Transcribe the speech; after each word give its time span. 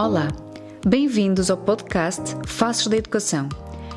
Olá, 0.00 0.28
bem-vindos 0.86 1.50
ao 1.50 1.56
podcast 1.56 2.36
Faces 2.46 2.86
da 2.86 2.96
Educação. 2.96 3.48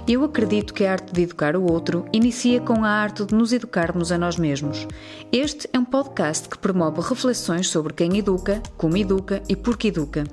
Eu 0.08 0.24
acredito 0.24 0.74
que 0.74 0.84
a 0.84 0.92
arte 0.94 1.14
de 1.14 1.22
educar 1.22 1.56
o 1.56 1.72
outro 1.72 2.06
inicia 2.12 2.60
com 2.60 2.84
a 2.84 2.90
arte 2.90 3.24
de 3.24 3.36
nos 3.36 3.54
educarmos 3.54 4.12
a 4.12 4.18
nós 4.18 4.36
mesmos. 4.36 4.88
Este 5.32 5.70
é 5.72 5.78
um 5.78 5.86
podcast 5.86 6.50
que 6.50 6.58
promove 6.58 7.02
reflexões 7.02 7.70
sobre 7.70 7.94
quem 7.94 8.18
educa, 8.18 8.62
como 8.78 8.98
educa 8.98 9.42
e 9.48 9.56
por 9.56 9.78
que 9.78 9.90
educa. 9.90 10.24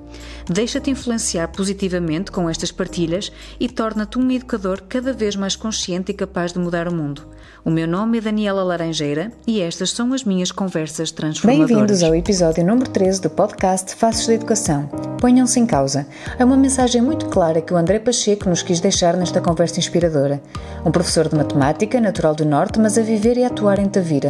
Deixa-te 0.49 0.89
influenciar 0.89 1.49
positivamente 1.49 2.31
com 2.31 2.49
estas 2.49 2.71
partilhas 2.71 3.31
e 3.59 3.69
torna-te 3.69 4.17
um 4.17 4.31
educador 4.31 4.81
cada 4.89 5.13
vez 5.13 5.35
mais 5.35 5.55
consciente 5.55 6.11
e 6.11 6.15
capaz 6.15 6.51
de 6.51 6.59
mudar 6.59 6.87
o 6.87 6.93
mundo. 6.93 7.27
O 7.63 7.69
meu 7.69 7.87
nome 7.87 8.17
é 8.17 8.21
Daniela 8.21 8.63
Laranjeira 8.63 9.31
e 9.45 9.61
estas 9.61 9.91
são 9.91 10.13
as 10.13 10.23
minhas 10.23 10.51
conversas 10.51 11.11
transformadoras. 11.11 11.69
Bem-vindos 11.69 12.03
ao 12.03 12.15
episódio 12.15 12.65
número 12.65 12.89
13 12.89 13.21
do 13.21 13.29
podcast 13.29 13.95
Faces 13.95 14.27
da 14.27 14.33
Educação. 14.33 14.89
Ponham-se 15.19 15.59
em 15.59 15.65
causa. 15.65 16.07
É 16.37 16.45
uma 16.45 16.57
mensagem 16.57 17.01
muito 17.01 17.27
clara 17.27 17.61
que 17.61 17.73
o 17.73 17.77
André 17.77 17.99
Pacheco 17.99 18.49
nos 18.49 18.63
quis 18.63 18.79
deixar 18.79 19.15
nesta 19.17 19.41
conversa 19.41 19.68
inspiradora. 19.77 20.41
Um 20.85 20.91
professor 20.91 21.27
de 21.27 21.35
matemática, 21.35 21.99
natural 21.99 22.33
do 22.33 22.45
Norte, 22.45 22.79
mas 22.79 22.97
a 22.97 23.01
viver 23.01 23.37
e 23.37 23.43
atuar 23.43 23.77
em 23.77 23.89
Tavira. 23.89 24.29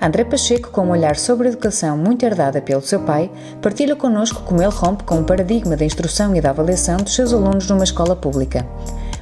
André 0.00 0.22
Pacheco, 0.22 0.70
com 0.70 0.86
um 0.86 0.90
olhar 0.90 1.16
sobre 1.16 1.48
a 1.48 1.50
educação 1.50 1.98
muito 1.98 2.24
herdada 2.24 2.62
pelo 2.62 2.80
seu 2.80 3.00
pai, 3.00 3.28
partilha 3.60 3.96
connosco 3.96 4.42
como 4.44 4.62
ele 4.62 4.70
rompe 4.70 5.02
com 5.02 5.18
o 5.18 5.24
paradigma 5.24 5.76
da 5.76 5.84
instrução 5.84 6.36
e 6.36 6.40
da 6.40 6.50
avaliação 6.50 6.98
dos 6.98 7.14
seus 7.14 7.32
alunos 7.32 7.68
numa 7.68 7.82
escola 7.82 8.14
pública. 8.14 8.64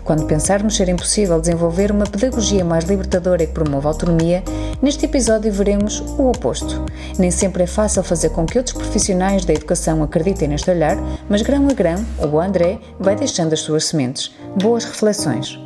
Quando 0.06 0.24
pensarmos 0.24 0.76
ser 0.76 0.88
impossível 0.88 1.40
desenvolver 1.40 1.90
uma 1.90 2.04
pedagogia 2.04 2.64
mais 2.64 2.84
libertadora 2.84 3.42
e 3.42 3.46
que 3.48 3.52
promova 3.52 3.88
autonomia, 3.88 4.40
neste 4.80 5.04
episódio 5.04 5.52
veremos 5.52 5.98
o 5.98 6.30
oposto. 6.30 6.86
Nem 7.18 7.32
sempre 7.32 7.64
é 7.64 7.66
fácil 7.66 8.04
fazer 8.04 8.30
com 8.30 8.46
que 8.46 8.56
outros 8.56 8.76
profissionais 8.76 9.44
da 9.44 9.52
educação 9.52 10.04
acreditem 10.04 10.46
neste 10.46 10.70
olhar, 10.70 10.96
mas 11.28 11.42
grão 11.42 11.68
a 11.68 11.72
grão, 11.72 11.96
o 12.32 12.38
André 12.38 12.78
vai 13.00 13.16
deixando 13.16 13.52
as 13.52 13.58
suas 13.58 13.86
sementes. 13.86 14.28
Boas 14.62 14.84
reflexões! 14.84 15.58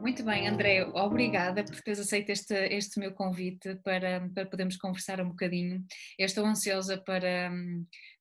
Muito 0.00 0.24
bem, 0.24 0.48
André, 0.48 0.84
obrigada 0.92 1.62
por 1.62 1.80
teres 1.82 2.00
aceito 2.00 2.30
este, 2.30 2.52
este 2.52 2.98
meu 2.98 3.12
convite 3.12 3.76
para, 3.84 4.28
para 4.34 4.44
podermos 4.44 4.76
conversar 4.76 5.20
um 5.20 5.28
bocadinho. 5.28 5.84
Eu 6.18 6.26
estou 6.26 6.44
ansiosa 6.44 6.98
para, 6.98 7.48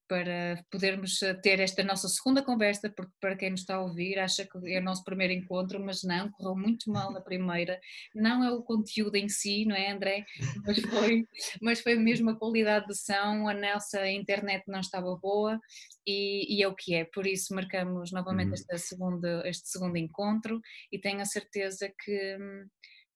para 0.10 0.66
podermos 0.72 1.22
eh, 1.22 1.36
ter 1.36 1.60
esta 1.60 1.84
nossa 1.84 2.10
segunda 2.10 2.42
conversa, 2.42 2.90
porque 2.90 3.14
para 3.22 3.36
quem 3.36 3.52
nos 3.52 3.62
está 3.62 3.76
a 3.76 3.82
ouvir 3.82 4.18
acha 4.18 4.44
que 4.44 4.74
é 4.74 4.80
o 4.80 4.84
nosso 4.84 5.04
primeiro 5.04 5.32
encontro, 5.32 5.80
mas 5.80 6.02
não, 6.02 6.32
correu 6.32 6.56
muito 6.58 6.92
mal 6.92 7.14
na 7.14 7.22
primeira. 7.22 7.80
Não 8.16 8.44
é 8.44 8.52
o 8.52 8.64
conteúdo 8.64 9.16
em 9.16 9.30
si, 9.30 9.66
não 9.66 9.76
é, 9.76 9.92
André? 9.92 10.26
Mas 10.66 10.80
foi, 10.80 11.28
mas 11.62 11.80
foi 11.82 11.96
mesmo 11.96 12.32
a 12.32 12.36
qualidade 12.36 12.88
de 12.88 12.96
som, 12.96 13.48
a 13.48 13.54
nossa 13.54 14.10
internet 14.10 14.64
não 14.68 14.80
estava 14.80 15.16
boa 15.16 15.60
e, 16.08 16.58
e 16.58 16.64
é 16.64 16.68
o 16.68 16.74
que 16.76 16.96
é. 16.96 17.06
Por 17.06 17.28
isso 17.28 17.54
marcamos 17.54 18.12
novamente 18.12 18.48
uhum. 18.48 18.54
este, 18.56 18.80
segundo, 18.80 19.28
este 19.46 19.70
segundo 19.70 19.96
encontro 19.96 20.60
e 20.92 21.00
tenho 21.00 21.22
a 21.22 21.26
certeza 21.26 21.88
que 22.04 22.38
hum, 22.40 22.66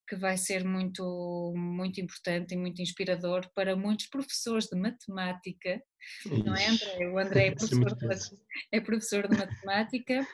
que 0.07 0.15
vai 0.15 0.37
ser 0.37 0.65
muito, 0.65 1.53
muito 1.55 2.01
importante 2.01 2.53
e 2.53 2.57
muito 2.57 2.81
inspirador 2.81 3.49
para 3.55 3.75
muitos 3.75 4.07
professores 4.07 4.67
de 4.67 4.77
matemática, 4.77 5.81
Ixi. 6.25 6.43
não 6.43 6.55
é, 6.55 6.67
André? 6.67 7.09
O 7.09 7.19
André 7.19 7.47
é 7.47 7.51
professor, 7.55 7.95
de, 7.95 8.37
é 8.71 8.81
professor 8.81 9.27
de 9.27 9.37
matemática 9.37 10.27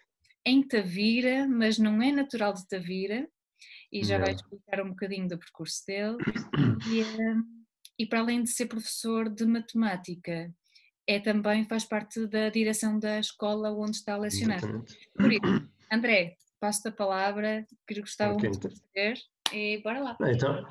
em 0.46 0.68
Tavira, 0.68 1.48
mas 1.48 1.78
não 1.78 2.02
é 2.02 2.12
natural 2.12 2.54
de 2.54 2.68
Tavira, 2.68 3.30
e 3.92 4.04
já 4.04 4.18
vai 4.18 4.34
explicar 4.34 4.82
um 4.82 4.90
bocadinho 4.90 5.28
do 5.28 5.38
percurso 5.38 5.86
dele. 5.86 6.18
E, 6.90 7.02
eh, 7.02 7.36
e 8.00 8.06
para 8.06 8.22
além 8.22 8.42
de 8.42 8.50
ser 8.50 8.68
professor 8.68 9.30
de 9.30 9.46
matemática, 9.46 10.54
é 11.06 11.20
também 11.20 11.66
faz 11.66 11.84
parte 11.84 12.26
da 12.28 12.50
direção 12.50 12.98
da 12.98 13.20
escola 13.20 13.74
onde 13.74 13.98
está 13.98 14.14
a 14.14 14.18
lecionar. 14.18 14.60
Exatamente. 14.60 14.98
Por 15.14 15.34
isso, 15.34 15.42
André, 15.92 16.38
passo-te 16.60 16.90
a 16.90 16.92
palavra, 16.92 17.68
que 17.88 18.00
gostava 18.00 18.36
okay, 18.36 18.50
muito 18.50 18.70
de 18.70 18.76
então. 18.76 19.14
E 19.54 19.82
bora 19.82 20.00
lá. 20.00 20.18
Então, 20.22 20.66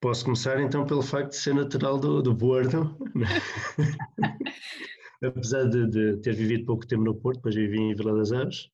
posso 0.00 0.24
começar 0.24 0.60
então 0.60 0.86
pelo 0.86 1.02
facto 1.02 1.30
de 1.30 1.36
ser 1.36 1.54
natural 1.54 1.98
do, 1.98 2.22
do 2.22 2.36
Porto. 2.36 2.96
Né? 3.14 3.26
Apesar 5.22 5.64
de, 5.64 5.86
de, 5.86 6.16
ter 6.18 6.34
vivido 6.34 6.64
pouco 6.64 6.86
tempo 6.86 7.04
no 7.04 7.14
Porto, 7.14 7.36
depois 7.36 7.54
vivi 7.54 7.78
em 7.78 7.94
Vila 7.94 8.16
das 8.16 8.32
Aves, 8.32 8.70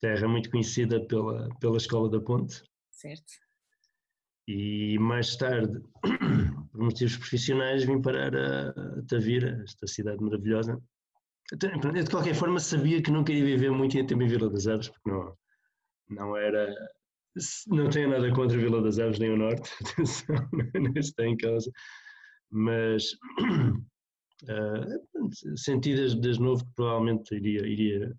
terra 0.00 0.28
muito 0.28 0.50
conhecida 0.50 1.04
pela, 1.06 1.48
pela 1.58 1.76
Escola 1.76 2.08
da 2.08 2.20
Ponte. 2.20 2.62
Certo. 2.90 3.32
E 4.46 4.96
mais 4.98 5.36
tarde, 5.36 5.80
por 6.70 6.80
motivos 6.80 7.16
profissionais, 7.16 7.84
vim 7.84 8.00
parar 8.00 8.34
a 8.36 9.02
Tavira, 9.08 9.62
esta 9.64 9.86
cidade 9.86 10.22
maravilhosa. 10.22 10.80
De 11.52 12.10
qualquer 12.10 12.34
forma, 12.34 12.58
sabia 12.60 13.02
que 13.02 13.10
não 13.10 13.24
queria 13.24 13.44
viver 13.44 13.70
muito 13.70 13.92
tempo 14.06 14.22
em 14.22 14.28
Vila 14.28 14.48
das 14.48 14.66
Aves, 14.66 14.88
porque 14.88 15.10
não, 15.10 15.36
não 16.08 16.36
era 16.36 16.72
não 17.68 17.88
tenho 17.88 18.10
nada 18.10 18.32
contra 18.32 18.56
a 18.56 18.60
Vila 18.60 18.82
das 18.82 18.98
Aves 18.98 19.18
nem 19.18 19.30
o 19.30 19.36
Norte, 19.36 19.70
atenção, 19.80 20.36
não 20.74 20.92
está 20.96 21.26
em 21.26 21.36
causa, 21.36 21.70
mas 22.50 23.12
uh, 24.44 25.56
senti 25.56 25.94
desde, 25.94 26.20
desde 26.20 26.42
novo 26.42 26.64
que 26.64 26.72
provavelmente 26.74 27.34
iria, 27.34 27.66
iria 27.66 28.16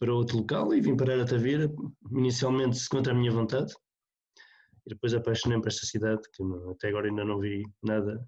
para 0.00 0.14
outro 0.14 0.38
local 0.38 0.72
e 0.72 0.80
vim 0.80 0.96
parar 0.96 1.20
a 1.20 1.24
Tavira, 1.24 1.70
inicialmente 2.12 2.88
contra 2.88 3.12
a 3.12 3.16
minha 3.16 3.32
vontade, 3.32 3.72
e 4.86 4.90
depois 4.90 5.12
apaixonei-me 5.12 5.62
por 5.62 5.68
esta 5.68 5.86
cidade, 5.86 6.22
que 6.32 6.42
não, 6.42 6.70
até 6.70 6.88
agora 6.88 7.08
ainda 7.08 7.24
não 7.24 7.38
vi 7.38 7.62
nada 7.82 8.24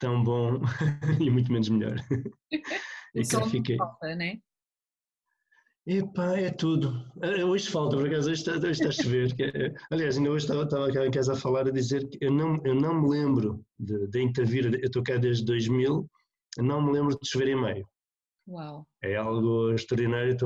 tão 0.00 0.24
bom 0.24 0.60
e 1.20 1.30
muito 1.30 1.52
menos 1.52 1.68
melhor. 1.68 1.96
e 3.14 3.22
cá 3.22 3.46
fiquei. 3.48 3.76
Falta, 3.76 4.16
né? 4.16 4.40
Epá, 5.86 6.36
é 6.36 6.50
tudo. 6.50 6.92
Eh, 7.22 7.44
hoje 7.44 7.70
falta, 7.70 7.96
por 7.96 8.06
acaso, 8.06 8.30
hoje 8.30 8.40
está, 8.40 8.52
hoje 8.52 8.70
está 8.70 8.88
a 8.88 8.92
chover. 8.92 9.34
É, 9.40 9.74
aliás, 9.90 10.18
ainda 10.18 10.30
hoje 10.30 10.44
estava, 10.44 10.64
estava 10.64 10.92
cá 10.92 11.06
em 11.06 11.10
casa 11.10 11.32
a 11.32 11.36
falar, 11.36 11.66
a 11.66 11.70
dizer 11.70 12.06
que 12.08 12.18
eu 12.20 12.30
não, 12.30 12.60
eu 12.64 12.74
não 12.74 13.00
me 13.00 13.08
lembro 13.08 13.64
de, 13.78 14.20
intervir, 14.22 14.66
eu 14.66 14.86
estou 14.86 15.02
cá 15.02 15.16
desde 15.16 15.44
2000, 15.44 16.08
eu 16.58 16.64
não 16.64 16.82
me 16.82 16.92
lembro 16.92 17.18
de 17.20 17.28
chover 17.28 17.48
em 17.48 17.60
meio. 17.60 17.88
Uau. 18.46 18.86
É 19.02 19.16
algo 19.16 19.72
extraordinário, 19.72 20.36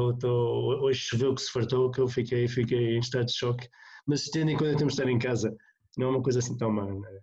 hoje 0.81 1.01
choveu 1.01 1.35
que 1.35 1.43
se 1.43 1.51
fartou, 1.51 1.91
que 1.91 2.01
eu 2.01 2.07
fiquei, 2.07 2.47
fiquei 2.47 2.97
em 2.97 3.01
estado 3.01 3.27
de 3.27 3.37
choque, 3.37 3.69
mas 4.07 4.25
tendo 4.27 4.51
em 4.51 4.57
conta 4.57 4.73
que 4.73 4.79
temos 4.79 4.95
de 4.95 5.01
estar 5.01 5.11
em 5.11 5.19
casa, 5.19 5.55
não 5.99 6.09
é 6.09 6.11
uma 6.11 6.23
coisa 6.23 6.39
assim 6.39 6.57
tão 6.57 6.71
má, 6.71 6.87
né? 6.87 7.21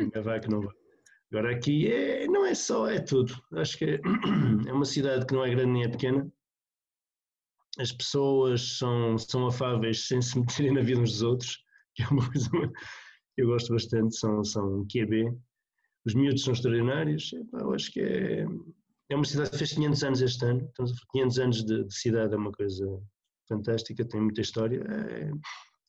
uhum. 0.00 0.22
vai 0.22 0.40
que 0.40 0.50
não 0.50 0.60
vai. 0.60 0.74
Agora 1.30 1.54
aqui 1.54 1.92
é, 1.92 2.26
não 2.26 2.44
é 2.46 2.54
só, 2.54 2.88
é 2.88 2.98
tudo. 2.98 3.34
Acho 3.52 3.76
que 3.76 3.84
é, 3.84 4.00
é 4.66 4.72
uma 4.72 4.86
cidade 4.86 5.26
que 5.26 5.34
não 5.34 5.44
é 5.44 5.50
grande 5.50 5.72
nem 5.72 5.84
é 5.84 5.88
pequena, 5.88 6.26
as 7.78 7.92
pessoas 7.92 8.78
são, 8.78 9.18
são 9.18 9.46
afáveis 9.46 10.06
sem 10.06 10.20
se 10.22 10.38
meterem 10.38 10.72
na 10.72 10.82
vida 10.82 11.00
uns 11.00 11.12
dos 11.12 11.22
outros, 11.22 11.58
que 11.94 12.02
é 12.02 12.08
uma 12.08 12.28
coisa 12.30 12.50
que 12.50 13.42
eu 13.42 13.46
gosto 13.46 13.72
bastante, 13.72 14.16
são, 14.16 14.42
são 14.44 14.86
QB. 14.86 15.32
Os 16.06 16.14
miúdos 16.14 16.42
são 16.42 16.52
extraordinários, 16.52 17.32
Epá, 17.32 17.58
eu 17.60 17.74
acho 17.74 17.92
que 17.92 18.00
é, 18.00 18.46
é 19.10 19.14
uma 19.14 19.24
cidade 19.24 19.50
que 19.50 19.58
fez 19.58 19.72
500 19.72 20.04
anos 20.04 20.22
este 20.22 20.44
ano, 20.44 20.68
então 20.70 20.86
500 21.12 21.38
anos 21.38 21.64
de, 21.64 21.84
de 21.84 21.94
cidade 21.94 22.34
é 22.34 22.36
uma 22.36 22.52
coisa 22.52 22.86
fantástica, 23.48 24.04
tem 24.04 24.20
muita 24.20 24.40
história, 24.40 24.80
é 24.80 25.30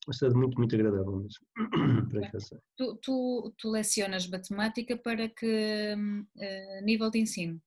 uma 0.07 0.13
cidade 0.13 0.35
muito, 0.35 0.57
muito 0.57 0.75
agradável 0.75 1.17
mesmo. 1.17 1.45
para 2.09 2.29
tu, 2.77 2.99
tu, 3.01 3.53
tu 3.57 3.69
lecionas 3.69 4.27
matemática 4.27 4.97
para 4.97 5.29
que 5.29 5.95
uh, 5.95 6.85
nível 6.85 7.09
de 7.09 7.19
ensino? 7.19 7.61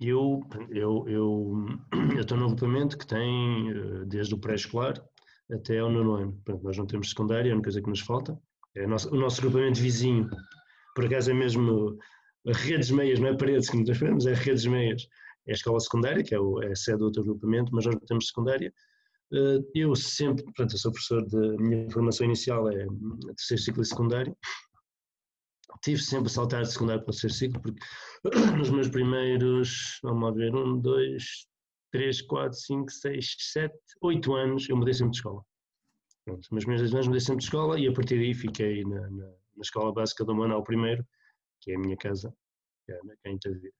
Eu 0.00 0.40
eu 0.70 1.04
eu 1.08 1.66
estou 2.18 2.36
num 2.36 2.46
agrupamento 2.46 2.96
que 2.96 3.06
tem 3.06 3.70
eh, 3.70 4.04
desde 4.06 4.34
o 4.34 4.38
pré-escolar 4.38 4.94
até 5.52 5.78
ao 5.78 5.90
nono 5.90 6.14
ano. 6.14 6.32
Portanto, 6.44 6.64
nós 6.64 6.76
não 6.78 6.86
temos 6.86 7.10
secundária, 7.10 7.48
é 7.48 7.52
a 7.52 7.54
única 7.54 7.66
coisa 7.66 7.82
que 7.82 7.90
nos 7.90 8.00
falta. 8.00 8.38
É 8.74 8.86
o 8.86 8.88
nosso, 8.88 9.12
o 9.12 9.18
nosso 9.18 9.40
agrupamento 9.40 9.80
vizinho, 9.80 10.28
por 10.94 11.04
acaso 11.04 11.30
é 11.30 11.34
mesmo 11.34 11.98
redes 12.46 12.90
meias, 12.90 13.18
não 13.18 13.28
é 13.28 13.36
paredes 13.36 13.68
que 13.68 13.76
nós 13.76 13.88
esperamos, 13.88 14.26
é 14.26 14.34
redes 14.34 14.64
meias. 14.66 15.06
É 15.46 15.52
a 15.52 15.54
escola 15.54 15.80
secundária, 15.80 16.22
que 16.22 16.34
é, 16.34 16.40
o, 16.40 16.62
é 16.62 16.72
a 16.72 16.76
sede 16.76 16.98
do 16.98 17.06
outro 17.06 17.22
agrupamento, 17.22 17.74
mas 17.74 17.86
nós 17.86 17.94
não 17.94 18.06
temos 18.06 18.28
secundária. 18.28 18.72
Eh, 19.32 19.58
eu 19.74 19.94
sempre, 19.94 20.44
portanto, 20.44 20.72
eu 20.72 20.78
sou 20.78 20.92
professor 20.92 21.24
de, 21.26 21.36
a 21.36 21.58
minha 21.58 21.90
formação 21.90 22.26
inicial 22.26 22.68
é 22.68 22.86
terceiro 23.36 23.62
ciclo 23.62 23.84
secundário, 23.84 24.36
tive 25.82 26.00
sempre 26.00 26.26
a 26.26 26.30
saltar 26.30 26.62
de 26.62 26.72
secundário 26.72 27.02
para 27.02 27.10
o 27.10 27.12
terceiro 27.12 27.34
ciclo, 27.34 27.60
porque 27.62 27.80
nos 28.58 28.70
meus 28.70 28.88
primeiros, 28.88 29.98
vamos 30.02 30.22
lá 30.22 30.30
ver, 30.30 30.54
um, 30.54 30.78
dois, 30.78 31.46
três, 31.90 32.22
quatro, 32.22 32.58
cinco, 32.58 32.90
seis, 32.90 33.34
sete, 33.38 33.74
oito 34.02 34.34
anos, 34.34 34.68
eu 34.68 34.76
mudei 34.76 34.94
sempre 34.94 35.12
de 35.12 35.16
escola. 35.18 35.44
Pronto, 36.24 36.40
nos 36.40 36.50
meus 36.50 36.64
primeiros 36.64 36.94
anos 36.94 37.06
mudei 37.06 37.20
sempre 37.20 37.38
de 37.38 37.44
escola 37.44 37.78
e 37.78 37.88
a 37.88 37.92
partir 37.92 38.16
daí 38.16 38.34
fiquei 38.34 38.84
na, 38.84 39.00
na, 39.10 39.26
na 39.26 39.62
escola 39.62 39.92
básica 39.92 40.24
do 40.24 40.34
Manuel 40.34 40.64
I, 40.70 41.04
que 41.60 41.72
é 41.72 41.76
a 41.76 41.78
minha 41.78 41.96
casa, 41.96 42.32
que 42.86 42.92
é, 42.92 43.00
é 43.24 43.30
em 43.30 43.38
Tavira. 43.38 43.72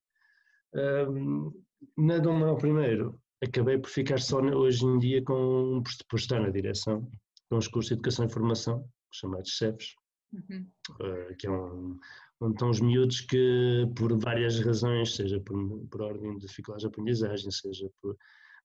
Um, 0.75 1.53
na 1.97 2.19
Dom 2.19 2.39
Manuel 2.39 2.59
I, 2.59 3.47
acabei 3.47 3.79
por 3.79 3.89
ficar 3.89 4.21
só 4.21 4.41
hoje 4.41 4.85
em 4.85 4.99
dia 4.99 5.23
com, 5.25 5.83
por 6.09 6.19
estar 6.19 6.41
na 6.41 6.51
direção, 6.51 7.11
com 7.49 7.57
os 7.57 7.69
cursos 7.69 7.89
de 7.89 7.95
Educação 7.95 8.27
e 8.27 8.33
Formação, 8.33 8.89
chamados 9.13 9.57
CEFs, 9.57 9.95
uhum. 10.33 10.67
uh, 11.01 11.37
que 11.37 11.47
é 11.47 11.51
um, 11.51 11.99
onde 12.41 12.55
estão 12.55 12.71
os 12.71 12.81
miúdos 12.81 13.21
que, 13.21 13.87
por 13.97 14.19
várias 14.19 14.59
razões, 14.61 15.15
seja 15.15 15.41
por, 15.41 15.87
por 15.91 16.03
ordem 16.03 16.39
de 16.39 16.47
dificuldades 16.47 16.83
de 16.83 16.89
aprendizagem, 16.89 17.51
seja 17.51 17.91
por, 18.01 18.17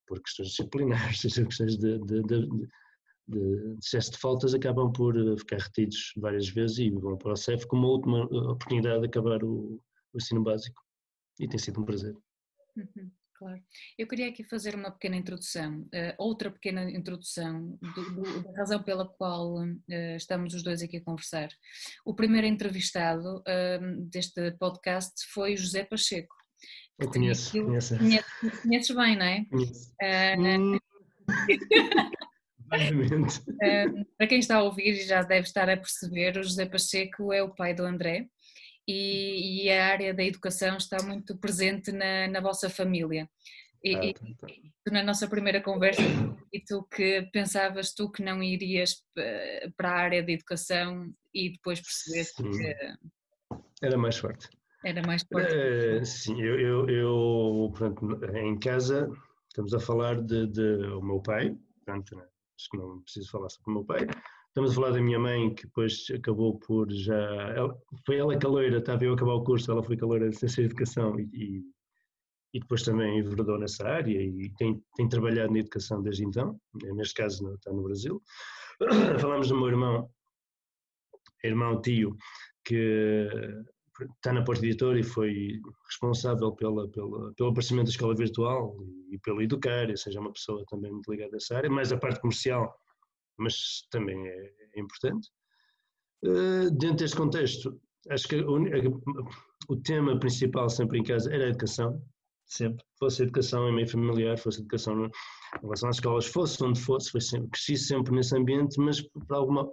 por 0.08 0.22
questões 0.22 0.50
disciplinares, 0.50 1.20
seja 1.22 1.46
questões 1.46 1.78
de, 1.78 2.00
de, 2.00 2.22
de, 2.24 2.48
de 3.28 3.78
excesso 3.84 4.12
de 4.12 4.18
faltas, 4.18 4.54
acabam 4.54 4.92
por 4.92 5.18
eh, 5.18 5.38
ficar 5.38 5.60
retidos 5.60 6.14
várias 6.18 6.48
vezes 6.50 6.78
e 6.78 6.90
vão 6.90 7.18
para 7.18 7.34
o 7.34 7.36
CEF 7.36 7.66
com 7.68 7.76
uma 7.76 7.90
última 7.90 8.24
oportunidade 8.24 9.02
de 9.02 9.08
acabar 9.08 9.44
o, 9.44 9.82
o 10.14 10.18
ensino 10.18 10.44
básico. 10.44 10.82
E 11.40 11.48
tem 11.48 11.60
sido 11.60 11.82
um 11.82 11.86
prazer. 11.86 12.16
Uhum. 12.78 13.12
Claro. 13.46 13.62
Eu 13.96 14.08
queria 14.08 14.28
aqui 14.28 14.44
fazer 14.44 14.74
uma 14.74 14.90
pequena 14.90 15.16
introdução, 15.16 15.82
uh, 15.82 16.16
outra 16.18 16.50
pequena 16.50 16.90
introdução 16.90 17.78
do, 17.80 18.16
do, 18.16 18.44
da 18.44 18.58
razão 18.58 18.82
pela 18.82 19.08
qual 19.08 19.64
uh, 19.64 20.16
estamos 20.16 20.56
os 20.56 20.64
dois 20.64 20.82
aqui 20.82 20.98
a 20.98 21.04
conversar. 21.04 21.50
O 22.04 22.16
primeiro 22.16 22.48
entrevistado 22.48 23.38
uh, 23.42 24.02
deste 24.10 24.52
podcast 24.54 25.14
foi 25.32 25.56
José 25.56 25.84
Pacheco. 25.84 26.34
Eu 26.98 27.08
conheço, 27.08 27.52
conheço. 27.52 27.96
Conheces, 28.00 28.62
conheces 28.64 28.96
bem, 28.96 29.16
não 29.16 29.26
é? 29.26 29.46
Conheço. 29.46 29.94
Hum. 30.40 30.80
para 34.18 34.28
quem 34.28 34.40
está 34.40 34.56
a 34.56 34.64
ouvir 34.64 34.94
e 34.94 35.06
já 35.06 35.22
deve 35.22 35.46
estar 35.46 35.70
a 35.70 35.78
perceber, 35.78 36.36
o 36.36 36.44
José 36.44 36.66
Pacheco 36.66 37.32
é 37.32 37.44
o 37.44 37.54
pai 37.54 37.76
do 37.76 37.84
André 37.84 38.28
e, 38.88 39.66
e, 39.66 39.72
a 39.72 39.88
área 39.88 40.14
da 40.14 40.24
educação 40.24 40.78
está 40.78 40.98
muito 41.04 41.38
presente 41.38 41.92
na, 41.92 42.28
na 42.28 42.40
vossa 42.40 42.70
família. 42.70 43.30
E, 43.84 43.96
ah, 43.96 44.14
tá, 44.14 44.26
tá. 44.40 44.48
e, 44.50 44.92
na 44.92 45.04
nossa 45.04 45.28
primeira 45.28 45.62
conversa, 45.62 46.02
e 46.52 46.60
tu 46.60 46.84
que 46.84 47.24
pensavas 47.32 47.94
tu 47.94 48.12
que 48.12 48.24
não 48.24 48.42
irias 48.42 49.04
eh, 49.18 49.70
para 49.78 49.92
a 49.92 49.96
área 49.96 50.24
da 50.24 50.32
educação 50.32 51.12
e 51.34 51.52
depois 51.52 51.82
percebeste 51.82 52.42
sim. 52.42 52.52
que 52.52 52.76
era 53.82 53.98
mais 53.98 54.18
forte. 54.18 54.50
Era 54.84 55.02
mais 55.02 55.24
forte. 55.24 55.54
Uh, 55.54 56.06
sim, 56.06 56.42
eu, 56.42 56.60
eu, 56.60 56.90
eu 56.90 57.74
portanto, 57.76 58.36
em 58.36 58.58
casa 58.60 59.10
estamos 59.48 59.74
a 59.74 59.80
falar 59.80 60.22
de, 60.22 60.48
de 60.48 60.62
o 60.88 61.02
meu 61.02 61.22
pai, 61.22 61.56
portanto, 61.78 62.18
acho 62.20 62.70
que 62.70 62.78
não 62.78 63.02
preciso 63.02 63.32
falar 63.32 63.50
sobre 63.50 63.72
o 63.72 63.74
meu 63.74 63.86
pai, 63.86 64.08
Estamos 64.56 64.72
a 64.72 64.76
falar 64.76 64.92
da 64.92 65.02
minha 65.02 65.20
mãe, 65.20 65.54
que 65.54 65.66
depois 65.66 66.08
acabou 66.16 66.58
por 66.58 66.90
já. 66.90 67.14
Ela, 67.14 67.78
foi 68.06 68.16
ela 68.16 68.40
caloira, 68.40 68.78
estava 68.78 69.04
eu 69.04 69.12
a 69.12 69.14
acabar 69.14 69.34
o 69.34 69.44
curso, 69.44 69.70
ela 69.70 69.84
foi 69.84 69.98
caloira 69.98 70.30
de 70.30 70.38
Ciência 70.38 70.62
e 70.62 70.64
Educação 70.64 71.20
e, 71.20 71.62
e 72.54 72.60
depois 72.62 72.84
também 72.84 73.20
enveredou 73.20 73.60
nessa 73.60 73.86
área 73.86 74.18
e 74.18 74.50
tem, 74.58 74.82
tem 74.96 75.10
trabalhado 75.10 75.52
na 75.52 75.60
educação 75.60 76.02
desde 76.02 76.24
então, 76.24 76.58
neste 76.74 77.16
caso 77.16 77.54
está 77.54 77.74
no 77.74 77.84
Brasil. 77.84 78.24
Falamos 79.20 79.50
do 79.50 79.58
meu 79.58 79.68
irmão, 79.68 80.10
irmão 81.44 81.82
tio, 81.82 82.16
que 82.64 83.38
está 84.16 84.32
na 84.32 84.42
Porta 84.42 84.66
Editora 84.66 84.98
e 84.98 85.04
foi 85.04 85.60
responsável 85.86 86.54
pela, 86.54 86.88
pela, 86.92 87.34
pelo 87.34 87.50
aparecimento 87.50 87.88
da 87.88 87.92
escola 87.92 88.16
virtual 88.16 88.74
e 89.12 89.20
pelo 89.20 89.42
educar, 89.42 89.90
ou 89.90 89.98
seja, 89.98 90.18
é 90.18 90.22
uma 90.22 90.32
pessoa 90.32 90.64
também 90.70 90.94
muito 90.94 91.12
ligada 91.12 91.36
a 91.36 91.36
essa 91.36 91.58
área, 91.58 91.70
mas 91.70 91.92
a 91.92 91.98
parte 91.98 92.22
comercial 92.22 92.74
mas 93.38 93.88
também 93.92 94.28
é, 94.28 94.54
é 94.76 94.80
importante. 94.80 95.30
Uh, 96.24 96.72
dentro 96.72 96.98
deste 96.98 97.18
contexto, 97.18 97.80
acho 98.10 98.28
que 98.28 98.38
o, 98.38 99.02
o, 99.70 99.76
tema 99.78 100.20
principal 100.20 100.70
sempre 100.70 101.00
em 101.00 101.04
casa 101.04 101.34
era 101.34 101.46
a 101.46 101.50
educação, 101.50 102.02
sempre. 102.46 102.84
Fosse 102.98 103.22
a 103.22 103.26
educação 103.26 103.68
em 103.70 103.76
meio 103.76 103.88
familiar, 103.88 104.38
fosse 104.38 104.60
a 104.60 104.62
educação 104.62 105.06
em 105.06 105.12
relação 105.62 105.90
às 105.90 105.98
escolas, 105.98 106.26
fosse 106.26 106.64
onde 106.64 106.80
fosse, 106.80 107.12
foi 107.12 107.22
sempre, 107.22 107.50
cresci 107.50 107.78
sempre 107.78 108.16
nesse 108.16 108.36
ambiente, 108.36 108.80
mas 108.80 109.02
por 109.02 109.26
alguma. 109.30 109.72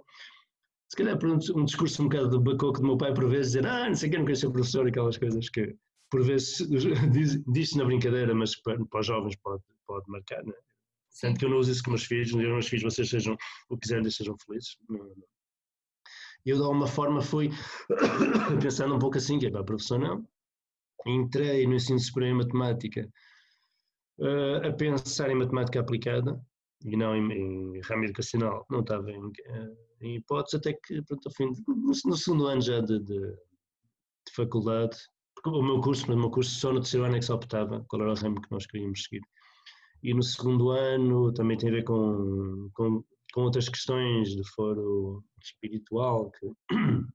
Se 0.89 0.97
calhar 0.97 1.17
por 1.17 1.29
um, 1.29 1.39
um 1.55 1.65
discurso 1.65 2.03
um 2.03 2.07
bocado 2.07 2.29
do 2.29 2.41
bacoco 2.41 2.79
do 2.79 2.85
meu 2.85 2.97
pai, 2.97 3.13
por 3.13 3.27
vezes, 3.27 3.53
dizer, 3.53 3.65
ah, 3.65 3.87
não 3.87 3.95
sei 3.95 4.09
quem, 4.09 4.19
não 4.19 4.25
quero 4.25 4.37
ser 4.37 4.51
professor, 4.51 4.87
aquelas 4.87 5.17
coisas 5.17 5.49
que 5.49 5.75
por 6.11 6.23
vezes 6.23 6.57
diz, 7.11 7.43
diz 7.47 7.73
na 7.73 7.85
brincadeira, 7.85 8.35
mas 8.35 8.55
para, 8.61 8.77
para 8.85 8.99
os 8.99 9.07
jovens 9.07 9.35
pode, 9.37 9.63
pode 9.87 10.07
marcar, 10.07 10.43
né? 10.45 10.53
Tanto 11.21 11.39
que 11.39 11.45
eu 11.45 11.49
não 11.49 11.57
uso 11.57 11.71
isso 11.71 11.83
com 11.83 11.91
meus 11.91 12.05
filhos, 12.05 12.33
não 12.33 12.41
meus 12.41 12.67
filhos, 12.67 12.83
vocês 12.83 13.09
sejam 13.09 13.35
o 13.69 13.75
que 13.75 13.81
quiserem, 13.81 14.09
sejam 14.09 14.35
felizes. 14.45 14.77
Eu, 16.45 16.57
de 16.57 16.63
alguma 16.63 16.87
forma, 16.87 17.21
fui 17.21 17.49
pensando 18.61 18.95
um 18.95 18.99
pouco 18.99 19.17
assim, 19.17 19.39
que 19.39 19.47
é 19.47 19.51
para 19.51 19.61
a 19.61 19.65
profissão 19.65 19.97
não. 19.97 20.27
Entrei 21.05 21.67
no 21.67 21.75
ensino 21.75 21.99
superior 21.99 22.31
em 22.31 22.37
matemática 22.37 23.09
uh, 24.19 24.67
a 24.67 24.73
pensar 24.73 25.29
em 25.29 25.35
matemática 25.35 25.79
aplicada 25.79 26.39
e 26.83 26.97
não 26.97 27.15
em, 27.15 27.31
em 27.31 27.81
ramo 27.81 28.05
educacional. 28.05 28.65
Não 28.69 28.81
estava 28.81 29.09
em, 29.11 29.23
uh, 29.23 29.77
em 30.01 30.15
hipótese, 30.15 30.57
até 30.57 30.73
que, 30.73 31.01
pronto, 31.03 31.29
fim, 31.31 31.51
de, 31.51 31.61
no, 31.67 31.91
no, 32.05 32.17
segundo 32.17 32.47
ano 32.47 32.61
já 32.61 32.81
de, 32.81 32.99
de, 32.99 33.19
de 33.19 34.33
faculdade, 34.35 34.97
o 35.45 35.61
meu 35.61 35.79
curso, 35.81 36.11
o 36.11 36.17
meu 36.17 36.29
curso 36.29 36.51
só 36.51 36.71
no 36.71 36.79
terceiro 36.79 37.05
ano 37.05 37.15
é 37.15 37.19
que 37.19 37.25
só 37.25 37.35
optava 37.35 37.85
qual 37.87 38.01
era 38.01 38.11
o 38.11 38.15
ramo 38.15 38.41
que 38.41 38.51
nós 38.51 38.65
queríamos 38.65 39.03
seguir 39.03 39.21
e 40.03 40.13
no 40.13 40.21
segundo 40.21 40.69
ano 40.69 41.33
também 41.33 41.57
tem 41.57 41.69
a 41.69 41.71
ver 41.71 41.83
com, 41.85 42.69
com, 42.73 43.03
com 43.33 43.41
outras 43.41 43.69
questões 43.69 44.29
de 44.29 44.43
foro 44.51 45.23
espiritual, 45.41 46.29
que 46.31 46.51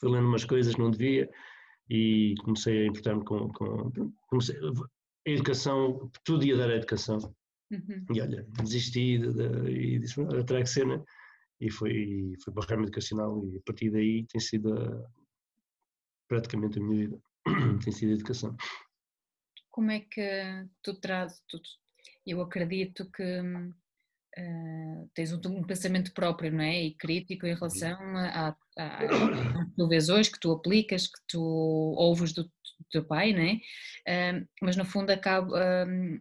fui 0.00 0.10
lendo 0.10 0.26
umas 0.26 0.46
coisas 0.46 0.74
que 0.74 0.80
não 0.80 0.90
devia 0.90 1.30
e 1.90 2.34
comecei 2.42 2.84
a 2.84 2.86
importar-me 2.86 3.22
com, 3.24 3.50
com 3.50 3.90
comecei, 4.28 4.56
a 5.26 5.30
educação, 5.30 6.10
tudo 6.24 6.44
ia 6.44 6.56
dar 6.56 6.70
a 6.70 6.76
educação. 6.76 7.18
Uhum. 7.70 8.06
E 8.14 8.20
olha, 8.20 8.46
desisti 8.62 9.18
de, 9.18 9.32
de, 9.34 9.70
e 9.70 9.98
disse, 9.98 10.24
terá 10.46 10.60
que 10.62 10.68
ser, 10.68 10.86
né? 10.86 11.02
E 11.60 11.70
fui, 11.70 12.34
fui 12.42 12.52
para 12.52 12.64
o 12.64 12.66
ramo 12.66 12.84
educacional 12.84 13.44
e 13.46 13.58
a 13.58 13.60
partir 13.64 13.90
daí 13.90 14.26
tem 14.26 14.40
sido 14.40 14.72
a, 14.72 15.06
praticamente 16.28 16.78
a 16.78 16.82
minha 16.82 17.08
vida, 17.08 17.22
tem 17.84 17.92
sido 17.92 18.10
a 18.10 18.14
educação 18.14 18.56
como 19.74 19.90
é 19.90 19.98
que 19.98 20.68
tu 20.84 20.94
trazes, 20.94 21.42
tu, 21.48 21.60
eu 22.24 22.40
acredito 22.40 23.10
que 23.10 23.40
uh, 23.40 25.10
tens 25.12 25.32
um, 25.32 25.40
um, 25.46 25.64
pensamento 25.64 26.14
próprio, 26.14 26.52
não 26.52 26.62
é? 26.62 26.84
E 26.84 26.94
crítico 26.94 27.44
em 27.44 27.56
relação 27.56 27.98
a, 28.16 28.56
a, 28.78 28.86
a 28.86 28.98
que 28.98 29.76
tu 29.76 29.88
vês 29.88 30.08
hoje, 30.08 30.30
que 30.30 30.38
tu 30.38 30.52
aplicas, 30.52 31.08
que 31.08 31.20
tu 31.26 31.40
ouves 31.98 32.32
do, 32.32 32.44
do 32.44 32.50
teu 32.88 33.04
pai, 33.04 33.32
não 33.32 33.42
é? 33.42 33.54
Uh, 34.38 34.48
mas 34.62 34.76
no 34.76 34.84
fundo 34.84 35.10
acaba, 35.10 35.48
uh, 35.48 36.20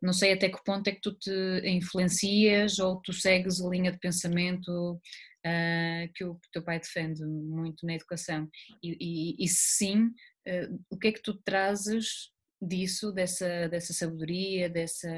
não 0.00 0.12
sei 0.12 0.32
até 0.32 0.48
que 0.48 0.62
ponto 0.64 0.86
é 0.86 0.92
que 0.92 1.00
tu 1.00 1.12
te 1.18 1.60
influencias 1.64 2.78
ou 2.78 3.00
tu 3.02 3.12
segues 3.12 3.60
a 3.60 3.68
linha 3.68 3.90
de 3.90 3.98
pensamento 3.98 5.00
Uh, 5.46 6.12
que 6.14 6.24
o 6.24 6.38
teu 6.52 6.62
pai 6.62 6.80
defende 6.80 7.24
muito 7.24 7.86
na 7.86 7.94
educação 7.94 8.50
e, 8.82 8.96
e, 9.00 9.44
e 9.44 9.48
sim, 9.48 10.06
uh, 10.06 10.84
o 10.90 10.98
que 10.98 11.08
é 11.08 11.12
que 11.12 11.22
tu 11.22 11.32
trazes 11.44 12.32
disso, 12.60 13.12
dessa, 13.12 13.68
dessa 13.68 13.92
sabedoria, 13.92 14.68
dessa, 14.68 15.08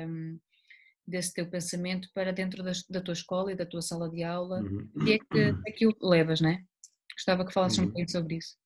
desse 1.07 1.33
teu 1.33 1.49
pensamento 1.49 2.09
para 2.15 2.33
dentro 2.33 2.63
da, 2.63 2.73
da 2.89 3.01
tua 3.01 3.13
escola 3.13 3.53
e 3.53 3.57
da 3.57 3.67
tua 3.67 3.83
sala 3.83 4.09
de 4.11 4.23
aula? 4.23 4.61
Uhum. 4.61 4.91
E 5.07 5.13
é 5.13 5.19
que, 5.19 5.55
é 5.67 5.73
que 5.73 5.87
o 5.87 5.95
levas, 6.03 6.41
não 6.41 6.51
é? 6.51 6.63
Gostava 7.15 7.45
que 7.45 7.53
falasses 7.53 7.79
uhum. 7.79 7.85
um 7.85 7.89
bocadinho 7.89 8.11
sobre 8.11 8.37
isso. 8.37 8.57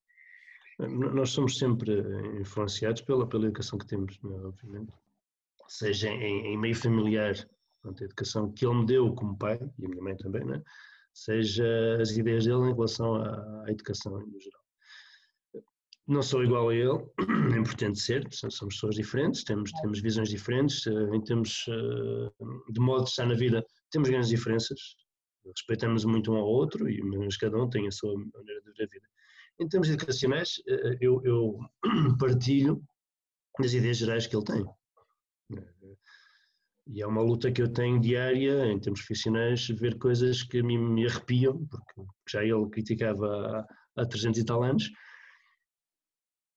Nós 0.78 1.30
somos 1.30 1.56
sempre 1.56 2.02
influenciados 2.40 3.02
pela, 3.02 3.28
pela 3.28 3.44
educação 3.44 3.78
que 3.78 3.86
temos, 3.86 4.18
é? 4.24 4.26
obviamente. 4.26 4.92
Seja 5.68 6.08
em, 6.08 6.52
em 6.52 6.58
meio 6.58 6.74
familiar, 6.74 7.34
a 7.84 8.04
educação 8.04 8.52
que 8.52 8.66
ele 8.66 8.74
me 8.74 8.86
deu 8.86 9.14
como 9.14 9.38
pai, 9.38 9.58
e 9.78 9.86
a 9.86 9.88
minha 9.88 10.02
mãe 10.02 10.16
também, 10.16 10.44
né? 10.44 10.60
seja 11.14 11.64
as 12.00 12.10
ideias 12.10 12.44
dele 12.44 12.70
em 12.70 12.74
relação 12.74 13.14
à, 13.14 13.64
à 13.66 13.70
educação 13.70 14.18
no 14.18 14.40
geral 14.40 14.63
não 16.06 16.22
sou 16.22 16.44
igual 16.44 16.68
a 16.68 16.74
ele, 16.74 16.98
é 17.54 17.58
importante 17.58 17.98
ser, 17.98 18.26
somos 18.30 18.74
pessoas 18.74 18.96
diferentes, 18.96 19.42
temos, 19.44 19.72
temos 19.72 20.00
visões 20.00 20.28
diferentes, 20.28 20.86
eh, 20.86 21.16
em 21.16 21.20
termos 21.22 21.64
eh, 21.68 22.44
de 22.70 22.80
modo 22.80 23.04
de 23.04 23.10
estar 23.10 23.26
na 23.26 23.34
vida, 23.34 23.64
temos 23.90 24.08
grandes 24.10 24.28
diferenças, 24.28 24.96
respeitamos 25.46 26.04
muito 26.04 26.32
um 26.32 26.36
ao 26.36 26.46
outro, 26.46 26.88
e, 26.88 27.02
mas 27.02 27.36
cada 27.36 27.56
um 27.56 27.68
tem 27.68 27.86
a 27.86 27.90
sua 27.90 28.12
maneira 28.14 28.60
de 28.62 28.72
ver 28.72 28.84
a 28.84 28.86
vida. 28.86 29.06
Em 29.60 29.68
termos 29.68 29.88
educacionais, 29.88 30.62
eh, 30.68 30.98
eu, 31.00 31.22
eu 31.24 31.58
partilho 32.18 32.82
das 33.58 33.72
ideias 33.72 33.96
gerais 33.96 34.26
que 34.26 34.36
ele 34.36 34.44
tem. 34.44 34.64
E 36.86 37.00
é 37.00 37.06
uma 37.06 37.22
luta 37.22 37.50
que 37.50 37.62
eu 37.62 37.72
tenho 37.72 37.98
diária, 37.98 38.66
em 38.66 38.78
termos 38.78 39.00
profissionais, 39.00 39.66
ver 39.68 39.96
coisas 39.96 40.42
que 40.42 40.62
mim 40.62 40.76
me 40.76 41.06
arrepiam, 41.06 41.66
porque 41.66 42.02
já 42.28 42.44
ele 42.44 42.68
criticava 42.68 43.66
há, 43.96 44.02
há 44.02 44.06
300 44.06 44.40
e 44.40 44.44
tal 44.44 44.62
anos, 44.62 44.90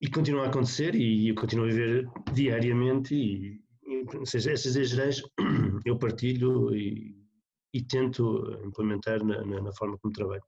e 0.02 0.10
continua 0.10 0.46
a 0.46 0.48
acontecer 0.48 0.96
e 0.96 1.30
eu 1.30 1.36
continuo 1.36 1.66
a 1.66 1.70
viver 1.70 2.08
diariamente 2.34 3.16
e, 3.16 3.62
e 3.86 4.26
seja, 4.26 4.52
essas 4.52 4.76
ideias 4.76 5.22
eu 5.86 5.98
partilho 5.98 6.76
e, 6.76 7.16
e 7.74 7.82
tento 7.82 8.60
implementar 8.64 9.24
na, 9.24 9.44
na, 9.44 9.62
na, 9.62 9.74
forma 9.74 9.98
como 9.98 10.14
trabalho. 10.14 10.44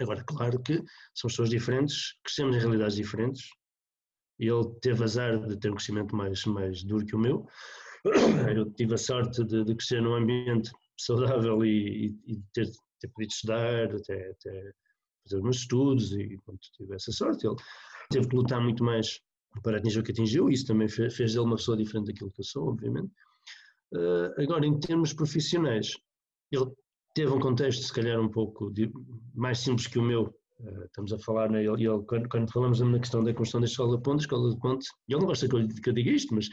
Agora, 0.00 0.22
claro 0.24 0.60
que 0.62 0.82
são 1.14 1.28
pessoas 1.28 1.50
diferentes, 1.50 2.14
crescemos 2.24 2.56
em 2.56 2.60
realidades 2.60 2.96
diferentes. 2.96 3.48
Ele 4.38 4.64
teve 4.80 5.04
azar 5.04 5.38
de 5.46 5.58
ter 5.58 5.70
um 5.70 5.74
crescimento 5.74 6.16
mais, 6.16 6.44
mais 6.46 6.82
duro 6.82 7.04
que 7.04 7.14
o 7.14 7.18
meu. 7.18 7.46
Eu 8.56 8.70
tive 8.72 8.94
a 8.94 8.98
sorte 8.98 9.44
de, 9.44 9.64
de 9.64 9.74
crescer 9.74 10.00
num 10.00 10.14
ambiente 10.14 10.70
saudável 10.98 11.64
e, 11.64 12.06
e, 12.06 12.32
e 12.32 12.42
ter, 12.54 12.70
ter 12.98 13.08
podido 13.08 13.30
estudar 13.30 13.94
até, 13.94 14.30
até 14.30 14.72
fazer 15.22 15.42
meus 15.42 15.56
estudos 15.56 16.12
e 16.12 16.38
pronto, 16.44 16.60
tive 16.74 16.94
essa 16.94 17.12
sorte. 17.12 17.46
Ele 17.46 17.56
teve 18.10 18.28
que 18.28 18.36
lutar 18.36 18.60
muito 18.60 18.84
mais 18.84 19.20
para 19.62 19.78
atingir 19.78 20.00
o 20.00 20.02
que 20.02 20.12
atingiu, 20.12 20.50
e 20.50 20.54
isso 20.54 20.66
também 20.66 20.88
fez, 20.88 21.16
dele 21.16 21.40
uma 21.40 21.56
pessoa 21.56 21.76
diferente 21.76 22.06
daquilo 22.06 22.30
que 22.30 22.40
eu 22.40 22.44
sou, 22.44 22.68
obviamente. 22.68 23.10
Uh, 23.92 24.40
agora, 24.40 24.66
em 24.66 24.78
termos 24.78 25.12
profissionais, 25.12 25.96
ele 26.52 26.66
teve 27.14 27.32
um 27.32 27.40
contexto, 27.40 27.82
se 27.82 27.92
calhar, 27.92 28.20
um 28.20 28.28
pouco 28.28 28.70
de, 28.70 28.90
mais 29.34 29.58
simples 29.58 29.86
que 29.86 29.98
o 29.98 30.02
meu. 30.02 30.34
Uh, 30.60 30.84
estamos 30.84 31.12
a 31.12 31.18
falar, 31.18 31.50
né, 31.50 31.64
ele, 31.64 31.86
ele, 31.86 32.02
quando, 32.06 32.28
quando, 32.28 32.52
falamos 32.52 32.80
na 32.80 32.98
questão 32.98 33.24
da 33.24 33.32
construção 33.32 33.60
da 33.60 33.66
Escola 33.66 33.96
de 33.96 34.02
Ponte, 34.02 34.20
Escola 34.20 34.50
de 34.50 34.60
Ponte, 34.60 34.86
ele 35.08 35.18
não 35.18 35.26
gosta 35.26 35.48
que 35.48 35.56
eu, 35.56 35.66
que 35.66 35.88
eu 35.88 35.94
diga 35.94 36.10
isto, 36.10 36.34
mas 36.34 36.48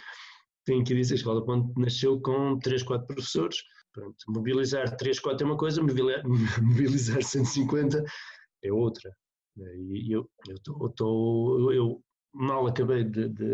tenho 0.65 0.83
que 0.83 0.95
dizer, 0.95 1.15
a 1.15 1.17
Escola 1.17 1.41
de 1.41 1.45
Ponte 1.45 1.79
nasceu 1.79 2.19
com 2.21 2.57
3, 2.59 2.83
4 2.83 3.07
professores. 3.07 3.57
Pronto, 3.93 4.15
mobilizar 4.27 4.95
3, 4.95 5.19
4 5.19 5.45
é 5.45 5.49
uma 5.49 5.57
coisa, 5.57 5.81
mobilizar 6.61 7.21
150 7.21 8.03
é 8.63 8.71
outra. 8.71 9.11
E 9.57 10.11
eu, 10.11 10.29
eu, 10.47 10.89
tô, 10.89 11.71
eu 11.71 12.03
mal 12.33 12.67
acabei 12.67 13.03
de, 13.03 13.29
de, 13.29 13.45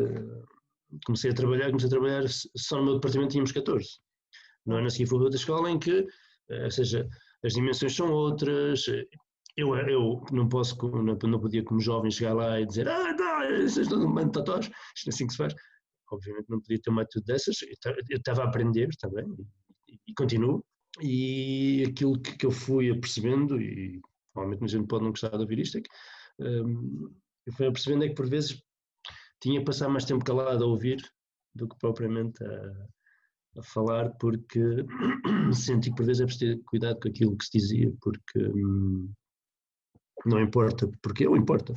Comecei 1.05 1.31
a 1.31 1.33
trabalhar, 1.33 1.67
comecei 1.67 1.87
a 1.87 1.89
trabalhar, 1.89 2.23
só 2.29 2.77
no 2.77 2.85
meu 2.85 2.93
departamento 2.95 3.31
tínhamos 3.31 3.51
14. 3.51 3.99
Não 4.65 4.77
é 4.77 4.81
na 4.81 4.89
seguinte 4.89 5.13
outra 5.13 5.35
escola 5.35 5.69
em 5.71 5.79
que, 5.79 6.05
eh, 6.49 6.63
ou 6.65 6.71
seja, 6.71 7.07
as 7.43 7.53
dimensões 7.53 7.95
são 7.95 8.11
outras. 8.11 8.85
Eu, 9.57 9.75
eu 9.75 10.23
não 10.31 10.47
posso, 10.47 10.75
não, 10.89 11.15
não 11.15 11.39
podia 11.39 11.63
como 11.63 11.79
jovem 11.79 12.11
chegar 12.11 12.33
lá 12.33 12.59
e 12.59 12.65
dizer 12.65 12.87
ah, 12.87 13.13
não, 13.13 13.39
vocês 13.61 13.77
estão 13.77 14.03
um 14.03 14.13
bando 14.13 14.43
de 14.43 14.67
isto 14.95 15.07
é 15.07 15.09
assim 15.09 15.27
que 15.27 15.33
se 15.33 15.37
faz. 15.37 15.53
Obviamente 16.11 16.49
não 16.49 16.59
podia 16.59 16.79
ter 16.81 16.89
uma 16.91 17.01
atitude 17.01 17.25
dessas, 17.25 17.57
eu 17.61 18.17
estava 18.17 18.43
a 18.43 18.45
aprender 18.45 18.89
também 18.99 19.25
e, 19.87 19.99
e 20.07 20.13
continuo. 20.15 20.63
E 21.01 21.85
aquilo 21.89 22.19
que, 22.21 22.37
que 22.37 22.45
eu 22.45 22.51
fui 22.51 22.91
apercebendo, 22.91 23.59
e 23.59 23.99
provavelmente 24.33 24.65
a 24.65 24.77
gente 24.77 24.87
pode 24.87 25.03
não 25.03 25.11
gostar 25.11 25.29
de 25.29 25.41
ouvir 25.41 25.59
isto, 25.59 25.77
é 25.77 25.81
que 25.81 25.89
um, 26.39 27.13
eu 27.45 27.53
fui 27.53 27.67
apercebendo 27.67 28.05
é 28.05 28.09
que 28.09 28.15
por 28.15 28.29
vezes 28.29 28.61
tinha 29.41 29.59
que 29.59 29.65
passar 29.65 29.89
mais 29.89 30.05
tempo 30.05 30.23
calado 30.23 30.63
a 30.63 30.67
ouvir 30.67 31.01
do 31.53 31.67
que 31.67 31.77
propriamente 31.77 32.43
a, 32.43 33.59
a 33.59 33.63
falar, 33.63 34.09
porque 34.19 34.59
senti 35.53 35.89
que 35.89 35.95
por 35.95 36.05
vezes 36.05 36.21
é 36.21 36.25
preciso 36.25 36.57
ter 36.57 36.63
cuidado 36.65 36.99
com 36.99 37.09
aquilo 37.09 37.37
que 37.37 37.45
se 37.45 37.57
dizia, 37.57 37.93
porque 38.01 38.39
hum, 38.39 39.11
não 40.25 40.41
importa, 40.41 40.89
porque 41.01 41.25
eu 41.27 41.35
importa, 41.35 41.73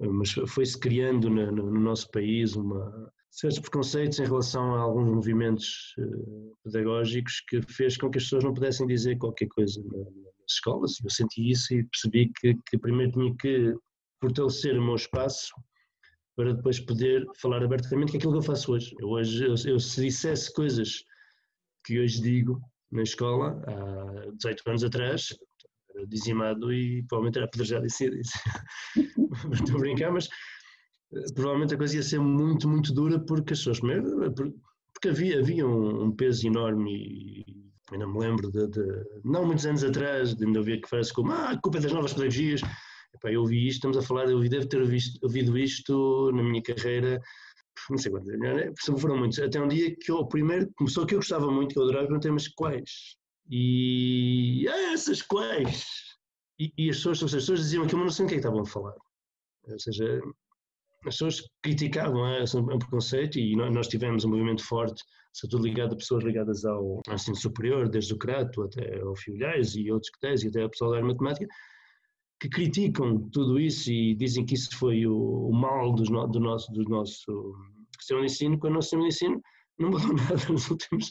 mas 0.00 0.32
foi-se 0.48 0.78
criando 0.78 1.30
no, 1.30 1.52
no, 1.52 1.80
nosso 1.80 2.10
país 2.10 2.56
uma, 2.56 3.12
certos 3.30 3.60
preconceitos 3.60 4.18
em 4.18 4.24
relação 4.24 4.74
a 4.74 4.80
alguns 4.80 5.08
movimentos 5.08 5.94
uh, 5.98 6.56
pedagógicos 6.64 7.40
que 7.48 7.62
fez 7.62 7.96
com 7.96 8.10
que 8.10 8.18
as 8.18 8.24
pessoas 8.24 8.44
não 8.44 8.52
pudessem 8.52 8.86
dizer 8.86 9.16
qualquer 9.18 9.46
coisa 9.46 9.80
na, 9.84 10.33
nas 10.44 10.52
escolas. 10.52 10.92
Eu 11.02 11.10
senti 11.10 11.50
isso 11.50 11.74
e 11.74 11.84
percebi 11.84 12.30
que, 12.40 12.54
que 12.66 12.78
primeiro 12.78 13.12
tinha 13.12 13.34
que 13.36 13.74
fortalecer 14.20 14.78
o 14.78 14.84
meu 14.84 14.94
espaço 14.94 15.52
para 16.36 16.52
depois 16.52 16.80
poder 16.80 17.24
falar 17.36 17.62
abertamente 17.62 18.10
que 18.10 18.16
é 18.16 18.18
aquilo 18.18 18.32
que 18.32 18.38
eu 18.38 18.42
faço 18.42 18.72
hoje. 18.72 18.94
Eu 18.98 19.08
hoje, 19.08 19.44
eu, 19.44 19.54
eu, 19.66 19.78
se 19.78 20.02
dissesse 20.02 20.52
coisas 20.52 21.04
que 21.84 22.00
hoje 22.00 22.20
digo 22.20 22.60
na 22.90 23.02
escola, 23.02 23.62
há 23.66 24.30
18 24.32 24.62
anos 24.66 24.84
atrás, 24.84 25.28
era 25.94 26.06
dizimado 26.06 26.72
e 26.72 27.02
provavelmente 27.04 27.38
era 27.38 27.46
apedrejado. 27.46 27.86
Estou 27.86 29.76
a 29.76 29.78
brincar, 29.78 30.10
mas 30.12 30.28
eh, 31.12 31.32
provavelmente 31.34 31.74
a 31.74 31.78
coisa 31.78 31.96
ia 31.96 32.02
ser 32.02 32.20
muito, 32.20 32.68
muito 32.68 32.92
dura 32.92 33.18
porque 33.20 33.52
as 33.52 33.60
pessoas, 33.60 33.80
primeiro, 33.80 34.32
porque 34.92 35.08
havia, 35.08 35.38
havia 35.38 35.66
um, 35.66 36.04
um 36.04 36.12
peso 36.12 36.46
enorme 36.46 36.92
e 36.92 37.63
ainda 37.92 38.06
me 38.06 38.18
lembro 38.18 38.50
de, 38.50 38.66
de, 38.68 39.04
não 39.24 39.44
muitos 39.46 39.66
anos 39.66 39.84
atrás, 39.84 40.34
de 40.34 40.44
ainda 40.44 40.58
ouvir 40.58 40.80
que 40.80 40.88
frases 40.88 41.12
como 41.12 41.32
ah, 41.32 41.58
culpa 41.62 41.78
é 41.78 41.82
das 41.82 41.92
novas 41.92 42.12
pedagogias, 42.12 42.62
Epá, 43.14 43.30
eu 43.30 43.42
ouvi 43.42 43.68
isto, 43.68 43.76
estamos 43.76 43.96
a 43.96 44.02
falar, 44.02 44.28
eu 44.28 44.40
devo 44.40 44.66
ter 44.66 44.84
visto, 44.84 45.22
ouvido 45.22 45.56
isto 45.56 46.32
na 46.32 46.42
minha 46.42 46.62
carreira, 46.62 47.22
não 47.88 47.98
sei 47.98 48.10
quantos, 48.10 48.38
né? 48.38 48.72
foram 48.98 49.16
muitos, 49.16 49.38
até 49.38 49.60
um 49.60 49.68
dia 49.68 49.94
que 49.94 50.10
eu, 50.10 50.16
o 50.16 50.28
primeiro, 50.28 50.70
começou 50.76 51.06
que 51.06 51.14
eu 51.14 51.18
gostava 51.18 51.50
muito, 51.50 51.72
que 51.72 51.78
eu 51.78 51.84
adorava, 51.84 52.06
perguntei, 52.06 52.30
mas 52.30 52.48
quais? 52.48 53.16
E, 53.48 54.66
ah, 54.68 54.92
essas 54.92 55.22
quais? 55.22 55.86
E, 56.58 56.72
e 56.76 56.90
as, 56.90 56.96
pessoas, 56.96 57.22
as 57.22 57.32
pessoas 57.32 57.60
diziam 57.60 57.84
aquilo, 57.84 58.00
mas 58.00 58.06
não 58.06 58.16
sei 58.16 58.24
o 58.24 58.28
que 58.28 58.34
é 58.34 58.36
que 58.36 58.40
estavam 58.40 58.62
a 58.62 58.66
falar. 58.66 58.96
Ou 59.68 59.78
seja, 59.78 60.20
as 61.06 61.16
pessoas 61.16 61.42
criticavam 61.62 62.26
é, 62.26 62.44
um 62.56 62.78
preconceito 62.78 63.38
e 63.38 63.54
nós 63.56 63.88
tivemos 63.88 64.24
um 64.24 64.30
movimento 64.30 64.64
forte, 64.64 65.02
sobretudo 65.32 65.66
ligado 65.66 65.92
a 65.92 65.96
pessoas 65.96 66.24
ligadas 66.24 66.64
ao 66.64 67.00
ensino 67.10 67.36
superior, 67.36 67.88
desde 67.88 68.14
o 68.14 68.18
Crato 68.18 68.62
até 68.62 69.00
ao 69.00 69.14
Filhais 69.14 69.74
e 69.76 69.90
outros 69.90 70.10
que 70.10 70.20
tens, 70.20 70.42
e 70.42 70.48
até 70.48 70.62
a 70.62 70.68
pessoa 70.68 70.96
da 70.96 71.06
matemática, 71.06 71.46
que 72.40 72.48
criticam 72.48 73.28
tudo 73.30 73.60
isso 73.60 73.90
e 73.90 74.14
dizem 74.14 74.46
que 74.46 74.54
isso 74.54 74.76
foi 74.78 75.06
o, 75.06 75.48
o 75.48 75.52
mal 75.52 75.94
do, 75.94 76.04
nosso, 76.10 76.72
do 76.72 76.82
nosso 76.84 77.54
sistema 77.98 78.20
de 78.20 78.26
ensino, 78.26 78.58
quando 78.58 78.72
o 78.72 78.76
nosso 78.76 78.88
sistema 78.88 79.02
de 79.02 79.14
ensino 79.14 79.42
não 79.78 79.90
mudou 79.90 80.12
nada 80.16 80.48
nos 80.48 80.70
últimos 80.70 81.10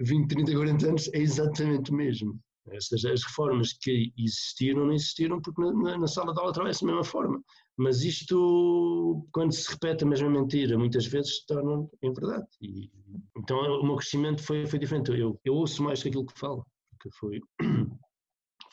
20, 0.00 0.28
30, 0.28 0.52
40 0.52 0.88
anos, 0.88 1.10
é 1.12 1.18
exatamente 1.18 1.90
o 1.90 1.94
mesmo. 1.94 2.38
Ou 2.66 2.80
seja, 2.80 3.12
as 3.12 3.22
reformas 3.22 3.72
que 3.74 4.12
existiram 4.16 4.86
não 4.86 4.92
existiram 4.92 5.40
porque 5.40 5.60
na, 5.60 5.98
na 5.98 6.06
sala 6.06 6.32
de 6.32 6.40
aula 6.40 6.52
trabalha 6.52 6.74
da 6.74 6.86
mesma 6.86 7.04
forma. 7.04 7.42
Mas 7.76 8.02
isto, 8.02 9.26
quando 9.32 9.52
se 9.52 9.70
repete 9.70 10.04
a 10.04 10.06
mesma 10.06 10.30
mentira, 10.30 10.78
muitas 10.78 11.06
vezes 11.06 11.38
se 11.38 11.46
torna 11.46 11.86
em 12.02 12.12
verdade. 12.12 12.46
E, 12.62 12.90
então 13.36 13.58
o 13.58 13.84
meu 13.84 13.96
crescimento 13.96 14.42
foi, 14.42 14.66
foi 14.66 14.78
diferente. 14.78 15.10
Eu, 15.10 15.38
eu 15.44 15.54
ouço 15.54 15.82
mais 15.82 16.02
que 16.02 16.08
aquilo 16.08 16.26
que 16.26 16.38
falo, 16.38 16.66
porque 16.90 17.10
foi 17.18 17.40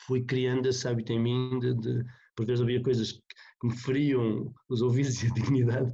fui 0.06 0.24
criando 0.24 0.66
esse 0.66 0.86
hábito 0.88 1.12
em 1.12 1.20
mim 1.20 1.58
de, 1.58 1.74
de 1.74 2.04
por 2.34 2.46
vezes 2.46 2.62
havia 2.62 2.82
coisas 2.82 3.12
que 3.12 3.66
me 3.66 3.76
feriam 3.76 4.52
os 4.68 4.80
ouvidos 4.82 5.20
e 5.22 5.26
a 5.26 5.34
dignidade, 5.34 5.92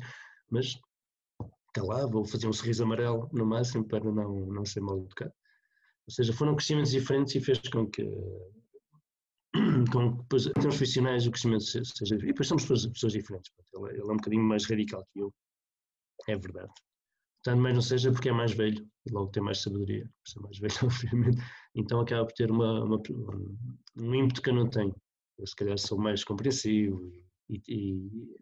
mas 0.50 0.78
calava 1.75 2.17
ou 2.19 2.25
fazia 2.25 2.49
um 2.49 2.52
sorriso 2.52 2.85
amarelo 2.85 3.28
no 3.33 3.45
máximo 3.45 3.85
para 3.85 4.05
não, 4.05 4.47
não 4.47 4.64
ser 4.64 4.81
mal 4.81 4.99
educado. 4.99 5.33
Ou 6.09 6.12
seja, 6.12 6.33
foram 6.33 6.57
crescimentos 6.57 6.91
diferentes 6.91 7.35
e 7.35 7.41
fez 7.41 7.59
com 7.69 7.87
que, 7.87 8.03
com 9.93 10.12
que 10.12 10.23
depois, 10.23 10.47
em 10.47 10.53
termos 10.55 10.77
profissionais, 10.77 11.27
o 11.27 11.31
crescimento 11.31 11.65
seja. 11.65 12.15
E 12.15 12.19
depois 12.19 12.49
somos 12.49 12.62
pessoas, 12.62 12.87
pessoas 12.87 13.12
diferentes. 13.12 13.53
Ele, 13.75 13.91
ele 13.91 14.00
é 14.00 14.12
um 14.12 14.17
bocadinho 14.17 14.43
mais 14.43 14.65
radical 14.65 15.07
que 15.12 15.21
eu, 15.21 15.35
é 16.27 16.38
verdade. 16.38 16.73
Tanto 17.45 17.61
mais 17.61 17.75
não 17.75 17.83
seja 17.83 18.11
porque 18.11 18.31
é 18.31 18.33
mais 18.33 18.53
velho 18.53 18.88
e 19.07 19.12
logo 19.12 19.31
tem 19.31 19.43
mais 19.43 19.61
sabedoria, 19.61 20.07
por 20.07 20.31
ser 20.31 20.41
mais 20.41 20.59
velho, 20.59 20.75
obviamente. 20.83 21.43
Então 21.75 22.00
acaba 22.00 22.25
por 22.25 22.33
ter 22.33 22.50
uma, 22.50 22.85
uma, 22.85 23.03
um 23.99 24.15
ímpeto 24.15 24.41
que 24.41 24.49
eu 24.49 24.55
não 24.55 24.71
tenho. 24.71 24.97
Eu 25.37 25.47
se 25.47 25.55
calhar 25.55 25.79
sou 25.79 25.99
mais 25.99 26.25
compreensivo 26.25 27.12
e, 27.50 27.62
e, 27.69 28.38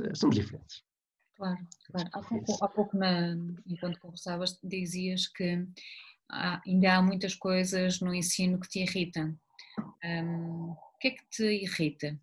e 0.00 0.16
somos 0.16 0.34
diferentes. 0.34 0.82
Claro, 1.36 1.58
claro. 1.84 2.08
Há 2.12 2.22
pouco, 2.22 2.64
há 2.64 2.68
pouco 2.68 2.96
na, 2.96 3.36
enquanto 3.66 4.00
conversavas, 4.00 4.58
dizias 4.62 5.28
que 5.28 5.66
há, 6.30 6.60
ainda 6.66 6.96
há 6.96 7.02
muitas 7.02 7.34
coisas 7.34 8.00
no 8.00 8.14
ensino 8.14 8.60
que 8.60 8.68
te 8.68 8.80
irritam. 8.80 9.36
Um, 10.04 10.70
o 10.70 10.98
que 11.00 11.08
é 11.08 11.10
que 11.12 11.24
te 11.30 11.44
irrita? 11.44 12.18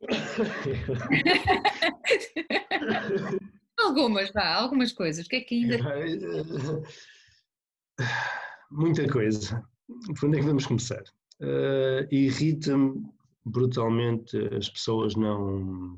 Algumas, 3.78 4.30
vá, 4.30 4.54
algumas 4.54 4.92
coisas. 4.92 5.26
O 5.26 5.28
que 5.28 5.36
é 5.36 5.40
que 5.40 5.54
ainda. 5.54 5.78
Muita 8.70 9.08
coisa. 9.08 9.64
Por 10.18 10.26
onde 10.26 10.38
é 10.38 10.40
que 10.40 10.46
vamos 10.46 10.66
começar? 10.66 11.02
Uh, 11.40 12.06
Irrita-me 12.10 13.06
brutalmente 13.44 14.36
as 14.54 14.68
pessoas 14.68 15.14
não, 15.14 15.96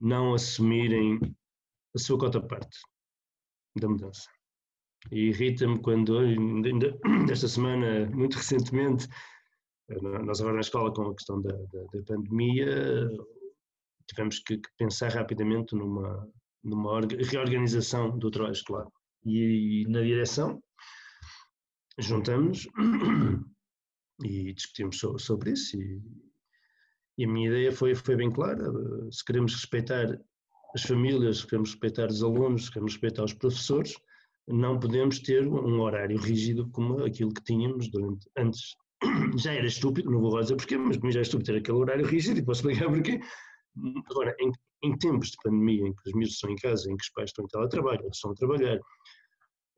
não 0.00 0.34
assumirem 0.34 1.20
a 1.94 1.98
sua 1.98 2.18
cota 2.18 2.40
parte 2.40 2.78
da 3.76 3.88
mudança. 3.88 4.28
E 5.10 5.28
irrita-me 5.28 5.80
quando, 5.80 6.18
ainda, 6.18 6.98
desta 7.26 7.48
semana, 7.48 8.06
muito 8.10 8.36
recentemente, 8.36 9.08
nós 9.88 10.40
agora 10.40 10.56
na 10.56 10.60
escola 10.60 10.92
com 10.92 11.02
a 11.02 11.14
questão 11.14 11.40
da, 11.40 11.52
da, 11.52 11.82
da 11.92 12.02
pandemia, 12.06 13.08
tivemos 14.06 14.40
que, 14.40 14.58
que, 14.58 14.68
pensar 14.76 15.10
rapidamente 15.12 15.74
numa, 15.74 16.28
numa 16.62 17.00
reorganização 17.30 18.18
do 18.18 18.30
trabalho 18.30 18.52
escolar. 18.52 18.86
E, 19.24 19.84
na 19.88 20.00
direção 20.02 20.62
juntamos 21.98 22.68
e 24.24 24.52
discutimos 24.52 25.00
sobre 25.18 25.52
isso 25.52 25.76
e, 25.76 26.00
e, 27.18 27.24
a 27.24 27.28
minha 27.28 27.48
ideia 27.48 27.72
foi, 27.72 27.94
foi 27.94 28.14
bem 28.14 28.30
clara, 28.30 28.64
se 29.10 29.24
queremos 29.24 29.52
respeitar 29.54 30.06
as 30.74 30.82
famílias, 30.82 31.38
se 31.38 31.46
queremos 31.46 31.70
respeitar 31.70 32.06
os 32.06 32.22
alunos, 32.22 32.66
se 32.66 32.70
queremos 32.70 32.92
respeitar 32.92 33.24
os 33.24 33.32
professores, 33.32 33.94
não 34.48 34.78
podemos 34.78 35.18
ter 35.20 35.46
um 35.46 35.80
horário 35.80 36.18
rígido 36.18 36.68
como 36.70 37.04
aquilo 37.04 37.32
que 37.32 37.42
tínhamos 37.44 37.90
durante 37.90 38.28
antes. 38.36 38.74
Já 39.38 39.52
era 39.52 39.66
estúpido, 39.66 40.10
não 40.10 40.20
vou 40.20 40.40
dizer 40.40 40.56
porquê, 40.56 40.76
mas 40.76 40.96
já 40.96 41.20
é 41.20 41.22
estúpido 41.22 41.52
ter 41.52 41.58
aquele 41.58 41.78
horário 41.78 42.04
rígido 42.04 42.40
e 42.40 42.44
posso 42.44 42.68
explicar 42.68 42.92
porquê. 42.92 43.20
Agora, 44.10 44.34
em, 44.40 44.50
em 44.82 44.98
tempos 44.98 45.30
de 45.30 45.36
pandemia, 45.42 45.86
em 45.86 45.94
que 45.94 46.02
os 46.06 46.14
miúdos 46.14 46.34
estão 46.34 46.50
em 46.50 46.56
casa, 46.56 46.90
em 46.90 46.96
que 46.96 47.04
os 47.04 47.10
pais 47.10 47.30
estão 47.30 47.44
em 47.44 47.48
teletrabalho, 47.48 48.02
outros 48.02 48.16
estão 48.16 48.32
a 48.32 48.34
trabalhar, 48.34 48.80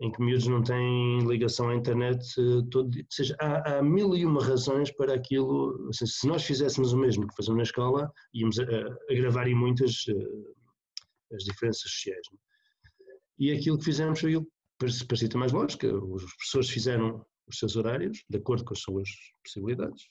em 0.00 0.10
que 0.10 0.22
miúdos 0.22 0.46
não 0.46 0.62
têm 0.62 1.18
ligação 1.26 1.68
à 1.68 1.74
internet 1.74 2.24
eh, 2.38 2.66
todo, 2.70 2.86
ou 2.96 3.04
seja, 3.10 3.36
há, 3.38 3.78
há, 3.78 3.82
mil 3.82 4.16
e 4.16 4.24
uma 4.24 4.42
razões 4.42 4.90
para 4.90 5.14
aquilo, 5.14 5.92
seja, 5.92 6.10
se 6.10 6.26
nós 6.26 6.42
fizéssemos 6.42 6.94
o 6.94 6.98
mesmo 6.98 7.26
que 7.26 7.36
fazemos 7.36 7.58
na 7.58 7.62
escola, 7.64 8.10
íamos 8.32 8.58
agravar 9.10 9.46
e 9.46 9.54
muitas 9.54 10.06
uh, 10.08 10.54
as 11.34 11.44
diferenças 11.44 11.82
sociais. 11.82 12.26
Não? 12.32 12.38
É? 12.38 13.18
E 13.38 13.52
aquilo 13.52 13.78
que 13.78 13.84
fizemos 13.84 14.20
foi 14.20 14.36
parecia 14.80 15.28
ter 15.28 15.36
mais 15.36 15.52
lógica, 15.52 15.94
os 15.94 16.24
professores 16.34 16.70
fizeram 16.70 17.24
os 17.46 17.58
seus 17.58 17.76
horários, 17.76 18.24
de 18.28 18.38
acordo 18.38 18.64
com 18.64 18.74
as 18.74 18.80
suas 18.80 19.08
possibilidades, 19.44 20.04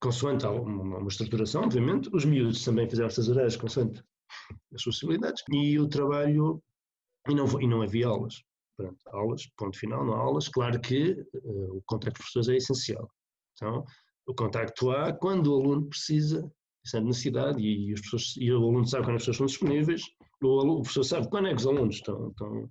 consoante 0.00 0.46
uma, 0.46 0.98
uma 0.98 1.08
estruturação, 1.08 1.62
obviamente, 1.62 2.08
os 2.12 2.24
miúdos 2.24 2.64
também 2.64 2.88
fizeram 2.88 3.08
os 3.08 3.14
seus 3.14 3.28
horários 3.28 3.56
consoante 3.56 4.02
as 4.74 4.82
suas 4.82 4.96
possibilidades, 4.96 5.42
e 5.50 5.78
o 5.78 5.88
trabalho, 5.88 6.62
e 7.28 7.34
não, 7.34 7.60
e 7.60 7.66
não 7.66 7.82
havia 7.82 8.06
aulas. 8.06 8.42
Pronto, 8.76 8.98
aulas, 9.08 9.46
ponto 9.56 9.78
final, 9.78 10.04
não 10.04 10.14
há 10.14 10.18
aulas. 10.18 10.48
Claro 10.48 10.80
que 10.80 11.12
uh, 11.12 11.76
o 11.76 11.82
contacto 11.86 12.18
com 12.18 12.22
professores 12.22 12.48
é 12.48 12.56
essencial. 12.56 13.08
Então, 13.54 13.84
o 14.26 14.34
contacto 14.34 14.90
há 14.90 15.12
quando 15.12 15.48
o 15.48 15.60
aluno 15.60 15.88
precisa, 15.88 16.50
isso 16.84 16.96
é 16.96 17.00
necessidade, 17.00 17.60
e, 17.60 17.88
e, 17.88 17.92
os 17.92 18.00
professores, 18.00 18.36
e 18.38 18.50
o 18.50 18.56
aluno 18.56 18.86
sabe 18.86 19.04
quando 19.04 19.16
as 19.16 19.22
pessoas 19.22 19.36
estão 19.36 19.46
disponíveis, 19.46 20.02
o, 20.42 20.60
aluno, 20.60 20.78
o 20.78 20.82
professor 20.82 21.04
sabe 21.04 21.28
quando 21.28 21.48
é 21.48 21.50
que 21.50 21.60
os 21.60 21.66
alunos 21.66 21.96
estão, 21.96 22.28
estão, 22.30 22.70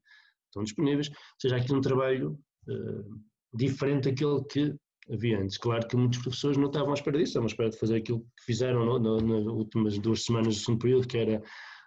estão 0.52 0.64
disponíveis, 0.64 1.08
ou 1.10 1.16
seja, 1.40 1.56
aqui 1.56 1.74
um 1.74 1.82
trabalho 1.82 2.38
uh, 2.68 3.22
diferente 3.54 4.10
daquele 4.10 4.44
que 4.46 4.76
havia 5.12 5.40
antes. 5.40 5.58
Claro 5.58 5.88
que 5.88 5.96
muitos 5.96 6.20
professores 6.20 6.58
não 6.58 6.68
estavam 6.68 6.92
à 6.92 6.94
espera 6.94 7.18
disso, 7.18 7.30
estavam 7.30 7.48
à 7.48 7.52
espera 7.52 7.70
de 7.70 7.78
fazer 7.78 7.96
aquilo 7.96 8.20
que 8.20 8.46
fizeram 8.46 8.86
no, 8.86 9.20
nas 9.20 9.46
últimas 9.46 9.98
duas 9.98 10.24
semanas 10.24 10.56
do 10.56 10.62
segundo 10.62 10.80
período, 10.80 11.08
que 11.08 11.18
era 11.18 11.42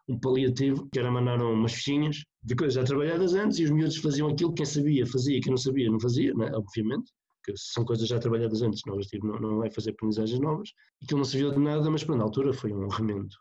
um 0.08 0.18
paliativo, 0.18 0.88
que 0.92 0.98
era 0.98 1.10
mandar 1.10 1.40
umas 1.40 1.72
fichinhas 1.72 2.18
de 2.42 2.54
coisas 2.54 2.74
já 2.74 2.84
trabalhadas 2.84 3.34
antes 3.34 3.58
e 3.58 3.64
os 3.64 3.70
miúdos 3.70 3.96
faziam 3.96 4.28
aquilo 4.28 4.50
que 4.50 4.56
quem 4.56 4.66
sabia 4.66 5.06
fazia, 5.06 5.40
quem 5.40 5.50
não 5.50 5.56
sabia 5.56 5.90
não 5.90 5.98
fazia, 5.98 6.34
né? 6.34 6.50
obviamente, 6.54 7.10
que 7.42 7.52
são 7.56 7.84
coisas 7.84 8.08
já 8.08 8.18
trabalhadas 8.18 8.62
antes, 8.62 8.82
não, 8.86 8.98
tipo, 9.00 9.26
não, 9.26 9.38
não 9.38 9.64
é 9.64 9.70
fazer 9.70 9.90
aprendizagens 9.90 10.40
novas, 10.40 10.70
que 11.06 11.14
não 11.14 11.24
serviu 11.24 11.50
de 11.50 11.58
nada, 11.58 11.90
mas 11.90 12.04
para 12.04 12.16
na 12.16 12.24
altura 12.24 12.52
foi 12.52 12.72
um 12.72 12.88
remendo. 12.88 13.34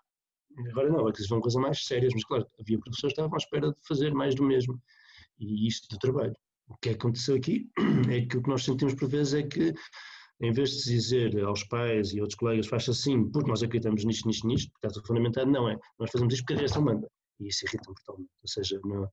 Agora 0.70 0.90
não, 0.90 1.00
agora 1.00 1.14
que 1.14 1.28
vão 1.28 1.42
coisas 1.42 1.62
mais 1.62 1.84
sérias, 1.84 2.14
mas 2.14 2.24
claro, 2.26 2.46
havia 2.60 2.80
professores 2.80 3.14
que 3.14 3.22
estavam 3.22 3.34
à 3.34 3.38
espera 3.38 3.70
de 3.70 3.78
fazer 3.88 4.14
mais 4.14 4.36
do 4.36 4.44
mesmo, 4.44 4.80
e 5.44 5.68
isto 5.68 5.88
do 5.90 6.00
trabalho. 6.00 6.36
O 6.68 6.78
que 6.78 6.90
aconteceu 6.90 7.36
aqui 7.36 7.70
é 8.10 8.26
que 8.26 8.38
o 8.38 8.42
que 8.42 8.50
nós 8.50 8.64
sentimos 8.64 8.94
por 8.96 9.10
vezes 9.10 9.34
é 9.34 9.44
que 9.44 9.74
em 10.42 10.52
vez 10.52 10.72
de 10.72 10.92
dizer 10.92 11.40
aos 11.44 11.64
pais 11.64 12.12
e 12.14 12.20
outros 12.20 12.38
colegas, 12.38 12.68
faz 12.68 12.90
assim 12.90 13.30
porque 13.32 13.50
nós 13.50 13.64
acreditamos 13.64 14.04
nisto, 14.04 14.28
nisto, 14.28 14.48
nisto, 14.48 14.72
porque 14.72 14.88
está 14.88 15.00
tudo 15.00 15.08
fundamentado, 15.08 15.50
não 15.50 15.70
é. 15.70 15.78
Nós 16.00 16.12
fazemos 16.12 16.34
isto 16.34 16.44
porque 16.44 16.54
a 16.54 16.58
direção 16.58 16.82
manda. 16.82 17.08
E 17.40 17.48
isso 17.48 17.66
irrita-me 17.66 17.96
totalmente. 17.96 18.30
Ou 18.42 18.48
seja, 18.48 18.80
não, 18.84 19.08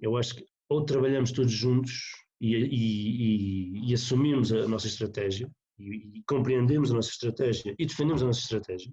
eu 0.00 0.16
acho 0.16 0.36
que 0.36 0.46
ou 0.68 0.84
trabalhamos 0.84 1.32
todos 1.32 1.50
juntos 1.50 2.12
e, 2.40 2.54
e, 2.54 3.80
e, 3.84 3.90
e 3.90 3.94
assumimos 3.94 4.52
a 4.52 4.68
nossa 4.68 4.86
estratégia 4.86 5.50
e, 5.78 6.22
compreendemos 6.28 6.92
a 6.92 6.94
nossa 6.94 7.10
estratégia 7.10 7.74
e 7.78 7.86
defendemos 7.86 8.22
a 8.22 8.26
nossa 8.26 8.40
estratégia, 8.40 8.92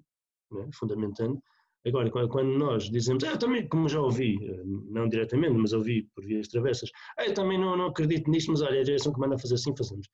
né, 0.51 0.67
fundamentando. 0.73 1.41
Agora, 1.85 2.09
quando 2.09 2.57
nós 2.57 2.89
dizemos, 2.89 3.23
ah, 3.23 3.31
eu 3.31 3.39
também, 3.39 3.67
como 3.67 3.87
já 3.87 4.01
ouvi, 4.01 4.37
eh, 4.43 4.61
não 4.65 5.07
diretamente, 5.07 5.53
mas 5.53 5.71
ouvi 5.71 6.03
por 6.13 6.25
vias 6.25 6.47
travessas, 6.47 6.89
ah, 7.17 7.25
eu 7.25 7.33
também 7.33 7.57
não, 7.57 7.77
não 7.77 7.87
acredito 7.87 8.29
nisto, 8.29 8.51
mas 8.51 8.61
olha, 8.61 8.81
a 8.81 8.83
direção 8.83 9.13
que 9.13 9.19
manda 9.19 9.37
fazer 9.37 9.55
assim, 9.55 9.75
fazemos. 9.75 10.07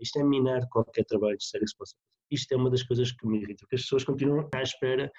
Isto 0.00 0.18
é 0.18 0.24
minar 0.24 0.66
qualquer 0.68 1.04
trabalho 1.04 1.40
sério 1.40 1.64
que 1.64 1.70
se 1.70 1.76
possa 1.76 1.94
fazer. 1.96 2.20
Isto 2.30 2.52
é 2.52 2.56
uma 2.56 2.70
das 2.70 2.82
coisas 2.82 3.12
que 3.12 3.26
me 3.26 3.38
irrita, 3.38 3.60
porque 3.60 3.76
as 3.76 3.82
pessoas 3.82 4.04
continuam 4.04 4.48
à 4.54 4.62
espera 4.62 5.10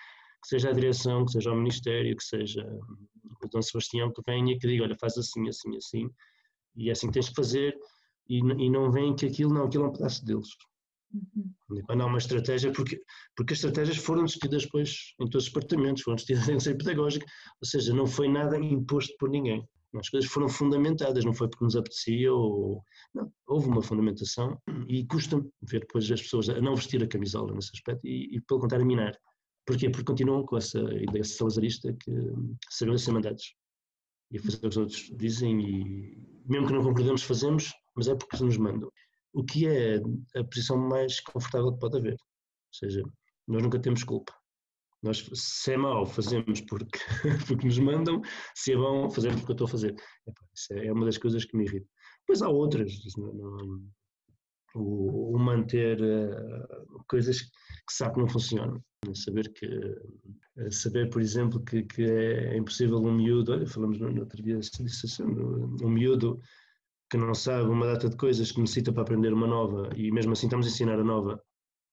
que 0.41 0.47
seja 0.47 0.69
a 0.69 0.73
direção, 0.73 1.25
que 1.25 1.33
seja 1.33 1.51
o 1.51 1.55
Ministério, 1.55 2.15
que 2.15 2.23
seja 2.23 2.65
o 3.43 3.47
Dom 3.47 3.61
Sebastião 3.61 4.11
que 4.11 4.21
venha 4.25 4.53
e 4.53 4.59
que 4.59 4.67
diga, 4.67 4.83
olha, 4.83 4.97
faz 4.99 5.17
assim, 5.17 5.47
assim, 5.47 5.77
assim, 5.77 6.09
e 6.75 6.89
é 6.89 6.93
assim 6.93 7.07
que 7.07 7.13
tens 7.13 7.29
que 7.29 7.35
fazer, 7.35 7.77
e, 8.27 8.39
e 8.39 8.69
não 8.69 8.91
vem 8.91 9.15
que 9.15 9.25
aquilo, 9.25 9.53
não, 9.53 9.65
aquilo 9.65 9.85
é 9.85 9.87
um 9.87 9.91
pedaço 9.91 10.25
deles. 10.25 10.47
Uhum. 11.13 11.81
Quando 11.85 12.01
há 12.01 12.05
uma 12.05 12.17
estratégia, 12.17 12.71
porque, 12.71 13.01
porque 13.35 13.53
as 13.53 13.59
estratégias 13.59 13.97
foram 13.97 14.25
discutidas 14.25 14.63
depois 14.63 15.13
em 15.19 15.29
todos 15.29 15.47
os 15.47 15.53
departamentos, 15.53 16.03
foram 16.03 16.15
discutidas 16.15 16.47
em 16.49 16.59
ser 16.59 16.77
pedagógico, 16.77 17.25
ou 17.61 17.67
seja, 17.67 17.93
não 17.93 18.05
foi 18.05 18.27
nada 18.27 18.57
imposto 18.57 19.13
por 19.19 19.29
ninguém. 19.29 19.67
As 19.93 20.09
coisas 20.09 20.29
foram 20.29 20.47
fundamentadas, 20.47 21.25
não 21.25 21.33
foi 21.33 21.49
porque 21.49 21.65
nos 21.65 21.75
apetecia 21.75 22.33
ou. 22.33 22.81
Não, 23.13 23.29
houve 23.45 23.67
uma 23.67 23.81
fundamentação 23.81 24.57
e 24.87 25.05
custa-me 25.05 25.49
ver 25.63 25.81
depois 25.81 26.09
as 26.09 26.21
pessoas 26.21 26.47
a 26.49 26.61
não 26.61 26.75
vestir 26.75 27.03
a 27.03 27.07
camisola 27.07 27.53
nesse 27.53 27.71
aspecto 27.73 28.07
e, 28.07 28.37
e 28.37 28.41
pelo 28.41 28.61
contrário, 28.61 28.85
a 28.85 28.87
minar. 28.87 29.13
Porquê? 29.65 29.89
Porque 29.89 30.05
continuam 30.05 30.45
com 30.45 30.57
essa 30.57 30.79
ideia 30.79 31.23
salazarista 31.23 31.93
que 31.93 32.11
serão 32.69 32.97
ser 32.97 33.11
mandados 33.11 33.53
e 34.31 34.39
fazer 34.39 34.57
o 34.57 34.59
que 34.61 34.67
os 34.67 34.77
outros 34.77 35.11
dizem 35.17 35.59
e 35.61 36.17
mesmo 36.45 36.67
que 36.67 36.73
não 36.73 36.83
concordemos 36.83 37.23
fazemos, 37.23 37.73
mas 37.95 38.07
é 38.07 38.15
porque 38.15 38.41
nos 38.43 38.57
mandam. 38.57 38.89
O 39.33 39.43
que 39.43 39.67
é 39.67 39.97
a 40.35 40.43
posição 40.43 40.77
mais 40.77 41.19
confortável 41.19 41.73
que 41.73 41.79
pode 41.79 41.97
haver. 41.97 42.13
Ou 42.13 42.73
seja, 42.73 43.01
nós 43.47 43.63
nunca 43.63 43.79
temos 43.79 44.03
culpa. 44.03 44.33
Nós, 45.03 45.27
se 45.33 45.73
é 45.73 45.77
mau, 45.77 46.05
fazemos 46.05 46.61
porque, 46.61 46.99
porque 47.47 47.65
nos 47.65 47.79
mandam, 47.79 48.21
se 48.55 48.73
é 48.73 48.77
bom, 48.77 49.09
fazemos 49.09 49.37
porque 49.37 49.51
eu 49.51 49.55
estou 49.55 49.65
a 49.65 49.71
fazer. 49.71 49.95
isso 50.53 50.73
é 50.73 50.91
uma 50.91 51.05
das 51.05 51.17
coisas 51.17 51.43
que 51.43 51.57
me 51.57 51.65
irrita. 51.65 51.87
Depois 52.21 52.41
há 52.43 52.49
outras, 52.49 52.93
não, 53.17 53.33
não, 53.33 53.83
o, 54.75 55.35
o, 55.35 55.39
manter 55.39 55.99
uh, 56.01 57.03
coisas 57.07 57.41
que 57.41 57.93
sabe 57.93 58.13
que 58.13 58.19
não 58.21 58.27
funcionam. 58.27 58.83
Saber 59.15 59.51
que, 59.53 59.65
uh, 59.65 60.71
saber, 60.71 61.09
por 61.09 61.19
exemplo, 61.19 61.63
que, 61.63 61.81
que 61.83 62.03
é 62.03 62.55
impossível 62.55 62.99
um 62.99 63.11
miúdo, 63.11 63.53
olha, 63.53 63.65
falamos 63.65 63.99
no, 63.99 64.11
no 64.11 64.21
outro 64.21 64.41
dia 64.41 64.59
disso, 64.59 65.05
assim, 65.07 65.23
um 65.23 65.89
miúdo 65.89 66.39
que 67.11 67.17
não 67.17 67.33
sabe 67.33 67.69
uma 67.69 67.87
data 67.87 68.09
de 68.09 68.15
coisas 68.15 68.53
que 68.53 68.61
necessita 68.61 68.93
para 68.93 69.03
aprender 69.03 69.33
uma 69.33 69.45
nova 69.45 69.89
e 69.97 70.09
mesmo 70.11 70.31
assim 70.31 70.47
estamos 70.47 70.65
a 70.65 70.69
ensinar 70.69 70.97
a 70.97 71.03
nova 71.03 71.43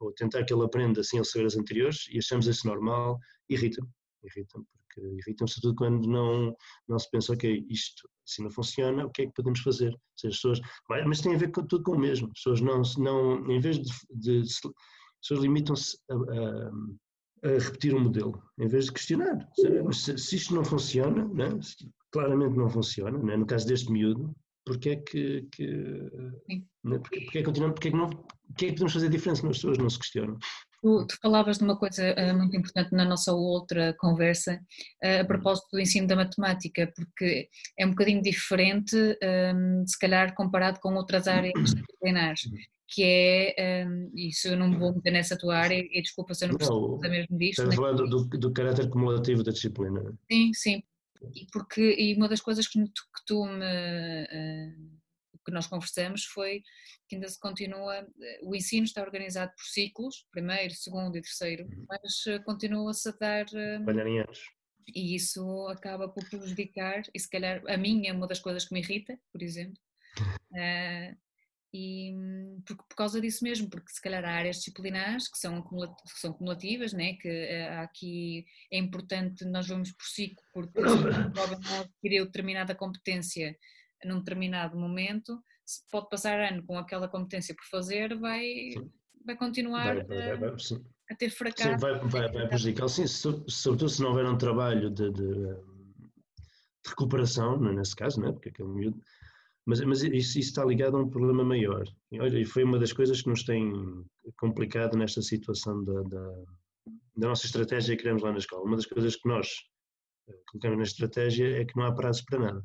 ou 0.01 0.13
tentar 0.13 0.45
que 0.45 0.55
ele 0.55 0.65
aprenda 0.65 1.03
sem 1.03 1.19
ele 1.19 1.27
saber 1.27 1.47
as 1.47 1.57
anteriores 1.57 2.07
e 2.13 2.19
achamos 2.19 2.47
isso 2.47 2.69
normal, 2.69 3.19
irrita-me. 3.49 3.89
Irrita-me, 4.23 4.65
porque 4.73 5.01
irrita-me 5.01 5.51
sobretudo 5.51 5.75
quando 5.75 6.09
não, 6.09 6.55
não 6.89 6.99
se 7.01 7.11
pensa, 7.11 7.33
ok, 7.33 7.67
isto 7.69 8.09
assim 8.25 8.45
não 8.45 8.51
funciona, 8.51 9.07
o 9.07 9.11
que 9.11 9.23
é 9.23 9.27
que 9.27 9.33
podemos 9.33 9.59
fazer? 9.59 9.91
Ou 9.93 10.01
seja, 10.15 10.33
as 10.33 10.37
pessoas, 10.37 10.61
mas 11.05 11.21
tem 11.21 11.35
a 11.35 11.39
ver 11.39 11.51
com, 11.51 11.67
tudo 11.67 11.83
com 11.83 11.93
o 11.93 11.99
mesmo. 11.99 12.29
As 12.29 12.35
pessoas 12.35 12.61
não, 12.61 12.83
não 12.99 13.51
em 13.51 13.59
vez 13.59 13.81
de, 13.81 13.91
de 14.11 14.41
as 14.43 14.61
pessoas 15.21 15.41
limitam-se 15.41 15.99
a, 16.09 16.15
a, 16.15 17.51
a, 17.51 17.59
repetir 17.59 17.93
um 17.93 18.05
modelo, 18.05 18.41
em 18.57 18.69
vez 18.69 18.85
de 18.85 18.93
questionar. 18.93 19.49
Se, 19.93 20.17
se 20.17 20.37
isto 20.37 20.55
não 20.55 20.65
funciona, 20.65 21.27
né? 21.27 21.59
claramente 22.13 22.57
não 22.57 22.71
funciona, 22.71 23.19
né? 23.19 23.37
no 23.37 23.47
caso 23.47 23.67
deste 23.67 23.91
miúdo, 23.91 24.33
porque 24.69 24.91
é 24.91 24.97
que, 24.97 25.49
que 25.51 25.67
né? 26.85 26.99
porque, 26.99 27.21
porque, 27.23 27.39
é 27.39 27.41
que 27.41 27.45
continuamos, 27.45 27.75
porque 27.75 27.89
é 27.89 27.91
que 27.91 27.97
não, 27.97 28.11
porque 28.11 28.65
é 28.67 28.69
que 28.69 28.75
podemos 28.75 28.93
fazer 28.93 29.09
diferença 29.09 29.47
nas 29.47 29.57
pessoas 29.57 29.79
não 29.79 29.89
se 29.89 29.99
questionam? 29.99 30.39
Tu, 30.81 31.07
tu, 31.07 31.17
falavas 31.21 31.59
de 31.59 31.65
uma 31.65 31.77
coisa 31.77 32.15
uh, 32.15 32.37
muito 32.37 32.57
importante 32.57 32.93
na 32.93 33.05
nossa 33.05 33.33
outra 33.33 33.95
conversa, 33.99 34.61
uh, 35.03 35.23
a 35.23 35.25
propósito 35.25 35.69
do 35.73 35.81
ensino 35.81 36.07
da 36.07 36.15
matemática, 36.15 36.93
porque 36.95 37.49
é 37.79 37.87
um 37.87 37.91
bocadinho 37.91 38.23
diferente, 38.23 38.97
ehm, 39.21 39.85
se 39.87 39.99
calhar, 39.99 40.35
comparado 40.35 40.79
com 40.81 40.95
outras 40.95 41.27
áreas 41.27 41.55
disciplinares, 41.61 42.43
que 42.87 43.03
é, 43.03 43.55
ehm, 43.59 44.09
isso 44.15 44.49
eu 44.49 44.57
não 44.57 44.79
vou 44.79 44.95
meter 44.95 45.11
nessa 45.11 45.37
tua 45.37 45.57
área, 45.57 45.75
e 45.75 46.01
desculpa 46.01 46.33
se 46.33 46.45
eu 46.45 46.51
não 46.51 46.57
percebo 46.57 46.99
mesmo 47.01 47.39
disto. 47.39 47.63
Estás 47.63 47.71
a 47.71 47.77
falar 47.77 47.93
do, 47.95 48.07
do, 48.07 48.25
do 48.27 48.53
caráter 48.53 48.89
cumulativo 48.89 49.43
da 49.43 49.51
disciplina. 49.51 50.01
Sim, 50.31 50.53
sim, 50.55 50.83
e, 51.35 51.47
porque, 51.53 51.95
e 51.99 52.15
uma 52.15 52.29
das 52.29 52.41
coisas 52.41 52.67
que 52.67 52.79
tu, 52.85 53.03
que 53.15 53.25
tu 53.27 53.45
me. 53.47 54.25
Uh, 54.25 54.99
que 55.49 55.55
nós 55.55 55.67
conversamos 55.67 56.25
foi 56.25 56.63
que 57.09 57.17
ainda 57.17 57.27
se 57.27 57.41
continua, 57.41 58.07
eh, 58.21 58.41
o 58.43 58.55
ensino 58.55 58.85
está 58.85 59.01
organizado 59.01 59.51
por 59.53 59.65
ciclos, 59.65 60.27
primeiro, 60.31 60.75
segundo 60.75 61.17
e 61.17 61.23
terceiro, 61.23 61.65
uhum. 61.65 61.87
mas 61.89 62.27
eh, 62.27 62.39
continua-se 62.41 63.09
a 63.09 63.13
dar. 63.13 63.47
Anos. 64.19 64.41
E 64.95 65.15
isso 65.15 65.67
acaba 65.69 66.09
por 66.09 66.29
prejudicar, 66.29 67.03
e 67.15 67.19
se 67.19 67.29
calhar 67.29 67.63
a 67.67 67.77
mim 67.79 68.07
é 68.07 68.13
uma 68.13 68.27
das 68.27 68.41
coisas 68.41 68.67
que 68.67 68.75
me 68.75 68.81
irrita, 68.81 69.19
por 69.33 69.43
exemplo, 69.43 69.81
e 71.73 72.15
por, 72.67 72.77
por, 72.77 72.97
causa 72.97 73.21
disso 73.21 73.45
mesmo, 73.45 73.69
porque 73.69 73.93
se 73.93 74.01
calhar 74.01 74.25
há 74.25 74.31
áreas 74.31 74.57
disciplinares 74.57 75.29
que 75.29 75.39
são, 75.39 75.61
que 75.63 76.21
são 76.21 76.33
cumulativas, 76.33 76.93
né? 76.95 77.15
que 77.15 77.29
uh, 77.29 77.81
aqui 77.81 78.47
é 78.73 78.79
importante 78.79 79.45
nós 79.45 79.69
vamos 79.69 79.93
por 79.93 80.05
ciclo, 80.05 80.43
porque 80.53 80.81
se 80.81 80.87
adquiriu 81.81 82.25
determinada 82.25 82.75
competência 82.75 83.57
num 84.05 84.21
determinado 84.21 84.79
momento, 84.79 85.43
se 85.67 85.83
pode 85.91 86.09
passar 86.09 86.41
ano 86.41 86.63
com 86.65 86.79
aquela 86.79 87.09
competência 87.09 87.55
por 87.55 87.65
fazer, 87.67 88.17
vai, 88.17 88.71
vai 89.27 89.37
continuar 89.37 89.97
vai, 89.97 90.05
vai, 90.05 90.37
vai, 90.39 90.49
a, 90.49 91.13
a, 91.13 91.17
ter 91.17 91.29
fracasso. 91.29 91.71
Sim, 91.71 91.77
vai, 91.77 91.99
vai, 91.99 92.33
vai 92.33 92.49
prejudicar, 92.49 92.89
sim, 92.89 93.07
sobretudo 93.07 93.91
se 93.91 94.01
não 94.01 94.11
houver 94.11 94.25
um 94.25 94.39
trabalho 94.39 94.89
de, 94.89 95.11
de, 95.13 95.57
recuperação, 96.87 97.63
é, 97.69 97.75
nesse 97.75 97.95
caso, 97.95 98.21
né? 98.21 98.33
porque 98.33 98.49
aquele 98.49 98.69
miúdo 98.69 99.03
mas, 99.69 99.81
mas 99.83 100.03
isso, 100.03 100.39
isso, 100.39 100.39
está 100.39 100.65
ligado 100.65 100.97
a 100.97 101.01
um 101.03 101.11
problema 101.11 101.45
maior. 101.45 101.85
E, 102.11 102.45
foi 102.47 102.65
uma 102.65 102.79
das 102.79 102.91
coisas 102.91 103.21
que 103.21 103.29
nos 103.29 103.43
tem 103.43 103.71
complicado 104.39 104.97
nesta 104.97 105.21
situação 105.21 105.85
da, 105.85 106.03
da, 106.05 106.45
da 107.19 107.29
nossa 107.29 107.45
estratégia 107.45 107.95
que 107.95 108.03
queremos 108.03 108.23
lá 108.23 108.33
na 108.33 108.39
escola. 108.39 108.65
Uma 108.65 108.77
das 108.77 108.87
coisas 108.87 109.15
que 109.15 109.29
nós 109.29 109.47
eh, 110.27 110.41
colocamos 110.51 110.79
na 110.79 110.85
estratégia 110.85 111.61
é 111.61 111.67
que 111.67 111.77
não 111.77 111.85
há 111.85 111.95
prazos 111.95 112.23
para 112.23 112.39
nada. 112.39 112.65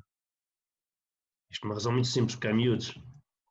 Isto 1.52 1.62
por 1.64 1.68
uma 1.68 1.74
razão 1.74 1.92
muito 1.92 2.08
simples, 2.08 2.36
porque 2.36 2.48
há 2.48 2.54
miúdos 2.54 2.92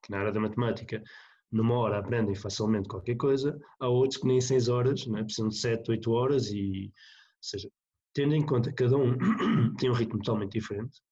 que 0.02 0.10
na 0.10 0.20
área 0.20 0.32
da 0.32 0.40
matemática 0.40 1.02
numa 1.50 1.74
hora 1.74 1.98
aprendem 1.98 2.34
facilmente 2.34 2.88
qualquer 2.88 3.16
coisa, 3.16 3.60
há 3.78 3.86
outros 3.86 4.18
que 4.18 4.26
nem 4.26 4.40
seis 4.40 4.68
horas, 4.68 5.06
né? 5.06 5.22
precisam 5.22 5.50
de 5.50 5.58
sete, 5.58 5.90
oito 5.90 6.10
horas 6.10 6.50
e, 6.50 6.86
ou 6.86 7.42
seja, 7.42 7.68
tendo 8.14 8.34
em 8.34 8.46
conta 8.46 8.70
que 8.70 8.82
cada 8.82 8.96
um 8.96 9.14
tem 9.76 9.90
um 9.90 9.94
ritmo 9.94 10.22
totalmente 10.22 10.52
diferente, 10.52 11.02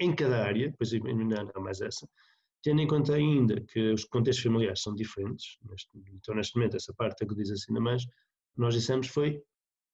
em 0.00 0.14
cada 0.14 0.44
área, 0.44 0.72
pois 0.78 0.92
ainda 0.92 1.50
há 1.54 1.60
mais 1.60 1.80
essa, 1.80 2.08
tendo 2.62 2.80
em 2.80 2.86
conta 2.86 3.14
ainda 3.14 3.60
que 3.60 3.92
os 3.92 4.04
contextos 4.04 4.44
familiares 4.44 4.82
são 4.82 4.94
diferentes, 4.94 5.58
neste, 5.68 5.90
então 6.14 6.34
neste 6.34 6.56
momento 6.56 6.76
essa 6.76 6.92
parte 6.94 7.24
agudiza-se 7.24 7.66
ainda 7.68 7.80
mais, 7.80 8.04
nós 8.56 8.74
dissemos 8.74 9.08
foi 9.08 9.42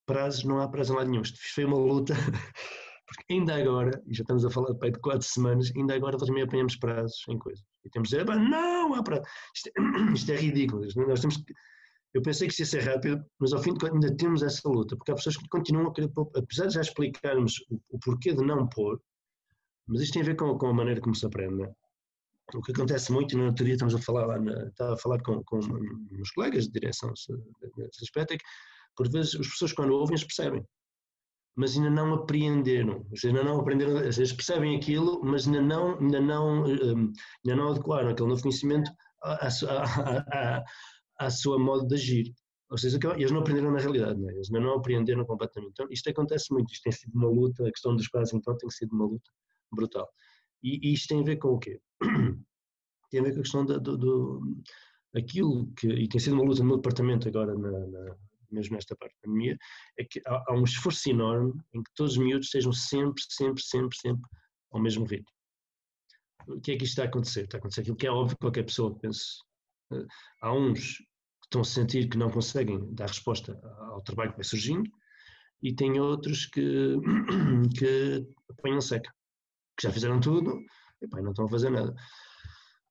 prazos, 0.07 0.45
não 0.45 0.61
há 0.61 0.69
prazo 0.69 0.93
em 0.93 0.97
lado 0.97 1.11
nenhum, 1.11 1.23
isto 1.23 1.39
foi 1.55 1.65
uma 1.65 1.79
luta, 1.79 2.15
porque 3.07 3.33
ainda 3.33 3.55
agora, 3.55 4.03
e 4.07 4.15
já 4.15 4.23
estamos 4.23 4.45
a 4.45 4.51
falar 4.51 4.73
de, 4.73 4.91
de 4.91 4.99
quatro 5.01 5.27
semanas, 5.27 5.73
ainda 5.77 5.95
agora 5.95 6.17
nós 6.19 6.27
também 6.27 6.43
apanhamos 6.43 6.77
prazos 6.77 7.23
em 7.29 7.39
coisas, 7.39 7.65
e 7.85 7.91
temos 7.91 8.09
de 8.09 8.19
dizer, 8.19 8.37
não 8.37 8.95
há 8.95 9.03
prazo, 9.03 9.23
isto, 9.55 9.71
é, 9.77 9.81
isto 10.13 10.33
é 10.33 10.37
ridículo, 10.37 10.87
nós 11.09 11.21
temos 11.21 11.37
que, 11.39 11.53
eu 12.15 12.23
pensei 12.23 12.47
que 12.47 12.53
isso 12.55 12.63
ia 12.63 12.67
ser 12.67 12.89
rápido, 12.89 13.25
mas 13.41 13.53
ao 13.53 13.61
fim 13.61 13.73
de 13.73 13.81
contas 13.81 13.95
ainda 13.95 14.17
temos 14.17 14.43
essa 14.43 14.69
luta, 14.69 14.97
porque 14.97 15.11
há 15.11 15.17
pessoas 15.17 15.37
que 15.37 15.49
continuam 15.49 15.89
a 15.89 15.93
querer 15.93 16.09
pôr, 16.09 16.31
apesar 16.37 16.67
de 16.67 16.75
já 16.75 16.81
explicarmos 16.81 17.59
o, 17.69 17.81
o 17.91 17.99
porquê 17.99 18.33
de 18.33 18.45
não 18.45 18.69
pôr, 18.69 19.01
mas 19.87 20.01
isto 20.01 20.15
tem 20.15 20.23
a 20.23 20.27
ver 20.27 20.37
com, 20.37 20.57
com 20.57 20.67
a 20.69 20.75
maneira 20.75 21.01
como 21.01 21.15
se 21.15 21.27
aprende. 21.27 21.55
Né? 21.55 21.73
O 22.55 22.63
que 22.63 22.73
acontece 22.73 23.13
muito, 23.13 23.37
no 23.37 23.47
outro 23.47 23.65
dia 23.65 23.75
estamos 23.75 23.95
a 23.95 23.99
falar 23.99 24.27
lá, 24.27 24.39
estava 24.67 24.95
a 24.95 24.97
falar 24.97 25.23
com, 25.23 25.43
com 25.45 25.59
uns 25.59 26.31
colegas 26.33 26.67
de 26.67 26.73
direção 26.73 27.11
desse 27.11 28.05
aspecto, 28.05 28.35
é 28.35 28.39
que 28.39 28.45
por 28.97 29.11
vezes 29.11 29.35
as 29.35 29.49
pessoas 29.49 29.73
quando 29.73 29.93
ouvem, 29.95 30.15
eles 30.15 30.25
percebem, 30.25 30.65
mas 31.57 31.77
ainda 31.77 31.91
não 31.91 32.15
apreenderam, 32.15 33.07
ainda 33.25 33.45
não 33.45 33.61
aprenderam, 33.61 33.99
eles 33.99 34.33
percebem 34.33 34.77
aquilo, 34.77 35.21
mas 35.25 35.47
ainda 35.47 35.63
não, 35.63 35.99
ainda 35.99 36.21
não, 36.21 36.65
hum, 36.65 37.13
ainda 37.45 37.57
não 37.57 37.71
adequaram 37.71 38.11
aquele 38.11 38.29
novo 38.29 38.43
conhecimento 38.43 38.91
à, 39.23 39.47
à, 39.47 40.59
à, 40.59 40.65
à 41.19 41.31
sua 41.31 41.59
modo 41.59 41.87
de 41.87 41.95
agir. 41.95 42.35
Ou 42.71 42.79
seja, 42.79 42.99
eles 43.17 43.31
não 43.31 43.41
aprenderam 43.41 43.71
na 43.71 43.79
realidade, 43.79 44.19
não 44.19 44.29
é? 44.29 44.33
eles 44.35 44.49
ainda 44.53 44.67
não 44.67 44.75
apreenderam 44.75 45.25
completamente. 45.25 45.73
Então, 45.73 45.87
isto 45.91 46.11
acontece 46.11 46.53
muito, 46.53 46.73
isto 46.73 46.83
tem 46.83 46.93
sido 46.93 47.15
uma 47.15 47.29
luta, 47.29 47.67
a 47.67 47.71
questão 47.71 47.95
dos 47.95 48.09
prazos, 48.09 48.35
então, 48.35 48.57
tem 48.57 48.69
sido 48.71 48.93
uma 48.93 49.05
luta 49.05 49.31
brutal. 49.73 50.09
E, 50.63 50.89
e, 50.89 50.93
isto 50.95 51.09
tem 51.09 51.21
a 51.21 51.25
ver 51.25 51.37
com 51.37 51.49
o 51.49 51.59
quê? 51.59 51.81
tem 53.11 53.21
a 53.21 53.23
ver 53.23 53.33
com 53.33 53.41
a 53.41 53.43
questão 53.43 53.65
do, 53.65 53.81
do, 53.81 53.97
do 53.97 54.63
aquilo 55.15 55.73
que, 55.77 55.87
e 55.87 56.09
tem 56.09 56.21
sido 56.21 56.35
uma 56.35 56.45
luta 56.45 56.61
no 56.61 56.69
meu 56.69 56.77
departamento 56.77 57.29
agora, 57.29 57.57
na, 57.57 57.71
na, 57.87 58.17
mesmo 58.51 58.75
nesta 58.75 58.97
parte 58.97 59.15
da 59.15 59.21
pandemia, 59.23 59.57
é 59.99 60.05
que 60.05 60.21
há, 60.27 60.45
há, 60.49 60.55
um 60.55 60.65
esforço 60.65 61.09
enorme 61.11 61.53
em 61.73 61.83
que 61.83 61.91
todos 61.95 62.13
os 62.13 62.19
miúdos 62.19 62.47
estejam 62.47 62.73
sempre, 62.73 63.23
sempre, 63.29 63.63
sempre, 63.63 63.97
sempre 63.97 64.31
ao 64.73 64.81
mesmo 64.81 65.05
ritmo. 65.05 65.33
O 66.49 66.61
que 66.61 66.73
é 66.73 66.77
que 66.77 66.85
isto 66.85 66.93
está 66.93 67.03
a 67.05 67.07
acontecer? 67.07 67.45
Está 67.45 67.57
a 67.57 67.59
acontecer 67.59 67.83
aquilo 67.83 67.97
que 67.97 68.07
é 68.07 68.11
óbvio 68.11 68.37
que 68.37 68.43
qualquer 68.43 68.65
pessoa 68.65 68.99
pense. 68.99 69.41
Eh, 69.93 70.07
há 70.43 70.53
uns 70.53 70.99
que 70.99 71.47
estão 71.47 71.63
a 71.63 71.65
sentir 71.65 72.09
que 72.09 72.19
não 72.19 72.31
conseguem 72.31 72.93
dar 72.95 73.07
resposta 73.07 73.59
ao 73.93 74.03
trabalho 74.03 74.31
que 74.31 74.39
vai 74.39 74.45
surgindo 74.45 74.91
e 75.63 75.75
tem 75.75 75.99
outros 76.01 76.47
que, 76.47 76.97
que 77.79 78.27
apanham 78.51 78.81
seca 78.81 79.11
que 79.77 79.87
já 79.87 79.93
fizeram 79.93 80.21
tudo 80.21 80.61
e 81.03 81.09
pá, 81.09 81.21
não 81.21 81.31
estão 81.31 81.47
a 81.47 81.49
fazer 81.49 81.71
nada. 81.71 81.95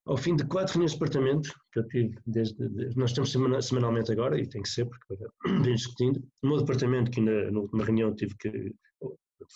Ao 0.06 0.18
fim 0.18 0.36
de 0.36 0.46
quatro 0.46 0.74
reuniões 0.74 0.92
de 0.92 1.00
departamento, 1.00 1.54
que 1.72 1.80
eu 1.80 1.88
tive 1.88 2.20
desde, 2.28 2.68
desde 2.70 2.98
nós 2.98 3.14
temos 3.14 3.32
semana, 3.32 3.62
semanalmente 3.62 4.12
agora, 4.12 4.40
e 4.40 4.48
tem 4.48 4.62
que 4.62 4.70
ser, 4.70 4.86
porque 4.86 5.16
vem 5.64 5.76
discutindo, 5.76 6.22
o 6.44 6.48
meu 6.48 6.58
departamento, 6.58 7.10
que 7.10 7.20
ainda 7.20 7.50
na 7.52 7.60
última 7.60 7.86
reunião 7.86 8.14
tive 8.14 8.36
que, 8.38 8.76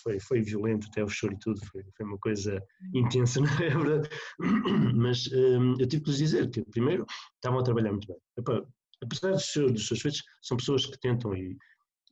foi, 0.02 0.18
foi 0.20 0.40
violento, 0.40 0.86
até 0.90 1.02
o 1.04 1.08
choro 1.08 1.34
e 1.34 1.38
tudo, 1.38 1.60
foi, 1.66 1.82
foi 1.96 2.06
uma 2.06 2.18
coisa 2.18 2.62
intensa, 2.94 3.40
não 3.40 3.52
é 3.52 3.68
verdade? 3.68 4.08
Mas 4.96 5.26
um, 5.32 5.74
eu 5.78 5.86
tive 5.86 6.04
que 6.04 6.10
lhes 6.10 6.18
dizer 6.18 6.50
que, 6.50 6.62
primeiro, 6.64 7.04
estavam 7.34 7.58
a 7.58 7.62
trabalhar 7.62 7.90
muito 7.90 8.08
bem. 8.08 8.16
Epá, 8.38 8.62
apesar 9.02 9.32
dos 9.32 9.52
seus, 9.52 9.72
dos 9.72 9.86
seus 9.86 10.00
feitos, 10.00 10.22
são 10.42 10.56
pessoas 10.56 10.86
que 10.86 10.98
tentam 10.98 11.34
e, 11.34 11.56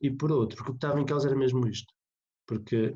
e 0.01 0.11
por 0.11 0.31
outro, 0.31 0.61
o 0.61 0.65
que 0.65 0.71
estava 0.71 0.99
em 0.99 1.05
causa 1.05 1.27
era 1.27 1.37
mesmo 1.37 1.67
isto. 1.67 1.91
Porque 2.45 2.95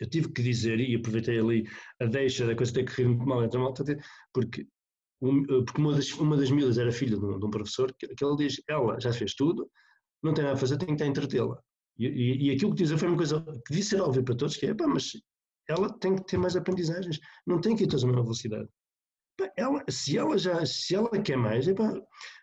eu 0.00 0.08
tive 0.08 0.32
que 0.32 0.42
dizer, 0.42 0.80
e 0.80 0.96
aproveitei 0.96 1.38
ali 1.38 1.68
a 2.00 2.06
deixa 2.06 2.46
da 2.46 2.56
coisa 2.56 2.72
ter 2.72 2.88
rir 2.88 3.06
muito 3.06 3.26
mal 3.26 3.44
entre 3.44 3.58
a 3.58 3.62
malta, 3.62 3.84
porque, 4.32 4.66
porque 5.20 5.80
uma, 5.80 5.94
das, 5.94 6.12
uma 6.14 6.36
das 6.36 6.50
miúdas 6.50 6.78
era 6.78 6.90
filha 6.90 7.18
de 7.18 7.24
um, 7.24 7.38
de 7.38 7.46
um, 7.46 7.50
professor, 7.50 7.94
que, 7.98 8.08
que 8.08 8.36
diz, 8.36 8.60
ela 8.68 8.98
já 8.98 9.12
fez 9.12 9.34
tudo, 9.34 9.70
não 10.22 10.34
tem 10.34 10.44
nada 10.44 10.56
a 10.56 10.58
fazer, 10.58 10.78
tem 10.78 10.88
que 10.88 10.94
estar 10.94 11.06
entretê-la. 11.06 11.60
E, 11.98 12.06
e, 12.06 12.48
e, 12.48 12.50
aquilo 12.50 12.74
que 12.74 12.82
dizer 12.82 12.96
foi 12.96 13.08
uma 13.08 13.16
coisa 13.16 13.42
que 13.42 13.70
devia 13.70 13.84
ser 13.84 14.00
óbvia 14.00 14.22
para 14.22 14.34
todos, 14.34 14.56
que 14.56 14.66
é, 14.66 14.74
pá, 14.74 14.86
mas 14.86 15.12
ela 15.68 15.92
tem 15.98 16.16
que 16.16 16.24
ter 16.24 16.38
mais 16.38 16.56
aprendizagens, 16.56 17.20
não 17.46 17.60
tem 17.60 17.76
que 17.76 17.84
ir 17.84 17.86
todas 17.86 18.04
a 18.04 18.06
mesma 18.06 18.22
velocidade 18.22 18.68
ela, 19.56 19.84
se 19.88 20.18
ela 20.18 20.36
já 20.36 20.64
se 20.66 20.94
ela 20.94 21.10
quer 21.10 21.36
mais, 21.36 21.66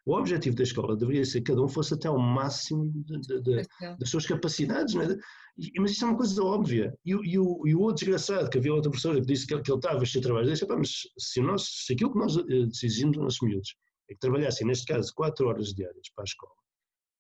o 0.06 0.14
objetivo 0.14 0.56
da 0.56 0.64
escola 0.64 0.96
deveria 0.96 1.26
ser 1.26 1.42
que 1.42 1.52
cada 1.52 1.62
um 1.62 1.68
fosse 1.68 1.94
até 1.94 2.08
ao 2.08 2.18
máximo 2.18 2.90
de, 2.92 3.20
de, 3.20 3.42
de, 3.42 3.68
das 4.00 4.10
suas 4.10 4.26
capacidades, 4.26 4.96
é? 4.96 5.18
mas 5.80 5.92
isso 5.92 6.06
é 6.06 6.08
uma 6.08 6.18
coisa 6.18 6.44
óbvia. 6.44 6.98
E, 7.06 7.12
e, 7.12 7.40
o, 7.40 7.68
e 7.68 7.76
o 7.76 7.82
outro 7.82 8.06
desgraçado, 8.06 8.50
que 8.50 8.58
havia 8.58 8.74
outra 8.74 8.90
professora 8.90 9.20
que 9.20 9.28
disse 9.28 9.46
que, 9.46 9.60
que 9.62 9.72
ele 9.72 9.78
estava 9.78 9.98
a 9.98 10.00
fazer 10.00 10.22
trabalho, 10.22 10.50
disse, 10.50 10.66
mas 10.68 10.92
se, 11.18 11.42
nós, 11.42 11.64
se 11.64 11.94
aquilo 11.94 12.14
que 12.14 12.20
nós 12.20 12.38
eh, 12.38 12.44
exigimos 12.84 13.18
dos 13.18 13.24
nossos 13.24 13.42
miúdos 13.42 13.76
é 14.10 14.14
que 14.14 14.20
trabalhassem, 14.20 14.66
neste 14.66 14.86
caso, 14.86 15.14
quatro 15.14 15.48
horas 15.48 15.74
diárias 15.74 16.10
para 16.16 16.24
a 16.24 16.26
escola, 16.26 16.54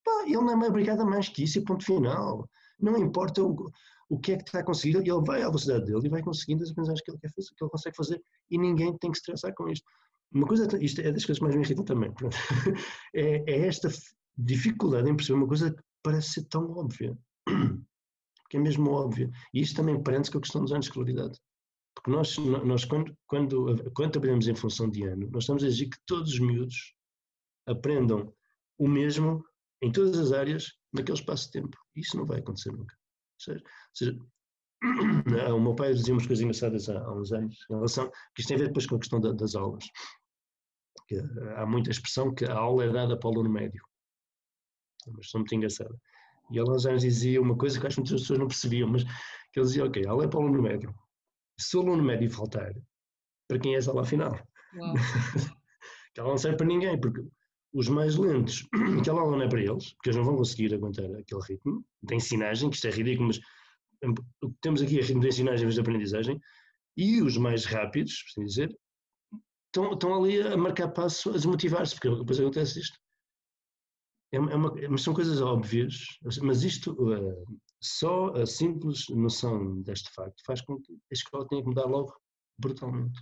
pá, 0.05 0.23
ele 0.25 0.37
não 0.37 0.63
é 0.63 0.67
obrigado 0.67 1.01
a 1.01 1.05
mais 1.05 1.27
que 1.27 1.43
isso 1.43 1.59
e 1.59 1.63
ponto 1.63 1.83
final. 1.83 2.49
Não 2.79 2.97
importa 2.97 3.43
o, 3.43 3.69
o 4.09 4.17
que 4.17 4.33
é 4.33 4.37
que 4.37 4.43
está 4.43 4.59
a 4.59 4.63
conseguir, 4.63 4.97
ele 4.97 5.25
vai 5.25 5.41
à 5.41 5.47
velocidade 5.47 5.85
dele 5.85 6.05
e 6.05 6.09
vai 6.09 6.21
conseguindo 6.21 6.63
as 6.63 6.71
aprendizagens 6.71 7.03
que 7.03 7.11
ele, 7.11 7.19
quer 7.19 7.31
fazer, 7.33 7.49
que 7.55 7.63
ele 7.63 7.71
consegue 7.71 7.95
fazer 7.95 8.23
e 8.49 8.57
ninguém 8.57 8.97
tem 8.97 9.11
que 9.11 9.17
estressar 9.17 9.53
com 9.53 9.67
isto. 9.67 9.85
Uma 10.31 10.47
coisa, 10.47 10.67
isto 10.81 11.01
é 11.01 11.11
das 11.11 11.25
coisas 11.25 11.39
que 11.39 11.43
mais 11.43 11.55
me 11.55 11.63
irritam 11.63 11.85
também, 11.85 12.13
é, 13.15 13.43
é, 13.47 13.67
esta 13.67 13.89
dificuldade 14.37 15.09
em 15.09 15.15
perceber 15.15 15.39
uma 15.39 15.47
coisa 15.47 15.71
que 15.71 15.81
parece 16.03 16.33
ser 16.33 16.45
tão 16.45 16.69
óbvia, 16.71 17.17
que 18.49 18.57
é 18.57 18.59
mesmo 18.59 18.91
óbvia, 18.91 19.29
e 19.53 19.61
isto 19.61 19.75
também 19.75 20.01
prende-se 20.01 20.31
com 20.31 20.37
a 20.37 20.41
questão 20.41 20.61
dos 20.61 20.71
anos 20.71 20.85
de 20.85 20.89
escolaridade. 20.89 21.37
Porque 21.95 22.11
nós, 22.11 22.37
nós 22.37 22.85
quando, 22.85 23.17
quando, 23.25 23.91
quando 23.93 24.49
em 24.49 24.55
função 24.55 24.89
de 24.89 25.03
ano, 25.03 25.29
nós 25.31 25.43
estamos 25.43 25.63
a 25.63 25.67
exigir 25.67 25.89
que 25.89 25.97
todos 26.05 26.33
os 26.33 26.39
miúdos 26.39 26.93
aprendam 27.65 28.33
o 28.77 28.87
mesmo 28.87 29.43
em 29.81 29.91
todas 29.91 30.17
as 30.17 30.31
áreas 30.31 30.73
naquele 30.93 31.17
espaço 31.17 31.45
de 31.45 31.61
tempo. 31.61 31.77
Isso 31.95 32.15
não 32.15 32.25
vai 32.25 32.39
acontecer 32.39 32.71
nunca. 32.71 32.96
Ou 33.47 33.61
seja, 33.93 34.17
o 35.53 35.59
meu 35.59 35.75
pai 35.75 35.93
dizia 35.93 36.13
umas 36.13 36.25
coisas 36.25 36.43
engraçadas 36.43 36.89
há, 36.89 36.99
há, 36.99 37.13
uns 37.13 37.31
anos 37.31 37.57
em 37.69 37.73
relação, 37.73 38.09
que 38.35 38.41
isto 38.41 38.47
tem 38.47 38.55
a 38.55 38.59
ver 38.59 38.67
depois 38.67 38.85
com 38.85 38.95
a 38.95 38.99
questão 38.99 39.19
da, 39.19 39.31
das 39.31 39.55
aulas. 39.55 39.85
Que 41.07 41.19
há 41.55 41.65
muita 41.65 41.89
expressão 41.89 42.33
que 42.33 42.45
a 42.45 42.53
aula 42.53 42.85
é 42.85 42.91
dada 42.91 43.17
para 43.17 43.29
o 43.29 43.33
aluno 43.33 43.49
médio. 43.49 43.81
É 45.05 45.09
uma 45.09 45.19
expressão 45.19 45.39
muito 45.39 45.55
engraçada. 45.55 45.95
E 46.51 46.57
ele 46.57 46.69
há 46.69 46.73
uns 46.73 46.85
anos 46.85 47.01
dizia 47.01 47.41
uma 47.41 47.57
coisa 47.57 47.79
que 47.79 47.87
acho 47.87 47.95
que 47.95 48.01
muitas 48.01 48.21
pessoas 48.21 48.39
não 48.39 48.47
percebiam, 48.47 48.89
mas 48.89 49.03
que 49.03 49.59
ele 49.59 49.65
dizia, 49.65 49.85
ok, 49.85 50.05
a 50.05 50.11
aula 50.11 50.25
é 50.25 50.27
para 50.27 50.39
o 50.39 50.43
aluno 50.43 50.61
médio. 50.61 50.93
Se 51.59 51.77
o 51.77 51.81
aluno 51.81 52.03
médio 52.03 52.29
faltar, 52.29 52.73
para 53.47 53.59
quem 53.59 53.73
é 53.73 53.77
essa 53.77 53.91
aula 53.91 54.05
final? 54.05 54.33
que 56.13 56.19
ela 56.19 56.29
não 56.29 56.37
serve 56.37 56.57
para 56.57 56.67
ninguém, 56.67 56.99
porque 56.99 57.21
os 57.77 57.87
mais 57.87 58.15
lentos, 58.15 58.67
aquela 58.99 59.21
aula 59.21 59.37
não 59.37 59.43
é 59.43 59.47
para 59.47 59.61
eles, 59.61 59.93
porque 59.93 60.09
eles 60.09 60.17
não 60.17 60.25
vão 60.25 60.35
conseguir 60.35 60.73
aguentar 60.73 61.05
aquele 61.05 61.41
ritmo. 61.47 61.85
De 62.01 62.15
ensinagem, 62.15 62.71
que 62.71 62.75
isto 62.75 62.87
é 62.87 62.89
ridículo, 62.89 63.27
mas 63.27 63.39
temos 64.61 64.81
aqui 64.81 64.99
a 64.99 65.03
ritmo 65.03 65.21
de 65.21 65.27
ensinagem 65.27 65.61
em 65.61 65.65
vez 65.65 65.75
de 65.75 65.81
aprendizagem, 65.81 66.41
e 66.97 67.21
os 67.21 67.37
mais 67.37 67.65
rápidos, 67.65 68.23
por 68.23 68.29
assim 68.31 68.45
dizer, 68.45 68.79
estão, 69.67 69.93
estão 69.93 70.15
ali 70.15 70.41
a 70.41 70.57
marcar 70.57 70.87
passo, 70.87 71.29
a 71.29 71.33
desmotivar-se, 71.33 71.93
porque 71.93 72.09
depois 72.09 72.39
acontece 72.39 72.79
isto. 72.79 72.97
É 74.31 74.39
uma, 74.39 74.51
é 74.51 74.55
uma, 74.55 74.75
mas 74.89 75.03
são 75.03 75.13
coisas 75.13 75.39
óbvias, 75.39 76.17
mas 76.41 76.63
isto, 76.63 76.93
uh, 76.93 77.59
só 77.79 78.33
a 78.33 78.47
simples 78.47 79.07
noção 79.09 79.83
deste 79.83 80.09
facto 80.15 80.41
faz 80.47 80.61
com 80.61 80.81
que 80.81 80.93
a 80.93 81.13
escola 81.13 81.47
tenha 81.47 81.61
que 81.61 81.67
mudar 81.67 81.85
logo 81.85 82.11
brutalmente 82.59 83.21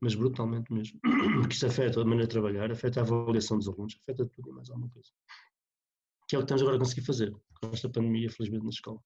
mas 0.00 0.14
brutalmente 0.14 0.72
mesmo. 0.72 0.98
Porque 1.40 1.54
isto 1.54 1.66
afeta 1.66 2.00
a 2.00 2.04
maneira 2.04 2.26
de 2.26 2.32
trabalhar, 2.32 2.70
afeta 2.70 3.00
a 3.00 3.02
avaliação 3.02 3.58
dos 3.58 3.68
alunos, 3.68 3.98
afeta 4.02 4.26
tudo 4.26 4.50
e 4.50 4.52
mais 4.52 4.70
alguma 4.70 4.88
coisa. 4.90 5.10
Que 6.28 6.36
é 6.36 6.38
o 6.38 6.42
que 6.42 6.44
estamos 6.44 6.62
agora 6.62 6.76
a 6.76 6.80
conseguir 6.80 7.02
fazer 7.02 7.32
com 7.60 7.70
esta 7.72 7.88
pandemia, 7.88 8.30
felizmente, 8.30 8.64
na 8.64 8.70
escola. 8.70 9.02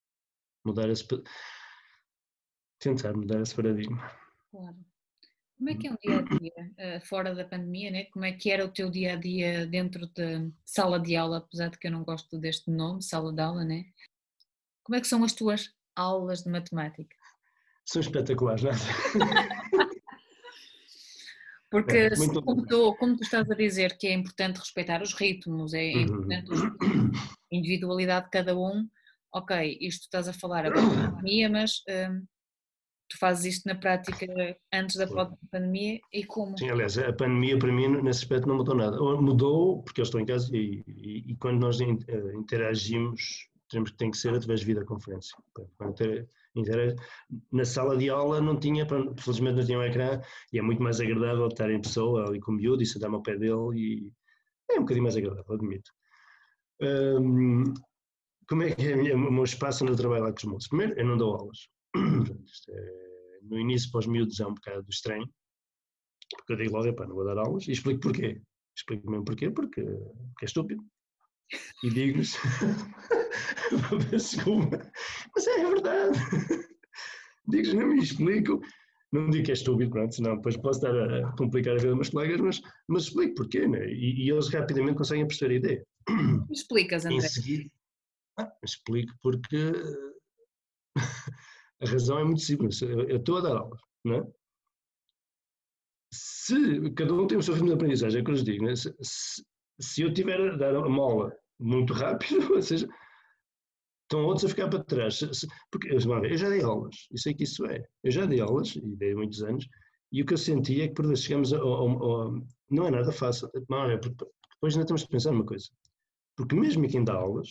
Mudar 0.64 0.88
esse. 0.88 1.06
tentar 2.78 3.14
mudar 3.14 3.40
esse 3.40 3.54
paradigma. 3.54 3.98
Claro. 4.50 4.76
Como 5.56 5.70
é 5.70 5.74
que 5.74 5.86
é 5.86 5.90
um 5.90 5.96
dia 6.02 6.18
a 6.18 6.22
dia 6.22 6.72
eh, 6.76 7.00
fora 7.00 7.34
da 7.34 7.44
pandemia, 7.44 7.90
né? 7.90 8.04
Como 8.06 8.24
é 8.24 8.32
que 8.32 8.50
era 8.50 8.64
o 8.64 8.68
teu 8.68 8.90
dia 8.90 9.14
a 9.14 9.16
dia 9.16 9.66
dentro 9.66 10.06
de 10.08 10.52
sala 10.64 10.98
de 10.98 11.16
aula, 11.16 11.38
apesar 11.38 11.68
de 11.68 11.78
que 11.78 11.86
eu 11.86 11.92
não 11.92 12.04
gosto 12.04 12.38
deste 12.38 12.70
nome, 12.70 13.02
sala 13.02 13.32
de 13.32 13.40
aula, 13.40 13.64
né? 13.64 13.86
Como 14.82 14.96
é 14.96 15.00
que 15.00 15.06
são 15.06 15.24
as 15.24 15.32
tuas 15.32 15.72
aulas 15.96 16.42
de 16.42 16.50
matemática? 16.50 17.16
São 17.86 18.00
espetaculares, 18.00 18.62
não 18.62 18.70
é? 18.70 18.74
Porque 21.74 21.96
é, 21.96 22.10
como, 22.44 22.64
tu, 22.64 22.94
como, 22.94 23.16
tu, 23.16 23.24
estás 23.24 23.50
a 23.50 23.54
dizer 23.56 23.98
que 23.98 24.06
é 24.06 24.12
importante 24.12 24.58
respeitar 24.58 25.02
os 25.02 25.12
ritmos, 25.12 25.74
é, 25.74 25.92
uhum. 25.92 26.02
importante 26.02 26.52
a 26.52 27.56
individualidade 27.56 28.26
de 28.26 28.30
cada 28.30 28.56
um, 28.56 28.88
ok, 29.34 29.76
isto 29.80 30.02
estás 30.02 30.28
a 30.28 30.32
falar 30.32 30.66
agora 30.66 30.86
da 30.86 31.10
pandemia, 31.10 31.50
mas 31.50 31.82
um, 31.88 32.20
tu 33.08 33.18
fazes 33.18 33.56
isto 33.56 33.66
na 33.66 33.74
prática 33.74 34.24
antes 34.72 34.94
da 34.94 35.08
pandemia 35.50 35.98
e 36.12 36.24
como? 36.24 36.56
Sim, 36.56 36.70
aliás, 36.70 36.96
a 36.96 37.12
pandemia 37.12 37.58
para 37.58 37.72
mim 37.72 37.88
nesse 38.02 38.20
aspecto 38.20 38.46
não 38.46 38.54
mudou 38.54 38.76
nada. 38.76 38.96
Mudou 38.96 39.82
porque 39.82 40.00
eu 40.00 40.04
estou 40.04 40.20
em 40.20 40.26
casa 40.26 40.56
e, 40.56 40.84
e, 40.86 41.32
e 41.32 41.36
quando 41.38 41.58
nós 41.60 41.80
eh, 41.80 41.86
interagimos, 42.36 43.48
temos, 43.68 43.90
tem 43.90 44.12
que 44.12 44.16
ser 44.16 44.32
através 44.32 44.60
de 44.60 44.66
videoconferência. 44.66 45.36
Quando 45.76 45.96
na 47.52 47.64
sala 47.64 47.96
de 47.96 48.08
aula 48.08 48.40
não 48.40 48.58
tinha, 48.58 48.86
felizmente 49.18 49.56
não 49.56 49.64
tinha 49.64 49.78
um 49.78 49.82
ecrã 49.82 50.20
e 50.52 50.58
é 50.58 50.62
muito 50.62 50.82
mais 50.82 51.00
agradável 51.00 51.48
estar 51.48 51.70
em 51.70 51.80
pessoa 51.80 52.28
ali 52.28 52.40
com 52.40 52.52
o 52.52 52.54
miúdo 52.54 52.82
e 52.82 52.86
sentar-me 52.86 53.16
ao 53.16 53.22
pé 53.22 53.36
dele 53.36 53.74
e 53.74 54.12
é 54.70 54.76
um 54.76 54.80
bocadinho 54.80 55.02
mais 55.02 55.16
agradável, 55.16 55.54
admito. 55.54 55.90
Um, 56.80 57.74
como 58.48 58.62
é 58.62 58.74
que 58.74 58.86
é 58.86 59.14
o 59.14 59.32
meu 59.32 59.44
espaço 59.44 59.84
no 59.84 59.96
trabalho 59.96 60.24
lá 60.24 60.30
com 60.30 60.38
os 60.38 60.44
moços? 60.44 60.68
Primeiro, 60.68 60.98
eu 60.98 61.06
não 61.06 61.16
dou 61.16 61.34
aulas. 61.34 61.68
É, 62.70 63.40
no 63.42 63.58
início, 63.58 63.90
para 63.90 64.00
os 64.00 64.06
miúdos, 64.06 64.40
é 64.40 64.46
um 64.46 64.54
bocado 64.54 64.86
estranho, 64.88 65.28
porque 66.36 66.54
eu 66.54 66.56
digo 66.56 66.76
logo, 66.76 67.06
não 67.06 67.14
vou 67.14 67.24
dar 67.24 67.38
aulas, 67.38 67.68
e 67.68 67.72
explico 67.72 68.00
porquê. 68.00 68.40
Explico 68.76 69.10
mesmo 69.10 69.24
porquê, 69.24 69.50
porque, 69.50 69.82
porque 69.82 70.44
é 70.44 70.46
estúpido. 70.46 70.82
E 71.82 71.90
digo-lhes, 71.90 72.36
desculpa, 74.10 74.92
mas 75.34 75.46
é 75.46 75.68
verdade. 75.68 76.18
Digo-lhes, 77.46 77.74
não 77.74 77.88
me 77.88 78.02
explico, 78.02 78.60
não 79.12 79.30
digo 79.30 79.44
que 79.44 79.50
é 79.50 79.54
estúpido, 79.54 79.90
pronto, 79.90 80.14
senão 80.14 80.36
depois 80.36 80.56
posso 80.56 80.78
estar 80.78 80.96
a 80.96 81.32
complicar 81.36 81.74
a 81.74 81.76
vida 81.76 81.88
dos 81.88 81.96
meus 81.96 82.10
colegas, 82.10 82.40
mas, 82.40 82.60
mas 82.88 83.04
explico 83.04 83.34
porquê, 83.34 83.68
né? 83.68 83.86
e, 83.86 84.24
e 84.24 84.30
eles 84.30 84.48
rapidamente 84.48 84.96
conseguem 84.96 85.26
perceber 85.26 85.54
a 85.54 85.58
ideia. 85.58 85.86
Explicas, 86.50 87.04
André. 87.04 87.18
Em 87.18 87.20
seguida, 87.20 87.70
ah, 88.38 88.52
explico 88.64 89.14
porque 89.22 89.72
a 90.96 91.86
razão 91.86 92.18
é 92.18 92.24
muito 92.24 92.40
simples. 92.40 92.80
Eu 92.82 93.16
estou 93.16 93.38
a 93.38 93.40
dar 93.40 93.56
aulas, 93.56 93.80
não 94.04 94.16
é? 94.16 94.26
Se 96.12 96.90
cada 96.92 97.14
um 97.14 97.26
tem 97.26 97.38
o 97.38 97.42
seu 97.42 97.54
ritmo 97.54 97.68
de 97.68 97.74
aprendizagem, 97.74 98.18
é 98.18 98.22
o 98.22 98.24
que 98.24 98.30
eu 98.30 98.34
lhes 98.34 98.44
digo, 98.44 98.64
né? 98.64 98.76
se, 98.76 98.94
se, 99.00 99.44
se, 99.80 100.02
eu 100.02 100.12
tiver 100.12 100.40
a 100.40 100.56
dar 100.56 100.76
uma 100.76 101.02
aula 101.02 101.36
muito 101.58 101.92
rápido, 101.92 102.36
ou 102.54 102.62
seja, 102.62 102.88
estão 104.14 104.26
outros 104.26 104.44
a 104.44 104.48
ficar 104.48 104.68
para 104.68 104.84
trás. 104.84 105.20
Porque 105.70 105.92
eu 105.92 106.00
já 106.00 106.48
dei 106.48 106.62
aulas, 106.62 107.08
eu 107.10 107.18
sei 107.18 107.34
que 107.34 107.44
isso 107.44 107.66
é. 107.66 107.84
Eu 108.02 108.10
já 108.10 108.24
dei 108.26 108.40
aulas, 108.40 108.74
e 108.76 108.96
dei 108.96 109.14
muitos 109.14 109.42
anos, 109.42 109.66
e 110.12 110.22
o 110.22 110.26
que 110.26 110.34
eu 110.34 110.38
senti 110.38 110.80
é 110.80 110.88
que 110.88 110.94
por 110.94 111.06
vezes 111.06 111.24
chegamos 111.24 111.52
a, 111.52 111.58
a, 111.58 111.60
a, 111.60 112.40
não 112.70 112.86
é 112.86 112.90
nada 112.90 113.12
fácil. 113.12 113.50
Porque 113.50 114.24
depois 114.54 114.74
ainda 114.74 114.86
temos 114.86 115.02
que 115.02 115.10
pensar 115.10 115.32
uma 115.32 115.44
coisa. 115.44 115.68
Porque 116.36 116.54
mesmo 116.54 116.88
quem 116.88 117.04
dá 117.04 117.14
aulas, 117.14 117.48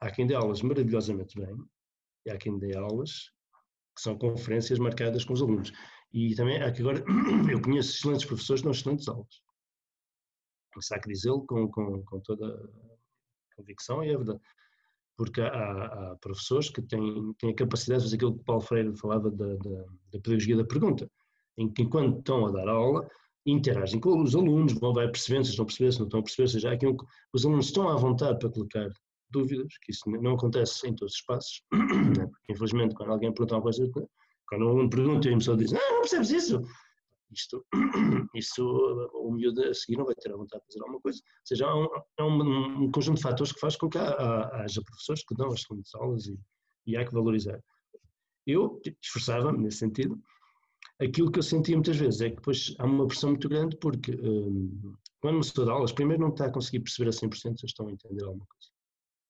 há 0.00 0.10
quem 0.10 0.26
dê 0.26 0.34
aulas 0.34 0.62
maravilhosamente 0.62 1.38
bem, 1.38 1.56
e 2.26 2.30
há 2.30 2.36
quem 2.36 2.58
dê 2.58 2.76
aulas 2.76 3.30
que 3.94 4.02
são 4.02 4.16
conferências 4.18 4.78
marcadas 4.78 5.24
com 5.24 5.32
os 5.32 5.42
alunos. 5.42 5.72
E 6.12 6.34
também 6.34 6.60
há 6.60 6.72
que 6.72 6.80
agora, 6.80 7.04
eu 7.50 7.60
conheço 7.62 7.96
excelentes 7.96 8.24
professores 8.24 8.62
que 8.62 8.64
dão 8.64 8.72
excelentes 8.72 9.08
aulas. 9.08 9.42
Isso 10.78 10.94
há 10.94 11.00
que 11.00 11.08
dizê-lo 11.08 11.44
com, 11.46 11.68
com, 11.68 12.02
com 12.04 12.20
toda 12.20 12.46
a 12.46 13.56
convicção 13.56 14.02
e 14.04 14.10
é 14.10 14.16
verdade. 14.16 14.40
Porque 15.20 15.42
há, 15.42 15.48
há, 15.48 16.16
professores 16.18 16.70
que 16.70 16.80
têm, 16.80 17.34
têm 17.38 17.50
a 17.50 17.54
capacidade 17.54 18.00
de 18.00 18.06
fazer 18.06 18.16
aquilo 18.16 18.38
que 18.38 18.44
Paulo 18.44 18.62
Freire 18.62 18.96
falava 18.96 19.30
da, 19.30 19.54
da, 19.56 19.84
da 20.14 20.20
pedagogia 20.22 20.56
da 20.56 20.64
pergunta, 20.64 21.10
em 21.58 21.70
que 21.70 21.82
enquanto 21.82 22.20
estão 22.20 22.46
a 22.46 22.50
dar 22.50 22.66
aula, 22.66 23.06
interagem 23.44 24.00
com 24.00 24.22
os 24.22 24.34
alunos, 24.34 24.72
vão 24.72 24.94
vai 24.94 25.06
percebendo 25.10 25.44
se 25.44 25.50
estão 25.50 25.64
a 25.64 25.66
perceber, 25.66 25.92
se 25.92 25.98
não 25.98 26.06
estão 26.06 26.20
a 26.20 26.22
perceber, 26.22 26.48
seja, 26.48 26.72
aqui 26.72 26.86
um, 26.86 26.96
os 27.34 27.44
alunos 27.44 27.66
estão 27.66 27.90
à 27.90 27.96
vontade 27.96 28.38
para 28.38 28.48
colocar 28.48 28.88
dúvidas, 29.28 29.74
que 29.82 29.92
isso 29.92 30.08
não 30.08 30.36
acontece 30.36 30.88
em 30.88 30.94
todos 30.94 31.12
os 31.12 31.20
espaços, 31.20 31.62
né? 32.16 32.26
porque 32.26 32.52
infelizmente 32.54 32.94
quando 32.94 33.12
alguém 33.12 33.30
pergunta 33.30 33.56
uma 33.56 33.62
coisa, 33.62 33.90
quando 34.48 34.64
um 34.64 34.68
aluno 34.70 34.88
pergunta 34.88 35.28
e 35.28 35.34
a 35.34 35.36
pessoa 35.36 35.56
diz, 35.58 35.74
ah, 35.74 35.90
não 35.90 36.00
percebes 36.00 36.30
isso, 36.30 36.62
isto, 37.32 37.64
isto 38.34 38.62
o 39.14 39.32
miúdo 39.32 39.62
a 39.62 39.74
seguir 39.74 39.96
não 39.96 40.04
vai 40.04 40.14
ter 40.14 40.32
a 40.32 40.36
vontade 40.36 40.62
de 40.62 40.72
fazer 40.72 40.80
alguma 40.80 41.00
coisa. 41.00 41.18
Ou 41.18 41.46
seja, 41.46 41.66
há 41.66 41.76
um, 41.76 41.88
há 42.18 42.24
um, 42.24 42.84
um 42.84 42.90
conjunto 42.90 43.16
de 43.16 43.22
fatores 43.22 43.52
que 43.52 43.60
faz 43.60 43.76
com 43.76 43.88
que 43.88 43.98
haja 43.98 44.82
professores 44.82 45.24
que 45.24 45.34
dão 45.34 45.48
as 45.48 45.62
segundas 45.62 45.94
aulas 45.94 46.26
e, 46.26 46.38
e 46.86 46.96
há 46.96 47.04
que 47.04 47.12
valorizar. 47.12 47.60
Eu 48.46 48.80
esforçava-me 49.02 49.58
nesse 49.58 49.78
sentido. 49.78 50.20
Aquilo 51.00 51.30
que 51.30 51.38
eu 51.38 51.42
sentia 51.42 51.76
muitas 51.76 51.96
vezes 51.96 52.20
é 52.20 52.30
que 52.30 52.36
depois 52.36 52.74
há 52.78 52.84
uma 52.84 53.06
pressão 53.06 53.30
muito 53.30 53.48
grande 53.48 53.76
porque 53.76 54.12
um, 54.12 54.94
quando 55.20 55.36
me 55.36 55.40
estou 55.40 55.64
a 55.64 55.66
dar 55.68 55.72
aulas, 55.74 55.92
primeiro 55.92 56.22
não 56.22 56.30
está 56.30 56.46
a 56.46 56.52
conseguir 56.52 56.80
perceber 56.80 57.10
a 57.10 57.12
100% 57.12 57.58
se 57.58 57.66
estão 57.66 57.88
a 57.88 57.92
entender 57.92 58.24
alguma 58.24 58.46
coisa. 58.46 58.70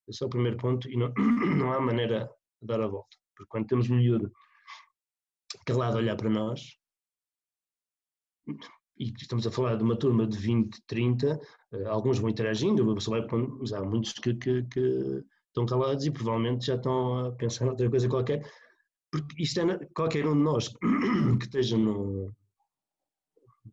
Esse 0.08 0.22
é 0.24 0.26
o 0.26 0.30
primeiro 0.30 0.56
ponto 0.56 0.88
e 0.88 0.96
não, 0.96 1.12
não 1.58 1.72
há 1.72 1.80
maneira 1.80 2.30
de 2.60 2.66
dar 2.66 2.80
a 2.80 2.86
volta. 2.86 3.16
Porque 3.36 3.48
quando 3.48 3.66
temos 3.66 3.88
um 3.90 3.96
miúdo 3.96 4.32
calado 5.64 5.96
a 5.96 6.00
olhar 6.00 6.16
para 6.16 6.30
nós, 6.30 6.79
e 8.98 9.12
estamos 9.18 9.46
a 9.46 9.50
falar 9.50 9.76
de 9.76 9.82
uma 9.82 9.96
turma 9.96 10.26
de 10.26 10.36
20, 10.36 10.78
30, 10.86 11.40
eh, 11.72 11.84
alguns 11.86 12.18
vão 12.18 12.28
interagindo, 12.28 12.84
mas 12.84 13.72
há 13.72 13.82
muitos 13.82 14.12
que, 14.12 14.34
que, 14.34 14.62
que, 14.64 15.24
estão 15.48 15.66
calados 15.66 16.04
e 16.06 16.10
provavelmente 16.10 16.66
já 16.66 16.76
estão 16.76 17.26
a 17.26 17.32
pensar 17.32 17.64
noutra 17.66 17.88
coisa 17.88 18.08
qualquer, 18.08 18.44
porque 19.10 19.42
isto 19.42 19.60
é 19.60 19.78
qualquer 19.94 20.26
um 20.26 20.34
de 20.34 20.42
nós 20.42 20.68
que 21.40 21.44
esteja 21.44 21.76
no, 21.76 22.32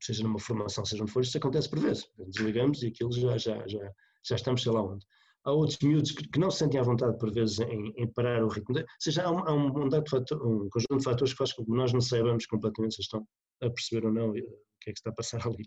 seja 0.01 0.23
numa 0.23 0.39
formação, 0.39 0.85
seja 0.85 1.03
onde 1.03 1.11
for, 1.11 1.21
isto 1.21 1.37
acontece 1.37 1.69
por 1.69 1.79
vezes. 1.79 2.09
Desligamos 2.17 2.81
e 2.83 2.87
aquilo 2.87 3.11
já, 3.11 3.37
já, 3.37 3.67
já, 3.67 3.91
já 4.25 4.35
estamos 4.35 4.63
sei 4.63 4.71
lá 4.71 4.81
onde 4.81 5.05
há 5.47 5.51
outros 5.51 5.79
miúdos 5.81 6.11
que, 6.11 6.39
não 6.39 6.51
se 6.51 6.59
sentem 6.59 6.79
à 6.79 6.83
vontade, 6.83 7.17
por 7.17 7.31
vezes, 7.31 7.59
em, 7.59 7.93
em 7.95 8.07
parar 8.07 8.43
o 8.43 8.49
ritmo. 8.49 8.77
Ou 8.77 8.85
seja, 8.99 9.23
há, 9.23 9.31
um, 9.31 9.39
há 9.39 9.53
um, 9.53 9.89
fator, 10.05 10.45
um, 10.45 10.69
conjunto 10.69 10.97
de 10.97 11.03
fatores 11.03 11.33
que 11.33 11.37
faz 11.37 11.53
com 11.53 11.63
que 11.63 11.71
nós 11.71 11.93
não 11.93 12.01
saibamos 12.01 12.45
completamente 12.45 12.95
se 12.95 13.01
estão 13.01 13.25
a 13.61 13.69
perceber 13.69 14.05
ou 14.05 14.13
não 14.13 14.33
que 14.88 14.91
é 14.91 14.93
que 14.93 15.00
está 15.00 15.10
a 15.10 15.13
passar 15.13 15.41
ali. 15.47 15.65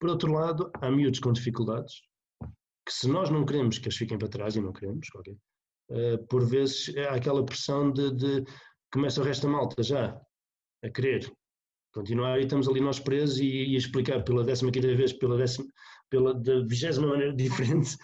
Por 0.00 0.10
outro 0.10 0.32
lado, 0.32 0.70
há 0.80 0.90
miúdos 0.90 1.20
com 1.20 1.32
dificuldades, 1.32 1.94
que 2.86 2.92
se 2.92 3.08
nós 3.08 3.30
não 3.30 3.44
queremos 3.44 3.78
que 3.78 3.86
eles 3.86 3.96
fiquem 3.96 4.18
para 4.18 4.28
trás, 4.28 4.56
e 4.56 4.60
não 4.60 4.72
queremos, 4.72 5.08
qualquer, 5.08 5.36
uh, 5.90 6.26
por 6.28 6.46
vezes 6.46 6.94
há 6.96 7.14
aquela 7.14 7.44
pressão 7.44 7.92
de, 7.92 8.14
de 8.14 8.44
começa 8.92 9.20
o 9.20 9.24
resto 9.24 9.46
da 9.46 9.52
malta 9.52 9.82
já 9.82 10.18
a 10.84 10.90
querer 10.90 11.30
continuar 11.92 12.38
e 12.38 12.42
estamos 12.42 12.68
ali 12.68 12.80
nós 12.80 13.00
presos 13.00 13.38
e, 13.38 13.44
e 13.44 13.76
explicar 13.76 14.22
pela 14.22 14.44
décima 14.44 14.70
quinta 14.70 14.94
vez, 14.94 15.12
pela 15.12 15.36
décima, 15.36 15.66
pela 16.08 16.32
da 16.32 16.60
vigésima 16.60 17.08
maneira 17.08 17.34
diferente 17.36 17.96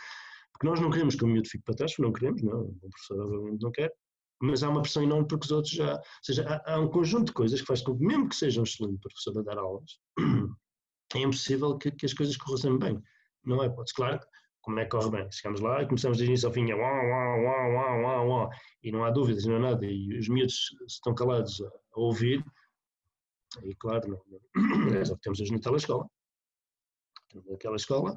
porque 0.54 0.66
nós 0.66 0.80
não 0.80 0.90
queremos 0.90 1.16
que 1.16 1.24
o 1.24 1.28
miúdo 1.28 1.48
fique 1.48 1.64
para 1.64 1.74
trás, 1.74 1.94
não 1.98 2.12
queremos, 2.12 2.42
não, 2.42 2.62
o 2.62 2.90
professor 2.90 3.20
obviamente 3.20 3.62
não 3.62 3.72
quer, 3.72 3.92
mas 4.40 4.62
há 4.62 4.68
uma 4.68 4.82
pressão 4.82 5.02
enorme 5.02 5.26
porque 5.28 5.46
os 5.46 5.52
outros 5.52 5.74
já. 5.74 5.96
Ou 5.96 6.02
seja, 6.22 6.46
há, 6.48 6.74
há 6.74 6.80
um 6.80 6.88
conjunto 6.88 7.26
de 7.26 7.32
coisas 7.32 7.60
que 7.60 7.66
faz 7.66 7.82
com 7.82 7.96
que, 7.96 8.04
mesmo 8.04 8.28
que 8.28 8.36
seja 8.36 8.60
um 8.60 8.64
excelente 8.64 9.00
professor 9.00 9.38
a 9.38 9.42
dar 9.42 9.58
aulas, 9.58 9.98
é 11.14 11.18
impossível 11.20 11.78
que, 11.78 11.90
que 11.90 12.06
as 12.06 12.14
coisas 12.14 12.36
corram 12.36 12.78
bem. 12.78 13.02
Não 13.44 13.62
é? 13.62 13.68
Pode, 13.68 13.92
claro, 13.92 14.20
como 14.64 14.80
é 14.80 14.84
que 14.84 14.90
corre 14.90 15.10
bem? 15.10 15.30
Chegamos 15.30 15.60
lá 15.60 15.82
e 15.82 15.86
começamos 15.86 16.18
de 16.18 16.24
início 16.24 16.48
ao 16.48 16.54
fim, 16.54 16.70
é 16.70 16.74
uau, 16.74 16.82
uau, 16.82 17.40
uau, 17.42 17.72
uau, 17.72 18.00
uau, 18.00 18.28
uau, 18.28 18.50
e 18.82 18.90
não 18.90 19.04
há 19.04 19.10
dúvidas, 19.10 19.44
não 19.44 19.56
há 19.56 19.60
nada, 19.60 19.84
e 19.84 20.18
os 20.18 20.28
miúdos 20.28 20.70
estão 20.86 21.14
calados 21.14 21.60
a, 21.60 21.66
a 21.66 22.00
ouvir, 22.00 22.42
e 23.62 23.74
claro, 23.74 24.08
não, 24.08 24.22
não, 24.56 24.94
é 24.94 25.02
o 25.02 25.16
que 25.16 25.20
temos 25.20 25.40
hoje 25.40 25.52
na 25.52 25.60
telescola. 25.60 26.08
Naquela 27.46 27.76
escola 27.76 28.16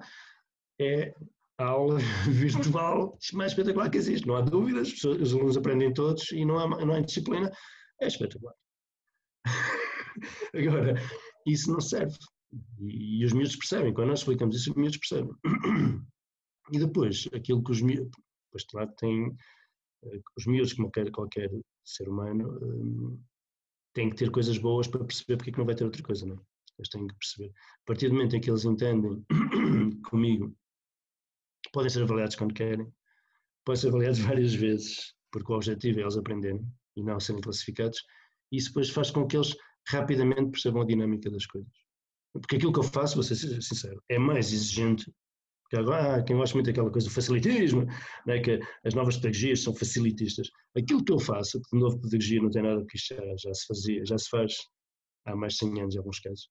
é 0.80 1.14
a 1.58 1.66
aula 1.66 2.00
virtual 2.30 3.18
mais 3.34 3.52
espetacular 3.52 3.90
que 3.90 3.98
existe, 3.98 4.28
não 4.28 4.36
há 4.36 4.42
dúvidas, 4.42 4.94
os 5.04 5.34
alunos 5.34 5.58
aprendem 5.58 5.94
todos 5.94 6.32
e 6.32 6.46
não 6.46 6.60
há, 6.60 6.86
não 6.86 6.94
há 6.94 7.00
disciplina, 7.02 7.52
é 8.02 8.08
espetacular. 8.08 8.54
Agora, 10.54 10.96
isso 11.46 11.72
não 11.72 11.80
serve. 11.80 12.18
E, 12.80 13.22
e, 13.22 13.26
os 13.26 13.34
miúdos 13.34 13.56
percebem, 13.56 13.94
quando 13.94 14.10
nós 14.10 14.20
explicamos 14.20 14.56
isso, 14.56 14.72
os 14.72 14.76
miúdos 14.76 14.98
percebem. 14.98 15.34
E 16.70 16.80
depois, 16.80 17.30
aquilo 17.34 17.64
que 17.64 17.72
os 17.72 17.82
miúdos, 17.82 18.12
depois 18.48 18.66
claro, 18.70 18.92
tem, 18.98 19.34
eh, 20.04 20.20
os 20.38 20.46
miúdos, 20.46 20.74
como 20.74 20.92
qualquer, 20.92 21.12
qualquer 21.12 21.50
ser 21.86 22.10
humano, 22.10 22.60
um, 22.62 23.24
têm 23.94 24.10
que 24.10 24.18
ter 24.18 24.30
coisas 24.30 24.58
boas 24.58 24.86
para 24.86 25.06
perceber 25.06 25.38
porque 25.38 25.50
é 25.50 25.54
que 25.54 25.60
não 25.60 25.66
vai 25.66 25.76
ter 25.76 25.86
outra 25.86 26.04
coisa, 26.04 26.26
não 26.26 26.36
é? 26.36 26.40
Eles 26.78 26.90
têm 26.90 27.08
que 27.08 27.16
perceber. 27.16 27.54
A 27.54 27.86
partir 27.86 28.10
do 28.10 28.16
momento 28.16 28.36
em 28.36 28.42
que 28.42 28.50
eles 28.52 28.66
entendem 28.66 29.26
comigo 30.10 30.54
podem 31.78 31.92
ser 31.92 32.02
avaliados 32.02 32.36
quando 32.36 32.56
querem, 32.56 32.92
podem 33.64 33.80
ser 33.80 33.90
avaliados 33.90 34.18
várias 34.26 34.56
vezes, 34.56 35.14
porque 35.32 35.52
o 35.52 35.56
objetivo 35.56 36.00
é 36.00 36.02
eles 36.02 36.18
aprenderem 36.18 36.66
e 36.96 37.04
não 37.04 37.20
serem 37.20 37.40
classificados, 37.40 38.04
isso 38.52 38.70
depois 38.70 38.90
faz 38.90 39.12
com 39.12 39.28
que 39.28 39.38
eles 39.38 39.56
rapidamente 39.88 40.50
percebam 40.50 40.82
a 40.82 40.86
dinâmica 40.86 41.30
das 41.30 41.46
coisas. 41.46 41.72
Porque 42.34 42.56
aquilo 42.56 42.74
que 42.74 42.80
eu 42.80 42.84
faço, 42.84 43.14
vou 43.14 43.24
ser 43.24 43.36
sincero, 43.36 44.02
é 44.10 44.18
mais 44.18 44.52
exigente, 44.52 45.06
porque 45.62 45.78
agora 45.78 46.16
ah, 46.16 46.24
quem 46.24 46.36
gosta 46.36 46.56
muito 46.56 46.66
daquela 46.66 46.90
coisa 46.90 47.08
do 47.10 47.14
facilitismo, 47.14 47.86
né, 48.26 48.40
que 48.40 48.60
as 48.84 48.96
novas 48.96 49.18
pedagogias 49.18 49.62
são 49.62 49.76
facilitistas. 49.76 50.50
Aquilo 50.76 51.06
que 51.06 51.12
eu 51.12 51.20
faço, 51.20 51.62
que 51.62 51.78
de 51.78 51.80
novo 51.80 52.02
pedagogia 52.02 52.42
não 52.42 52.50
tem 52.50 52.64
nada, 52.64 52.84
isto 52.92 53.14
já, 53.14 53.22
já 53.38 53.54
se 53.54 53.68
fazia, 53.68 54.04
já 54.04 54.18
se 54.18 54.30
faz 54.30 54.56
há 55.28 55.36
mais 55.36 55.54
de 55.54 55.60
100 55.60 55.82
anos 55.82 55.96
em 55.96 55.98
alguns 56.00 56.20
casos, 56.20 56.50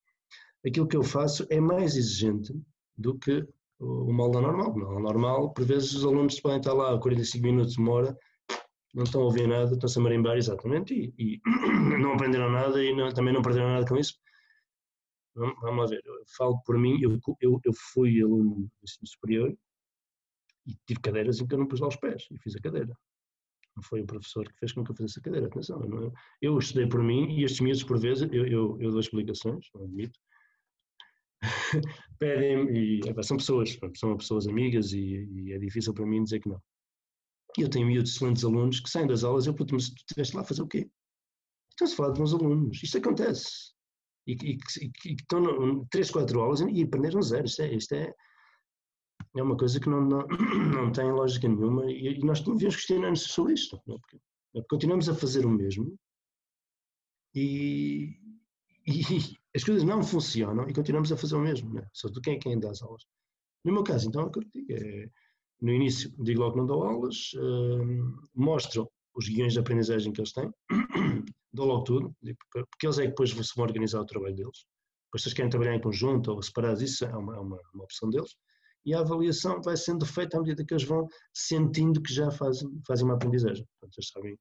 aquilo 0.65 0.87
que 0.87 0.97
eu 0.97 1.03
faço 1.03 1.45
é 1.51 1.61
mais 1.61 1.97
exigente 1.97 2.53
do 2.97 3.19
que 3.19 3.45
o, 3.79 4.11
o 4.11 4.13
molde 4.13 4.41
normal. 4.41 4.75
No 4.77 5.01
normal, 5.01 5.53
por 5.53 5.65
vezes 5.65 5.93
os 5.95 6.05
alunos 6.05 6.41
podem 6.41 6.59
estar 6.59 6.73
lá 6.73 6.99
45 6.99 7.45
minutos, 7.45 7.77
uma 7.77 7.93
hora, 7.93 8.19
não 8.95 9.05
estão 9.05 9.23
a 9.23 9.25
ouvir 9.25 9.47
nada, 9.47 9.75
estão-se 9.75 9.99
a 9.99 10.03
marimbar 10.03 10.37
exatamente 10.37 10.95
e, 10.95 11.15
e 11.19 11.41
não 12.01 12.15
aprenderam 12.15 12.51
nada 12.51 12.83
e 12.83 12.95
não, 12.95 13.13
também 13.13 13.35
não 13.35 13.43
perderam 13.43 13.69
nada 13.69 13.87
com 13.87 13.97
isso. 13.97 14.15
Vamos 15.35 15.77
lá 15.77 15.87
ver, 15.87 16.01
eu 16.03 16.15
falo 16.35 16.59
por 16.65 16.79
mim, 16.79 16.99
eu, 17.03 17.19
eu, 17.41 17.61
eu 17.63 17.73
fui 17.93 18.23
aluno 18.23 18.55
do 18.55 18.71
ensino 18.83 19.07
superior 19.07 19.55
e 20.67 20.75
tive 20.87 21.01
cadeiras 21.01 21.41
em 21.41 21.47
que 21.47 21.55
eu 21.55 21.59
não 21.59 21.67
pus 21.67 21.81
lá 21.81 21.89
os 21.89 21.97
pés 21.97 22.27
e 22.31 22.39
fiz 22.39 22.57
a 22.57 22.61
cadeira. 22.61 22.97
Não 23.77 23.83
foi 23.83 24.01
o 24.01 24.07
professor 24.07 24.49
que 24.49 24.59
fez 24.59 24.73
com 24.73 24.83
que 24.83 24.93
eu 24.93 24.97
fizesse 24.97 25.19
a 25.19 25.23
cadeira, 25.23 25.47
atenção. 25.49 25.85
Eu, 25.85 26.13
eu 26.41 26.59
estudei 26.59 26.89
por 26.89 27.03
mim 27.03 27.39
e 27.39 27.45
estes 27.45 27.61
miúdos, 27.61 27.85
por 27.85 27.99
vezes, 27.99 28.27
eu, 28.33 28.47
eu, 28.47 28.81
eu 28.81 28.91
dou 28.91 29.01
explicações, 29.01 29.69
não 29.75 29.85
admito, 29.85 30.19
pedem-me, 32.19 33.01
e 33.01 33.25
são 33.25 33.37
pessoas, 33.37 33.79
são 33.95 34.17
pessoas 34.17 34.47
amigas 34.47 34.93
e, 34.93 34.99
e, 35.01 35.53
é 35.53 35.59
difícil 35.59 35.93
para 35.95 36.07
mim 36.07 36.25
dizer 36.25 36.41
que 36.41 36.49
não. 36.49 36.61
Eu 37.59 37.71
tenho 37.71 37.87
miúdos 37.87 38.13
excelentes 38.13 38.45
alunos 38.45 38.81
que 38.81 38.91
saem 38.91 39.07
das 39.07 39.25
aulas, 39.25 39.47
eu 39.47 39.55
puto, 39.55 39.75
mas 39.75 39.89
tu 39.89 39.97
estiveste 39.97 40.37
lá 40.37 40.43
a 40.43 40.45
fazer 40.45 40.63
o 40.63 40.67
quê? 40.67 40.89
Estão-se 41.71 41.95
a 41.95 41.97
falar 41.97 42.13
de 42.13 42.19
meus 42.19 42.35
alunos, 42.35 42.83
isto 42.83 42.99
acontece. 42.99 43.73
E, 44.27 44.33
e, 44.33 44.59
e, 44.83 45.11
e 45.11 45.15
estão 45.15 45.41
no, 45.41 45.87
3, 45.87 46.11
4 46.11 46.41
aulas 46.41 46.61
e 46.61 46.83
aprenderam 46.83 47.23
zero, 47.23 47.47
isto 47.47 47.63
é, 47.63 47.75
isto 47.75 47.95
é, 47.95 48.13
é 49.37 49.43
uma 49.43 49.57
coisa 49.57 49.79
que 49.79 49.89
não, 49.89 50.01
não, 50.01 50.27
não 50.75 50.93
tem 50.93 51.11
lógica 51.11 51.49
nenhuma 51.49 51.91
e, 51.91 52.19
nós 52.21 52.41
devemos 52.41 52.77
questionar-nos 52.77 53.23
sobre 53.23 53.55
isto, 53.55 53.77
é? 53.77 53.81
porque 54.55 54.69
continuamos 54.69 55.09
a 55.09 55.15
fazer 55.15 55.47
o 55.47 55.51
mesmo 55.51 55.97
e 57.35 58.19
as 59.57 59.65
coisas 59.65 59.85
não 59.85 60.03
funcionam 60.03 60.69
e 60.69 60.75
continuamos 60.75 61.11
a 61.11 61.17
fazer 61.17 61.35
o 61.35 61.41
mesmo, 61.41 61.73
não 61.73 61.81
é? 61.81 61.89
Só 61.93 62.11
tu 62.11 62.21
quem 62.21 62.35
é 62.35 62.39
quem 62.39 62.61
dá 62.61 62.71
as 62.71 62.83
aulas. 62.83 63.03
No 63.65 63.73
meu 63.73 63.83
caso, 63.83 64.07
então, 64.07 64.23
é 64.23 64.25
o 64.27 64.31
que 64.31 64.39
eu 64.39 64.45
digo 64.55 64.73
é, 64.73 65.11
no 65.63 65.73
início 65.73 66.13
digo 66.23 66.41
logo 66.41 66.53
que 66.53 66.59
não 66.59 66.67
dou 66.67 66.85
aulas, 66.85 67.33
uh, 67.35 68.29
mostro 68.35 68.91
os 69.15 69.27
guiões 69.29 69.55
de 69.55 69.59
aprendizagem 69.59 70.13
que 70.13 70.21
eles 70.21 70.33
têm, 70.33 70.53
dou 71.53 71.67
logo 71.67 71.85
tudo, 71.85 72.15
porque 72.51 72.87
eles 72.87 72.99
é 72.99 73.03
que 73.03 73.09
depois 73.09 73.33
vão 73.33 73.65
organizar 73.65 74.01
o 74.01 74.07
trabalho 74.07 74.37
deles. 74.37 74.67
Depois, 75.07 75.23
se 75.23 75.29
eles 75.29 75.35
querem 75.35 75.51
trabalhar 75.51 75.75
em 75.75 75.81
conjunto 75.81 76.33
ou 76.33 76.43
separados, 76.43 76.83
isso 76.83 77.07
é 77.07 77.17
uma, 77.17 77.37
é 77.37 77.41
uma, 77.41 77.59
uma 77.73 77.85
opção 77.85 78.11
deles. 78.11 78.37
E 78.85 78.95
a 78.95 79.01
avaliação 79.01 79.63
vai 79.63 79.77
sendo 79.77 80.05
feita 80.05 80.37
à 80.37 80.41
medida 80.41 80.65
que 80.65 80.75
eles 80.75 80.85
vão 80.85 81.09
sentindo 81.33 82.03
que 82.03 82.13
já 82.13 82.31
fazem, 82.31 82.69
fazem 82.87 83.07
uma 83.07 83.15
aprendizagem. 83.15 83.67
Portanto, 83.81 83.99
eles 83.99 84.11
sabem 84.11 84.39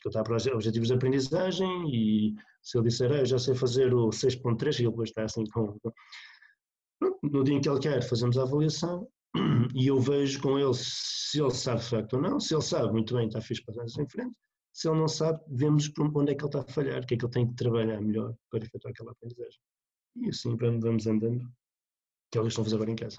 que 0.00 0.08
eu 0.08 0.10
estou 0.10 0.22
para 0.22 0.54
objetivos 0.54 0.88
de 0.88 0.94
aprendizagem 0.94 1.88
e 1.88 2.34
se 2.62 2.78
ele 2.78 2.88
disser, 2.88 3.10
ah, 3.12 3.18
eu 3.18 3.26
já 3.26 3.38
sei 3.38 3.54
fazer 3.54 3.92
o 3.92 4.08
6.3 4.08 4.78
e 4.78 4.82
ele 4.82 4.90
depois 4.90 5.10
está 5.10 5.24
assim 5.24 5.44
com... 5.46 5.78
No 7.22 7.42
dia 7.42 7.54
em 7.54 7.60
que 7.60 7.68
ele 7.68 7.80
quer, 7.80 8.02
fazemos 8.02 8.38
a 8.38 8.42
avaliação 8.42 9.08
e 9.74 9.86
eu 9.86 9.98
vejo 10.00 10.40
com 10.40 10.58
ele 10.58 10.74
se 10.74 11.40
ele 11.40 11.50
sabe 11.50 11.80
de 11.80 11.88
facto 11.88 12.14
ou 12.14 12.22
não. 12.22 12.38
Se 12.38 12.54
ele 12.54 12.62
sabe, 12.62 12.92
muito 12.92 13.14
bem, 13.14 13.26
está 13.26 13.40
fixe 13.40 13.64
para 13.64 13.84
em 13.84 14.08
frente. 14.08 14.34
Se 14.72 14.88
ele 14.88 14.98
não 14.98 15.08
sabe, 15.08 15.40
vemos 15.48 15.90
onde 15.98 16.32
é 16.32 16.34
que 16.34 16.42
ele 16.42 16.48
está 16.48 16.60
a 16.60 16.72
falhar, 16.72 17.02
o 17.02 17.06
que 17.06 17.14
é 17.14 17.16
que 17.18 17.24
ele 17.24 17.32
tem 17.32 17.48
que 17.48 17.54
trabalhar 17.54 18.00
melhor 18.00 18.34
para 18.50 18.64
efetuar 18.64 18.92
aquela 18.92 19.12
aprendizagem. 19.12 19.60
E 20.16 20.28
assim 20.28 20.56
vamos 20.56 21.06
andando, 21.06 21.50
que 22.30 22.38
é 22.38 22.40
o 22.40 22.44
que 22.44 22.48
estão 22.48 22.62
a 22.62 22.64
fazer 22.64 22.76
agora 22.76 22.90
em 22.90 22.96
casa. 22.96 23.18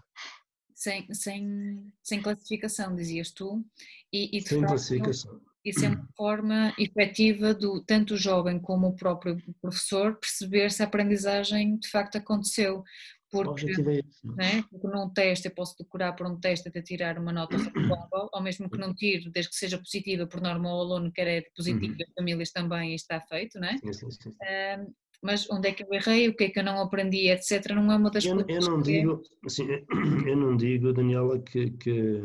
Sem, 0.76 1.14
sem, 1.14 1.94
sem 2.02 2.22
classificação, 2.22 2.96
dizias 2.96 3.32
tu. 3.32 3.64
E, 4.12 4.38
e 4.38 4.42
sem 4.42 4.60
facto, 4.60 4.70
classificação. 4.72 5.42
Isso 5.64 5.86
é 5.86 5.90
uma 5.90 6.08
forma 6.16 6.74
efetiva 6.78 7.54
do 7.54 7.82
tanto 7.84 8.16
o 8.16 8.18
jovem 8.18 8.60
como 8.60 8.88
o 8.88 8.96
próprio 8.96 9.38
professor 9.62 10.20
perceber 10.20 10.72
se 10.72 10.84
a 10.84 10.86
aprendizagem 10.86 11.78
de 11.78 11.90
facto 11.90 12.18
aconteceu. 12.18 12.84
Porque, 13.32 13.72
é 13.72 14.04
né, 14.36 14.64
porque 14.70 14.88
num 14.88 15.10
teste 15.10 15.48
eu 15.48 15.56
posso 15.56 15.76
decorar 15.80 16.14
por 16.14 16.28
um 16.28 16.40
teste 16.40 16.70
até 16.70 16.84
tirar 16.84 17.18
uma 17.18 17.34
nota 17.34 17.58
razoável, 17.58 18.30
ou 18.32 18.44
mesmo 18.44 18.70
que 18.70 18.78
não 18.78 18.94
tire, 18.94 19.32
desde 19.32 19.50
que 19.50 19.58
seja 19.58 19.80
positiva, 19.80 20.28
por 20.28 20.40
norma 20.40 20.70
o 20.72 20.80
aluno 20.80 21.12
quer 21.12 21.28
é 21.28 21.42
positivo, 21.56 21.94
uhum. 21.94 22.06
as 22.08 22.14
famílias 22.14 22.52
também, 22.52 22.94
está 22.94 23.20
feito, 23.22 23.60
né? 23.60 23.80
Sim, 23.84 23.92
sim, 23.92 24.12
sim. 24.12 24.30
Um, 24.30 24.94
mas 25.24 25.50
onde 25.50 25.70
é 25.70 25.72
que 25.72 25.84
eu 25.84 25.94
errei, 25.94 26.28
o 26.28 26.36
que 26.36 26.44
é 26.44 26.50
que 26.50 26.60
eu 26.60 26.64
não 26.64 26.82
aprendi, 26.82 27.30
etc. 27.30 27.72
Não 27.74 27.92
é 27.92 27.96
uma 27.96 28.12
das 28.12 28.26
eu, 28.26 28.36
coisas. 28.36 28.66
Eu 28.66 28.72
não 28.72 28.82
digo, 28.82 29.22
assim, 29.46 29.66
eu 30.28 30.36
não 30.36 30.58
digo, 30.58 30.92
Daniela, 30.92 31.40
que, 31.40 31.72
que, 31.72 32.22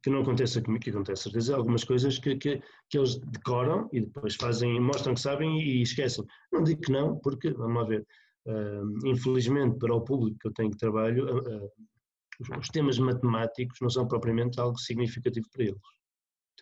que 0.00 0.10
não 0.10 0.20
aconteça 0.20 0.62
comigo, 0.62 0.84
que 0.84 0.90
acontece 0.90 1.28
vezes 1.30 1.50
algumas 1.50 1.82
coisas 1.82 2.18
que, 2.18 2.36
que, 2.36 2.62
que 2.88 2.98
eles 2.98 3.18
decoram 3.18 3.88
e 3.92 4.00
depois 4.00 4.36
fazem, 4.36 4.80
mostram 4.80 5.14
que 5.14 5.20
sabem 5.20 5.60
e 5.60 5.82
esquecem. 5.82 6.24
Não 6.52 6.62
digo 6.62 6.80
que 6.80 6.92
não, 6.92 7.18
porque, 7.18 7.50
vamos 7.50 7.82
lá 7.82 7.88
ver, 7.88 8.06
uh, 8.46 9.08
infelizmente 9.08 9.76
para 9.78 9.94
o 9.94 10.02
público 10.02 10.38
que 10.38 10.48
eu 10.48 10.52
tenho 10.52 10.70
que 10.70 10.78
trabalho, 10.78 11.26
uh, 11.26 11.64
uh, 11.64 12.58
os 12.60 12.68
temas 12.68 12.98
matemáticos 12.98 13.78
não 13.80 13.90
são 13.90 14.06
propriamente 14.06 14.60
algo 14.60 14.78
significativo 14.78 15.48
para 15.52 15.64
eles. 15.64 15.80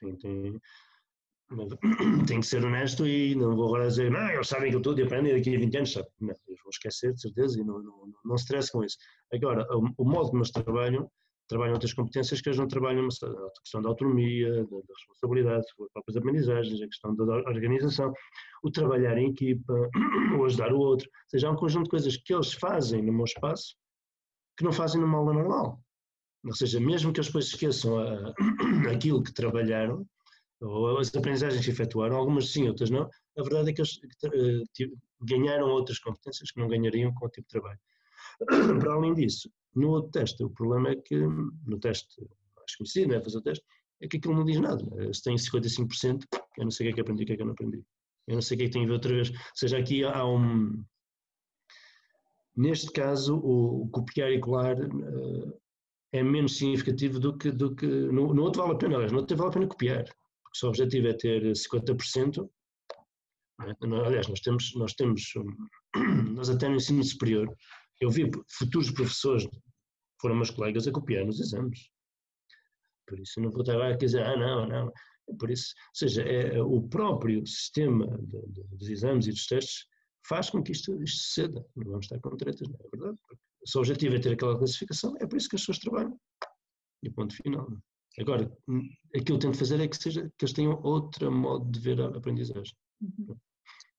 Tem, 0.00 0.16
tem, 0.16 0.60
tenho 2.26 2.40
que 2.40 2.46
ser 2.46 2.64
honesto 2.64 3.06
e 3.06 3.34
não 3.34 3.54
vou 3.54 3.66
agora 3.66 3.88
dizer, 3.88 4.10
não, 4.10 4.28
eles 4.30 4.48
sabem 4.48 4.70
que 4.70 4.76
eu 4.76 4.82
tudo 4.82 5.00
e 5.00 5.04
aprendem 5.04 5.34
daqui 5.34 5.54
a 5.54 5.58
20 5.58 5.76
anos, 5.76 5.92
sabe? 5.92 6.08
Não, 6.20 6.34
eles 6.48 6.60
vão 6.62 6.70
esquecer, 6.70 7.12
de 7.12 7.20
certeza, 7.20 7.60
e 7.60 7.64
não, 7.64 7.82
não, 7.82 8.12
não 8.24 8.36
se 8.36 8.44
stress 8.44 8.70
com 8.72 8.82
isso. 8.82 8.96
Agora, 9.32 9.66
o, 9.70 9.88
o, 9.98 10.04
modo 10.04 10.30
como 10.30 10.38
eles 10.38 10.50
trabalham, 10.50 11.10
trabalham 11.48 11.74
outras 11.74 11.92
competências 11.92 12.40
que 12.40 12.48
eles 12.48 12.58
não 12.58 12.66
trabalham, 12.66 13.06
a 13.06 13.60
questão 13.60 13.82
da 13.82 13.88
autonomia, 13.88 14.50
da, 14.52 14.62
da 14.62 14.94
responsabilidade, 14.96 15.64
as 15.66 15.92
próprias 15.92 16.16
aprendizagens, 16.16 16.82
a 16.82 16.86
questão 16.86 17.14
da 17.14 17.34
organização, 17.50 18.12
o 18.62 18.70
trabalhar 18.70 19.18
em 19.18 19.30
equipa, 19.30 19.90
o 20.38 20.44
ajudar 20.44 20.72
o 20.72 20.78
outro, 20.78 21.06
ou 21.06 21.30
seja, 21.30 21.48
há 21.48 21.50
um 21.50 21.56
conjunto 21.56 21.84
de 21.84 21.90
coisas 21.90 22.16
que 22.16 22.34
eles 22.34 22.52
fazem 22.54 23.02
no 23.02 23.12
meu 23.12 23.24
espaço 23.24 23.76
que 24.56 24.64
não 24.64 24.72
fazem 24.72 25.00
numa 25.00 25.18
aula 25.18 25.32
normal. 25.32 25.80
Ou 26.44 26.54
seja, 26.54 26.78
mesmo 26.78 27.12
que 27.12 27.18
eles 27.18 27.28
depois 27.28 27.46
esqueçam 27.46 27.98
a, 27.98 28.34
aquilo 28.92 29.22
que 29.22 29.32
trabalharam, 29.32 30.06
ou 30.64 30.98
as 30.98 31.14
aprendizagens 31.14 31.64
que 31.64 31.70
efetuaram, 31.70 32.16
algumas 32.16 32.50
sim, 32.50 32.68
outras 32.68 32.90
não, 32.90 33.08
a 33.38 33.42
verdade 33.42 33.70
é 33.70 33.72
que 33.72 33.80
eles 33.80 33.96
uh, 33.96 34.96
ganharam 35.22 35.68
outras 35.68 35.98
competências 35.98 36.50
que 36.50 36.60
não 36.60 36.68
ganhariam 36.68 37.12
com 37.14 37.26
o 37.26 37.28
tipo 37.28 37.46
de 37.46 37.52
trabalho. 37.52 37.78
Para 38.80 38.94
além 38.94 39.14
disso, 39.14 39.50
no 39.74 39.90
outro 39.90 40.10
teste, 40.10 40.42
o 40.42 40.50
problema 40.50 40.90
é 40.90 40.96
que, 40.96 41.16
no 41.16 41.78
teste 41.78 42.20
mais 42.56 42.76
conhecido, 42.76 43.12
né, 43.12 43.20
fazer 43.20 43.38
o 43.38 43.42
teste, 43.42 43.64
é 44.00 44.08
que 44.08 44.16
aquilo 44.16 44.34
não 44.34 44.44
diz 44.44 44.58
nada. 44.58 44.82
Eh, 44.98 45.12
se 45.12 45.22
tem 45.22 45.36
55%, 45.36 46.24
eu 46.58 46.64
não 46.64 46.70
sei 46.70 46.86
o 46.86 46.88
que 46.88 46.92
é 46.92 46.94
que 46.94 47.00
aprendi 47.00 47.22
o 47.22 47.26
que 47.26 47.32
é 47.32 47.36
que 47.36 47.42
eu 47.42 47.46
não 47.46 47.52
aprendi. 47.52 47.84
Eu 48.26 48.34
não 48.34 48.42
sei 48.42 48.54
o 48.54 48.58
que 48.58 48.64
é 48.64 48.66
que 48.66 48.72
tem 48.72 48.84
a 48.84 48.86
ver 48.86 48.92
outra 48.92 49.14
vez. 49.14 49.30
Ou 49.30 49.36
seja, 49.54 49.78
aqui 49.78 50.04
há 50.04 50.26
um. 50.26 50.82
Neste 52.56 52.90
caso, 52.92 53.36
o, 53.36 53.88
copiar 53.90 54.30
e 54.30 54.38
colar 54.38 54.76
uh, 54.78 55.60
é 56.12 56.22
menos 56.22 56.56
significativo 56.56 57.18
do 57.20 57.36
que. 57.36 57.50
Do 57.50 57.74
que 57.74 57.86
no, 57.86 58.32
no 58.32 58.42
outro 58.42 58.62
vale 58.62 58.74
a 58.74 58.78
pena, 58.78 58.94
aliás, 58.96 59.12
no 59.12 59.18
outro 59.18 59.36
vale 59.36 59.50
a 59.50 59.52
pena 59.52 59.66
copiar 59.66 60.04
porque 60.54 60.66
o 60.66 60.68
objetivo 60.68 61.08
é 61.08 61.12
ter 61.12 61.42
50%, 61.42 62.48
é? 63.62 64.06
aliás, 64.06 64.28
nós 64.28 64.40
temos, 64.40 64.74
nós 64.76 64.94
temos, 64.94 65.32
nós 66.32 66.48
até 66.48 66.68
no 66.68 66.76
ensino 66.76 67.02
superior, 67.02 67.52
eu 68.00 68.08
vi 68.08 68.30
futuros 68.48 68.90
professores, 68.90 69.48
foram 70.20 70.36
meus 70.36 70.50
colegas, 70.50 70.86
a 70.86 70.92
copiar 70.92 71.24
nos 71.24 71.40
exames. 71.40 71.90
Por 73.06 73.18
isso 73.18 73.40
não 73.40 73.50
vou 73.50 73.62
estar 73.62 73.80
a 73.80 73.96
dizer, 73.96 74.22
ah, 74.22 74.36
não, 74.36 74.66
não. 74.66 74.92
É 75.28 75.34
por 75.38 75.50
isso, 75.50 75.74
ou 75.88 75.94
seja, 75.94 76.22
é, 76.22 76.62
o 76.62 76.82
próprio 76.82 77.44
sistema 77.46 78.06
de, 78.18 78.40
de, 78.46 78.62
dos 78.64 78.88
exames 78.88 79.26
e 79.26 79.30
dos 79.30 79.46
testes 79.46 79.86
faz 80.26 80.50
com 80.50 80.62
que 80.62 80.72
isto, 80.72 81.02
isto 81.02 81.22
suceda. 81.22 81.66
Não 81.74 81.84
vamos 81.84 82.06
estar 82.06 82.20
com 82.20 82.36
tretas, 82.36 82.68
não 82.68 82.78
é 82.78 82.96
verdade? 82.96 83.18
Porque 83.26 83.42
se 83.66 83.76
o 83.76 83.80
objetivo 83.80 84.16
é 84.16 84.20
ter 84.20 84.32
aquela 84.32 84.56
classificação, 84.56 85.14
é 85.20 85.26
por 85.26 85.36
isso 85.36 85.48
que 85.48 85.56
as 85.56 85.62
pessoas 85.62 85.78
trabalham. 85.78 86.18
E 87.02 87.10
ponto 87.10 87.34
final. 87.34 87.68
Agora, 88.18 88.50
hum, 88.68 88.88
aquilo 89.08 89.24
que 89.24 89.32
eu 89.32 89.38
tento 89.38 89.58
fazer 89.58 89.80
é 89.80 89.88
que, 89.88 89.96
seja, 89.96 90.30
que 90.38 90.44
eles 90.44 90.54
tenham 90.54 90.80
outro 90.82 91.30
modo 91.32 91.70
de 91.70 91.80
ver 91.80 92.00
a 92.00 92.06
aprendizagem. 92.08 92.74
Uhum. 93.00 93.36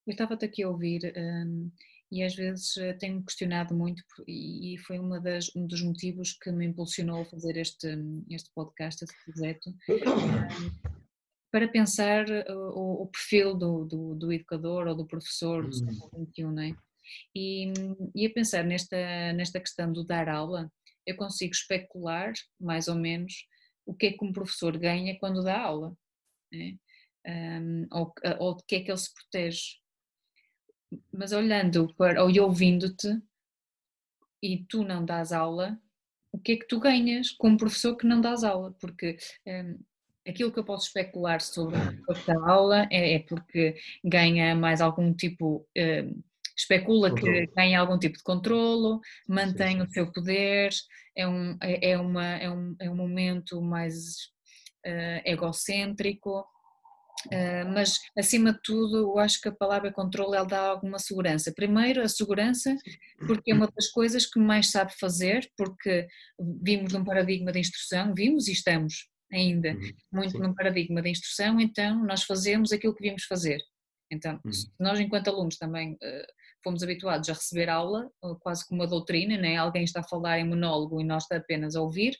Eu 0.08 0.12
estava-te 0.12 0.46
aqui 0.46 0.64
a 0.64 0.70
ouvir 0.70 1.14
um, 1.18 1.72
e 2.12 2.24
às 2.24 2.36
vezes 2.36 2.78
eh, 2.78 2.94
tenho 2.94 3.24
questionado 3.24 3.76
muito 3.76 4.04
e 4.28 4.78
foi 4.86 5.00
uma 5.00 5.20
das, 5.20 5.54
um 5.56 5.66
dos 5.66 5.82
motivos 5.82 6.34
que 6.34 6.52
me 6.52 6.66
impulsionou 6.66 7.22
a 7.22 7.26
fazer 7.26 7.58
este, 7.58 7.88
este 8.30 8.52
podcast, 8.54 9.04
este 9.04 9.16
projeto, 9.26 9.70
um, 9.70 10.92
para 11.52 11.68
pensar 11.68 12.30
eh, 12.30 12.46
o, 12.54 13.04
o 13.04 13.08
perfil 13.08 13.56
do, 13.56 13.86
do, 13.86 14.16
do, 14.16 14.32
educador 14.32 14.88
ou 14.88 14.96
do 14.96 15.08
professor 15.08 15.66
do 15.66 15.74
século 15.74 16.28
XXI, 16.30 16.44
não 16.44 16.62
é? 16.62 16.76
E, 17.36 17.74
e 18.16 18.26
a 18.26 18.30
pensar 18.32 18.64
nesta, 18.64 19.34
nesta 19.34 19.60
questão 19.60 19.92
do 19.92 20.04
dar 20.04 20.30
aula, 20.30 20.72
eu 21.06 21.16
consigo 21.16 21.54
especular, 21.54 22.34
mais 22.60 22.88
ou 22.88 22.96
menos, 22.96 23.48
o 23.86 23.94
que 23.94 24.08
é 24.08 24.12
que 24.12 24.24
um 24.26 24.34
professor 24.34 24.78
ganha 24.78 25.18
quando 25.20 25.44
dá 25.44 25.62
aula, 25.62 25.96
né? 26.52 26.78
um, 27.28 27.88
ou, 27.92 28.14
ou 28.40 28.56
de 28.56 28.64
que 28.66 28.76
é 28.76 28.82
que 28.82 28.92
ele 28.92 28.98
se 28.98 29.14
protege. 29.14 29.78
Mas 31.12 31.32
olhando 31.32 31.94
para, 31.96 32.24
ou 32.24 32.32
ouvindo-te, 32.42 33.22
e 34.42 34.64
tu 34.66 34.84
não 34.84 35.04
dás 35.04 35.32
aula, 35.32 35.80
o 36.32 36.38
que 36.38 36.54
é 36.54 36.58
que 36.58 36.68
tu 36.68 36.80
ganhas 36.80 37.32
com 37.32 37.50
um 37.50 37.58
professor 37.58 37.96
que 37.96 38.06
não 38.06 38.22
dás 38.22 38.44
aula? 38.44 38.76
Porque 38.80 39.18
um, 39.48 39.80
aquilo 40.28 40.52
que 40.52 40.60
eu 40.60 40.66
posso 40.66 40.88
especular 40.88 41.42
sobre 41.42 41.78
a 42.30 42.52
aula 42.52 42.88
é, 42.92 43.16
é, 43.16 43.20
porque 43.20 43.76
ganha 44.04 44.56
mais 44.56 44.82
algum 44.82 45.14
tipo. 45.14 45.68
Um, 45.78 46.24
especula 46.58 47.14
que 47.14 47.48
ganha 47.48 47.80
algum 47.80 47.98
tipo 47.98 48.18
de 48.18 48.24
controlo, 48.24 49.00
mantém 49.28 49.74
sim, 49.74 49.78
sim. 49.78 49.82
o 49.82 49.92
seu 49.92 50.12
poder, 50.12 50.72
é 51.16 51.28
um, 51.28 51.58
é, 51.62 51.92
é 51.92 51.98
uma, 51.98 52.26
é, 52.26 52.50
um, 52.50 52.76
é 52.80 52.90
um 52.90 52.96
momento 52.96 53.62
mais 53.62 53.96
uh, 54.86 55.22
egocêntrico. 55.26 56.46
Uh, 57.28 57.66
mas 57.74 57.98
acima 58.16 58.54
de 58.54 58.60
tudo 58.62 58.98
eu 58.98 59.18
acho 59.18 59.42
que 59.42 59.48
a 59.48 59.56
palavra 59.56 59.92
controle 59.92 60.36
ela 60.36 60.46
dá 60.46 60.60
alguma 60.68 61.00
segurança. 61.00 61.52
Primeiro 61.56 62.02
a 62.02 62.08
segurança 62.08 62.76
porque 63.26 63.52
é 63.52 63.56
uma 63.56 63.68
das 63.68 63.88
coisas 63.88 64.26
que 64.28 64.40
mais 64.40 64.70
sabe 64.70 64.94
fazer, 65.00 65.50
porque 65.58 66.08
vimos 66.62 66.94
num 66.94 67.04
paradigma 67.04 67.52
de 67.52 67.60
instrução, 67.60 68.14
vimos 68.14 68.48
e 68.48 68.52
estamos 68.52 69.10
ainda 69.32 69.72
uhum. 69.72 69.92
muito 70.12 70.34
Sim. 70.34 70.40
num 70.40 70.54
paradigma 70.54 71.02
de 71.02 71.10
instrução, 71.10 71.60
então 71.60 72.04
nós 72.06 72.24
fazemos 72.24 72.72
aquilo 72.72 72.94
que 72.96 73.08
vimos 73.08 73.24
fazer. 73.24 73.60
Então, 74.12 74.40
uhum. 74.46 74.52
nós 74.80 75.00
enquanto 75.00 75.30
alunos 75.30 75.58
também 75.58 75.94
uh, 75.94 76.26
fomos 76.66 76.82
habituados 76.82 77.30
a 77.30 77.34
receber 77.34 77.70
aula, 77.70 78.10
quase 78.42 78.68
como 78.68 78.82
uma 78.82 78.88
doutrina, 78.88 79.38
né? 79.38 79.56
alguém 79.56 79.84
está 79.84 80.00
a 80.00 80.04
falar 80.04 80.40
em 80.40 80.50
monólogo 80.50 81.00
e 81.00 81.04
nós 81.04 81.24
está 81.24 81.38
apenas 81.38 81.76
a 81.76 81.82
ouvir, 81.82 82.18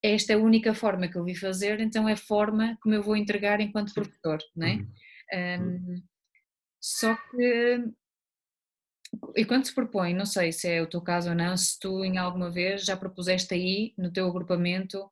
esta 0.00 0.32
é 0.32 0.36
a 0.36 0.38
única 0.38 0.72
forma 0.72 1.08
que 1.08 1.18
eu 1.18 1.24
vi 1.24 1.34
fazer, 1.34 1.80
então 1.80 2.08
é 2.08 2.12
a 2.12 2.16
forma 2.16 2.78
como 2.80 2.94
eu 2.94 3.02
vou 3.02 3.16
entregar 3.16 3.60
enquanto 3.60 3.92
professor, 3.92 4.38
não 4.54 4.66
é? 4.66 5.58
Um, 5.58 5.62
uhum. 5.64 6.02
só 6.80 7.16
que, 7.16 7.84
e 9.36 9.44
quando 9.44 9.66
se 9.66 9.74
propõe, 9.74 10.14
não 10.14 10.24
sei 10.24 10.52
se 10.52 10.68
é 10.68 10.80
o 10.80 10.86
teu 10.86 11.02
caso 11.02 11.30
ou 11.30 11.34
não, 11.34 11.56
se 11.56 11.78
tu 11.80 12.04
em 12.04 12.16
alguma 12.16 12.48
vez 12.48 12.84
já 12.84 12.96
propuseste 12.96 13.52
aí 13.54 13.92
no 13.98 14.12
teu 14.12 14.28
agrupamento 14.28 15.10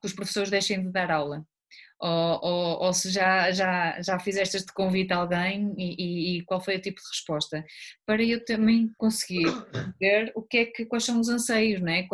que 0.00 0.06
os 0.06 0.12
professores 0.12 0.50
deixem 0.50 0.82
de 0.82 0.92
dar 0.92 1.10
aula, 1.10 1.46
ou, 2.00 2.40
ou, 2.42 2.82
ou 2.84 2.92
se 2.92 3.10
já, 3.10 3.50
já, 3.52 4.00
já 4.02 4.18
fizeste 4.18 4.56
este 4.56 4.72
convite 4.72 5.12
a 5.12 5.16
alguém 5.16 5.74
e, 5.78 5.94
e, 5.98 6.38
e, 6.38 6.44
qual 6.44 6.60
foi 6.60 6.76
o 6.76 6.80
tipo 6.80 7.00
de 7.00 7.08
resposta, 7.08 7.64
para 8.04 8.22
eu 8.22 8.44
também 8.44 8.90
conseguir 8.98 9.46
ver 9.98 10.32
o 10.34 10.42
que 10.42 10.58
é 10.58 10.66
que, 10.66 10.84
quais 10.84 11.04
são 11.04 11.18
os 11.20 11.28
anseios, 11.28 11.80
não 11.80 11.92
é? 11.92 12.06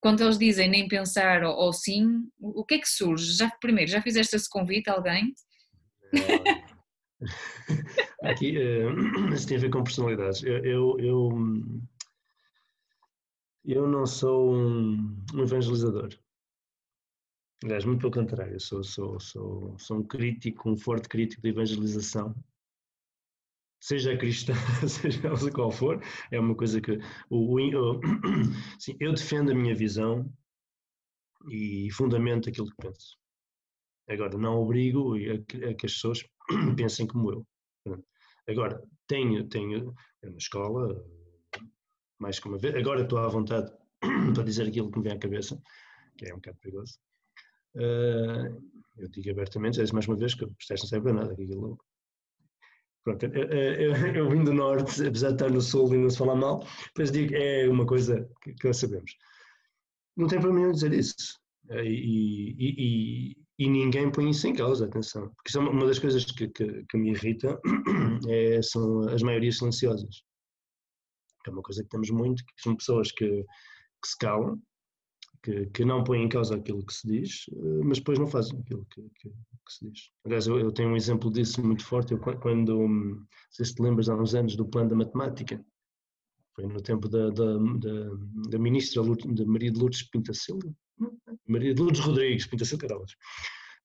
quando 0.00 0.22
eles 0.22 0.38
dizem 0.38 0.68
nem 0.68 0.86
pensar 0.86 1.42
ou, 1.42 1.54
ou, 1.56 1.72
sim, 1.72 2.28
o 2.38 2.64
que 2.64 2.74
é 2.74 2.78
que 2.78 2.88
surge? 2.88 3.32
Já, 3.36 3.50
primeiro, 3.60 3.90
já 3.90 4.00
fizeste 4.02 4.36
esse 4.36 4.48
convite 4.48 4.88
a 4.88 4.92
alguém? 4.92 5.34
Aqui, 8.22 8.56
uh, 8.58 9.32
isso 9.34 9.48
tem 9.48 9.56
a 9.56 9.60
ver 9.60 9.70
com 9.70 9.82
personalidades. 9.82 10.42
Eu, 10.42 10.64
eu, 10.64 10.96
eu, 11.00 11.30
eu 13.64 13.88
não 13.88 14.06
sou 14.06 14.54
um, 14.54 15.24
evangelizador. 15.34 16.10
Aliás, 17.64 17.84
muito 17.84 18.00
pelo 18.00 18.12
contrário, 18.12 18.60
sou, 18.60 18.84
sou, 18.84 19.18
sou, 19.18 19.78
sou 19.78 19.98
um 19.98 20.02
crítico, 20.02 20.70
um 20.70 20.76
forte 20.76 21.08
crítico 21.08 21.42
de 21.42 21.48
evangelização 21.48 22.34
seja 23.80 24.16
cristã, 24.16 24.52
seja 24.88 25.30
qual 25.52 25.70
for, 25.70 26.02
é 26.30 26.40
uma 26.40 26.56
coisa 26.56 26.80
que 26.80 26.98
o, 27.30 27.54
o, 27.54 28.00
sim, 28.80 28.96
eu 28.98 29.12
defendo 29.12 29.52
a 29.52 29.54
minha 29.54 29.74
visão 29.74 30.30
e 31.48 31.88
fundamento 31.92 32.48
aquilo 32.48 32.66
que 32.66 32.76
penso. 32.76 33.16
Agora, 34.08 34.36
não 34.36 34.60
obrigo 34.60 35.14
a, 35.14 35.70
a 35.70 35.74
que 35.74 35.86
as 35.86 35.92
pessoas 35.92 36.24
pensem 36.76 37.06
como 37.06 37.32
eu. 37.32 37.46
Agora, 38.48 38.82
tenho, 39.06 39.48
tenho 39.48 39.94
na 40.22 40.36
escola, 40.36 41.04
mais 42.18 42.38
que 42.38 42.48
uma 42.48 42.58
vez, 42.58 42.74
agora 42.74 43.02
estou 43.02 43.18
à 43.18 43.28
vontade 43.28 43.70
para 44.34 44.42
dizer 44.42 44.66
aquilo 44.66 44.90
que 44.90 44.98
me 44.98 45.04
vem 45.04 45.12
à 45.12 45.18
cabeça, 45.18 45.60
que 46.16 46.26
é 46.26 46.32
um 46.32 46.38
bocado 46.38 46.58
perigoso. 46.58 46.98
Uh, 47.76 48.60
eu 48.96 49.08
digo 49.08 49.30
abertamente, 49.30 49.80
é 49.80 49.84
mais 49.92 50.08
uma 50.08 50.16
vez, 50.16 50.34
que 50.34 50.44
o 50.44 50.54
processo 50.54 50.84
não 50.84 50.88
serve 50.88 51.04
para 51.04 51.20
nada, 51.20 51.32
aquilo 51.32 51.78
Pronto, 53.06 53.24
eu, 53.24 53.30
eu, 53.30 53.96
eu, 54.16 54.28
vim 54.28 54.42
do 54.42 54.52
norte, 54.52 55.06
apesar 55.06 55.28
de 55.28 55.34
estar 55.34 55.48
no 55.48 55.60
sul 55.60 55.94
e 55.94 55.96
não 55.96 56.10
se 56.10 56.18
falar 56.18 56.34
mal, 56.34 56.66
mas 56.98 57.12
digo, 57.12 57.36
é 57.36 57.68
uma 57.68 57.86
coisa 57.86 58.28
que, 58.42 58.52
que 58.52 58.66
nós 58.66 58.78
sabemos. 58.78 59.14
Não 60.16 60.26
tem 60.26 60.40
problema 60.40 60.62
nenhum 60.62 60.72
dizer 60.72 60.92
isso. 60.92 61.38
Eh, 61.70 61.84
e, 61.84 62.56
e, 62.58 62.74
e, 62.78 63.36
e, 63.60 63.68
ninguém 63.70 64.10
põe 64.10 64.30
isso 64.30 64.48
em 64.48 64.54
causa, 64.54 64.86
atenção. 64.86 65.28
Porque 65.36 65.50
isso 65.50 65.58
é 65.58 65.60
uma 65.60 65.86
das 65.86 66.00
coisas 66.00 66.24
que, 66.24 66.48
que, 66.48 66.84
que 66.84 66.98
me 66.98 67.10
irrita, 67.10 67.60
é, 68.28 68.60
são 68.60 69.02
as 69.08 69.22
maiorias 69.22 69.58
silenciosas. 69.58 70.22
É 71.46 71.50
uma 71.50 71.62
coisa 71.62 71.84
que 71.84 71.88
temos 71.88 72.10
muito, 72.10 72.44
que 72.44 72.62
são 72.62 72.74
pessoas 72.74 73.12
que, 73.12 73.28
que 73.28 74.08
se 74.08 74.18
calam, 74.18 74.60
que, 75.46 75.66
que, 75.66 75.84
não 75.84 76.02
põem 76.02 76.24
em 76.24 76.28
causa 76.28 76.56
aquilo 76.56 76.84
que 76.84 76.92
se 76.92 77.06
diz, 77.06 77.46
eh, 77.52 77.84
mas 77.84 77.98
depois 77.98 78.18
não 78.18 78.26
fazem 78.26 78.58
aquilo 78.58 78.84
que, 78.92 79.00
que, 79.00 79.28
que 79.28 79.72
se 79.72 79.88
diz. 79.88 80.10
Aliás, 80.24 80.48
eu, 80.48 80.58
eu, 80.58 80.72
tenho 80.72 80.88
um 80.88 80.96
exemplo 80.96 81.30
disso 81.30 81.64
muito 81.64 81.84
forte. 81.84 82.12
Eu, 82.12 82.18
quando, 82.18 82.80
hum, 82.80 83.24
se 83.50 83.62
te 83.62 83.80
lembras, 83.80 84.08
há 84.08 84.16
uns 84.16 84.34
anos, 84.34 84.56
do 84.56 84.66
plano 84.66 84.90
da 84.90 84.96
matemática, 84.96 85.64
foi 86.56 86.66
no 86.66 86.82
tempo 86.82 87.08
da, 87.08 87.30
da, 87.30 87.58
da, 87.58 88.10
da 88.50 88.58
ministra 88.58 89.04
da 89.04 89.46
Maria 89.46 89.70
de 89.70 89.78
Lourdes 89.78 90.02
Pinta 90.10 90.34
Silva, 90.34 90.68
Maria 91.46 91.72
de 91.72 91.80
Lourdes 91.80 92.00
Rodrigues, 92.00 92.46
Pinta 92.46 92.64
Silva 92.64 92.88
Cadelas. 92.88 93.12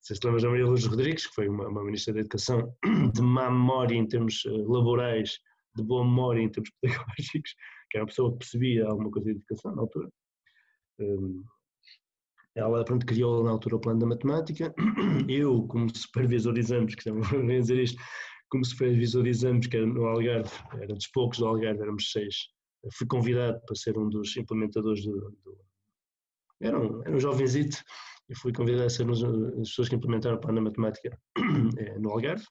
Se 0.01 0.15
te 0.15 0.25
lembras 0.25 0.41
da 0.41 0.49
Maria 0.49 0.63
de 0.63 0.69
Lourdes 0.69 0.87
Rodrigues, 0.87 1.27
que 1.27 1.35
foi 1.35 1.47
uma, 1.47 1.67
uma 1.67 1.83
ministra 1.83 2.15
da 2.15 2.21
Educação 2.21 2.75
de 3.13 3.21
má 3.21 3.51
memória 3.51 3.95
em 3.95 4.07
termos 4.07 4.43
eh, 4.47 4.49
laborais, 4.49 5.37
de 5.75 5.83
boa 5.83 6.03
memória 6.03 6.41
em 6.41 6.49
termos 6.49 6.71
pedagógicos, 6.81 7.53
que 7.91 7.97
era 7.97 8.03
uma 8.03 8.07
pessoa 8.07 8.31
que 8.31 8.39
percebia 8.39 8.87
alguma 8.87 9.11
coisa 9.11 9.31
de 9.31 9.37
educação 9.37 9.75
na 9.75 9.81
altura. 9.83 10.09
Um, 11.01 11.43
ela 12.55 12.83
pronto, 12.83 13.05
criou 13.05 13.43
na 13.43 13.51
altura 13.51 13.77
o 13.77 13.79
plano 13.79 13.99
da 13.99 14.05
matemática. 14.05 14.73
Eu, 15.29 15.65
como 15.67 15.95
supervisor 15.95 16.53
de 16.53 16.59
exames, 16.59 16.95
que 16.95 17.01
estamos 17.01 17.27
a 17.31 17.41
dizer 17.41 17.79
isto, 17.79 18.01
como 18.49 18.65
supervisor 18.65 19.23
de 19.23 19.29
exames, 19.29 19.67
que 19.67 19.77
era 19.77 19.85
no 19.85 20.05
Algarve, 20.05 20.51
era 20.73 20.93
dos 20.93 21.07
poucos 21.07 21.39
do 21.39 21.47
Algarve, 21.47 21.81
éramos 21.81 22.11
seis, 22.11 22.35
fui 22.93 23.07
convidado 23.07 23.61
para 23.65 23.75
ser 23.75 23.97
um 23.97 24.09
dos 24.09 24.35
implementadores 24.35 25.05
do. 25.05 25.31
do 25.43 25.57
era, 26.61 26.79
um, 26.79 27.01
era 27.01 27.15
um 27.15 27.19
jovenzito, 27.19 27.77
e 28.29 28.35
fui 28.35 28.53
convidado 28.53 28.85
a 28.85 28.89
ser 28.89 29.03
uma 29.03 29.13
das 29.13 29.69
pessoas 29.69 29.89
que 29.89 29.95
implementaram 29.95 30.37
o 30.37 30.39
plano 30.39 30.57
da 30.57 30.61
matemática 30.61 31.17
eh, 31.77 31.99
no 31.99 32.11
Algarve. 32.11 32.45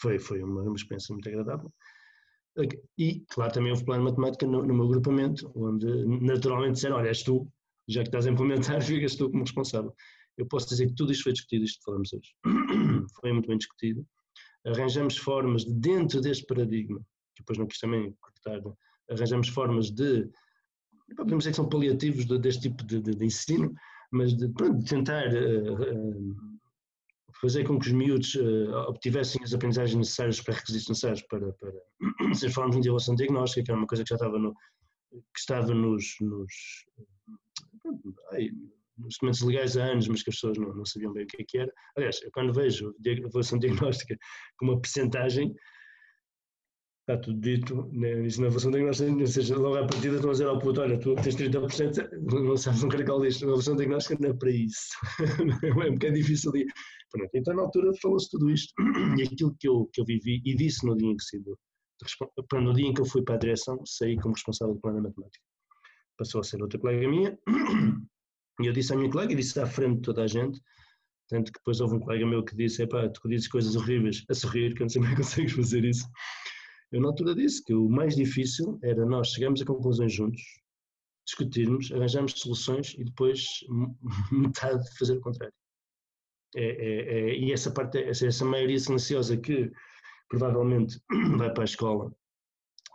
Foi, 0.00 0.18
foi 0.18 0.42
uma, 0.42 0.62
uma 0.62 0.76
experiência 0.76 1.12
muito 1.12 1.28
agradável. 1.28 1.72
E, 2.98 3.24
claro, 3.28 3.52
também 3.52 3.70
houve 3.70 3.84
plano 3.84 4.04
de 4.04 4.10
matemática 4.10 4.46
no, 4.46 4.62
no 4.64 4.74
meu 4.74 4.86
agrupamento, 4.86 5.50
onde 5.54 5.86
naturalmente 6.06 6.74
disseram: 6.74 6.96
Olha, 6.96 7.08
és 7.08 7.22
tu, 7.22 7.48
já 7.88 8.02
que 8.02 8.08
estás 8.08 8.26
a 8.26 8.30
implementar, 8.30 8.82
ficas 8.82 9.14
tu 9.16 9.30
como 9.30 9.44
responsável. 9.44 9.94
Eu 10.36 10.46
posso 10.46 10.68
dizer 10.68 10.88
que 10.88 10.94
tudo 10.94 11.12
isto 11.12 11.24
foi 11.24 11.32
discutido, 11.32 11.64
isto 11.64 11.78
que 11.78 11.84
falamos 11.84 12.12
hoje. 12.12 12.34
foi 13.20 13.32
muito 13.32 13.48
bem 13.48 13.58
discutido. 13.58 14.06
Arranjamos 14.66 15.16
formas 15.16 15.64
de, 15.64 15.72
dentro 15.74 16.20
deste 16.20 16.46
paradigma, 16.46 16.98
que 17.34 17.42
depois 17.42 17.58
não 17.58 17.66
quis 17.66 17.78
também 17.78 18.14
cortar, 18.20 18.60
arranjamos 19.10 19.48
formas 19.48 19.90
de, 19.90 20.28
podemos 21.16 21.44
dizer 21.44 21.50
que 21.50 21.56
são 21.56 21.68
paliativos 21.68 22.26
de, 22.26 22.38
deste 22.38 22.62
tipo 22.62 22.84
de, 22.84 23.00
de, 23.00 23.14
de, 23.14 23.24
ensino, 23.24 23.72
mas 24.10 24.34
de, 24.36 24.48
de 24.48 24.84
tentar 24.84 25.26
uh, 25.28 25.74
uh, 25.74 26.57
fazer 27.40 27.64
com 27.64 27.78
que 27.78 27.86
os 27.86 27.92
miúdos 27.92 28.34
uh, 28.34 28.72
obtivessem 28.88 29.42
as 29.42 29.54
aprendizagens 29.54 29.96
necessárias, 29.96 30.36
os 30.36 30.42
pré-requisitos 30.42 30.88
necessários 30.88 31.22
para, 31.22 31.52
para 31.52 32.34
se 32.34 32.50
formos 32.50 32.80
de 32.80 32.88
evolução 32.88 33.14
diagnóstica, 33.14 33.62
que 33.62 33.70
era 33.70 33.78
uma 33.78 33.86
coisa 33.86 34.02
que 34.02 34.10
já 34.10 34.16
estava 34.16 34.38
no, 34.38 34.54
que 35.10 35.38
estava 35.38 35.74
nos, 35.74 36.16
nos, 36.20 36.52
ai, 38.32 38.50
nos 38.96 39.14
documentos 39.14 39.40
legais 39.42 39.76
há 39.76 39.84
anos, 39.84 40.08
mas 40.08 40.22
que 40.22 40.30
as 40.30 40.36
pessoas 40.36 40.58
não, 40.58 40.74
não 40.74 40.84
sabiam 40.84 41.12
bem 41.12 41.24
o 41.24 41.26
que, 41.26 41.42
é 41.42 41.44
que 41.46 41.58
era. 41.58 41.72
Aliás, 41.96 42.20
eu 42.22 42.30
quando 42.32 42.52
vejo 42.52 42.94
avaliação 43.24 43.58
diagnóstica 43.58 44.16
com 44.58 44.66
uma 44.66 44.80
percentagem, 44.80 45.54
está 47.08 47.16
tudo 47.16 47.40
dito, 47.40 47.88
né? 47.90 48.26
isso 48.26 48.38
na 48.42 48.48
avaliação 48.48 48.70
diagnóstica, 48.70 49.10
ou 49.10 49.26
seja, 49.26 49.56
logo 49.56 49.76
à 49.76 49.86
partida 49.86 50.16
estão 50.16 50.28
a 50.28 50.32
dizer 50.32 50.46
ao 50.46 50.58
puto, 50.58 50.82
olha, 50.82 50.98
tu 50.98 51.14
tens 51.16 51.36
30%, 51.36 52.10
não 52.44 52.56
sabes 52.56 52.82
um 52.82 52.88
caracol 52.88 53.22
disto, 53.22 53.44
a 53.44 53.46
avaliação 53.46 53.76
diagnóstica 53.76 54.16
não 54.20 54.30
é 54.30 54.34
para 54.34 54.50
isso, 54.50 54.90
é 55.86 55.90
um 55.90 55.94
bocado 55.94 56.14
difícil 56.14 56.52
de... 56.52 56.66
Pronto, 57.10 57.30
então 57.32 57.56
na 57.56 57.62
altura 57.62 57.90
falou-se 58.02 58.28
tudo 58.30 58.50
isto, 58.50 58.74
e 59.18 59.22
aquilo 59.22 59.56
que 59.58 59.66
eu, 59.66 59.88
que 59.90 60.02
eu 60.02 60.04
vivi, 60.04 60.42
e 60.44 60.54
disse 60.54 60.86
no 60.86 60.94
dia 60.94 61.08
em 61.08 61.16
que 61.16 62.58
no 62.60 62.74
dia 62.74 62.86
em 62.86 62.92
que 62.92 63.00
eu 63.00 63.06
fui 63.06 63.22
para 63.22 63.36
a 63.36 63.38
direção, 63.38 63.80
saí 63.86 64.14
como 64.16 64.34
responsável 64.34 64.74
do 64.74 64.80
plano 64.80 64.98
de 64.98 65.04
matemática. 65.04 65.44
Passou 66.18 66.42
a 66.42 66.44
ser 66.44 66.60
outra 66.60 66.78
colega 66.78 67.08
minha, 67.08 67.38
e 68.60 68.66
eu 68.66 68.72
disse 68.74 68.92
à 68.92 68.96
minha 68.96 69.10
colega, 69.10 69.32
e 69.32 69.36
disse 69.36 69.58
à 69.58 69.66
frente 69.66 69.96
de 69.96 70.02
toda 70.02 70.24
a 70.24 70.26
gente, 70.26 70.60
tanto 71.30 71.50
que 71.50 71.58
depois 71.58 71.80
houve 71.80 71.94
um 71.94 72.00
colega 72.00 72.26
meu 72.26 72.44
que 72.44 72.54
disse, 72.54 72.82
epá, 72.82 73.08
tu 73.08 73.28
dizes 73.28 73.48
coisas 73.48 73.76
horríveis 73.76 74.22
a 74.28 74.34
sorrir, 74.34 74.74
que 74.74 74.82
eu 74.82 74.84
não 74.84 74.90
sei 74.90 75.00
como 75.00 75.12
é 75.12 75.16
que 75.16 75.22
consegues 75.22 75.52
fazer 75.52 75.84
isso. 75.86 76.06
Eu 76.90 77.00
na 77.00 77.08
altura 77.08 77.34
disse 77.34 77.62
que 77.64 77.74
o 77.74 77.88
mais 77.88 78.16
difícil 78.16 78.78
era 78.82 79.04
nós 79.04 79.28
chegarmos 79.28 79.60
a 79.60 79.64
conclusões 79.64 80.12
juntos, 80.12 80.42
discutirmos, 81.26 81.92
arranjarmos 81.92 82.32
soluções 82.32 82.94
e 82.94 83.04
depois 83.04 83.44
metade 84.32 84.82
fazer 84.98 85.18
o 85.18 85.20
contrário. 85.20 85.54
É, 86.56 86.64
é, 86.64 87.30
é, 87.30 87.38
e 87.38 87.52
essa 87.52 87.70
parte, 87.70 87.98
essa, 87.98 88.26
essa 88.26 88.44
maioria 88.44 88.78
silenciosa 88.78 89.36
que 89.36 89.70
provavelmente 90.28 90.98
vai 91.36 91.52
para 91.52 91.62
a 91.62 91.66
escola 91.66 92.10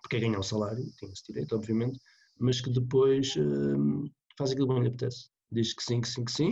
porque 0.04 0.18
é 0.18 0.20
ganhar 0.20 0.40
um 0.40 0.44
salário, 0.44 0.86
tem 1.00 1.10
esse 1.10 1.24
direito, 1.28 1.56
obviamente, 1.56 2.00
mas 2.38 2.62
que 2.62 2.70
depois 2.70 3.36
uh, 3.38 4.12
faz 4.38 4.52
aquilo 4.52 4.68
que 4.68 4.74
bem 4.74 4.84
lhe 4.84 4.90
apetece. 4.90 5.30
Diz 5.52 5.74
que 5.74 5.84
sim, 5.84 6.02
que 6.02 6.08
sim, 6.08 6.26
que 6.26 6.32
sim, 6.32 6.52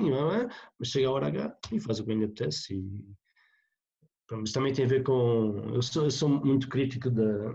mas 0.79 0.87
chega 0.87 1.07
a 1.07 1.11
hora 1.11 1.27
H 1.27 1.57
e 1.71 1.79
faz 1.79 1.99
o 1.99 2.03
que 2.03 2.07
bem 2.07 2.19
lhe 2.19 2.25
apetece. 2.25 2.75
E, 2.75 3.15
mas 4.37 4.51
também 4.51 4.73
tem 4.73 4.85
a 4.85 4.87
ver 4.87 5.03
com. 5.03 5.71
Eu 5.73 5.81
sou, 5.81 6.03
eu 6.03 6.11
sou 6.11 6.29
muito 6.29 6.69
crítico 6.69 7.09
da, 7.09 7.53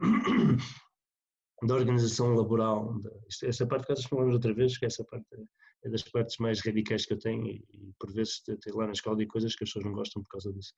da 1.67 1.75
organização 1.75 2.35
laboral. 2.35 2.99
Da, 3.01 3.11
essa 3.45 3.67
parte 3.67 3.89
nós 3.89 4.05
falamos 4.05 4.35
outra 4.35 4.55
vez, 4.55 4.79
que 4.79 4.87
essa 4.87 5.05
parte 5.05 5.27
é 5.85 5.89
das 5.91 6.03
partes 6.03 6.37
mais 6.39 6.61
radicais 6.61 7.07
que 7.07 7.15
eu 7.15 7.19
tenho 7.19 7.47
e, 7.47 7.65
e 7.73 7.93
por 7.99 8.13
vezes 8.13 8.43
até 8.49 8.73
lá 8.73 8.87
na 8.87 8.93
escola 8.93 9.17
de 9.17 9.27
coisas 9.27 9.55
que 9.55 9.65
as 9.65 9.71
pessoas 9.71 9.85
não 9.85 9.93
gostam 9.93 10.23
por 10.23 10.31
causa 10.31 10.53
disso. 10.53 10.73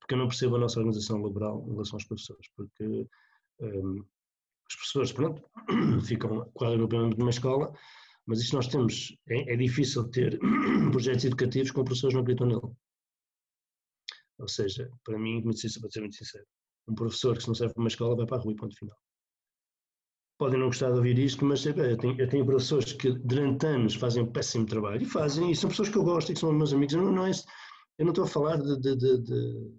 porque 0.00 0.14
eu 0.14 0.18
não 0.18 0.28
percebo 0.28 0.56
a 0.56 0.60
nossa 0.60 0.78
organização 0.78 1.22
laboral 1.22 1.64
em 1.66 1.72
relação 1.72 1.96
aos 1.96 2.04
professores, 2.04 2.46
porque 2.56 3.08
um, 3.60 4.04
os 4.68 4.76
professores, 4.76 5.12
pronto, 5.12 5.42
ficam 6.06 6.50
quase 6.54 6.74
agrupamento 6.74 7.18
numa 7.18 7.30
escola, 7.30 7.72
mas 8.26 8.40
isto 8.40 8.54
nós 8.54 8.68
temos, 8.68 9.16
é, 9.28 9.52
é, 9.52 9.56
difícil 9.56 10.08
ter 10.08 10.38
projetos 10.92 11.24
educativos 11.24 11.70
com 11.70 11.84
professores 11.84 12.14
não 12.14 12.22
acreditam 12.22 12.46
nele. 12.46 12.74
Ou 14.42 14.48
seja, 14.48 14.90
para 15.04 15.18
mim, 15.18 15.40
para 15.40 15.52
ser 15.52 15.70
muito 16.00 16.16
sincero, 16.16 16.44
um 16.88 16.94
professor 16.94 17.36
que 17.36 17.42
se 17.42 17.48
não 17.48 17.54
serve 17.54 17.72
para 17.72 17.80
uma 17.80 17.88
escola 17.88 18.16
vai 18.16 18.26
para 18.26 18.38
a 18.38 18.40
rua 18.40 18.52
e 18.52 18.56
ponto 18.56 18.76
final. 18.76 18.96
Podem 20.36 20.58
não 20.58 20.66
gostar 20.66 20.90
de 20.90 20.96
ouvir 20.96 21.16
isto, 21.16 21.44
mas 21.44 21.64
eu 21.64 21.96
tenho, 21.96 22.20
eu 22.20 22.28
tenho 22.28 22.44
professores 22.44 22.92
que 22.92 23.12
durante 23.12 23.64
anos 23.66 23.94
fazem 23.94 24.24
um 24.24 24.32
péssimo 24.32 24.66
trabalho 24.66 25.02
e 25.02 25.06
fazem, 25.06 25.52
e 25.52 25.56
são 25.56 25.70
pessoas 25.70 25.88
que 25.88 25.96
eu 25.96 26.02
gosto 26.02 26.30
e 26.30 26.34
que 26.34 26.40
são 26.40 26.52
meus 26.52 26.72
amigos. 26.72 26.92
Eu 26.92 27.02
não, 27.02 27.12
não, 27.12 27.26
é, 27.26 27.30
eu 27.98 28.04
não 28.04 28.10
estou 28.10 28.24
a 28.24 28.28
falar 28.28 28.56
de, 28.56 28.80
de, 28.80 28.96
de, 28.96 29.18
de, 29.18 29.72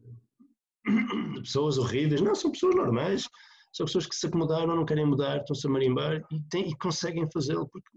pessoas 1.41 1.78
horríveis, 1.78 2.22
não, 2.22 2.34
são 2.34 2.49
pessoas 2.49 2.76
normais, 2.76 3.28
são 3.74 3.86
pessoas 3.86 4.05
que 4.05 4.16
se 4.16 4.28
acomodaram, 4.28 4.74
não 4.78 4.86
querem 4.86 5.05
mudar, 5.05 5.39
estão-se 5.39 5.68
a 5.68 5.70
marimbar 5.70 6.26
e, 6.32 6.41
têm, 6.49 6.70
e 6.70 6.78
conseguem 6.78 7.30
fazê-lo, 7.30 7.68
porque 7.68 7.89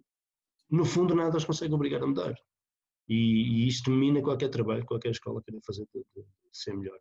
no 0.68 0.84
fundo 0.84 1.14
nada 1.14 1.36
os 1.36 1.44
consegue 1.44 1.74
obrigar 1.74 2.02
a 2.02 2.06
mudar. 2.08 2.34
E, 3.08 3.14
e 3.64 3.68
isto 3.68 3.90
mina 3.90 4.20
qualquer 4.22 4.48
trabalho, 4.48 4.84
qualquer 4.84 5.10
escola 5.10 5.42
querer 5.42 5.60
fazer 5.64 5.86
de, 5.94 6.00
de, 6.00 6.22
de 6.22 6.26
ser 6.52 6.76
melhor. 6.76 6.98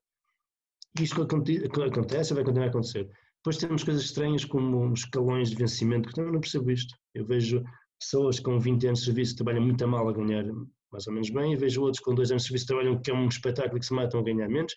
Isto 1.00 1.24
acontece, 1.24 2.34
vai 2.34 2.44
continuar 2.44 2.68
a 2.68 2.70
acontecer. 2.70 3.10
Depois 3.38 3.58
temos 3.58 3.84
coisas 3.84 4.04
estranhas 4.04 4.46
como 4.46 4.94
escalões 4.94 5.50
de 5.50 5.56
vencimento, 5.56 6.10
que 6.10 6.20
eu 6.20 6.32
não 6.32 6.40
percebo 6.40 6.72
isto. 6.72 6.96
Eu 7.14 7.26
vejo 7.26 7.64
pessoas 8.00 8.40
com 8.40 8.60
20 8.60 8.88
anos 8.88 9.00
de 9.00 9.06
serviço 9.06 9.34
que 9.34 9.44
trabalham 9.44 9.64
muito 9.64 9.84
a 9.84 9.88
mal 9.88 10.08
a 10.08 10.14
ganhar 10.14 10.46
mais 10.92 11.08
ou 11.08 11.14
menos 11.14 11.30
bem, 11.30 11.52
e 11.52 11.56
vejo 11.58 11.82
outros 11.82 12.02
com 12.02 12.16
2 12.16 12.32
anos 12.32 12.44
de 12.44 12.48
serviço 12.48 12.66
que 12.66 12.74
trabalham 12.74 13.02
que 13.02 13.12
é 13.12 13.14
um 13.14 13.28
espetáculo 13.28 13.80
que 13.80 13.86
se 13.86 13.94
matam 13.94 14.20
a 14.20 14.24
ganhar 14.24 14.48
menos. 14.48 14.74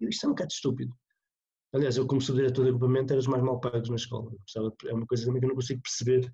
E 0.00 0.08
isto 0.08 0.26
é 0.26 0.28
um 0.28 0.32
bocado 0.32 0.52
estúpido. 0.52 0.92
Aliás, 1.72 1.96
eu 1.96 2.06
como 2.06 2.20
subdiretor 2.20 2.64
de 2.64 2.70
agrupamento 2.70 3.12
era 3.12 3.20
os 3.20 3.26
mais 3.26 3.42
mal 3.42 3.60
pagos 3.60 3.88
na 3.88 3.96
escola. 3.96 4.30
É 4.86 4.92
uma 4.92 5.06
coisa 5.06 5.24
também 5.24 5.40
que 5.40 5.46
eu 5.46 5.48
não 5.48 5.56
consigo 5.56 5.80
perceber 5.80 6.30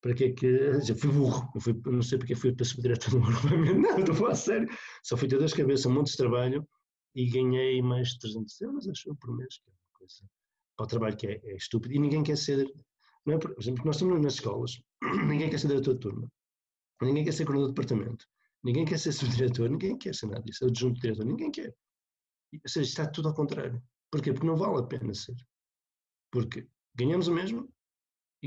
para 0.00 0.14
que 0.14 0.24
é 0.24 0.32
que. 0.32 0.46
Eu 0.46 0.96
fui 0.96 1.10
burro, 1.10 1.50
eu 1.54 1.60
fui, 1.60 1.80
não 1.86 2.02
sei 2.02 2.18
porque 2.18 2.34
fui 2.34 2.54
para 2.54 2.64
subdiretor 2.64 3.16
um 3.16 3.24
agrupamento, 3.24 3.78
não, 3.78 3.98
estou 3.98 4.26
a 4.26 4.34
sério. 4.34 4.68
Só 5.02 5.16
fui 5.16 5.28
ter 5.28 5.38
das 5.38 5.52
cabeças 5.52 5.86
um 5.86 5.94
monte 5.94 6.10
de 6.10 6.16
trabalho 6.16 6.66
e 7.14 7.28
ganhei 7.28 7.80
mais 7.82 8.10
de 8.10 8.18
300 8.20 8.60
euros, 8.60 8.88
acho 8.88 9.14
por 9.16 9.36
mês, 9.36 9.58
que 9.58 9.70
é 9.70 9.72
uma 9.72 9.98
coisa. 9.98 10.24
Para 10.76 10.84
o 10.84 10.86
trabalho 10.86 11.16
que 11.16 11.26
é, 11.26 11.40
é 11.44 11.56
estúpido. 11.56 11.94
E 11.94 11.98
ninguém 11.98 12.22
quer 12.22 12.36
ser. 12.36 12.70
Não 13.24 13.34
é, 13.34 13.38
por 13.38 13.54
exemplo, 13.58 13.84
nós 13.84 13.96
estamos 13.96 14.20
nas 14.22 14.34
escolas, 14.34 14.80
ninguém 15.26 15.50
quer 15.50 15.58
ser 15.58 15.68
diretor 15.68 15.94
de 15.94 16.00
turma, 16.00 16.30
ninguém 17.02 17.24
quer 17.24 17.32
ser 17.32 17.44
coordenador 17.44 17.74
de 17.74 17.80
departamento, 17.80 18.26
ninguém 18.62 18.84
quer 18.84 18.98
ser 18.98 19.10
subdiretor, 19.12 19.68
ninguém 19.68 19.98
quer 19.98 20.14
ser 20.14 20.26
nada 20.26 20.42
disso, 20.42 20.64
adjunto 20.64 20.94
de 20.94 21.00
diretor, 21.00 21.24
ninguém 21.24 21.50
quer. 21.50 21.74
Ou 22.52 22.68
seja, 22.68 22.88
está 22.88 23.06
tudo 23.06 23.28
ao 23.28 23.34
contrário. 23.34 23.82
Porquê? 24.10 24.32
Porque 24.32 24.46
não 24.46 24.56
vale 24.56 24.78
a 24.78 24.82
pena 24.84 25.12
ser. 25.12 25.34
Porque 26.30 26.68
ganhamos 26.94 27.26
o 27.26 27.34
mesmo 27.34 27.68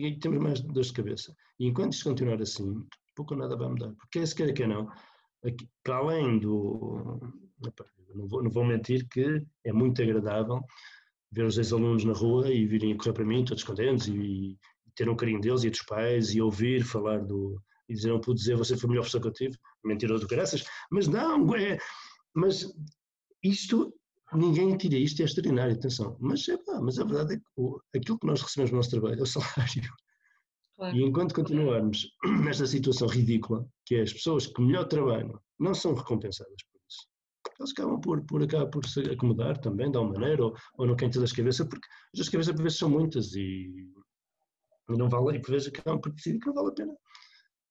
e 0.07 0.19
temos 0.19 0.39
mais 0.39 0.61
dores 0.61 0.87
de 0.87 0.93
cabeça. 0.93 1.35
E 1.59 1.67
enquanto 1.67 1.93
isto 1.93 2.09
continuar 2.09 2.41
assim, 2.41 2.85
pouco 3.15 3.33
ou 3.33 3.39
nada 3.39 3.55
vai 3.55 3.69
mudar. 3.69 3.93
Porque 3.95 4.25
se 4.25 4.35
quer 4.35 4.53
que 4.53 4.65
não, 4.65 4.89
aqui, 5.43 5.67
para 5.83 5.97
além 5.97 6.39
do. 6.39 7.19
Não 8.15 8.27
vou, 8.27 8.43
não 8.43 8.49
vou 8.49 8.65
mentir 8.65 9.07
que 9.07 9.45
é 9.63 9.71
muito 9.71 10.01
agradável 10.01 10.61
ver 11.31 11.45
os 11.45 11.57
ex-alunos 11.57 12.03
na 12.03 12.13
rua 12.13 12.51
e 12.51 12.65
virem 12.65 12.97
correr 12.97 13.13
para 13.13 13.25
mim 13.25 13.45
todos 13.45 13.63
contentes 13.63 14.07
e, 14.07 14.13
e 14.15 14.57
ter 14.95 15.07
um 15.07 15.15
carinho 15.15 15.39
deles 15.39 15.63
e 15.63 15.69
dos 15.69 15.83
pais 15.83 16.33
e 16.33 16.41
ouvir 16.41 16.83
falar 16.83 17.19
do. 17.19 17.61
e 17.87 17.93
dizer, 17.93 18.09
não 18.09 18.19
pude 18.19 18.39
dizer, 18.39 18.55
você 18.55 18.75
foi 18.75 18.87
a 18.87 18.91
melhor 18.91 19.03
pessoa 19.03 19.21
que 19.21 19.27
eu 19.27 19.33
tive, 19.33 19.57
mentiroso 19.83 20.21
do 20.21 20.27
graças, 20.27 20.65
mas 20.91 21.07
não, 21.07 21.55
é. 21.55 21.77
Mas 22.33 22.65
isto 23.43 23.93
ninguém 24.33 24.77
tira 24.77 24.95
isto, 24.95 25.21
é 25.21 25.25
extraordinário, 25.25 25.75
atenção. 25.75 26.17
Mas, 26.19 26.47
é 26.47 26.57
pá, 26.57 26.79
mas 26.81 26.99
a 26.99 27.03
verdade 27.03 27.35
é 27.35 27.37
que 27.37 27.45
o, 27.57 27.81
aquilo 27.95 28.19
que 28.19 28.27
nós 28.27 28.41
recebemos 28.41 28.71
no 28.71 28.77
nosso 28.77 28.89
trabalho 28.91 29.19
é 29.19 29.23
o 29.23 29.25
salário. 29.25 29.91
Claro. 30.79 30.95
E 30.95 31.03
enquanto 31.03 31.35
continuarmos 31.35 32.07
nesta 32.45 32.65
situação 32.65 33.07
ridícula, 33.07 33.67
que 33.85 33.95
é 33.95 34.01
as 34.01 34.13
pessoas 34.13 34.47
que 34.47 34.61
melhor 34.61 34.85
trabalham 34.85 35.37
não 35.59 35.73
são 35.73 35.93
recompensadas 35.93 36.63
por 36.71 36.79
isso, 36.87 37.05
eles 37.59 37.71
acabam 37.71 37.99
por, 37.99 38.23
por, 38.25 38.41
acabam 38.41 38.69
por 38.69 38.85
se 38.85 39.01
acomodar 39.01 39.57
também, 39.57 39.91
de 39.91 39.97
alguma 39.97 40.17
maneira, 40.17 40.41
ou, 40.41 40.55
ou 40.77 40.87
no 40.87 40.95
quente 40.95 41.19
das 41.19 41.33
cabeças, 41.33 41.67
porque 41.67 41.85
as 42.17 42.29
cabeças 42.29 42.55
por 42.55 42.63
vezes 42.63 42.77
são 42.77 42.89
muitas 42.89 43.35
e, 43.35 43.91
não 44.87 45.09
vale, 45.09 45.37
e 45.37 45.41
por 45.41 45.51
vezes 45.51 45.67
acabam 45.67 45.99
por 45.99 46.13
decidir 46.13 46.39
que 46.39 46.47
não 46.47 46.53
vale 46.53 46.69
a 46.69 46.73
pena. 46.73 46.91
Ou 46.93 46.97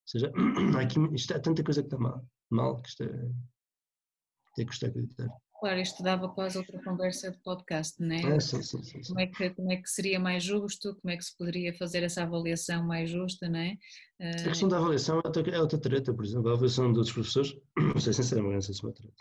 seja, 0.05 0.33
aqui, 0.79 0.99
isto 1.15 1.33
é 1.33 1.39
tanta 1.39 1.65
coisa 1.65 1.83
que 1.83 1.87
está 1.87 1.99
mal, 1.99 2.23
mal 2.51 2.83
que 2.83 2.91
isto 2.91 3.05
é, 3.05 3.07
é 3.07 4.61
que 4.61 4.67
custa 4.67 4.89
acreditar. 4.89 5.29
Claro, 5.61 5.81
isto 5.81 6.05
dava 6.05 6.29
quase 6.29 6.57
outra 6.57 6.81
conversa 6.85 7.33
de 7.33 7.39
podcast, 7.39 8.01
não 8.01 8.15
é? 8.15 8.37
Ah, 8.37 8.41
sim, 8.41 8.63
sim, 8.63 8.81
sim, 8.81 9.01
como, 9.09 9.21
é 9.21 9.27
que, 9.27 9.51
como 9.51 9.73
é 9.73 9.77
que 9.77 9.91
seria 9.91 10.21
mais 10.21 10.45
justo, 10.45 10.95
como 11.01 11.13
é 11.13 11.17
que 11.17 11.25
se 11.25 11.37
poderia 11.37 11.75
fazer 11.75 12.05
essa 12.05 12.23
avaliação 12.23 12.87
mais 12.87 13.11
justa, 13.11 13.49
não 13.49 13.59
é? 13.59 13.77
A 14.21 14.45
questão 14.45 14.69
da 14.69 14.79
avaliação 14.79 15.17
é 15.19 15.27
outra, 15.27 15.51
é 15.51 15.61
outra 15.61 15.79
treta, 15.81 16.15
por 16.15 16.25
exemplo, 16.25 16.49
a 16.49 16.53
avaliação 16.53 16.93
dos 16.93 17.11
professores, 17.11 17.59
não 17.77 18.01
sei 18.01 18.13
sinceramente, 18.13 18.55
não 18.55 18.63
sei 18.63 18.75
se 18.75 18.85
é 18.85 18.87
uma 18.87 18.95
treta. 18.95 19.15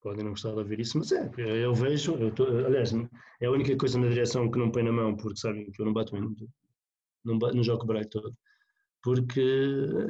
Podem 0.00 0.24
não 0.24 0.30
gostar 0.30 0.52
de 0.52 0.58
ouvir 0.58 0.80
isso, 0.80 0.96
mas 0.96 1.12
é, 1.12 1.30
eu 1.38 1.74
vejo, 1.74 2.14
eu 2.14 2.34
tô, 2.34 2.44
aliás, 2.44 2.94
é 3.42 3.46
a 3.46 3.50
única 3.50 3.76
coisa 3.76 3.98
na 3.98 4.08
direção 4.08 4.50
que 4.50 4.58
não 4.58 4.70
põe 4.70 4.82
na 4.82 4.92
mão, 4.92 5.14
porque 5.14 5.40
sabem 5.40 5.70
que 5.70 5.82
eu 5.82 5.84
não 5.84 5.92
bato 5.92 6.16
em, 6.16 6.20
não, 7.22 7.36
não 7.36 7.62
jogo 7.62 7.84
o 7.84 7.86
baralho 7.86 8.08
todo, 8.08 8.34
porque, 9.02 9.44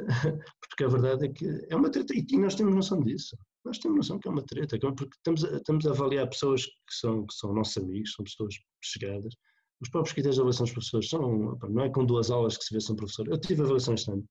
porque 0.61 0.83
a 0.85 0.87
verdade 0.87 1.25
é 1.25 1.29
que 1.29 1.67
é 1.69 1.75
uma 1.75 1.89
treta 1.91 2.13
e 2.15 2.37
nós 2.37 2.55
temos 2.55 2.73
noção 2.73 3.03
disso 3.03 3.35
nós 3.63 3.77
temos 3.77 3.97
noção 3.97 4.19
que 4.19 4.27
é 4.27 4.31
uma 4.31 4.43
treta, 4.43 4.75
é 4.75 4.79
porque 4.79 5.15
estamos 5.15 5.45
a, 5.45 5.57
estamos 5.57 5.85
a 5.85 5.91
avaliar 5.91 6.27
pessoas 6.27 6.65
que 6.65 6.93
são, 6.93 7.25
que 7.25 7.33
são 7.33 7.53
nossos 7.53 7.77
amigos, 7.77 8.13
são 8.13 8.25
pessoas 8.25 8.55
chegadas. 8.81 9.35
Os 9.81 9.89
próprios 9.89 10.13
critérios 10.13 10.35
de 10.35 10.41
avaliação 10.41 10.65
dos 10.65 10.73
professores 10.73 11.09
são, 11.09 11.57
não 11.69 11.83
é 11.83 11.89
com 11.89 12.05
duas 12.05 12.29
aulas 12.31 12.57
que 12.57 12.63
se 12.63 12.73
vê 12.73 12.81
se 12.81 12.91
um 12.91 12.95
professor. 12.95 13.27
Eu 13.27 13.39
tive 13.39 13.61
avaliação 13.61 13.93
este 13.93 14.11
ano. 14.11 14.25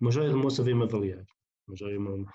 Uma 0.00 0.10
joia 0.10 0.28
de 0.28 0.34
moça 0.34 0.62
veio-me 0.62 0.84
avaliar. 0.84 1.24
Uma 1.66 1.76
joia, 1.76 1.98
uma... 1.98 2.32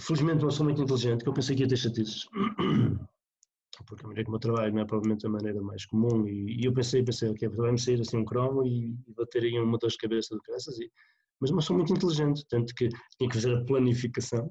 Felizmente 0.00 0.42
não 0.42 0.50
sou 0.50 0.64
muito 0.64 0.82
inteligente, 0.82 1.22
que 1.22 1.28
eu 1.28 1.34
pensei 1.34 1.54
que 1.54 1.62
ia 1.62 1.68
ter 1.68 1.76
chatices. 1.76 2.26
Porque 3.86 4.04
a 4.04 4.08
maneira 4.08 4.24
como 4.24 4.36
eu 4.36 4.40
trabalho 4.40 4.72
não 4.72 4.82
é 4.82 4.84
provavelmente 4.84 5.26
a 5.26 5.28
maneira 5.28 5.60
mais 5.60 5.84
comum. 5.84 6.26
E, 6.28 6.60
e 6.60 6.64
eu 6.64 6.72
pensei, 6.72 7.02
pensei, 7.02 7.28
ok, 7.28 7.48
vai-me 7.48 7.78
sair 7.78 8.00
assim 8.00 8.16
um 8.16 8.24
cromo 8.24 8.64
e, 8.64 8.96
e 9.06 9.12
vou 9.12 9.26
ter 9.26 9.42
aí 9.42 9.58
uma 9.58 9.78
dor 9.78 9.90
de 9.90 9.96
de 9.96 10.40
graças. 10.46 10.78
E, 10.78 10.90
mas 11.40 11.50
não 11.50 11.60
sou 11.60 11.76
muito 11.76 11.92
inteligente, 11.92 12.44
tanto 12.48 12.74
que 12.74 12.88
tinha 12.88 13.28
que 13.28 13.34
fazer 13.34 13.54
a 13.54 13.64
planificação 13.64 14.50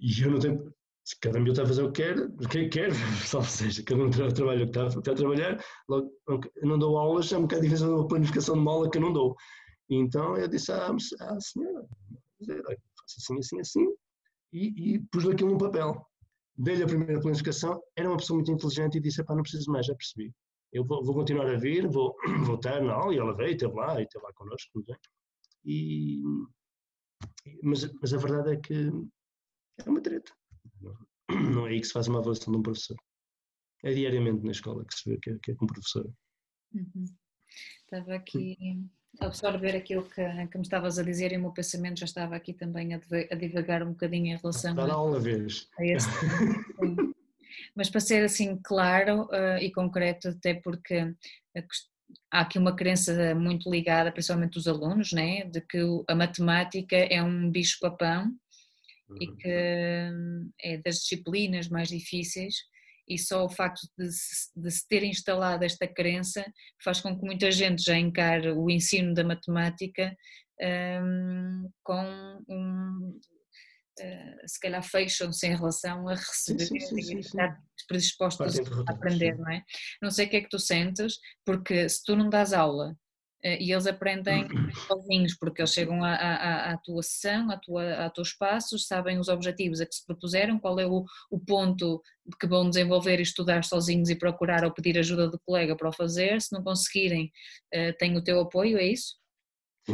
e 0.00 0.22
eu 0.22 0.30
não 0.30 0.38
tenho. 0.38 0.72
Cada 1.20 1.40
um 1.40 1.46
está 1.46 1.62
a 1.62 1.66
fazer 1.66 1.82
o 1.82 1.90
que 1.90 2.02
quer, 2.02 2.18
o 2.18 2.48
que 2.48 2.68
quer, 2.68 2.90
ou 3.34 3.42
seja, 3.42 3.82
cada 3.82 4.02
um 4.02 4.10
trabalha 4.10 4.64
o 4.64 4.70
que 4.70 4.78
está, 4.78 4.86
está 4.86 5.12
a 5.12 5.14
trabalhar, 5.14 5.64
logo, 5.88 6.12
eu 6.28 6.68
não 6.68 6.78
dou 6.78 6.96
aulas, 6.98 7.32
é 7.32 7.38
um 7.38 7.42
bocado 7.42 7.62
difícil 7.62 7.96
uma 7.96 8.06
planificação 8.06 8.54
de 8.54 8.60
uma 8.60 8.70
aula 8.70 8.90
que 8.90 8.98
eu 8.98 9.02
não 9.02 9.12
dou. 9.12 9.34
E 9.88 9.96
então 9.96 10.36
eu 10.36 10.46
disse 10.46 10.70
à, 10.70 10.86
à 10.86 11.40
senhora, 11.40 11.84
faço 12.46 13.16
assim, 13.18 13.38
assim, 13.38 13.60
assim, 13.60 13.86
e, 14.52 14.94
e 14.94 14.98
pus 15.10 15.26
aquilo 15.26 15.50
num 15.50 15.58
papel. 15.58 16.06
Dei-lhe 16.56 16.82
a 16.82 16.86
primeira 16.86 17.20
planificação, 17.20 17.82
era 17.96 18.08
uma 18.08 18.18
pessoa 18.18 18.36
muito 18.36 18.52
inteligente 18.52 18.98
e 18.98 19.00
disse, 19.00 19.24
pá, 19.24 19.34
não 19.34 19.42
preciso 19.42 19.70
mais, 19.70 19.86
já 19.86 19.94
percebi. 19.94 20.32
Eu 20.72 20.84
vou, 20.84 21.04
vou, 21.04 21.14
continuar 21.14 21.50
a 21.50 21.56
vir, 21.56 21.88
vou, 21.88 22.14
estar 22.54 22.80
na 22.82 22.92
aula, 22.92 23.14
e 23.14 23.18
ela 23.18 23.34
veio, 23.34 23.52
esteve 23.52 23.74
lá, 23.74 23.98
e 23.98 24.04
esteve 24.04 24.24
lá 24.24 24.32
connosco, 24.34 24.70
tudo 24.72 24.86
bem. 24.86 24.96
E, 25.64 26.22
mas, 27.62 27.90
mas 28.00 28.14
a 28.14 28.18
verdade 28.18 28.52
é 28.52 28.56
que 28.56 28.90
é 29.78 29.88
uma 29.88 30.00
treta. 30.00 30.32
Não 31.30 31.66
é 31.66 31.70
aí 31.70 31.80
que 31.80 31.86
se 31.86 31.92
faz 31.92 32.08
uma 32.08 32.18
avaliação 32.18 32.52
de 32.52 32.58
um 32.58 32.62
professor. 32.62 32.96
É 33.82 33.92
diariamente 33.92 34.44
na 34.44 34.50
escola 34.50 34.84
que 34.84 34.94
se 34.94 35.08
vê 35.08 35.18
que 35.18 35.30
é, 35.30 35.38
que 35.42 35.52
é 35.52 35.54
com 35.54 35.66
professor. 35.66 36.10
Uhum. 36.74 37.04
Estava 37.82 38.14
aqui 38.14 38.56
a 39.20 39.26
absorver 39.26 39.74
aquilo 39.76 40.08
que, 40.08 40.22
que 40.48 40.58
me 40.58 40.62
estavas 40.62 40.98
a 40.98 41.02
dizer 41.02 41.32
e 41.32 41.36
o 41.36 41.40
meu 41.40 41.52
pensamento 41.52 41.98
já 41.98 42.04
estava 42.04 42.36
aqui 42.36 42.52
também 42.52 42.94
a, 42.94 43.34
divagar 43.34 43.82
um 43.82 43.90
bocadinho 43.90 44.34
em 44.34 44.36
relação 44.36 44.78
a, 44.78 45.16
a, 45.16 45.18
vez. 45.18 45.68
a 45.78 45.84
esse. 45.84 46.08
Mas 47.74 47.90
para 47.90 48.00
ser 48.00 48.24
assim 48.24 48.58
claro 48.62 49.24
uh, 49.24 49.58
e 49.60 49.72
concreto, 49.72 50.28
até 50.28 50.54
porque 50.54 51.14
há 52.30 52.40
aqui 52.40 52.58
uma 52.58 52.74
crença 52.74 53.34
muito 53.34 53.70
ligada, 53.70 54.12
principalmente 54.12 54.54
dos 54.54 54.68
alunos, 54.68 55.12
né, 55.12 55.44
de 55.44 55.60
que 55.60 55.78
a 56.08 56.14
matemática 56.14 56.96
é 56.96 57.22
um 57.22 57.50
bicho-papão 57.50 58.30
e 59.20 59.28
uhum. 59.28 59.36
que 59.36 59.48
é 60.62 60.78
das 60.84 60.96
disciplinas 60.96 61.68
mais 61.68 61.88
difíceis 61.88 62.54
e 63.10 63.18
só 63.18 63.44
o 63.44 63.50
facto 63.50 63.80
de 63.98 64.08
se, 64.12 64.50
de 64.54 64.70
se 64.70 64.86
ter 64.86 65.02
instalado 65.02 65.64
esta 65.64 65.86
crença 65.86 66.44
faz 66.82 67.00
com 67.00 67.18
que 67.18 67.26
muita 67.26 67.50
gente 67.50 67.82
já 67.82 67.98
encare 67.98 68.52
o 68.52 68.70
ensino 68.70 69.12
da 69.12 69.24
matemática 69.24 70.16
um, 71.02 71.68
com 71.82 72.44
um, 72.48 73.20
uh, 73.98 74.48
se 74.48 74.60
calhar 74.60 74.82
fecham-se 74.82 75.46
em 75.46 75.56
relação 75.56 76.08
a 76.08 76.14
receber 76.14 76.66
sim, 76.66 76.80
sim, 76.80 77.02
sim, 77.02 77.18
estar 77.18 77.58
predispostos 77.88 78.58
a 78.58 78.92
aprender, 78.92 79.36
não 79.38 79.50
é? 79.50 79.64
Não 80.02 80.10
sei 80.10 80.26
o 80.26 80.30
que 80.30 80.36
é 80.36 80.40
que 80.40 80.48
tu 80.48 80.58
sentes, 80.58 81.18
porque 81.44 81.88
se 81.88 82.04
tu 82.04 82.14
não 82.14 82.28
dás 82.28 82.52
aula 82.52 82.96
e 83.42 83.72
eles 83.72 83.86
aprendem 83.86 84.46
sozinhos, 84.86 85.34
porque 85.34 85.62
eles 85.62 85.72
chegam 85.72 86.04
à, 86.04 86.14
à, 86.14 86.72
à, 86.72 86.76
tua 86.78 87.02
sessão, 87.02 87.50
à 87.50 87.56
tua, 87.56 88.04
ao 88.04 88.10
teu 88.10 88.22
espaço, 88.22 88.78
sabem 88.78 89.18
os 89.18 89.28
objetivos 89.28 89.80
a 89.80 89.86
que 89.86 89.94
se 89.94 90.04
propuseram, 90.04 90.58
qual 90.58 90.78
é 90.78 90.86
o, 90.86 91.04
o 91.30 91.40
ponto 91.40 92.02
que 92.38 92.46
vão 92.46 92.68
desenvolver 92.68 93.18
e 93.18 93.22
estudar 93.22 93.64
sozinhos 93.64 94.10
e 94.10 94.14
procurar 94.14 94.64
ou 94.64 94.72
pedir 94.72 94.98
ajuda 94.98 95.28
do 95.28 95.40
colega 95.40 95.74
para 95.74 95.88
o 95.88 95.92
fazer, 95.92 96.40
se 96.40 96.52
não 96.52 96.62
conseguirem, 96.62 97.32
têm 97.98 98.16
o 98.16 98.22
teu 98.22 98.40
apoio, 98.40 98.76
é 98.76 98.84
isso? 98.84 99.18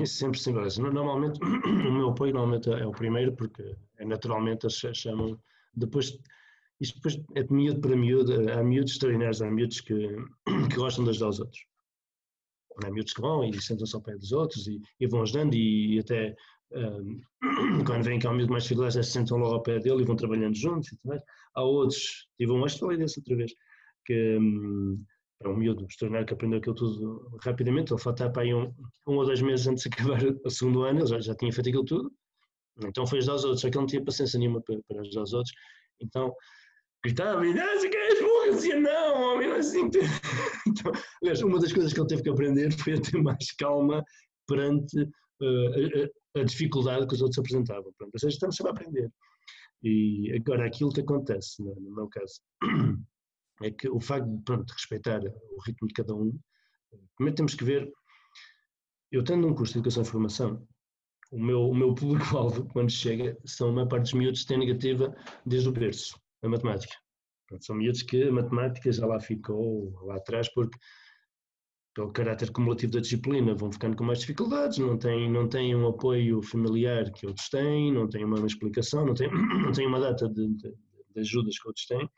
Sempre 0.04 0.38
sim, 0.38 0.52
normalmente 0.52 1.38
o 1.42 1.92
meu 1.92 2.10
apoio 2.10 2.34
normalmente 2.34 2.68
é 2.70 2.84
o 2.84 2.90
primeiro 2.90 3.32
porque 3.34 3.76
naturalmente 4.04 4.66
eles 4.66 4.96
chamam 4.96 5.38
depois 5.74 6.18
isto 6.80 6.96
depois 6.96 7.18
é 7.34 7.42
de 7.42 7.52
miúdo 7.52 7.80
para 7.80 7.96
miúdo, 7.96 8.50
há 8.50 8.62
miúdos 8.62 8.92
extraordinários, 8.92 9.40
há 9.40 9.50
miúdos 9.50 9.80
que, 9.80 9.94
que 10.70 10.76
gostam 10.76 11.04
de 11.04 11.10
ajudar 11.10 11.28
os 11.28 11.40
outros. 11.40 11.64
Há 12.84 12.90
miúdos 12.90 13.14
que 13.14 13.20
vão 13.22 13.44
e 13.44 13.62
sentam-se 13.62 13.94
ao 13.94 14.02
pé 14.02 14.16
dos 14.16 14.32
outros 14.32 14.66
e, 14.66 14.80
e 15.00 15.06
vão 15.06 15.22
ajudando 15.22 15.54
e, 15.54 15.98
até 15.98 16.36
um, 16.72 17.20
quando 17.86 18.04
vem 18.04 18.18
cá 18.18 18.30
um 18.30 18.34
miúdo 18.34 18.52
mais 18.52 18.64
dificuldades, 18.64 19.06
se 19.06 19.12
sentam 19.12 19.38
logo 19.38 19.54
ao 19.54 19.62
pé 19.62 19.78
dele 19.78 20.02
e 20.02 20.04
vão 20.04 20.16
trabalhando 20.16 20.54
juntos. 20.54 20.92
E 20.92 20.98
há 21.54 21.62
outros, 21.62 22.28
tive 22.36 22.52
um, 22.52 22.64
acho 22.64 22.78
que 22.78 22.84
outra 22.84 23.36
vez, 23.36 23.54
que 24.04 24.38
para 25.38 25.50
um 25.50 25.56
miúdo 25.56 25.86
extraordinário 25.86 26.26
que 26.26 26.34
aprendeu 26.34 26.58
aquilo 26.58 26.74
tudo 26.74 27.38
rapidamente, 27.42 27.92
ele 27.92 28.00
faltava 28.00 28.32
para 28.32 28.42
aí 28.42 28.54
um, 28.54 28.72
um 29.06 29.16
ou 29.16 29.24
dois 29.24 29.40
meses 29.40 29.66
antes 29.66 29.84
de 29.84 29.88
acabar 29.94 30.22
o 30.44 30.50
segundo 30.50 30.82
ano, 30.82 31.00
ele 31.00 31.06
já, 31.06 31.20
já 31.20 31.34
tinha 31.34 31.52
feito 31.52 31.68
aquilo 31.68 31.84
tudo, 31.84 32.12
então 32.84 33.06
foi 33.06 33.18
ajudar 33.18 33.34
os 33.34 33.44
outros, 33.44 33.60
só 33.60 33.70
que 33.70 33.76
ele 33.76 33.82
não 33.82 33.86
tinha 33.86 34.04
paciência 34.04 34.38
nenhuma 34.38 34.60
para, 34.60 34.78
para 34.88 35.00
ajudar 35.00 35.22
os 35.22 35.32
outros, 35.32 35.54
então 36.00 36.34
gritava 37.04 37.46
e 37.46 37.52
dizia 37.52 37.90
que 37.90 37.96
és 37.96 38.20
burro, 38.20 38.50
dizia 38.50 38.80
não, 38.80 39.22
homem, 39.22 39.48
não 39.48 39.56
é 39.56 39.58
assim. 39.58 39.88
Então, 40.66 40.92
aliás, 41.22 41.40
uma 41.42 41.60
das 41.60 41.72
coisas 41.72 41.92
que 41.92 42.00
ele 42.00 42.08
teve 42.08 42.22
que 42.22 42.28
aprender 42.28 42.72
foi 42.72 42.94
a 42.94 43.00
ter 43.00 43.22
mais 43.22 43.52
calma 43.52 44.04
perante 44.46 45.00
uh, 45.00 46.08
a, 46.34 46.40
a, 46.40 46.44
dificuldade 46.44 47.06
que 47.06 47.14
os 47.14 47.22
outros 47.22 47.38
apresentavam. 47.38 47.92
Pronto, 47.96 48.12
ou 48.12 48.18
seja, 48.18 48.34
estamos 48.34 48.56
sempre 48.56 48.72
a 48.72 48.74
aprender. 48.74 49.10
E 49.82 50.32
agora, 50.34 50.66
aquilo 50.66 50.92
que 50.92 51.00
acontece, 51.00 51.62
no, 51.62 51.74
no 51.76 51.94
meu 51.94 52.08
caso, 52.08 52.40
é 53.62 53.70
que 53.70 53.88
o 53.88 54.00
facto 54.00 54.28
de, 54.28 54.42
pronto, 54.42 54.70
respeitar 54.72 55.20
o 55.22 55.62
ritmo 55.64 55.88
de 55.88 55.94
cada 55.94 56.14
um, 56.14 56.36
primeiro 57.16 57.36
temos 57.36 57.54
que 57.54 57.64
ver, 57.64 57.90
eu 59.12 59.22
tendo 59.22 59.46
um 59.46 59.54
curso 59.54 59.74
de 59.74 59.78
educação 59.78 60.02
e 60.02 60.06
formação, 60.06 60.66
o 61.30 61.38
meu, 61.38 61.68
o 61.68 61.74
meu 61.74 61.94
público-alvo, 61.94 62.66
quando 62.72 62.90
chega, 62.90 63.36
são 63.44 63.68
a 63.68 63.72
maior 63.72 63.88
parte 63.88 64.04
dos 64.04 64.12
miúdos 64.14 64.42
que 64.42 64.48
têm 64.48 64.58
negativa 64.58 65.14
desde 65.44 65.68
o 65.68 65.72
berço, 65.72 66.18
a 66.42 66.48
matemática. 66.48 66.94
São 67.60 67.76
miúdos 67.76 68.02
que 68.02 68.24
a 68.24 68.32
matemática 68.32 68.92
já 68.92 69.06
lá 69.06 69.20
ficou 69.20 69.92
lá 70.04 70.16
atrás 70.16 70.52
porque 70.52 70.76
pelo 71.94 72.12
caráter 72.12 72.50
cumulativo 72.50 72.92
da 72.92 73.00
disciplina 73.00 73.54
vão 73.54 73.72
ficando 73.72 73.96
com 73.96 74.04
mais 74.04 74.18
dificuldades, 74.18 74.76
não 74.76 74.98
têm, 74.98 75.30
não 75.30 75.48
têm 75.48 75.74
um 75.74 75.88
apoio 75.88 76.42
familiar 76.42 77.10
que 77.10 77.26
outros 77.26 77.48
têm, 77.48 77.90
não 77.90 78.06
têm 78.06 78.22
uma, 78.22 78.44
explicação, 78.46 79.06
não 79.06 79.14
têm, 79.14 79.30
não 79.64 79.72
têm 79.72 79.86
uma 79.86 79.98
data 79.98 80.28
de, 80.28 80.46
de, 80.46 80.74
de 81.14 81.20
ajudas 81.20 81.58
que 81.58 81.66
outros 81.66 81.86
têm 81.86 82.08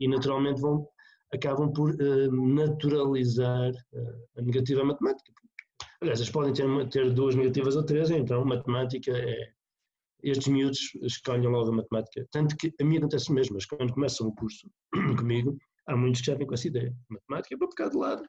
e 0.00 0.08
naturalmente 0.08 0.60
vão, 0.62 0.88
acabam 1.34 1.70
por 1.70 1.90
uh, 1.90 2.32
naturalizar 2.32 3.72
uh, 3.92 4.38
a 4.38 4.42
negativa 4.42 4.82
matemática. 4.82 5.30
Aliás, 6.00 6.18
eles 6.18 6.30
podem 6.30 6.52
ter, 6.52 6.88
ter 6.88 7.12
duas 7.12 7.34
negativas 7.34 7.76
ou 7.76 7.84
três, 7.84 8.10
então 8.10 8.44
matemática 8.44 9.12
é. 9.12 9.52
Estes 10.22 10.48
miúdos 10.48 10.94
escolhem 11.02 11.48
logo 11.48 11.70
a 11.70 11.76
matemática. 11.76 12.26
Tanto 12.30 12.54
que 12.56 12.74
a 12.78 12.84
mim 12.84 12.98
acontece 12.98 13.32
mesmo, 13.32 13.54
mas 13.54 13.64
quando 13.64 13.94
começam 13.94 14.26
o 14.26 14.34
curso 14.34 14.70
comigo, 15.18 15.56
há 15.86 15.96
muitos 15.96 16.20
que 16.20 16.26
já 16.26 16.34
vêm 16.34 16.46
com 16.46 16.52
essa 16.52 16.68
ideia. 16.68 16.94
Matemática 17.08 17.54
é 17.54 17.58
para 17.58 17.68
ficar 17.68 17.88
de 17.88 17.96
lado. 17.96 18.22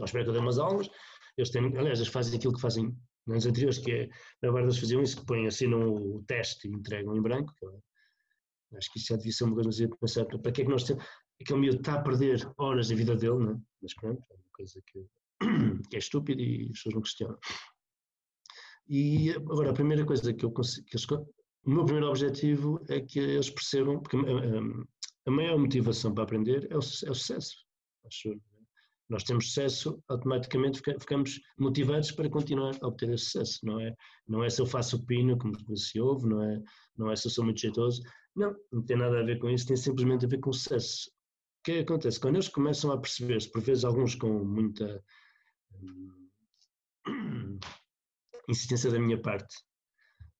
À 0.00 0.04
espera 0.04 0.24
que 0.24 0.30
eu 0.30 0.34
dê 0.34 0.40
umas 0.40 0.58
aulas. 0.58 0.90
Eles 1.36 1.50
têm, 1.50 1.64
aliás, 1.78 2.00
eles 2.00 2.10
fazem 2.10 2.36
aquilo 2.36 2.54
que 2.54 2.60
fazem 2.60 2.92
nos 3.26 3.46
anteriores, 3.46 3.78
que 3.78 3.92
é, 3.92 4.06
na 4.42 4.50
verdade, 4.50 4.66
eles 4.66 4.78
faziam 4.78 5.02
isso, 5.02 5.16
que 5.18 5.26
põem, 5.26 5.46
assinam 5.46 5.94
o 5.94 6.24
teste 6.26 6.68
e 6.68 6.72
entregam 6.72 7.16
em 7.16 7.22
branco, 7.22 7.52
Acho 8.76 8.92
que 8.92 8.98
isso 8.98 9.08
já 9.08 9.16
devia 9.16 9.32
ser 9.32 9.44
uma 9.44 9.54
coisa 9.54 9.84
a 9.84 9.96
pensar, 9.96 10.24
para 10.26 10.52
que 10.52 10.62
é 10.62 10.64
que 10.64 10.70
nós 10.70 10.84
temos, 10.84 11.04
aquele 11.40 11.60
miúdo 11.60 11.78
está 11.78 11.94
a 11.94 12.02
perder 12.02 12.52
horas 12.58 12.88
da 12.88 12.96
vida 12.96 13.14
dele, 13.14 13.38
não 13.38 13.52
é? 13.52 13.56
mas 13.80 13.94
pronto, 13.94 14.22
é 14.30 14.34
uma 14.34 14.52
coisa 14.52 14.82
que, 14.86 15.06
que 15.88 15.96
é 15.96 15.98
estúpida 15.98 16.40
e 16.40 16.64
as 16.64 16.78
pessoas 16.78 16.94
não 16.94 17.02
questionam. 17.02 17.38
E 18.88 19.30
agora, 19.30 19.70
a 19.70 19.74
primeira 19.74 20.04
coisa 20.04 20.32
que 20.32 20.44
eu 20.44 20.50
consigo, 20.50 20.86
o 21.64 21.70
meu 21.70 21.84
primeiro 21.84 22.08
objetivo 22.08 22.84
é 22.88 23.00
que 23.00 23.18
eles 23.18 23.50
percebam, 23.50 24.00
porque 24.00 24.16
a, 24.16 24.20
a, 24.20 24.84
a 25.26 25.30
maior 25.30 25.58
motivação 25.58 26.14
para 26.14 26.22
aprender 26.22 26.66
é 26.70 26.76
o, 26.76 26.78
é 26.78 27.10
o 27.10 27.14
sucesso. 27.14 27.56
Acho, 28.06 28.30
é? 28.30 28.36
nós 29.08 29.24
temos 29.24 29.48
sucesso, 29.48 30.02
automaticamente 30.08 30.80
ficamos 30.98 31.40
motivados 31.58 32.10
para 32.12 32.28
continuar 32.28 32.76
a 32.80 32.86
obter 32.86 33.10
esse 33.10 33.26
sucesso, 33.26 33.60
não 33.64 33.80
é? 33.80 33.94
Não 34.26 34.44
é 34.44 34.50
se 34.50 34.60
eu 34.60 34.66
faço 34.66 34.96
o 34.96 35.06
pino, 35.06 35.38
como 35.38 35.54
se 35.76 36.00
ouve, 36.00 36.28
não 36.28 36.42
é, 36.42 36.62
não 36.96 37.10
é 37.10 37.16
se 37.16 37.26
eu 37.26 37.30
sou 37.30 37.44
muito 37.44 37.60
jeitoso, 37.60 38.02
não, 38.34 38.54
não 38.72 38.82
tem 38.82 38.96
nada 38.96 39.20
a 39.20 39.24
ver 39.24 39.38
com 39.38 39.48
isso, 39.48 39.66
tem 39.66 39.76
simplesmente 39.76 40.24
a 40.24 40.28
ver 40.28 40.38
com 40.38 40.52
sucesso. 40.52 41.08
O 41.60 41.64
que, 41.64 41.72
é 41.72 41.80
acontece? 41.80 42.20
Quando 42.20 42.36
eles 42.36 42.48
começam 42.48 42.90
a 42.92 42.98
perceber-se, 42.98 43.50
por 43.50 43.60
vezes 43.60 43.84
alguns 43.84 44.14
com 44.14 44.44
muita 44.44 45.02
insistência 48.48 48.90
da 48.90 48.98
minha 48.98 49.20
parte, 49.20 49.56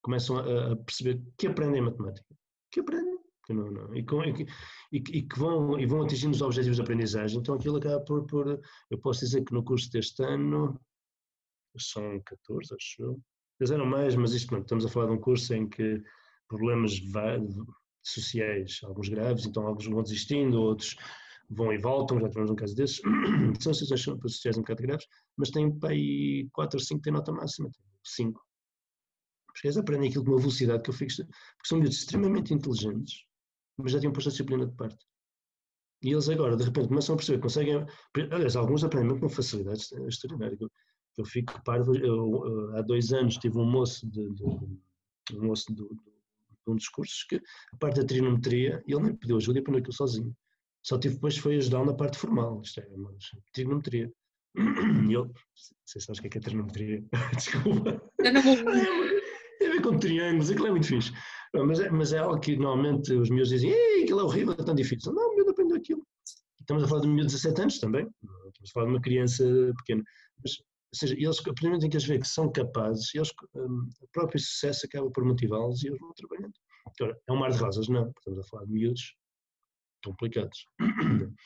começam 0.01 0.37
a, 0.37 0.71
a, 0.71 0.75
perceber 0.77 1.21
que 1.37 1.47
aprendem 1.47 1.81
matemática, 1.81 2.35
que 2.71 2.79
aprendem, 2.79 3.17
que 3.45 3.53
não, 3.53 3.71
não, 3.71 3.95
e, 3.95 4.03
com, 4.03 4.23
e, 4.23 4.45
e, 4.91 5.21
que 5.21 5.39
vão, 5.39 5.79
e 5.79 5.85
vão 5.85 6.03
atingindo 6.03 6.35
os 6.35 6.41
objetivos 6.41 6.77
de 6.77 6.81
aprendizagem, 6.81 7.39
então 7.39 7.55
aquilo 7.55 7.77
acaba 7.77 7.99
por, 8.01 8.25
por, 8.25 8.59
eu 8.89 8.97
posso 8.99 9.21
dizer 9.21 9.43
que 9.43 9.53
no 9.53 9.63
curso 9.63 9.91
deste 9.91 10.23
ano, 10.23 10.79
são 11.77 12.21
14, 12.25 12.73
acho 12.73 13.01
eu, 13.01 13.21
eles 13.59 13.71
eram 13.71 13.85
mais, 13.85 14.15
mas 14.15 14.33
isto 14.33 14.55
estamos 14.57 14.85
a 14.85 14.89
falar 14.89 15.07
de 15.07 15.13
um 15.13 15.19
curso 15.19 15.53
em 15.53 15.67
que 15.67 16.01
problemas 16.47 16.93
sociais, 18.03 18.79
alguns 18.83 19.09
graves, 19.09 19.45
então 19.45 19.67
alguns 19.67 19.87
vão 19.87 20.01
desistindo, 20.01 20.61
outros 20.61 20.95
vão 21.49 21.71
e 21.71 21.77
voltam, 21.77 22.19
já 22.19 22.29
tivemos 22.29 22.51
um 22.51 22.55
caso 22.55 22.75
desses, 22.75 23.01
são 23.59 23.73
situações 23.73 24.19
sociais 24.21 24.57
um 24.57 24.61
bocado 24.61 24.81
graves, 24.81 25.07
mas 25.37 25.49
tem 25.49 25.77
aí 25.83 26.47
4 26.51 26.77
ou 26.77 26.83
5 26.83 27.01
tem 27.01 27.13
nota 27.13 27.31
máxima, 27.31 27.69
5. 28.03 28.41
Porque 29.47 29.67
eles 29.67 29.77
aprendem 29.77 30.09
aquilo 30.09 30.25
com 30.25 30.31
uma 30.31 30.39
velocidade 30.39 30.83
que 30.83 30.89
eu 30.89 30.93
fico, 30.93 31.11
porque 31.15 31.67
são 31.67 31.77
miúdos 31.77 31.97
extremamente 31.97 32.53
inteligentes, 32.53 33.25
mas 33.77 33.91
já 33.91 33.99
tinham 33.99 34.13
posto 34.13 34.27
a 34.27 34.31
disciplina 34.31 34.65
de 34.65 34.75
parte. 34.75 35.03
E 36.03 36.11
eles 36.11 36.29
agora, 36.29 36.55
de 36.55 36.63
repente, 36.63 36.89
começam 36.89 37.15
a 37.15 37.17
perceber, 37.17 37.41
conseguem, 37.41 37.85
aliás, 38.31 38.55
alguns 38.55 38.83
aprendem 38.83 39.19
com 39.19 39.27
facilidade 39.27 39.81
extraordinária. 40.07 40.57
Eu, 41.17 41.25
fico 41.25 41.59
parvo, 41.63 41.95
eu, 41.95 42.75
há 42.75 42.81
dois 42.83 43.11
anos 43.11 43.37
tive 43.37 43.57
um 43.57 43.65
moço 43.65 44.07
de, 44.07 44.29
de 44.35 44.43
um 44.43 45.47
moço 45.47 45.73
do, 45.73 45.89
um 46.67 46.75
dos 46.75 46.87
cursos 46.89 47.23
que 47.23 47.37
a 47.73 47.77
parte 47.77 47.99
da 47.99 48.05
trigonometria, 48.05 48.83
ele 48.85 49.01
nem 49.01 49.15
pediu 49.15 49.37
ajuda 49.37 49.57
e 49.57 49.61
aprendeu 49.61 49.79
aquilo 49.79 49.95
sozinho. 49.95 50.35
Só 50.87 50.97
tive 50.97 51.15
depois 51.15 51.37
foi 51.37 51.57
ajudar 51.57 51.83
na 51.83 51.93
parte 51.93 52.17
formal, 52.17 52.61
isto 52.63 52.79
é, 52.79 52.87
mas 52.95 53.29
trigonometria. 53.51 54.09
E 54.55 55.11
eu, 55.11 55.29
sei 55.85 55.99
se 55.99 56.07
sabes 56.07 56.19
o 56.19 56.21
que 56.21 56.27
é, 56.27 56.29
que 56.29 56.37
é 56.37 56.41
trigonometria, 56.41 57.03
desculpa. 57.35 58.01
Eu 58.19 58.33
não 58.33 58.41
vou. 58.41 58.55
Tem 59.59 59.67
a 59.67 59.71
ver 59.71 59.81
com 59.81 59.99
triângulos, 59.99 60.49
aquilo 60.49 60.67
é 60.67 60.71
muito 60.71 60.87
fixe. 60.87 61.11
Mas 61.53 61.81
é, 61.81 61.89
mas 61.89 62.13
é 62.13 62.19
algo 62.19 62.39
que 62.39 62.55
normalmente 62.55 63.11
os 63.13 63.29
meus 63.29 63.49
dizem, 63.49 63.69
ei, 63.69 64.03
aquilo 64.03 64.21
é 64.21 64.23
horrível, 64.23 64.53
é 64.53 64.63
tão 64.63 64.75
difícil. 64.75 65.11
Não, 65.11 65.33
o 65.33 65.35
meu 65.35 65.49
aprendeu 65.49 65.75
aquilo. 65.75 66.07
Estamos 66.61 66.83
a 66.83 66.87
falar 66.87 67.01
de 67.01 67.07
um 67.07 67.11
miúdo 67.11 67.27
de 67.27 67.33
17 67.33 67.61
anos 67.61 67.79
também, 67.79 68.07
estamos 68.47 68.69
a 68.69 68.73
falar 68.73 68.85
de 68.85 68.91
uma 68.93 69.01
criança 69.01 69.43
pequena. 69.79 70.03
Mas, 70.41 70.57
ou 70.57 70.99
seja, 70.99 71.15
eles, 71.15 71.39
a 71.39 71.43
partir 71.43 71.65
momento 71.65 71.85
em 71.85 71.89
que 71.89 71.97
eles 71.97 72.07
veem 72.07 72.21
que 72.21 72.27
são 72.27 72.49
capazes, 72.49 73.13
eles, 73.13 73.33
um, 73.55 73.89
o 73.99 74.07
próprio 74.13 74.39
sucesso 74.39 74.85
acaba 74.85 75.11
por 75.11 75.25
motivá-los 75.25 75.83
e 75.83 75.87
eles 75.87 75.99
vão 75.99 76.13
trabalhando. 76.13 76.53
Agora, 76.97 77.19
é 77.27 77.31
um 77.33 77.35
mar 77.35 77.51
de 77.51 77.57
rosas? 77.57 77.89
Não, 77.89 78.09
estamos 78.17 78.39
a 78.39 78.43
falar 78.43 78.65
de 78.65 78.71
miúdos 78.71 79.17
complicados. 80.03 80.65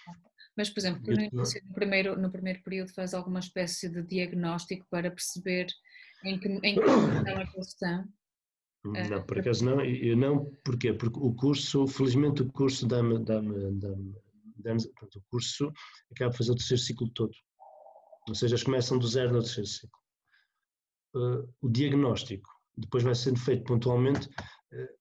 Mas, 0.57 0.69
por 0.69 0.79
exemplo, 0.79 1.01
no, 1.05 1.21
início, 1.21 1.61
no, 1.65 1.73
primeiro, 1.73 2.19
no 2.19 2.31
primeiro 2.31 2.61
período 2.61 2.93
faz 2.93 3.13
alguma 3.13 3.39
espécie 3.39 3.89
de 3.89 4.03
diagnóstico 4.03 4.85
para 4.89 5.09
perceber 5.09 5.67
em 6.23 6.39
que, 6.39 6.47
em 6.47 6.75
que 6.75 6.81
é 7.29 7.45
questão? 7.47 8.07
Não, 8.83 9.17
ah, 9.17 9.21
por 9.21 9.39
acaso 9.39 9.63
não. 9.63 9.83
Eu 9.83 10.17
não, 10.17 10.45
porquê? 10.63 10.93
Porque 10.93 11.19
o 11.19 11.33
curso, 11.33 11.87
felizmente 11.87 12.41
o 12.41 12.51
curso 12.51 12.87
dá-me, 12.87 13.23
dá-me, 13.23 13.79
dá-me, 13.79 14.15
dá-me 14.57 14.81
o 15.15 15.21
curso 15.29 15.71
acaba 16.11 16.31
de 16.31 16.37
fazer 16.37 16.51
o 16.51 16.55
terceiro 16.55 16.81
ciclo 16.81 17.09
todo. 17.09 17.33
Ou 18.27 18.35
seja, 18.35 18.55
eles 18.55 18.63
começam 18.63 18.97
do 18.97 19.07
zero 19.07 19.33
no 19.33 19.39
terceiro 19.39 19.67
ciclo. 19.67 19.99
Uh, 21.15 21.53
o 21.61 21.69
diagnóstico 21.69 22.49
depois 22.77 23.03
vai 23.03 23.13
sendo 23.13 23.39
feito 23.39 23.63
pontualmente, 23.65 24.27
uh, 24.27 25.00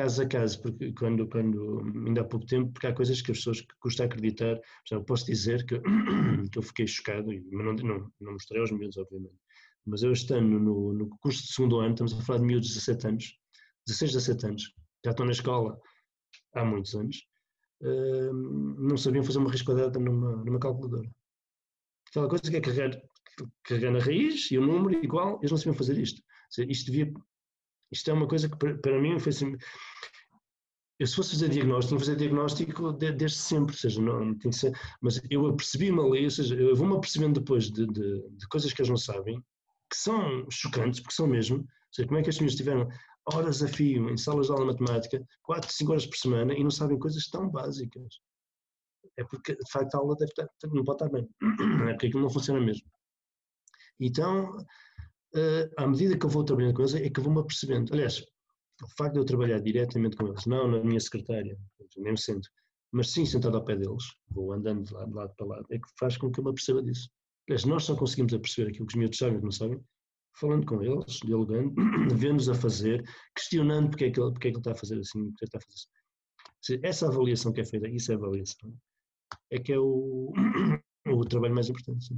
caso 0.00 0.22
a 0.22 0.26
caso, 0.26 0.62
porque 0.62 0.92
quando, 0.92 1.26
quando, 1.28 1.80
ainda 2.06 2.20
há 2.20 2.24
pouco 2.24 2.46
tempo, 2.46 2.72
porque 2.72 2.86
há 2.86 2.94
coisas 2.94 3.22
que 3.22 3.32
as 3.32 3.38
pessoas 3.38 3.64
custa 3.80 4.04
acreditar, 4.04 4.60
eu 4.90 5.04
posso 5.04 5.26
dizer 5.26 5.64
que, 5.66 5.80
que 6.52 6.58
eu 6.58 6.62
fiquei 6.62 6.86
chocado, 6.86 7.28
mas 7.52 7.64
não, 7.66 7.74
não, 7.74 8.12
não 8.20 8.32
mostrei 8.32 8.60
aos 8.60 8.70
miúdos, 8.70 8.96
obviamente, 8.96 9.34
mas 9.86 10.02
eu 10.02 10.12
este 10.12 10.32
ano, 10.34 10.58
no, 10.58 10.92
no 10.92 11.08
curso 11.20 11.42
de 11.42 11.52
segundo 11.52 11.80
ano, 11.80 11.94
estamos 11.94 12.12
a 12.12 12.22
falar 12.22 12.40
de 12.40 12.46
miúdos 12.46 12.68
de 12.68 12.74
17 12.74 13.06
anos, 13.08 13.38
16, 13.86 14.12
17 14.12 14.46
anos, 14.46 14.62
já 15.04 15.10
estão 15.12 15.26
na 15.26 15.32
escola 15.32 15.78
há 16.54 16.64
muitos 16.64 16.94
anos, 16.94 17.16
uh, 17.82 18.32
não 18.32 18.96
sabiam 18.96 19.24
fazer 19.24 19.38
uma 19.38 19.50
riscadada 19.50 19.98
numa, 19.98 20.36
numa 20.44 20.58
calculadora 20.58 21.08
aquela 22.16 22.28
coisa 22.28 22.50
que 22.50 22.56
é 22.56 22.60
carregar, 22.60 23.02
carregar 23.64 23.92
na 23.92 23.98
raiz 23.98 24.50
e 24.50 24.58
o 24.58 24.66
número 24.66 25.04
igual, 25.04 25.38
eles 25.40 25.50
não 25.50 25.58
sabiam 25.58 25.74
fazer 25.74 25.98
isto. 25.98 26.22
Isto, 26.68 26.90
devia, 26.90 27.12
isto 27.90 28.10
é 28.10 28.14
uma 28.14 28.28
coisa 28.28 28.48
que 28.48 28.56
para, 28.56 29.00
mim 29.00 29.18
foi 29.18 29.30
assim, 29.30 29.56
eu 30.98 31.06
se 31.06 31.14
fosse 31.14 31.32
fazer 31.32 31.50
diagnóstico, 31.50 31.88
tinha 31.88 32.00
que 32.00 32.06
fazer 32.06 32.16
diagnóstico 32.16 32.92
desde 32.92 33.38
sempre, 33.38 33.74
ou 33.74 33.78
seja, 33.78 34.00
não 34.00 34.38
tem 34.38 34.50
que 34.50 34.56
ser, 34.56 34.72
mas 35.00 35.20
eu 35.30 35.46
apercebi-me 35.46 36.00
ali, 36.00 36.24
ou 36.24 36.30
seja, 36.30 36.54
eu 36.54 36.74
vou-me 36.74 36.96
apercebendo 36.96 37.40
depois 37.40 37.70
de, 37.70 37.86
de, 37.86 38.28
de, 38.30 38.48
coisas 38.48 38.72
que 38.72 38.80
eles 38.80 38.90
não 38.90 38.96
sabem, 38.96 39.38
que 39.90 39.96
são 39.96 40.46
chocantes, 40.50 41.00
porque 41.00 41.14
são 41.14 41.26
mesmo, 41.26 41.58
ou 41.58 41.66
seja, 41.92 42.08
como 42.08 42.18
é 42.18 42.22
que 42.22 42.30
as 42.30 42.36
meninas 42.36 42.56
tiveram 42.56 42.88
horas 43.32 43.62
a 43.62 43.68
fio 43.68 44.08
em 44.08 44.16
salas 44.16 44.46
de 44.46 44.52
aula 44.52 44.74
de 44.74 44.80
matemática, 44.80 45.22
4, 45.42 45.70
5 45.70 45.90
horas 45.92 46.06
por 46.06 46.16
semana, 46.16 46.54
e 46.54 46.62
não 46.62 46.70
sabem 46.70 46.98
coisas 46.98 47.28
tão 47.28 47.48
básicas. 47.50 48.20
É 49.18 49.24
porque, 49.24 49.54
de 49.54 49.70
facto, 49.70 49.94
a 49.94 49.98
aula 49.98 50.16
deve 50.16 50.30
estar, 50.30 50.48
não 50.72 50.84
pode 50.84 51.04
estar 51.04 51.10
bem, 51.10 51.28
é 51.88 51.92
porque 51.92 52.06
aquilo 52.06 52.22
não 52.22 52.30
funciona 52.30 52.60
mesmo. 52.60 52.88
Então, 54.00 54.56
eh, 55.36 55.70
à 55.76 55.86
medida 55.86 56.18
que 56.18 56.26
eu 56.26 56.30
vou 56.30 56.44
trabalhando 56.44 56.74
com 56.74 56.82
eles, 56.82 56.94
é 56.94 57.10
que 57.10 57.20
eu 57.20 57.24
vou-me 57.24 57.40
apercebendo. 57.40 57.92
Aliás, 57.92 58.24
o 58.82 58.88
facto 58.96 59.14
de 59.14 59.20
eu 59.20 59.24
trabalhar 59.24 59.60
diretamente 59.60 60.16
com 60.16 60.26
eles, 60.26 60.46
não 60.46 60.68
na 60.68 60.82
minha 60.82 61.00
secretária, 61.00 61.58
nem 61.96 62.12
me 62.12 62.18
sento, 62.18 62.48
mas 62.92 63.10
sim 63.10 63.24
sentado 63.24 63.56
ao 63.56 63.64
pé 63.64 63.76
deles, 63.76 64.04
vou 64.28 64.52
andando 64.52 64.84
de 64.84 64.92
lado, 64.92 65.08
de 65.08 65.14
lado 65.14 65.34
para 65.36 65.46
lado, 65.46 65.66
é 65.70 65.78
que 65.78 65.88
faz 65.98 66.16
com 66.16 66.30
que 66.30 66.40
eu 66.40 66.44
me 66.44 66.50
aperceba 66.50 66.82
disso. 66.82 67.08
Aliás, 67.48 67.64
nós 67.64 67.84
só 67.84 67.96
conseguimos 67.96 68.34
aperceber 68.34 68.70
aquilo 68.70 68.86
que 68.86 68.94
os 68.94 68.98
miúdos 68.98 69.18
sabem 69.18 69.38
e 69.38 69.42
não 69.42 69.50
sabem, 69.50 69.80
falando 70.38 70.66
com 70.66 70.82
eles, 70.82 71.20
dialogando, 71.24 71.74
vendo-nos 72.14 72.48
a 72.48 72.54
fazer, 72.54 73.04
questionando 73.34 73.90
porque 73.90 74.06
é, 74.06 74.10
que 74.10 74.20
ele, 74.20 74.32
porque 74.32 74.48
é 74.48 74.50
que 74.50 74.56
ele 74.56 74.60
está 74.60 74.72
a 74.72 74.76
fazer 74.76 74.98
assim, 74.98 75.30
porque 75.30 75.44
é 75.44 75.46
está 75.46 75.58
a 75.58 75.60
fazer 75.60 75.74
assim. 75.74 76.80
Essa 76.82 77.08
avaliação 77.08 77.52
que 77.52 77.60
é 77.60 77.64
feita, 77.64 77.88
isso 77.88 78.12
é 78.12 78.14
avaliação, 78.14 78.74
é 79.50 79.58
que 79.58 79.72
é 79.72 79.78
o, 79.78 80.32
o 81.06 81.24
trabalho 81.24 81.54
mais 81.54 81.68
importante. 81.68 82.08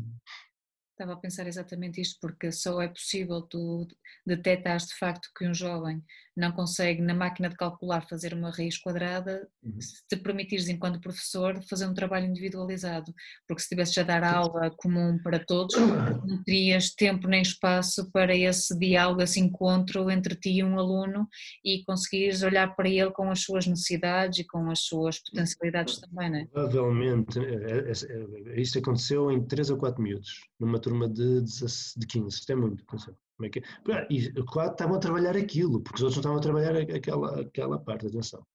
Estava 0.99 1.13
a 1.13 1.17
pensar 1.17 1.47
exatamente 1.47 2.01
isto, 2.01 2.19
porque 2.21 2.51
só 2.51 2.83
é 2.83 2.89
possível 2.89 3.41
tu 3.43 3.87
detectares 4.27 4.89
de 4.89 4.97
facto 4.97 5.31
que 5.33 5.47
um 5.47 5.55
jovem 5.55 6.05
não 6.39 6.53
consegue 6.53 7.03
na 7.03 7.15
máquina 7.15 7.49
de 7.49 7.57
calcular 7.57 8.07
fazer 8.09 8.33
uma 8.33 8.51
raiz 8.51 8.79
quadrada, 8.79 9.49
uhum. 9.63 9.81
se 9.81 10.07
te 10.09 10.17
permitires 10.17 10.69
enquanto 10.69 11.01
professor 11.01 11.61
fazer 11.69 11.87
um 11.87 11.95
trabalho 11.95 12.27
individualizado, 12.27 13.13
porque 13.47 13.61
se 13.61 13.67
estivesse 13.67 13.99
a 14.01 14.05
dar 14.05 14.23
aula 14.23 14.71
comum 14.77 15.19
para 15.23 15.45
todos, 15.45 15.75
não 16.25 16.43
terias 16.45 16.95
tempo 16.95 17.27
nem 17.27 17.43
espaço 17.43 18.11
para 18.13 18.35
esse 18.37 18.79
diálogo, 18.79 19.23
esse 19.23 19.41
encontro 19.41 20.11
entre 20.11 20.37
ti 20.37 20.59
e 20.59 20.65
um 20.65 20.79
aluno 20.79 21.29
e 21.65 21.83
conseguires 21.85 22.43
olhar 22.43 22.75
para 22.77 22.89
ele 22.89 23.11
com 23.11 23.31
as 23.31 23.43
suas 23.43 23.67
necessidades 23.67 24.39
e 24.39 24.47
com 24.47 24.71
as 24.71 24.81
suas 24.81 25.19
potencialidades 25.19 25.99
também, 26.01 26.31
não 26.31 26.39
é? 26.39 26.47
Provavelmente, 26.47 27.39
é, 27.39 27.91
é, 27.91 28.53
é, 28.53 28.61
isto 28.61 28.79
aconteceu 28.79 29.31
em 29.31 29.45
3 29.45 29.71
ou 29.71 29.77
4 29.77 30.03
minutos, 30.03 30.47
numa 30.59 30.79
turma 30.79 31.09
de, 31.09 31.43
de 31.43 32.07
15, 32.07 32.29
isto 32.29 32.53
é 32.53 32.55
muito, 32.55 32.85
aconteceu. 32.85 33.17
Como 33.39 33.47
é 33.47 33.51
que 33.51 33.61
é? 33.61 34.07
E 34.11 34.33
claro 34.43 34.73
estavam 34.73 34.97
a 34.97 35.01
trabalhar 35.01 35.37
aquilo, 35.37 35.81
porque 35.81 35.99
os 35.99 36.03
outros 36.03 36.25
não 36.25 36.37
estavam 36.37 36.39
a 36.39 36.43
trabalhar 36.43 36.97
aquela, 36.97 37.41
aquela 37.41 37.79
parte, 37.79 38.09
atenção. 38.09 38.41
Ou 38.41 38.47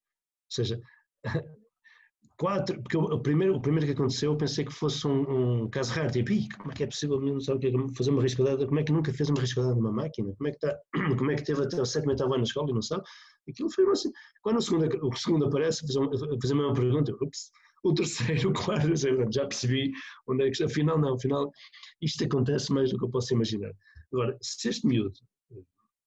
seja, 0.49 0.81
quatro, 2.37 2.81
porque 2.81 2.97
o, 2.97 3.19
primeiro, 3.19 3.55
o 3.55 3.61
primeiro 3.61 3.85
que 3.85 3.93
aconteceu 3.93 4.33
eu 4.33 4.37
pensei 4.37 4.65
que 4.65 4.73
fosse 4.73 5.07
um, 5.07 5.61
um 5.63 5.69
caso 5.69 5.93
raro, 5.93 6.11
tipo, 6.11 6.31
como 6.57 6.73
é 6.73 6.75
que 6.75 6.83
é 6.83 6.87
possível 6.87 7.17
não 7.21 7.39
sabe 7.39 7.59
que 7.59 7.67
é 7.67 7.95
fazer 7.95 8.11
uma 8.11 8.21
riscadada, 8.21 8.65
como 8.67 8.77
é 8.77 8.83
que 8.83 8.91
nunca 8.91 9.13
fez 9.13 9.29
uma 9.29 9.39
riscadada 9.39 9.73
numa 9.73 9.91
máquina, 9.91 10.33
como 10.35 10.49
é 10.49 10.51
que, 10.51 10.57
está, 10.57 10.77
como 11.17 11.31
é 11.31 11.35
que 11.35 11.45
teve 11.45 11.63
até 11.63 11.81
o 11.81 11.85
sétimo 11.85 12.11
oitavo 12.11 12.33
ano 12.33 12.39
na 12.39 12.43
escola 12.43 12.69
e 12.69 12.73
não 12.73 12.81
sabe? 12.81 13.03
Aquilo 13.49 13.69
foi 13.69 13.89
assim, 13.89 14.11
quando 14.41 14.57
o 14.57 14.61
segundo, 14.61 15.07
o 15.07 15.15
segundo 15.15 15.45
aparece, 15.45 15.87
fazer 15.87 15.99
a 15.99 16.55
mesma 16.57 16.73
pergunta, 16.73 17.13
ups, 17.21 17.51
o 17.85 17.93
terceiro, 17.93 18.49
o 18.51 18.53
quarto, 18.53 18.93
já 19.31 19.45
percebi 19.45 19.93
onde 20.27 20.45
é 20.45 20.51
que, 20.51 20.61
afinal 20.61 20.99
não, 20.99 21.13
afinal 21.13 21.49
isto 22.01 22.25
acontece 22.25 22.73
mais 22.73 22.91
do 22.91 22.97
que 22.97 23.05
eu 23.05 23.09
posso 23.09 23.33
imaginar. 23.33 23.71
Agora, 24.13 24.37
se 24.41 24.69
este 24.69 24.85
miúdo, 24.85 25.17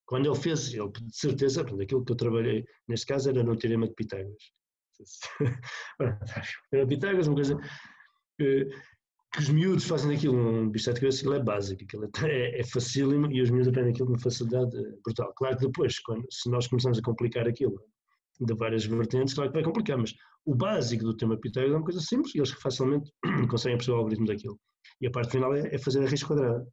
quando 0.06 0.26
ele 0.26 0.40
fez, 0.40 0.72
ele 0.72 0.88
de 0.90 1.16
certeza, 1.16 1.62
portanto, 1.62 1.82
aquilo 1.82 2.04
que 2.04 2.12
eu 2.12 2.16
trabalhei 2.16 2.64
neste 2.88 3.06
caso 3.06 3.28
era 3.28 3.42
no 3.42 3.56
teorema 3.56 3.88
de 3.88 3.94
Pitágoras. 3.94 4.52
Era 6.72 6.86
Pitágoras, 6.86 7.26
uma 7.26 7.34
coisa 7.34 7.58
que, 8.38 8.68
que 9.32 9.40
os 9.40 9.48
miúdos 9.50 9.84
fazem 9.84 10.16
aquilo, 10.16 10.36
um 10.36 10.70
bicho 10.70 10.92
de 10.92 11.00
cabeça, 11.00 11.18
aquilo 11.18 11.34
é 11.34 11.42
básico, 11.42 11.82
aquilo 11.82 12.08
é, 12.24 12.60
é 12.60 12.64
facílimo 12.64 13.30
e 13.30 13.42
os 13.42 13.50
miúdos 13.50 13.68
aprendem 13.68 13.92
aquilo 13.92 14.08
com 14.08 14.18
facilidade 14.18 14.70
brutal. 15.04 15.34
Claro 15.34 15.58
que 15.58 15.66
depois, 15.66 15.98
quando, 15.98 16.24
se 16.30 16.48
nós 16.48 16.66
começamos 16.68 16.98
a 16.98 17.02
complicar 17.02 17.46
aquilo 17.48 17.78
de 18.40 18.54
várias 18.54 18.86
vertentes, 18.86 19.34
claro 19.34 19.50
que 19.50 19.56
vai 19.56 19.64
complicar, 19.64 19.98
mas 19.98 20.14
o 20.44 20.54
básico 20.54 21.04
do 21.04 21.16
tema 21.16 21.36
Pitágoras 21.36 21.74
é 21.74 21.76
uma 21.76 21.84
coisa 21.84 22.00
simples 22.00 22.34
e 22.34 22.38
eles 22.38 22.52
facilmente 22.52 23.10
conseguem 23.50 23.76
perceber 23.76 23.96
o 23.96 23.98
algoritmo 23.98 24.26
daquilo. 24.26 24.58
E 25.00 25.06
a 25.08 25.10
parte 25.10 25.32
final 25.32 25.54
é, 25.54 25.74
é 25.74 25.78
fazer 25.78 26.02
a 26.02 26.06
raiz 26.06 26.22
quadrada. 26.22 26.64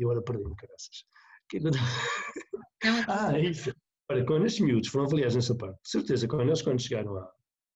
E 0.00 0.04
agora 0.04 0.22
perdi-me, 0.22 0.56
caraças. 0.56 1.04
ah, 3.08 3.38
é 3.38 3.40
isso. 3.42 3.72
Olha, 4.10 4.24
quando 4.24 4.46
estes 4.46 4.64
miúdos 4.64 4.88
foram 4.88 5.04
avaliados 5.04 5.36
nessa 5.36 5.54
parte, 5.54 5.78
de 5.82 5.90
certeza, 5.90 6.26
quando 6.26 6.42
eles 6.42 6.62
quando 6.62 6.80
chegaram 6.80 7.12
lá, 7.12 7.30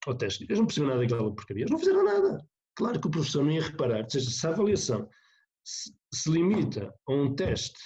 ao 0.07 0.15
teste, 0.15 0.45
eles 0.45 0.59
não 0.59 0.67
perceberam 0.67 0.95
nada 0.95 1.07
daquela 1.07 1.35
porcaria, 1.35 1.63
eles 1.63 1.71
não 1.71 1.79
fizeram 1.79 2.05
nada. 2.05 2.45
Claro 2.77 3.01
que 3.01 3.07
o 3.07 3.11
professor 3.11 3.45
não 3.45 3.53
ia 3.53 3.63
reparar, 3.63 4.03
ou 4.03 4.11
seja, 4.11 4.31
se 4.31 4.47
a 4.47 4.51
avaliação 4.51 5.09
se, 5.65 5.95
se 6.13 6.31
limita 6.31 6.93
a 7.07 7.13
um 7.13 7.35
teste 7.35 7.79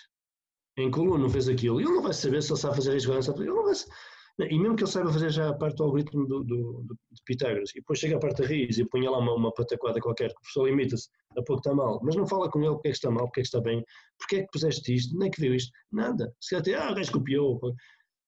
em 0.78 0.90
que 0.90 0.98
o 0.98 1.02
aluno 1.02 1.24
não 1.24 1.28
fez 1.28 1.48
aquilo, 1.48 1.80
ele 1.80 1.90
não 1.90 2.02
vai 2.02 2.12
saber 2.12 2.42
se 2.42 2.52
ele 2.52 2.60
sabe 2.60 2.76
fazer 2.76 2.96
isso, 2.96 3.12
ele 3.12 3.50
não 3.50 3.64
vai 3.64 3.74
e 4.38 4.58
mesmo 4.58 4.76
que 4.76 4.84
ele 4.84 4.90
saiba 4.90 5.12
fazer 5.12 5.30
já 5.30 5.48
a 5.48 5.54
parte 5.54 5.76
do 5.76 5.84
algoritmo 5.84 6.26
do, 6.26 6.44
do, 6.44 6.82
do, 6.82 6.98
de 7.10 7.22
Pitágoras, 7.24 7.70
e 7.70 7.80
depois 7.80 7.98
chega 7.98 8.16
à 8.16 8.20
parte 8.20 8.42
da 8.42 8.48
raiz 8.48 8.78
e 8.78 8.84
põe 8.84 9.02
lá 9.02 9.18
uma, 9.18 9.34
uma 9.34 9.52
pataquada 9.52 10.00
qualquer, 10.00 10.28
que 10.28 10.36
o 10.36 10.40
professor 10.40 10.68
limita-se 10.68 11.08
a 11.36 11.42
pouco 11.42 11.60
está 11.60 11.74
mal, 11.74 12.00
mas 12.02 12.14
não 12.14 12.26
fala 12.26 12.50
com 12.50 12.62
ele 12.62 12.74
porque 12.74 12.88
é 12.88 12.90
que 12.92 12.96
está 12.96 13.10
mal, 13.10 13.24
porque 13.26 13.40
é 13.40 13.42
que 13.42 13.48
está 13.48 13.60
bem, 13.60 13.84
porque 14.18 14.36
é 14.36 14.40
que 14.42 14.48
puseste 14.52 14.94
isto, 14.94 15.18
nem 15.18 15.28
é 15.28 15.30
que 15.30 15.40
viu 15.40 15.54
isto, 15.54 15.72
nada. 15.90 16.32
Se 16.40 16.54
até, 16.54 16.74
ah, 16.74 16.92
o 16.92 16.94
gajo 16.94 17.12
copiou. 17.12 17.60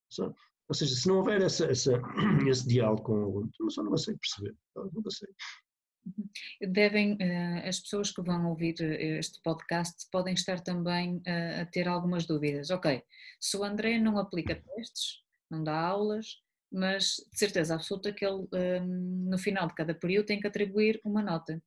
Só, 0.09 0.33
ou 0.71 0.75
seja, 0.75 0.95
se 0.95 1.07
não 1.07 1.17
houver 1.17 1.41
essa, 1.41 1.65
essa, 1.65 2.01
esse 2.47 2.67
diálogo 2.67 3.03
com 3.03 3.13
o 3.13 3.23
aluno, 3.23 3.49
a 3.61 3.65
pessoa 3.65 3.83
não 3.83 3.91
consegue 3.91 4.19
perceber, 4.19 4.55
não 4.75 5.03
consegue. 5.03 5.33
Devem, 6.61 7.17
eh, 7.19 7.67
as 7.67 7.79
pessoas 7.79 8.11
que 8.11 8.21
vão 8.21 8.47
ouvir 8.49 8.75
eh, 8.79 9.19
este 9.19 9.39
podcast 9.43 10.07
podem 10.11 10.33
estar 10.33 10.61
também 10.61 11.21
eh, 11.25 11.61
a 11.61 11.65
ter 11.65 11.87
algumas 11.87 12.25
dúvidas. 12.25 12.69
Ok, 12.69 13.03
se 13.39 13.57
o 13.57 13.63
André 13.63 13.99
não 13.99 14.17
aplica 14.17 14.55
testes, 14.55 15.21
não 15.51 15.63
dá 15.63 15.77
aulas, 15.77 16.37
mas 16.71 17.15
de 17.31 17.37
certeza 17.37 17.75
absoluta 17.75 18.13
que 18.13 18.25
ele 18.25 18.47
um, 18.53 19.29
no 19.29 19.37
final 19.37 19.67
de 19.67 19.75
cada 19.75 19.93
período 19.93 20.25
tem 20.25 20.39
que 20.39 20.47
atribuir 20.47 20.99
uma 21.03 21.21
nota. 21.21 21.61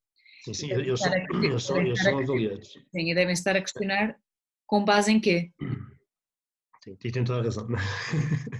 Sim, 0.44 0.54
sim, 0.54 0.70
eles 0.72 1.00
são, 1.00 1.12
eles 1.14 1.62
são, 1.62 1.80
eles 1.80 2.02
são 2.02 2.18
avaliados. 2.18 2.68
Sim, 2.68 3.10
e 3.10 3.14
devem 3.14 3.32
estar 3.32 3.56
a 3.56 3.60
questionar 3.60 4.16
com 4.66 4.84
base 4.84 5.12
em 5.12 5.20
quê? 5.20 5.50
Sim, 6.84 7.10
tem 7.10 7.24
toda 7.24 7.40
a 7.40 7.42
razão. 7.42 7.66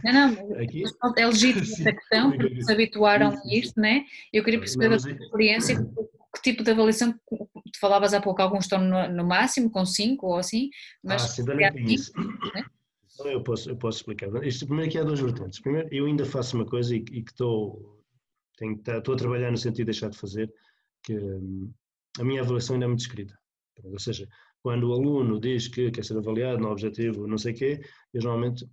Não, 0.02 0.12
não, 0.12 0.56
Aqui, 0.56 0.82
é 1.18 1.26
legítimo 1.26 1.60
essa 1.78 1.92
questão, 1.92 2.30
porque 2.30 2.62
se 2.62 2.72
habituaram 2.72 3.28
a 3.28 3.54
isto, 3.54 3.78
né? 3.78 4.06
Eu 4.32 4.42
queria 4.42 4.58
perceber 4.58 4.88
da 4.88 4.98
sua 4.98 5.10
é 5.10 5.14
experiência 5.14 5.76
que 5.76 6.42
tipo 6.42 6.64
de 6.64 6.70
avaliação, 6.70 7.12
tu 7.12 7.78
falavas 7.78 8.14
há 8.14 8.22
pouco, 8.22 8.40
alguns 8.40 8.64
estão 8.64 8.80
no, 8.80 9.08
no 9.08 9.26
máximo, 9.26 9.70
com 9.70 9.84
5 9.84 10.26
ou 10.26 10.36
assim, 10.38 10.70
mas... 11.02 11.22
Ah, 11.22 11.28
sim, 11.28 11.44
também 11.44 11.70
tem 11.70 11.84
isso. 11.84 12.12
Né? 12.54 12.64
Eu 13.20 13.42
posso, 13.42 13.70
eu 13.70 13.76
posso 13.76 13.98
explicar. 13.98 14.28
Isto, 14.44 14.66
primeiro 14.66 14.88
aqui 14.88 14.98
há 14.98 15.04
duas 15.04 15.20
vertentes. 15.20 15.60
Primeiro, 15.60 15.88
eu 15.92 16.06
ainda 16.06 16.24
faço 16.24 16.56
uma 16.56 16.66
coisa 16.66 16.94
e, 16.96 16.98
e 16.98 17.22
que 17.22 17.30
estou, 17.30 18.02
tenho, 18.56 18.74
estou 18.74 19.14
a 19.14 19.18
trabalhar 19.18 19.50
no 19.50 19.56
sentido 19.56 19.78
de 19.78 19.84
deixar 19.92 20.10
de 20.10 20.18
fazer, 20.18 20.52
que 21.02 21.16
hum, 21.16 21.72
a 22.18 22.24
minha 22.24 22.42
avaliação 22.42 22.74
ainda 22.74 22.86
é 22.86 22.88
muito 22.88 23.00
escrita. 23.00 23.38
Ou 23.82 23.98
seja, 23.98 24.28
quando 24.62 24.88
o 24.88 24.92
aluno 24.92 25.40
diz 25.40 25.68
que 25.68 25.90
quer 25.90 26.04
ser 26.04 26.16
avaliado 26.16 26.58
no 26.60 26.70
objetivo 26.70 27.26
não 27.26 27.38
sei 27.38 27.52
o 27.52 27.56
quê, 27.56 27.80
eu 28.12 28.22
normalmente, 28.22 28.66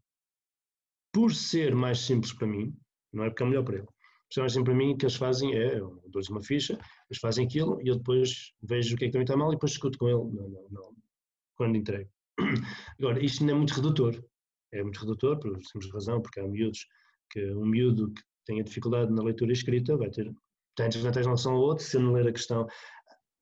por 1.11 1.33
ser 1.33 1.75
mais 1.75 1.99
simples 1.99 2.33
para 2.33 2.47
mim, 2.47 2.75
não 3.11 3.23
é 3.23 3.29
porque 3.29 3.43
é 3.43 3.45
melhor 3.45 3.63
para 3.63 3.77
ele, 3.77 3.85
por 3.85 4.33
ser 4.33 4.39
mais 4.39 4.53
simples 4.53 4.73
para 4.73 4.85
mim, 4.85 4.93
o 4.93 4.97
que 4.97 5.05
eles 5.05 5.15
fazem 5.15 5.53
é, 5.53 5.79
eu 5.79 6.01
dou-lhes 6.07 6.29
uma 6.29 6.41
ficha, 6.41 6.73
eles 7.09 7.19
fazem 7.19 7.45
aquilo 7.45 7.81
e 7.81 7.89
eu 7.89 7.97
depois 7.97 8.53
vejo 8.61 8.95
o 8.95 8.97
que 8.97 9.05
é 9.05 9.07
que 9.07 9.11
também 9.11 9.25
está 9.25 9.35
mal 9.35 9.49
e 9.49 9.55
depois 9.55 9.71
discuto 9.71 9.97
com 9.97 10.07
ele 10.07 10.17
não, 10.17 10.49
não, 10.49 10.67
não, 10.69 10.95
quando 11.55 11.75
entrego. 11.75 12.09
Agora, 12.99 13.23
isto 13.23 13.43
não 13.43 13.53
é 13.53 13.57
muito 13.57 13.73
redutor, 13.73 14.23
é 14.71 14.81
muito 14.83 14.99
redutor, 14.99 15.39
por 15.39 15.51
simples 15.63 15.91
razão, 15.91 16.21
porque 16.21 16.39
há 16.39 16.47
miúdos 16.47 16.85
que 17.29 17.53
um 17.53 17.65
miúdo 17.65 18.11
que 18.11 18.21
tenha 18.45 18.63
dificuldade 18.63 19.11
na 19.11 19.23
leitura 19.23 19.51
e 19.51 19.53
escrita 19.53 19.97
vai 19.97 20.09
ter 20.09 20.31
tantas 20.75 21.01
vantagens 21.01 21.25
em 21.25 21.29
relação 21.29 21.53
ao 21.53 21.61
outro, 21.61 21.83
se 21.83 21.97
não 21.97 22.13
ler 22.13 22.27
a 22.27 22.31
questão. 22.31 22.67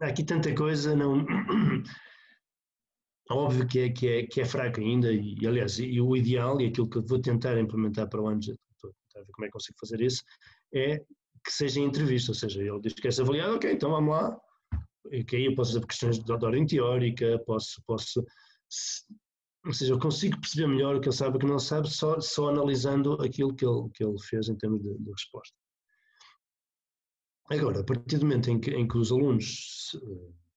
Há 0.02 0.08
aqui 0.08 0.24
tanta 0.24 0.54
coisa, 0.54 0.96
não. 0.96 1.26
Óbvio 3.32 3.68
que 3.68 3.80
é, 3.80 3.90
que 3.90 4.08
é, 4.08 4.26
que 4.26 4.42
é 4.42 4.46
fraco 4.46 4.80
ainda, 4.80 5.12
e, 5.12 5.36
aliás, 5.46 5.78
e 5.78 6.02
o 6.02 6.16
ideal, 6.18 6.60
e 6.60 6.66
aquilo 6.66 6.90
que 6.90 6.98
eu 6.98 7.06
vou 7.06 7.22
tentar 7.22 7.60
implementar 7.60 8.10
para 8.10 8.22
o 8.22 8.28
ano, 8.28 8.40
estou 8.40 8.92
a 9.16 9.20
ver 9.20 9.32
como 9.32 9.46
é 9.46 9.48
que 9.48 9.54
consigo 9.54 9.78
fazer 9.80 10.02
isso, 10.02 10.24
é 10.74 10.98
que 10.98 11.52
seja 11.52 11.80
em 11.80 11.84
entrevista, 11.84 12.32
ou 12.32 12.36
seja, 12.36 12.60
ele 12.60 12.82
diz 12.82 12.94
que 12.94 13.04
quer 13.04 13.14
ser 13.14 13.22
avaliado, 13.22 13.56
ok, 13.56 13.72
então 13.72 13.92
vamos 13.92 14.16
lá, 14.16 14.36
que 15.28 15.36
aí 15.36 15.46
eu 15.46 15.56
posso 15.56 15.74
fazer 15.74 15.86
questões 15.86 16.20
de 16.20 16.32
ordem 16.32 16.66
teórica, 16.66 17.40
posso, 17.46 17.82
posso 17.86 18.26
ou 19.70 19.74
seja, 19.74 19.94
eu 19.94 20.00
consigo 20.00 20.42
perceber 20.42 20.68
melhor 20.68 20.96
o 20.96 21.00
que 21.00 21.10
ele 21.10 21.16
sabe 21.16 21.36
e 21.36 21.38
o 21.38 21.40
que 21.40 21.46
não 21.46 21.60
sabe 21.60 21.88
só, 21.88 22.20
só 22.20 22.50
analisando 22.50 23.14
aquilo 23.22 23.54
que 23.54 23.64
ele, 23.64 23.88
que 23.94 24.04
ele 24.04 24.18
fez 24.20 24.50
em 24.50 24.56
termos 24.56 24.82
de, 24.82 24.98
de 24.98 25.12
resposta. 25.12 25.56
Agora, 27.52 27.82
a 27.82 27.84
partir 27.84 28.18
do 28.18 28.26
momento 28.26 28.50
em 28.50 28.60
que, 28.60 28.72
em 28.72 28.88
que 28.88 28.98
os 28.98 29.12
alunos 29.12 29.96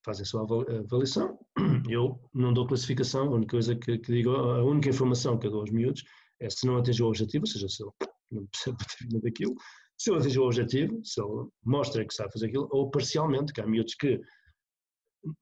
fazem 0.02 0.22
a 0.22 0.26
sua 0.26 0.46
avaliação, 0.80 1.38
eu 1.90 2.18
não 2.32 2.54
dou 2.54 2.66
classificação, 2.66 3.26
a 3.26 3.34
única 3.36 3.50
coisa 3.50 3.76
que, 3.76 3.98
que, 3.98 4.12
digo, 4.14 4.30
a 4.30 4.64
única 4.64 4.88
informação 4.88 5.38
que 5.38 5.46
eu 5.46 5.50
dou 5.50 5.60
aos 5.60 5.70
miúdos 5.70 6.02
é 6.40 6.48
se 6.48 6.66
não 6.66 6.78
atingiu 6.78 7.04
o 7.04 7.08
objetivo, 7.10 7.42
ou 7.42 7.46
seja, 7.46 7.68
se 7.68 7.82
ele 7.82 7.92
não 8.32 8.46
percebe 8.46 9.20
daquilo, 9.20 9.54
se 9.98 10.10
ele 10.10 10.20
atingiu 10.20 10.42
o 10.42 10.46
objetivo, 10.46 11.04
se 11.04 11.20
ele 11.20 11.48
mostra 11.62 12.02
que 12.02 12.14
sabe 12.14 12.32
fazer 12.32 12.46
aquilo, 12.46 12.66
ou 12.70 12.90
parcialmente, 12.90 13.52
que 13.52 13.60
há 13.60 13.66
miúdos 13.66 13.94
que 13.94 14.18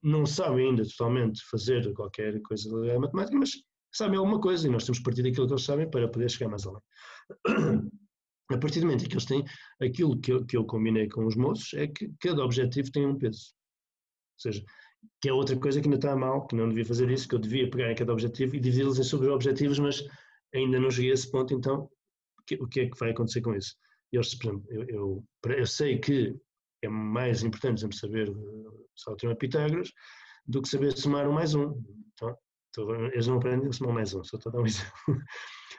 não 0.01 0.25
sabem 0.25 0.69
ainda 0.69 0.83
totalmente 0.83 1.41
fazer 1.49 1.91
qualquer 1.93 2.41
coisa 2.41 2.69
da 2.81 2.99
matemática, 2.99 3.37
mas 3.37 3.51
sabem 3.91 4.17
alguma 4.17 4.39
coisa 4.39 4.67
e 4.67 4.71
nós 4.71 4.85
temos 4.85 4.99
que 4.99 5.03
partir 5.03 5.23
daquilo 5.23 5.47
que 5.47 5.53
eles 5.53 5.63
sabem 5.63 5.89
para 5.89 6.07
poder 6.07 6.29
chegar 6.29 6.49
mais 6.49 6.65
além. 6.65 6.81
A 8.51 8.57
partir 8.57 8.81
do 8.81 8.85
momento 8.85 9.05
em 9.05 9.07
que 9.07 9.13
eles 9.13 9.25
têm 9.25 9.45
aquilo 9.81 10.19
que 10.19 10.31
eu, 10.31 10.45
que 10.45 10.57
eu 10.57 10.65
combinei 10.65 11.07
com 11.07 11.25
os 11.25 11.35
moços 11.35 11.73
é 11.73 11.87
que 11.87 12.11
cada 12.19 12.43
objetivo 12.43 12.91
tem 12.91 13.05
um 13.05 13.17
peso. 13.17 13.53
Ou 14.35 14.51
seja, 14.51 14.63
que 15.21 15.29
é 15.29 15.33
outra 15.33 15.57
coisa 15.57 15.79
que 15.79 15.87
ainda 15.87 15.95
está 15.95 16.15
mal, 16.15 16.45
que 16.45 16.55
não 16.55 16.67
devia 16.67 16.85
fazer 16.85 17.09
isso, 17.09 17.27
que 17.27 17.35
eu 17.35 17.39
devia 17.39 17.69
pegar 17.69 17.91
em 17.91 17.95
cada 17.95 18.11
objetivo 18.11 18.55
e 18.55 18.59
dividi-los 18.59 18.99
em 18.99 19.03
subobjetivos, 19.03 19.79
mas 19.79 20.05
ainda 20.53 20.79
não 20.79 20.91
cheguei 20.91 21.11
a 21.11 21.13
esse 21.13 21.31
ponto, 21.31 21.53
então 21.53 21.89
o 22.59 22.67
que 22.67 22.81
é 22.81 22.89
que 22.89 22.99
vai 22.99 23.11
acontecer 23.11 23.41
com 23.41 23.55
isso? 23.55 23.75
Exemplo, 24.11 24.63
eu, 24.67 24.83
eu, 24.89 25.25
eu 25.45 25.65
sei 25.65 25.97
que 25.97 26.35
é 26.83 26.89
mais 26.89 27.43
importante, 27.43 27.81
saber 27.95 28.31
só 28.95 29.11
o 29.11 29.15
teorema 29.15 29.37
Pitágoras 29.37 29.91
do 30.47 30.61
que 30.61 30.69
saber 30.69 30.97
somar 30.97 31.27
um 31.27 31.33
mais 31.33 31.53
um. 31.55 31.81
Então, 32.13 32.35
então, 32.69 33.05
eles 33.07 33.27
não 33.27 33.37
aprendem 33.37 33.67
a 33.67 33.71
somar 33.71 33.93
mais 33.93 34.13
um, 34.13 34.23
só 34.23 34.37
estou 34.37 34.49
a 34.49 34.53
dar 34.53 34.61
um 34.61 34.65
exemplo. 34.65 34.91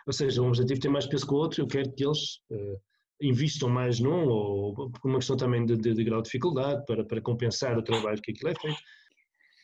Ou 0.07 0.13
seja, 0.13 0.43
um 0.43 0.49
objetivo 0.49 0.81
tem 0.81 0.91
mais 0.91 1.07
peso 1.07 1.27
que 1.27 1.33
o 1.33 1.37
outro, 1.37 1.63
eu 1.63 1.67
quero 1.67 1.93
que 1.93 2.05
eles 2.05 2.39
uh, 2.51 2.81
investam 3.21 3.69
mais 3.69 4.01
num, 4.01 4.27
ou 4.27 4.75
por 4.75 5.09
uma 5.09 5.19
questão 5.19 5.37
também 5.37 5.65
de, 5.65 5.77
de, 5.77 5.95
de, 5.95 6.05
grau 6.05 6.21
de 6.21 6.27
dificuldade, 6.27 6.85
para, 6.87 7.05
para 7.05 7.21
compensar 7.21 7.79
o 7.79 7.83
trabalho 7.83 8.21
que 8.21 8.33
aquilo 8.33 8.51
é 8.51 8.55
feito. 8.55 8.81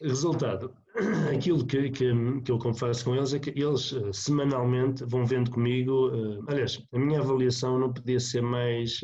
Resultado, 0.00 0.72
aquilo 1.34 1.66
que, 1.66 1.90
que, 1.90 2.12
que 2.44 2.52
eu 2.52 2.74
faço 2.74 3.04
com 3.04 3.16
eles 3.16 3.34
é 3.34 3.38
que 3.38 3.50
eles 3.50 3.92
uh, 3.92 4.12
semanalmente 4.12 5.04
vão 5.04 5.26
vendo 5.26 5.50
comigo, 5.50 6.08
uh, 6.08 6.44
aliás, 6.48 6.80
a 6.92 6.98
minha 6.98 7.20
avaliação 7.20 7.78
não 7.78 7.92
podia 7.92 8.20
ser 8.20 8.40
mais 8.40 9.00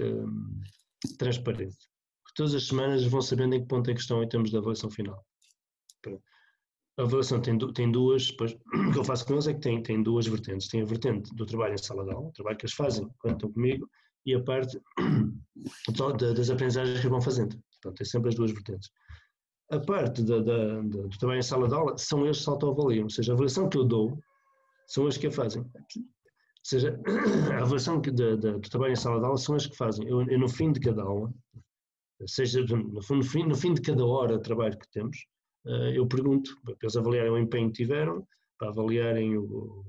transparente 1.19 1.94
todas 2.35 2.55
as 2.55 2.67
semanas 2.67 3.05
vão 3.05 3.23
sabendo 3.23 3.55
em 3.55 3.61
que 3.61 3.69
ponto 3.69 3.91
é 3.91 3.95
que 3.95 4.01
estão 4.01 4.23
em 4.23 4.29
termos 4.29 4.51
de 4.51 4.57
avaliação 4.57 4.91
final. 4.91 5.25
A 6.97 7.03
avaliação 7.03 7.41
tem, 7.41 7.59
tem 7.59 7.91
duas, 7.91 8.31
o 8.31 8.93
que 8.93 8.99
eu 8.99 9.05
faço 9.05 9.27
com 9.27 9.35
eles 9.35 9.47
é 9.47 9.55
que 9.55 9.61
tem, 9.61 9.83
tem 9.83 10.03
duas 10.03 10.27
vertentes. 10.27 10.69
Tem 10.69 10.83
a 10.83 10.85
vertente 10.85 11.35
do 11.35 11.45
trabalho 11.47 11.75
em 11.75 11.79
sala 11.79 12.05
de 12.05 12.13
aula, 12.13 12.29
o 12.29 12.33
trabalho 12.33 12.57
que 12.57 12.67
eles 12.67 12.75
fazem 12.75 13.09
quando 13.19 13.35
estão 13.35 13.53
comigo, 13.53 13.89
e 14.27 14.35
a 14.35 14.43
parte 14.43 14.81
das 16.37 16.51
aprendizagens 16.51 17.01
que 17.01 17.09
vão 17.09 17.21
fazendo. 17.21 17.59
Portanto, 17.73 17.99
tem 17.99 18.07
sempre 18.07 18.29
as 18.29 18.35
duas 18.35 18.53
vertentes. 18.53 18.91
A 19.71 19.81
parte 19.81 20.23
da, 20.23 20.39
da, 20.39 20.83
da, 20.83 21.03
do 21.03 21.19
trabalho 21.19 21.41
em 21.41 21.43
sala 21.43 21.69
de 21.69 21.75
aula 21.75 21.97
são 21.99 22.25
eles 22.25 22.39
que 22.39 22.45
se 22.45 22.51
autoavaliam, 22.51 23.05
ou 23.05 23.11
seja, 23.11 23.33
a 23.33 23.35
avaliação 23.35 23.69
que 23.69 23.79
eu 23.79 23.85
dou 23.85 24.19
são 24.87 25.05
eles 25.05 25.17
que 25.17 25.27
a 25.27 25.33
fazem. 25.33 25.63
Ou 25.63 26.03
seja, 26.63 27.01
a 27.53 27.63
avaliação 27.63 28.01
que, 28.01 28.11
da, 28.11 28.37
da, 28.37 28.53
do 28.53 28.69
trabalho 28.69 28.93
em 28.93 28.97
sala 28.97 29.19
de 29.19 29.25
aula 29.25 29.37
são 29.37 29.55
eles 29.55 29.67
que 29.67 29.77
fazem. 29.77 30.07
Eu, 30.07 30.23
eu, 30.29 30.39
no 30.39 30.49
fim 30.49 30.71
de 30.71 30.81
cada 30.81 31.03
aula, 31.03 31.33
seja 32.27 32.65
no 32.65 33.23
fim, 33.23 33.45
no 33.45 33.57
fim 33.57 33.75
de 33.75 33.81
cada 33.81 34.05
hora 34.05 34.37
de 34.37 34.43
trabalho 34.43 34.79
que 34.79 34.91
temos, 34.91 35.27
eh, 35.67 35.93
eu 35.99 36.07
pergunto 36.07 36.51
para 36.63 36.75
eles 36.81 36.97
avaliarem 36.97 37.33
o 37.33 37.39
empenho 37.39 37.69
que 37.69 37.83
tiveram, 37.83 38.27
para 38.59 38.69
avaliarem 38.69 39.37
o 39.37 39.85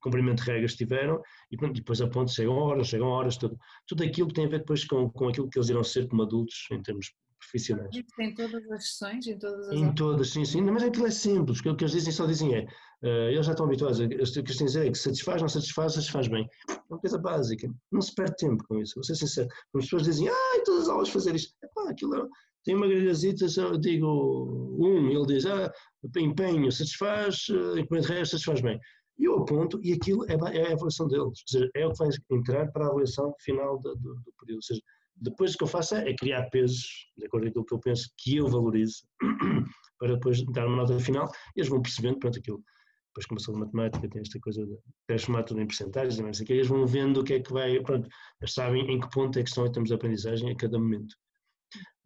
cumprimento 0.00 0.42
de 0.42 0.50
regras 0.50 0.72
que 0.72 0.78
tiveram 0.78 1.20
e 1.50 1.56
depois 1.56 2.00
aponto, 2.00 2.32
chegam 2.32 2.54
horas, 2.54 2.88
chegam 2.88 3.08
horas, 3.08 3.36
tudo, 3.36 3.58
tudo 3.86 4.02
aquilo 4.02 4.28
que 4.28 4.34
tem 4.34 4.46
a 4.46 4.48
ver 4.48 4.60
depois 4.60 4.84
com, 4.84 5.10
com 5.10 5.28
aquilo 5.28 5.48
que 5.48 5.58
eles 5.58 5.68
irão 5.68 5.84
ser 5.84 6.08
como 6.08 6.22
adultos 6.22 6.66
em 6.72 6.82
termos 6.82 7.12
profissionais. 7.40 7.90
Em 8.18 8.34
todas 8.34 8.70
as 8.70 8.88
sessões, 8.88 9.26
em 9.26 9.38
todas 9.38 9.68
as 9.68 9.74
Em 9.74 9.94
todas, 9.94 10.30
sim, 10.30 10.44
sim, 10.44 10.60
mas 10.62 10.82
aquilo 10.82 11.06
é 11.06 11.10
simples, 11.10 11.58
o 11.60 11.62
que 11.62 11.84
eles 11.84 11.92
dizem 11.92 12.12
só 12.12 12.26
dizem 12.26 12.54
é, 12.54 12.66
uh, 13.02 13.30
eles 13.30 13.46
já 13.46 13.52
estão 13.52 13.66
habituados, 13.66 13.98
o 13.98 14.08
que 14.08 14.14
eles 14.14 14.32
têm 14.32 14.42
a 14.42 14.66
dizer 14.66 14.86
é 14.86 14.90
que 14.90 14.98
satisfaz, 14.98 15.40
não 15.40 15.48
satisfaz, 15.48 15.94
satisfaz 15.94 16.28
bem. 16.28 16.48
É 16.68 16.74
uma 16.88 16.98
coisa 16.98 17.18
básica, 17.18 17.68
não 17.90 18.00
se 18.00 18.14
perde 18.14 18.36
tempo 18.36 18.62
com 18.68 18.78
isso, 18.78 18.94
vou 18.94 19.04
ser 19.04 19.16
sincero. 19.16 19.48
As 19.74 19.84
pessoas 19.84 20.04
dizem, 20.04 20.28
ah, 20.28 20.62
todas 20.64 20.82
as 20.84 20.88
aulas 20.88 21.08
fazer 21.08 21.34
isto, 21.34 21.54
Epá, 21.64 21.90
aquilo 21.90 22.14
é, 22.14 22.28
tem 22.64 22.76
uma 22.76 22.86
grelhazita, 22.86 23.46
eu 23.58 23.78
digo 23.78 24.76
um, 24.78 25.10
ele 25.10 25.26
diz, 25.26 25.46
ah, 25.46 25.72
empenho, 26.16 26.70
satisfaz, 26.70 27.46
encomenda 27.78 28.06
de 28.06 28.12
resto, 28.12 28.32
satisfaz 28.32 28.60
bem. 28.60 28.78
E 29.18 29.24
eu 29.24 29.36
aponto, 29.36 29.78
e 29.82 29.92
aquilo 29.92 30.24
é, 30.30 30.32
é 30.32 30.70
a 30.70 30.72
avaliação 30.72 31.06
deles, 31.06 31.24
ou 31.24 31.34
seja, 31.46 31.70
é 31.74 31.86
o 31.86 31.92
que 31.92 31.98
vai 31.98 32.08
entrar 32.30 32.72
para 32.72 32.86
a 32.86 32.88
avaliação 32.88 33.34
final 33.40 33.78
do, 33.78 33.94
do, 33.96 34.14
do 34.14 34.32
período. 34.40 34.56
Ou 34.56 34.62
seja, 34.62 34.80
depois 35.20 35.54
o 35.54 35.58
que 35.58 35.64
eu 35.64 35.68
faço 35.68 35.94
é, 35.94 36.14
criar 36.14 36.48
pesos, 36.50 37.10
de 37.16 37.26
acordo 37.26 37.44
com 37.44 37.50
aquilo 37.50 37.66
que 37.66 37.74
eu 37.74 37.80
penso 37.80 38.10
que 38.16 38.36
eu 38.36 38.48
valorizo, 38.48 39.02
para 39.98 40.14
depois 40.14 40.42
dar 40.46 40.66
uma 40.66 40.76
nota 40.76 40.98
final, 40.98 41.30
e 41.56 41.60
eles 41.60 41.68
vão 41.68 41.82
percebendo, 41.82 42.18
pronto, 42.18 42.38
aquilo. 42.38 42.62
Depois 43.08 43.26
começou 43.26 43.56
a 43.56 43.58
matemática, 43.58 44.08
tem 44.08 44.22
esta 44.22 44.38
coisa 44.40 44.64
de 44.64 44.78
transformar 45.06 45.42
tudo 45.42 45.60
em 45.60 45.66
percentagens, 45.66 46.18
não 46.18 46.30
eles 46.48 46.68
vão 46.68 46.86
vendo 46.86 47.20
o 47.20 47.24
que 47.24 47.34
é 47.34 47.40
que 47.40 47.52
vai, 47.52 47.80
pronto, 47.80 48.08
eles 48.40 48.54
sabem 48.54 48.90
em 48.90 49.00
que 49.00 49.10
ponto 49.10 49.38
é 49.38 49.42
que 49.42 49.48
estão 49.48 49.66
em 49.66 49.72
termos 49.72 49.88
de 49.88 49.94
aprendizagem 49.94 50.50
a 50.50 50.56
cada 50.56 50.78
momento. 50.78 51.14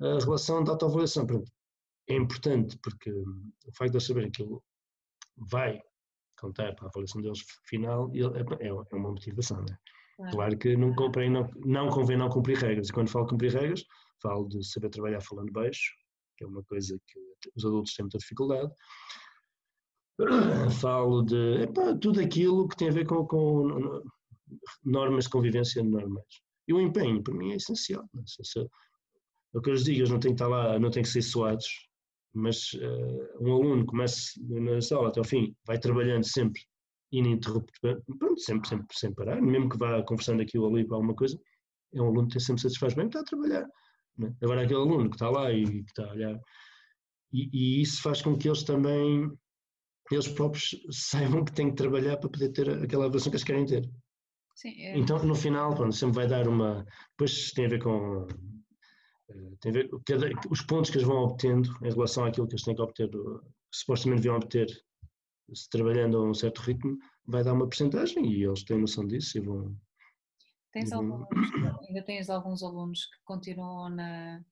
A 0.01 0.19
relação 0.19 0.65
da 0.65 0.73
autoavaliação, 0.73 1.27
pronto, 1.27 1.51
é 2.09 2.15
importante 2.17 2.77
porque 2.83 3.11
o 3.11 3.73
facto 3.77 3.93
de 3.93 3.97
eles 3.97 4.07
saberem 4.07 4.31
que 4.31 4.43
ele 4.43 4.59
vai 5.37 5.81
contar 6.39 6.75
para 6.75 6.87
a 6.87 6.89
avaliação 6.89 7.23
deles 7.23 7.41
final 7.69 8.11
é, 8.15 8.67
é, 8.67 8.69
é 8.69 8.97
uma 8.97 9.11
motivação, 9.11 9.59
não 9.59 9.73
é? 9.73 9.79
Claro, 10.17 10.57
que 10.57 10.77
não, 10.77 10.95
comprei, 10.95 11.29
não, 11.29 11.49
não 11.65 11.89
convém 11.89 12.17
não 12.17 12.29
cumprir 12.29 12.57
regras. 12.59 12.89
E 12.89 12.93
quando 12.93 13.11
falo 13.11 13.27
cumprir 13.27 13.53
regras, 13.53 13.85
falo 14.23 14.49
de 14.49 14.65
saber 14.65 14.89
trabalhar 14.91 15.21
falando 15.21 15.53
baixo, 15.53 15.93
que 16.37 16.45
é 16.45 16.47
uma 16.47 16.63
coisa 16.65 16.99
que 17.07 17.21
os 17.57 17.65
adultos 17.65 17.95
têm 17.95 18.05
muita 18.05 18.19
dificuldade. 18.19 18.73
Falo 20.81 21.23
de 21.23 21.67
tudo 22.01 22.21
aquilo 22.21 22.69
que 22.69 22.77
tem 22.77 22.89
a 22.89 22.93
ver 22.93 23.05
com, 23.05 23.27
com, 23.27 24.01
normas 24.85 25.25
de 25.25 25.31
convivência 25.31 25.83
normais. 25.83 26.25
E 26.69 26.73
o 26.73 26.81
empenho, 26.81 27.23
para 27.23 27.35
mim, 27.35 27.53
é 27.53 27.57
essencial. 27.57 28.09
É? 28.15 28.67
o 29.59 29.61
que 29.61 29.71
eu 29.71 29.75
lhes 29.75 29.85
digo, 29.85 29.99
eles 29.99 30.11
não 30.11 30.21
têm 30.21 30.31
que 30.31 30.43
estar 30.43 30.49
lá, 30.49 30.79
não 30.79 30.91
têm 30.91 31.03
que 31.03 31.09
ser 31.09 31.23
suados, 31.23 31.67
mas 32.33 32.73
uh, 32.75 33.39
um 33.41 33.53
aluno 33.53 33.87
começa 33.87 34.33
na 34.41 34.81
sala 34.81 35.09
até 35.09 35.21
ao 35.21 35.25
fim, 35.25 35.55
vai 35.67 35.79
trabalhando 35.79 36.25
sempre 36.25 36.63
ininterrupto, 37.19 37.73
pronto, 37.81 38.41
sempre, 38.41 38.69
sempre, 38.69 38.87
sem 38.93 39.13
parar, 39.15 39.41
mesmo 39.41 39.69
que 39.69 39.79
vá 39.79 40.03
conversando 40.03 40.43
aqui 40.43 40.59
ou 40.59 40.69
ali 40.69 40.87
para 40.87 40.97
alguma 40.97 41.15
coisa, 41.15 41.39
é 41.95 42.01
um 42.01 42.07
aluno 42.07 42.29
que 42.29 42.41
sempre 42.41 42.63
satisfaz 42.63 42.95
bem, 42.95 43.07
está 43.07 43.21
a 43.21 43.25
trabalhar. 43.25 43.67
Né? 44.19 44.35
Agora 44.43 44.63
aquele 44.63 44.81
aluno 44.81 45.09
que 45.09 45.17
está 45.17 45.31
lá 45.31 45.53
e 45.53 45.65
que 45.65 45.91
está 45.91 46.05
a 46.05 46.13
olhar, 46.13 46.41
e, 47.33 47.51
e, 47.53 47.83
isso 47.83 48.01
faz 48.01 48.23
com 48.23 48.37
que 48.37 48.49
eles 48.49 48.63
também, 48.63 49.31
eles 50.11 50.29
próprios 50.29 50.71
saibam 50.91 51.45
que 51.45 51.53
têm 51.53 51.71
que 51.71 51.77
trabalhar 51.77 52.17
para 52.17 52.31
poder 52.31 52.51
ter 52.51 52.71
aquela 52.71 53.07
avaliação 53.07 53.31
que 53.31 53.37
eles 53.37 53.45
querem 53.45 53.67
ter. 53.67 53.91
Sim, 54.55 54.81
é... 54.81 54.97
Então, 54.97 55.21
no 55.25 55.35
final, 55.35 55.75
pronto, 55.75 55.95
sempre 55.95 56.15
vai 56.15 56.29
dar 56.29 56.47
uma. 56.47 56.87
Depois 57.11 57.51
tem 57.53 57.67
a 57.67 57.69
ver 57.69 57.83
com. 57.83 58.27
Eh, 59.31 59.51
tem 59.61 59.71
a 59.71 59.75
ver 59.75 59.91
cada, 60.07 60.31
os 60.49 60.63
pontos 60.63 60.91
que 60.91 60.99
eles 60.99 61.09
vão 61.09 61.25
obtendo 61.25 61.69
em 61.83 61.91
relação 61.91 62.25
àquilo 62.25 62.47
que 62.47 62.55
eles 62.55 62.65
têm 62.65 62.77
que 62.77 62.83
obter, 62.83 63.11
que 63.11 63.19
supostamente 63.73 64.23
deviam 64.23 64.37
obter 64.37 64.69
se 65.53 65.69
trabalhando 65.69 66.17
a 66.17 66.31
um 66.31 66.35
certo 66.35 66.61
ritmo, 66.61 66.99
vai 67.27 67.43
dar 67.43 67.53
uma 67.53 67.67
porcentagem 67.67 68.31
e 68.31 68.45
eles 68.45 68.65
têm 68.65 68.79
noção 68.79 69.07
disso 69.07 69.39
e 69.39 69.41
vão. 69.41 69.77
Tens 70.73 70.91
e 70.91 70.95
vão... 70.95 71.23
alguns, 71.23 71.53
ainda 71.89 72.03
tens 72.03 72.31
alguns 72.31 72.63
alunos 72.63 73.07
que 73.07 73.17
continuam 73.25 73.89
na, 73.91 74.45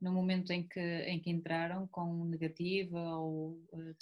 no 0.00 0.12
momento 0.12 0.52
em 0.52 0.66
que, 0.66 0.80
em 0.80 1.20
que 1.20 1.30
entraram 1.30 1.86
com 1.88 2.24
negativa 2.26 2.98
ou. 3.16 3.62
Uh, 3.72 3.94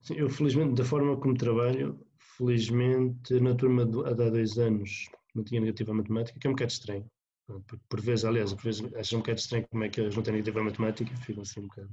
Sim, 0.00 0.14
eu 0.14 0.28
felizmente, 0.28 0.74
da 0.74 0.84
forma 0.84 1.16
como 1.16 1.36
trabalho, 1.36 2.06
felizmente 2.36 3.40
na 3.40 3.54
turma 3.54 3.84
de, 3.84 3.98
há 4.06 4.12
dois 4.12 4.56
anos 4.58 5.10
não 5.34 5.42
tinha 5.42 5.60
negativa 5.60 5.92
matemática, 5.92 6.38
que 6.38 6.46
é 6.46 6.50
um 6.50 6.52
bocado 6.52 6.70
estranho. 6.70 7.10
Por, 7.88 8.00
vezes, 8.00 8.24
aliás, 8.24 8.52
por 8.52 8.62
vezes 8.62 8.94
acho 8.94 9.16
um 9.16 9.20
bocado 9.20 9.38
estranho 9.38 9.66
como 9.68 9.82
é 9.82 9.88
que 9.88 10.00
eles 10.00 10.14
não 10.14 10.22
têm 10.22 10.34
negativa 10.34 10.62
matemática, 10.62 11.16
ficam 11.16 11.42
assim 11.42 11.60
um 11.60 11.68
bocado 11.68 11.90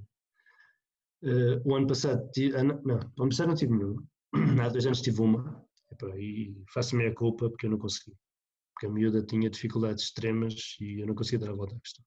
Uh, 1.25 1.59
o 1.65 1.75
ano 1.75 1.87
passado, 1.87 2.29
tive, 2.31 2.61
não, 2.61 2.75
o 3.17 3.23
ano 3.23 3.29
passado 3.29 3.47
não 3.47 3.55
tive 3.55 3.73
nenhuma. 3.73 4.03
Há 4.63 4.69
dois 4.69 4.85
anos 4.85 5.01
tive 5.01 5.21
uma, 5.21 5.65
e 6.17 6.63
faço 6.71 6.95
a 6.95 6.99
minha 6.99 7.13
culpa 7.13 7.49
porque 7.49 7.65
eu 7.65 7.71
não 7.71 7.79
consegui. 7.79 8.15
Porque 8.73 8.85
a 8.85 8.89
miúda 8.91 9.25
tinha 9.25 9.49
dificuldades 9.49 10.03
extremas 10.03 10.77
e 10.79 11.01
eu 11.01 11.07
não 11.07 11.15
conseguia 11.15 11.39
dar 11.39 11.51
a 11.51 11.55
volta 11.55 11.75
à 11.75 11.79
questão. 11.79 12.05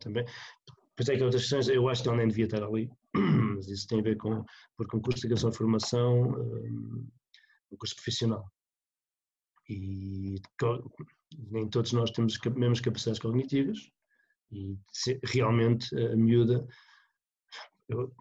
Também. 0.00 0.24
Pois 0.96 1.08
é 1.08 1.16
que 1.16 1.22
outras 1.22 1.42
questões, 1.42 1.68
eu 1.68 1.88
acho 1.88 2.02
que 2.02 2.08
ela 2.08 2.16
nem 2.16 2.28
devia 2.28 2.46
estar 2.46 2.62
ali, 2.62 2.90
mas 3.54 3.68
isso 3.68 3.86
tem 3.86 4.00
a 4.00 4.02
ver 4.02 4.16
com, 4.16 4.44
porque 4.76 4.96
um 4.96 5.00
curso 5.00 5.20
de 5.20 5.26
ligação 5.26 5.50
de 5.50 5.58
formação, 5.58 6.30
um, 6.30 7.08
um 7.70 7.76
curso 7.76 7.94
profissional. 7.94 8.50
E 9.68 10.36
nem 11.50 11.68
todos 11.68 11.92
nós 11.92 12.10
temos 12.12 12.38
as 12.40 12.54
mesmas 12.54 12.80
capacidades 12.80 13.20
cognitivas 13.20 13.78
e 14.52 14.78
realmente 15.24 15.94
a 15.96 16.16
miúda 16.16 16.66
eu, 17.88 18.12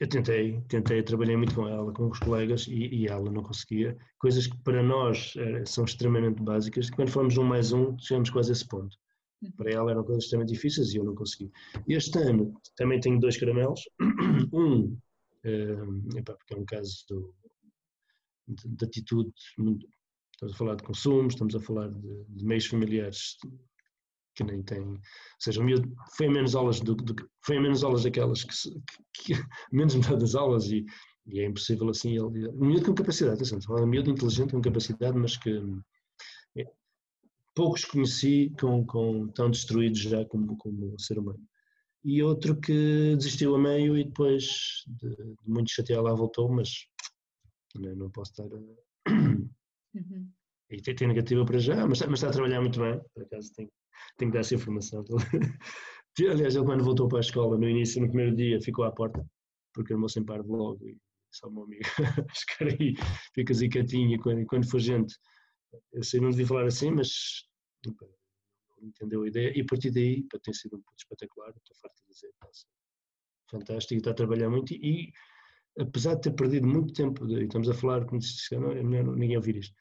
eu 0.00 0.08
tentei, 0.08 0.60
tentei, 0.68 1.02
trabalhei 1.02 1.36
muito 1.36 1.54
com 1.54 1.68
ela, 1.68 1.92
com 1.92 2.08
os 2.08 2.18
colegas 2.18 2.66
e, 2.66 2.88
e 2.94 3.06
ela 3.06 3.30
não 3.30 3.42
conseguia. 3.42 3.96
Coisas 4.18 4.46
que 4.46 4.56
para 4.58 4.82
nós 4.82 5.34
é, 5.36 5.64
são 5.64 5.84
extremamente 5.84 6.42
básicas. 6.42 6.90
Quando 6.90 7.10
formos 7.10 7.36
um 7.36 7.44
mais 7.44 7.72
um, 7.72 7.96
chegamos 7.98 8.30
quase 8.30 8.50
a 8.50 8.52
esse 8.52 8.66
ponto. 8.66 8.96
Uhum. 9.42 9.52
Para 9.52 9.70
ela 9.70 9.90
eram 9.90 10.04
coisas 10.04 10.24
extremamente 10.24 10.54
difíceis 10.54 10.92
e 10.92 10.96
eu 10.96 11.04
não 11.04 11.14
consegui. 11.14 11.50
Este 11.88 12.18
ano 12.18 12.54
também 12.76 13.00
tenho 13.00 13.20
dois 13.20 13.36
caramelos. 13.36 13.80
Um, 14.52 14.98
é, 16.16 16.22
porque 16.22 16.54
é 16.54 16.56
um 16.56 16.64
caso 16.64 17.04
do, 17.08 17.34
de, 18.48 18.68
de, 18.68 18.84
atitude, 18.84 19.30
estamos 19.36 20.54
a 20.54 20.56
falar 20.56 20.74
de 20.76 20.82
consumo, 20.82 21.28
estamos 21.28 21.54
a 21.54 21.60
falar 21.60 21.88
de, 21.88 22.24
de 22.28 22.44
meios 22.44 22.66
familiares 22.66 23.36
que 24.34 24.44
nem 24.44 24.62
têm, 24.62 24.82
ou 24.82 25.00
seja, 25.38 25.60
o 25.60 25.64
miúdo 25.64 25.90
foi 26.16 26.26
a 26.26 26.30
menos 26.30 26.54
aulas 26.54 26.80
do, 26.80 26.94
do 26.94 27.14
foi 27.44 27.56
a 27.56 27.60
menos 27.60 27.84
aulas 27.84 28.04
daquelas 28.04 28.44
que, 28.44 28.54
que, 29.12 29.34
que 29.34 29.44
menos 29.72 29.94
metade 29.94 30.20
das 30.20 30.34
aulas 30.34 30.66
e, 30.70 30.84
e, 31.26 31.40
é 31.40 31.46
impossível 31.46 31.88
assim 31.88 32.10
ele, 32.10 32.48
um 32.48 32.66
miúdo 32.66 32.86
com 32.86 32.94
capacidade, 32.94 33.36
atenção, 33.36 33.76
um 33.76 33.86
miúdo 33.86 34.10
inteligente 34.10 34.52
com 34.52 34.60
capacidade, 34.60 35.16
mas 35.16 35.36
que 35.36 35.62
é, 36.56 36.66
poucos 37.54 37.84
conheci 37.84 38.52
com, 38.60 38.84
com 38.84 39.28
tão 39.28 39.50
destruídos 39.50 40.00
já 40.00 40.24
como, 40.26 40.56
como 40.56 40.98
ser 40.98 41.18
humano. 41.18 41.40
E 42.04 42.22
outro 42.22 42.60
que 42.60 43.16
desistiu 43.16 43.54
a 43.54 43.58
meio 43.58 43.96
e 43.96 44.04
depois 44.04 44.84
de, 44.86 45.08
de 45.16 45.36
muito 45.46 45.70
chatear 45.70 46.02
lá 46.02 46.12
voltou, 46.12 46.50
mas 46.52 46.86
não, 47.74 47.94
não 47.96 48.10
posso 48.10 48.32
estar 48.32 48.44
a... 48.44 49.10
Uhum. 49.10 50.30
E 50.70 50.80
tem, 50.80 50.94
tem 50.94 51.06
negativa 51.06 51.44
para 51.44 51.58
já, 51.58 51.86
mas, 51.86 52.00
mas, 52.00 52.14
está 52.14 52.28
a 52.28 52.32
trabalhar 52.32 52.60
muito 52.60 52.80
bem, 52.80 53.00
por 53.12 53.22
acaso 53.22 53.52
tenho, 53.54 53.70
tenho 54.16 54.30
que 54.30 54.36
dar 54.36 54.40
essa 54.40 54.54
informação. 54.54 55.04
Aliás, 56.30 56.54
ele 56.54 56.64
quando 56.64 56.84
voltou 56.84 57.08
para 57.08 57.18
a 57.18 57.20
escola, 57.20 57.58
no 57.58 57.68
início, 57.68 58.00
no 58.00 58.08
primeiro 58.08 58.36
dia, 58.36 58.60
ficou 58.60 58.84
à 58.84 58.92
porta, 58.92 59.24
porque 59.72 59.92
irmão 59.92 60.08
sem 60.08 60.24
par 60.24 60.40
logo 60.44 60.86
e 60.86 60.96
só 61.32 61.50
meu 61.50 61.64
amigo, 61.64 61.82
fica 62.32 62.64
aí, 62.64 62.94
fica 63.34 63.52
zicatinho, 63.52 64.14
e 64.14 64.18
quando, 64.18 64.46
quando 64.46 64.70
for 64.70 64.78
gente 64.78 65.16
eu 65.92 66.02
sei, 66.02 66.20
não 66.20 66.30
devia 66.30 66.46
falar 66.46 66.66
assim, 66.66 66.90
mas 66.90 67.44
não 67.86 67.94
entendeu 68.82 69.22
a 69.22 69.28
ideia. 69.28 69.52
E 69.56 69.60
a 69.60 69.64
partir 69.64 69.90
daí, 69.90 70.22
para 70.24 70.40
ter 70.40 70.54
sido 70.54 70.76
um 70.76 70.82
ponto 70.82 70.98
espetacular, 70.98 71.50
estou 71.50 71.76
farto 71.80 71.96
de 72.02 72.12
dizer, 72.12 72.28
está 72.28 72.48
fantástico, 73.50 73.98
está 73.98 74.10
a 74.10 74.14
trabalhar 74.14 74.50
muito. 74.50 74.72
E, 74.74 75.12
apesar 75.78 76.14
de 76.14 76.22
ter 76.22 76.32
perdido 76.32 76.66
muito 76.66 76.92
tempo, 76.92 77.26
e 77.26 77.44
estamos 77.44 77.68
a 77.68 77.74
falar, 77.74 78.04
como 78.06 78.20
disse, 78.20 78.54
não, 78.56 78.72
é 78.72 78.82
melhor 78.82 79.16
ninguém 79.16 79.36
ouvir 79.36 79.56
isto. 79.56 79.74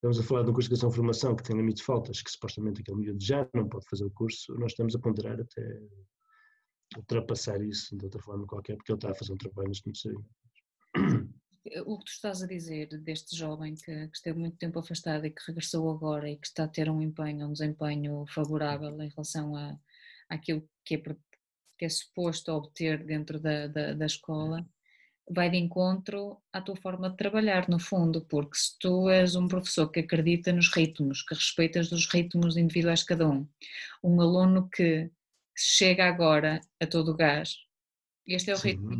Estamos 0.00 0.18
a 0.18 0.22
falar 0.22 0.44
de 0.44 0.50
um 0.50 0.54
curso 0.54 0.70
de 0.70 0.74
educação 0.74 0.90
formação 0.90 1.36
que 1.36 1.42
tem 1.42 1.54
limite 1.54 1.76
de 1.76 1.84
faltas, 1.84 2.22
que 2.22 2.30
supostamente 2.30 2.80
aquele 2.80 2.96
miúdo 2.96 3.22
já 3.22 3.46
não 3.52 3.68
pode 3.68 3.84
fazer 3.86 4.06
o 4.06 4.10
curso, 4.10 4.54
nós 4.54 4.72
estamos 4.72 4.96
a 4.96 4.98
ponderar 4.98 5.38
até 5.38 5.78
ultrapassar 6.96 7.62
isso 7.62 7.94
de 7.98 8.06
outra 8.06 8.22
forma 8.22 8.46
qualquer, 8.46 8.76
porque 8.76 8.90
ele 8.92 8.96
está 8.96 9.10
a 9.10 9.14
fazer 9.14 9.34
um 9.34 9.36
trabalho 9.36 9.68
neste 9.68 9.86
momento 9.86 10.24
o 11.84 11.98
que 11.98 12.04
tu 12.06 12.12
estás 12.12 12.42
a 12.42 12.46
dizer 12.46 12.88
deste 13.02 13.36
jovem 13.36 13.74
que, 13.74 13.84
que, 13.84 14.16
esteve 14.16 14.38
muito 14.38 14.56
tempo 14.56 14.78
afastado 14.78 15.26
e 15.26 15.30
que 15.30 15.42
regressou 15.46 15.90
agora 15.90 16.30
e 16.30 16.36
que 16.38 16.46
está 16.46 16.64
a 16.64 16.68
ter 16.68 16.88
um 16.88 17.02
empenho, 17.02 17.46
um 17.46 17.52
desempenho 17.52 18.24
favorável 18.26 18.98
em 19.02 19.08
relação 19.08 19.54
a, 19.54 19.78
àquilo 20.30 20.66
que 20.82 20.94
é, 20.94 21.02
que 21.78 21.84
é 21.84 21.88
suposto 21.88 22.52
obter 22.52 23.04
dentro 23.04 23.38
da, 23.38 23.66
da, 23.66 23.92
da 23.92 24.06
escola, 24.06 24.66
vai 25.30 25.48
de 25.48 25.56
encontro 25.56 26.38
à 26.52 26.60
tua 26.60 26.76
forma 26.76 27.08
de 27.08 27.16
trabalhar, 27.16 27.68
no 27.68 27.78
fundo, 27.78 28.26
porque 28.28 28.56
se 28.56 28.78
tu 28.78 29.08
és 29.08 29.36
um 29.36 29.46
professor 29.46 29.88
que 29.88 30.00
acredita 30.00 30.52
nos 30.52 30.68
ritmos, 30.72 31.22
que 31.22 31.34
respeitas 31.34 31.92
os 31.92 32.06
ritmos 32.06 32.56
individuais 32.56 33.00
de 33.00 33.06
cada 33.06 33.28
um, 33.28 33.46
um 34.02 34.20
aluno 34.20 34.68
que 34.68 35.10
chega 35.56 36.06
agora 36.06 36.60
a 36.80 36.86
todo 36.86 37.12
o 37.12 37.16
gás, 37.16 37.54
este 38.26 38.50
é 38.50 38.54
o 38.54 38.58
ritmo. 38.58 38.92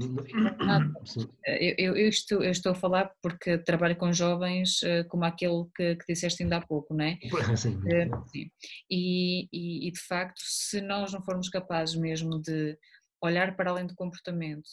Eh, 1.47 1.75
eu, 1.79 1.97
eu, 1.97 2.09
estou, 2.09 2.43
eu, 2.43 2.51
estou, 2.51 2.73
a 2.73 2.75
falar 2.75 3.13
porque 3.23 3.59
trabalho 3.59 3.97
com 3.97 4.13
jovens 4.13 4.83
eh, 4.83 5.05
como 5.05 5.25
aquele 5.25 5.67
que, 5.75 5.97
que 5.97 6.13
disseste 6.13 6.43
ainda 6.43 6.57
há 6.57 6.61
pouco, 6.61 6.95
não 6.95 7.05
é? 7.05 7.19
Sim. 7.57 7.81
Eh, 7.87 8.09
sim. 8.29 8.51
E, 8.91 9.49
e, 9.53 9.89
e, 9.89 9.93
de 9.93 10.01
facto, 10.01 10.41
se 10.41 10.81
nós 10.81 11.13
não 11.13 11.23
formos 11.23 11.49
capazes 11.49 11.95
mesmo 11.95 12.41
de 12.41 12.77
olhar 13.23 13.55
para 13.57 13.71
além 13.71 13.87
do 13.87 13.95
comportamento, 13.95 14.69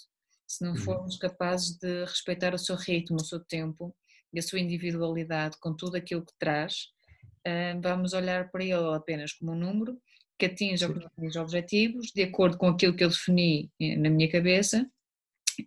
se 0.47 0.63
não 0.63 0.71
uhum. 0.71 0.77
formos 0.77 1.17
capazes 1.17 1.77
de 1.77 2.05
respeitar 2.05 2.53
o 2.53 2.59
seu 2.59 2.75
ritmo, 2.75 3.17
o 3.17 3.25
seu 3.25 3.39
tempo 3.39 3.95
e 4.33 4.39
a 4.39 4.41
sua 4.41 4.59
individualidade 4.59 5.57
com 5.59 5.75
tudo 5.75 5.97
aquilo 5.97 6.25
que 6.25 6.33
traz, 6.39 6.87
vamos 7.81 8.13
olhar 8.13 8.51
para 8.51 8.63
ele 8.63 8.95
apenas 8.95 9.33
como 9.33 9.53
um 9.53 9.55
número 9.55 9.97
que 10.37 10.45
atinja 10.45 10.87
os 11.17 11.35
objetivos, 11.35 12.11
de 12.13 12.23
acordo 12.23 12.57
com 12.57 12.67
aquilo 12.67 12.95
que 12.95 13.03
eu 13.03 13.09
defini 13.09 13.71
eh, 13.81 13.95
na 13.95 14.09
minha 14.09 14.29
cabeça, 14.29 14.87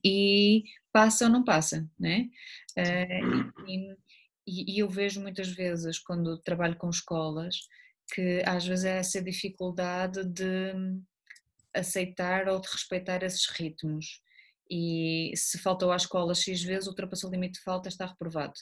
e 0.04 0.62
passa 0.92 1.24
ou 1.24 1.30
não 1.30 1.42
passa, 1.42 1.88
né? 1.98 2.28
Uh, 2.78 3.66
e, 3.66 4.76
e, 4.76 4.78
eu 4.78 4.88
vejo 4.88 5.20
muitas 5.20 5.48
vezes, 5.48 5.98
quando 5.98 6.38
trabalho 6.38 6.76
com 6.76 6.88
escolas, 6.88 7.56
que 8.14 8.42
às 8.46 8.64
vezes 8.64 8.84
é 8.84 8.98
essa 8.98 9.20
dificuldade 9.20 10.24
de 10.24 10.72
aceitar 11.74 12.48
ou 12.48 12.60
de 12.60 12.68
respeitar 12.68 13.24
esses 13.24 13.46
ritmos. 13.48 14.22
E 14.70 15.32
se 15.34 15.58
faltou 15.58 15.90
à 15.90 15.96
escola 15.96 16.34
X 16.34 16.62
vezes, 16.62 16.86
ultrapassou 16.86 17.28
o 17.28 17.32
limite 17.32 17.54
de 17.54 17.64
falta, 17.64 17.88
está 17.88 18.06
reprovado. 18.06 18.54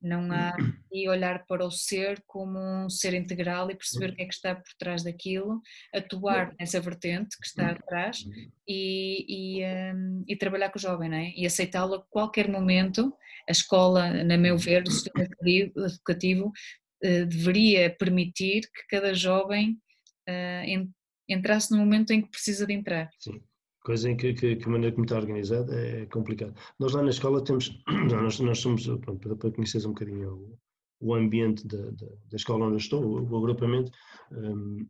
Não 0.00 0.30
há 0.30 0.54
e 0.92 1.08
olhar 1.08 1.44
para 1.46 1.64
o 1.64 1.70
ser 1.70 2.22
como 2.26 2.58
um 2.58 2.88
ser 2.88 3.14
integral 3.14 3.70
e 3.70 3.74
perceber 3.74 4.10
o 4.10 4.14
que 4.14 4.22
é 4.22 4.26
que 4.26 4.34
está 4.34 4.54
por 4.54 4.72
trás 4.78 5.02
daquilo, 5.02 5.60
atuar 5.92 6.54
nessa 6.58 6.80
vertente 6.80 7.36
que 7.40 7.46
está 7.46 7.70
atrás 7.70 8.24
e, 8.68 9.26
e, 9.58 9.64
um, 9.64 10.24
e 10.28 10.36
trabalhar 10.36 10.70
com 10.70 10.78
o 10.78 10.82
jovem, 10.82 11.08
não 11.08 11.16
é? 11.16 11.32
E 11.36 11.44
aceitá-lo 11.44 11.94
a 11.94 12.02
qualquer 12.08 12.48
momento. 12.48 13.12
A 13.48 13.52
escola, 13.52 14.24
na 14.24 14.36
meu 14.36 14.56
ver, 14.56 14.84
o 14.84 14.90
sistema 14.90 15.26
educativo 15.44 16.52
uh, 17.04 17.26
deveria 17.26 17.90
permitir 17.90 18.62
que 18.62 18.86
cada 18.88 19.12
jovem 19.12 19.78
uh, 20.28 20.92
entrasse 21.28 21.72
no 21.72 21.78
momento 21.78 22.12
em 22.12 22.22
que 22.22 22.30
precisa 22.30 22.66
de 22.66 22.72
entrar. 22.72 23.10
Sim 23.18 23.40
coisa 23.86 24.10
em 24.10 24.16
que, 24.16 24.34
que, 24.34 24.56
que 24.56 24.64
a 24.64 24.68
maneira 24.68 24.92
como 24.92 25.04
está 25.04 25.16
organizada 25.16 25.72
é 25.72 26.06
complicado. 26.06 26.52
Nós 26.76 26.92
lá 26.92 27.04
na 27.04 27.10
escola 27.10 27.42
temos, 27.44 27.80
nós, 28.10 28.40
nós 28.40 28.58
somos, 28.58 28.84
pronto, 28.84 29.36
para, 29.38 29.52
conheceres 29.52 29.86
um 29.86 29.90
bocadinho 29.90 30.32
o, 30.32 30.58
o 30.98 31.14
ambiente 31.14 31.64
da, 31.68 31.92
da, 31.92 32.06
da, 32.06 32.36
escola 32.36 32.64
onde 32.64 32.74
eu 32.74 32.78
estou, 32.78 33.04
o, 33.04 33.30
o 33.30 33.36
agrupamento, 33.36 33.92
um, 34.32 34.88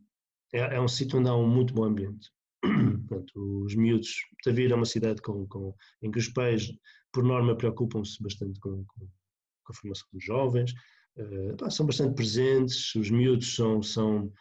é, 0.51 0.77
é, 0.77 0.81
um 0.81 0.87
sítio 0.87 1.19
onde 1.19 1.29
há 1.29 1.35
um 1.35 1.47
muito 1.47 1.75
bom 1.75 1.83
ambiente. 1.83 2.31
Os 3.35 3.75
miúdos, 3.75 4.15
Tavira 4.43 4.73
é 4.73 4.75
uma 4.75 4.85
cidade 4.85 5.21
com, 5.21 5.45
com, 5.45 5.75
em 6.01 6.09
que 6.09 6.17
os 6.17 6.29
pais, 6.29 6.67
por 7.13 7.23
norma, 7.23 7.55
preocupam-se 7.55 8.21
bastante 8.23 8.59
com, 8.59 8.83
com, 8.83 9.07
com, 9.63 9.73
a 9.73 9.75
formação 9.75 10.07
dos 10.11 10.25
jovens, 10.25 10.73
uh, 11.17 11.55
pá, 11.55 11.69
são 11.69 11.85
bastante 11.85 12.15
presentes, 12.15 12.95
os 12.95 13.11
miúdos 13.11 13.55
são, 13.55 13.83
são 13.83 14.33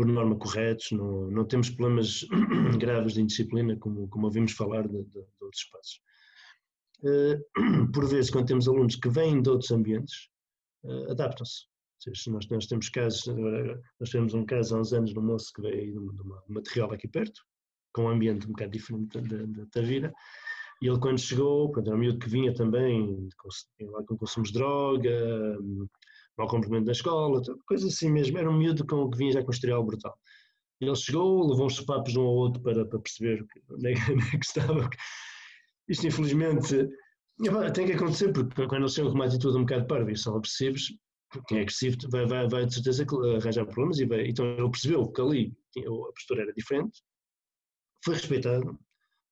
por 0.00 0.06
norma, 0.06 0.34
corretos, 0.34 0.92
não, 0.92 1.30
não 1.30 1.44
temos 1.44 1.68
problemas 1.68 2.26
graves 2.80 3.12
de 3.12 3.20
indisciplina, 3.20 3.76
como, 3.76 4.08
como 4.08 4.24
ouvimos 4.28 4.52
falar 4.52 4.88
de, 4.88 4.96
de, 4.96 5.10
de 5.10 5.18
outros 5.42 5.62
espaços. 5.62 6.00
Uh, 7.02 7.86
por 7.92 8.08
vezes, 8.08 8.30
quando 8.30 8.46
temos 8.46 8.66
alunos 8.66 8.96
que 8.96 9.10
vêm 9.10 9.42
de 9.42 9.50
outros 9.50 9.70
ambientes, 9.70 10.30
uh, 10.84 11.10
adaptam-se. 11.10 11.66
Nós, 12.28 12.48
nós 12.48 12.66
temos 12.66 12.88
casos, 12.88 13.26
nós 13.26 14.08
tivemos 14.08 14.32
um 14.32 14.46
caso 14.46 14.74
há 14.74 14.80
uns 14.80 14.94
anos 14.94 15.14
um 15.14 15.20
moço 15.20 15.52
que 15.54 15.60
veio 15.60 15.92
de 15.92 15.98
uma, 15.98 16.14
de 16.14 16.22
uma 16.22 16.42
material 16.48 16.90
aqui 16.94 17.06
perto, 17.06 17.42
com 17.92 18.04
um 18.04 18.08
ambiente 18.08 18.46
um 18.46 18.52
bocado 18.52 18.70
diferente 18.70 19.20
da 19.20 19.66
Tavira, 19.66 20.10
e 20.80 20.88
ele 20.88 20.98
quando 20.98 21.18
chegou, 21.18 21.70
era 21.76 21.94
um 21.94 21.98
miúdo 21.98 22.18
que 22.18 22.30
vinha 22.30 22.54
também 22.54 23.28
lá 23.82 24.02
com 24.04 24.16
consumos 24.16 24.50
de 24.50 24.58
droga, 24.58 25.58
mau 26.40 26.48
cumprimento 26.48 26.86
da 26.86 26.92
escola, 26.92 27.42
coisas 27.66 27.92
assim 27.92 28.10
mesmo. 28.10 28.38
Era 28.38 28.50
um 28.50 28.56
miúdo 28.56 28.86
com, 28.86 29.10
que 29.10 29.18
vinha 29.18 29.32
já 29.32 29.42
com 29.42 29.48
um 29.48 29.54
historial 29.54 29.84
brutal. 29.84 30.16
Ele 30.80 30.96
chegou, 30.96 31.46
levou 31.46 31.66
uns 31.66 31.80
papos 31.80 32.12
de 32.12 32.18
um 32.18 32.22
ao 32.22 32.34
outro 32.34 32.62
para, 32.62 32.86
para 32.86 32.98
perceber 32.98 33.44
onde 33.70 33.88
é, 33.88 33.94
onde 34.10 34.28
é 34.28 34.38
que 34.38 34.46
estava. 34.46 34.88
Isto, 35.88 36.06
infelizmente, 36.06 36.88
tem 37.74 37.86
que 37.86 37.92
acontecer, 37.92 38.32
porque 38.32 38.66
quando 38.66 38.82
eles 38.82 38.94
chegam 38.94 39.10
com 39.10 39.16
uma 39.16 39.26
atitude 39.26 39.56
um 39.56 39.62
bocado 39.62 39.86
parva 39.86 40.10
e 40.10 40.16
são 40.16 40.36
agressivos, 40.36 40.92
quem 41.46 41.58
é 41.58 41.60
agressivo 41.62 41.96
vai, 42.10 42.26
vai, 42.26 42.48
vai 42.48 42.66
de 42.66 42.74
certeza 42.74 43.04
arranjar 43.36 43.66
problemas. 43.66 43.98
E 43.98 44.06
vai, 44.06 44.26
então 44.26 44.46
ele 44.46 44.70
percebeu 44.70 45.06
que 45.10 45.20
ali 45.20 45.52
a 45.78 46.12
postura 46.12 46.42
era 46.42 46.52
diferente, 46.52 47.02
foi 48.04 48.14
respeitado, 48.14 48.78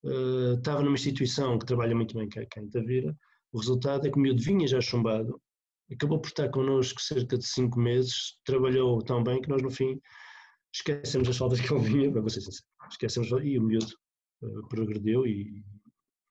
uh, 0.04 0.54
estava 0.54 0.82
numa 0.82 0.94
instituição 0.94 1.58
que 1.58 1.66
trabalha 1.66 1.94
muito 1.94 2.14
bem 2.14 2.28
cá, 2.28 2.44
cá 2.50 2.60
em 2.60 2.68
Tavira. 2.68 3.16
O 3.52 3.58
resultado 3.58 4.06
é 4.06 4.10
que 4.10 4.18
o 4.18 4.20
miúdo 4.20 4.42
vinha 4.42 4.66
já 4.66 4.80
chumbado, 4.80 5.40
acabou 5.92 6.20
por 6.20 6.28
estar 6.28 6.48
connosco 6.50 7.00
cerca 7.00 7.38
de 7.38 7.46
cinco 7.46 7.78
meses, 7.80 8.38
trabalhou 8.44 9.02
tão 9.02 9.22
bem 9.22 9.40
que 9.40 9.48
nós 9.48 9.62
no 9.62 9.70
fim 9.70 10.00
esquecemos 10.72 11.28
as 11.28 11.36
faltas 11.36 11.60
que 11.60 11.72
ele 11.72 11.82
vinha, 11.82 12.12
para 12.12 12.28
sincero, 12.28 12.56
esquecemos 12.90 13.28
e 13.42 13.58
o 13.58 13.62
miúdo 13.62 13.94
uh, 14.42 14.68
progrediu 14.68 15.26
e 15.26 15.64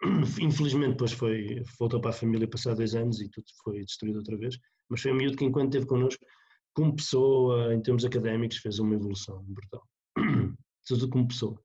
infelizmente 0.40 0.92
depois 0.92 1.12
foi, 1.12 1.64
voltou 1.80 2.00
para 2.00 2.12
a 2.12 2.14
família 2.14 2.48
passar 2.48 2.76
dois 2.76 2.94
anos 2.94 3.20
e 3.20 3.30
tudo 3.30 3.46
foi 3.64 3.80
destruído 3.84 4.18
outra 4.18 4.38
vez, 4.38 4.58
mas 4.90 5.02
foi 5.02 5.12
um 5.12 5.16
miúdo 5.16 5.38
que 5.38 5.46
enquanto 5.46 5.70
esteve 5.70 5.88
connosco, 5.88 6.24
como 6.74 6.96
pessoa, 6.96 7.74
em 7.74 7.82
termos 7.82 8.06
académicos, 8.06 8.58
fez 8.58 8.78
uma 8.78 8.94
evolução 8.94 9.44
brutal. 9.48 9.84
tudo 10.88 11.10
como 11.10 11.28
pessoa. 11.28 11.60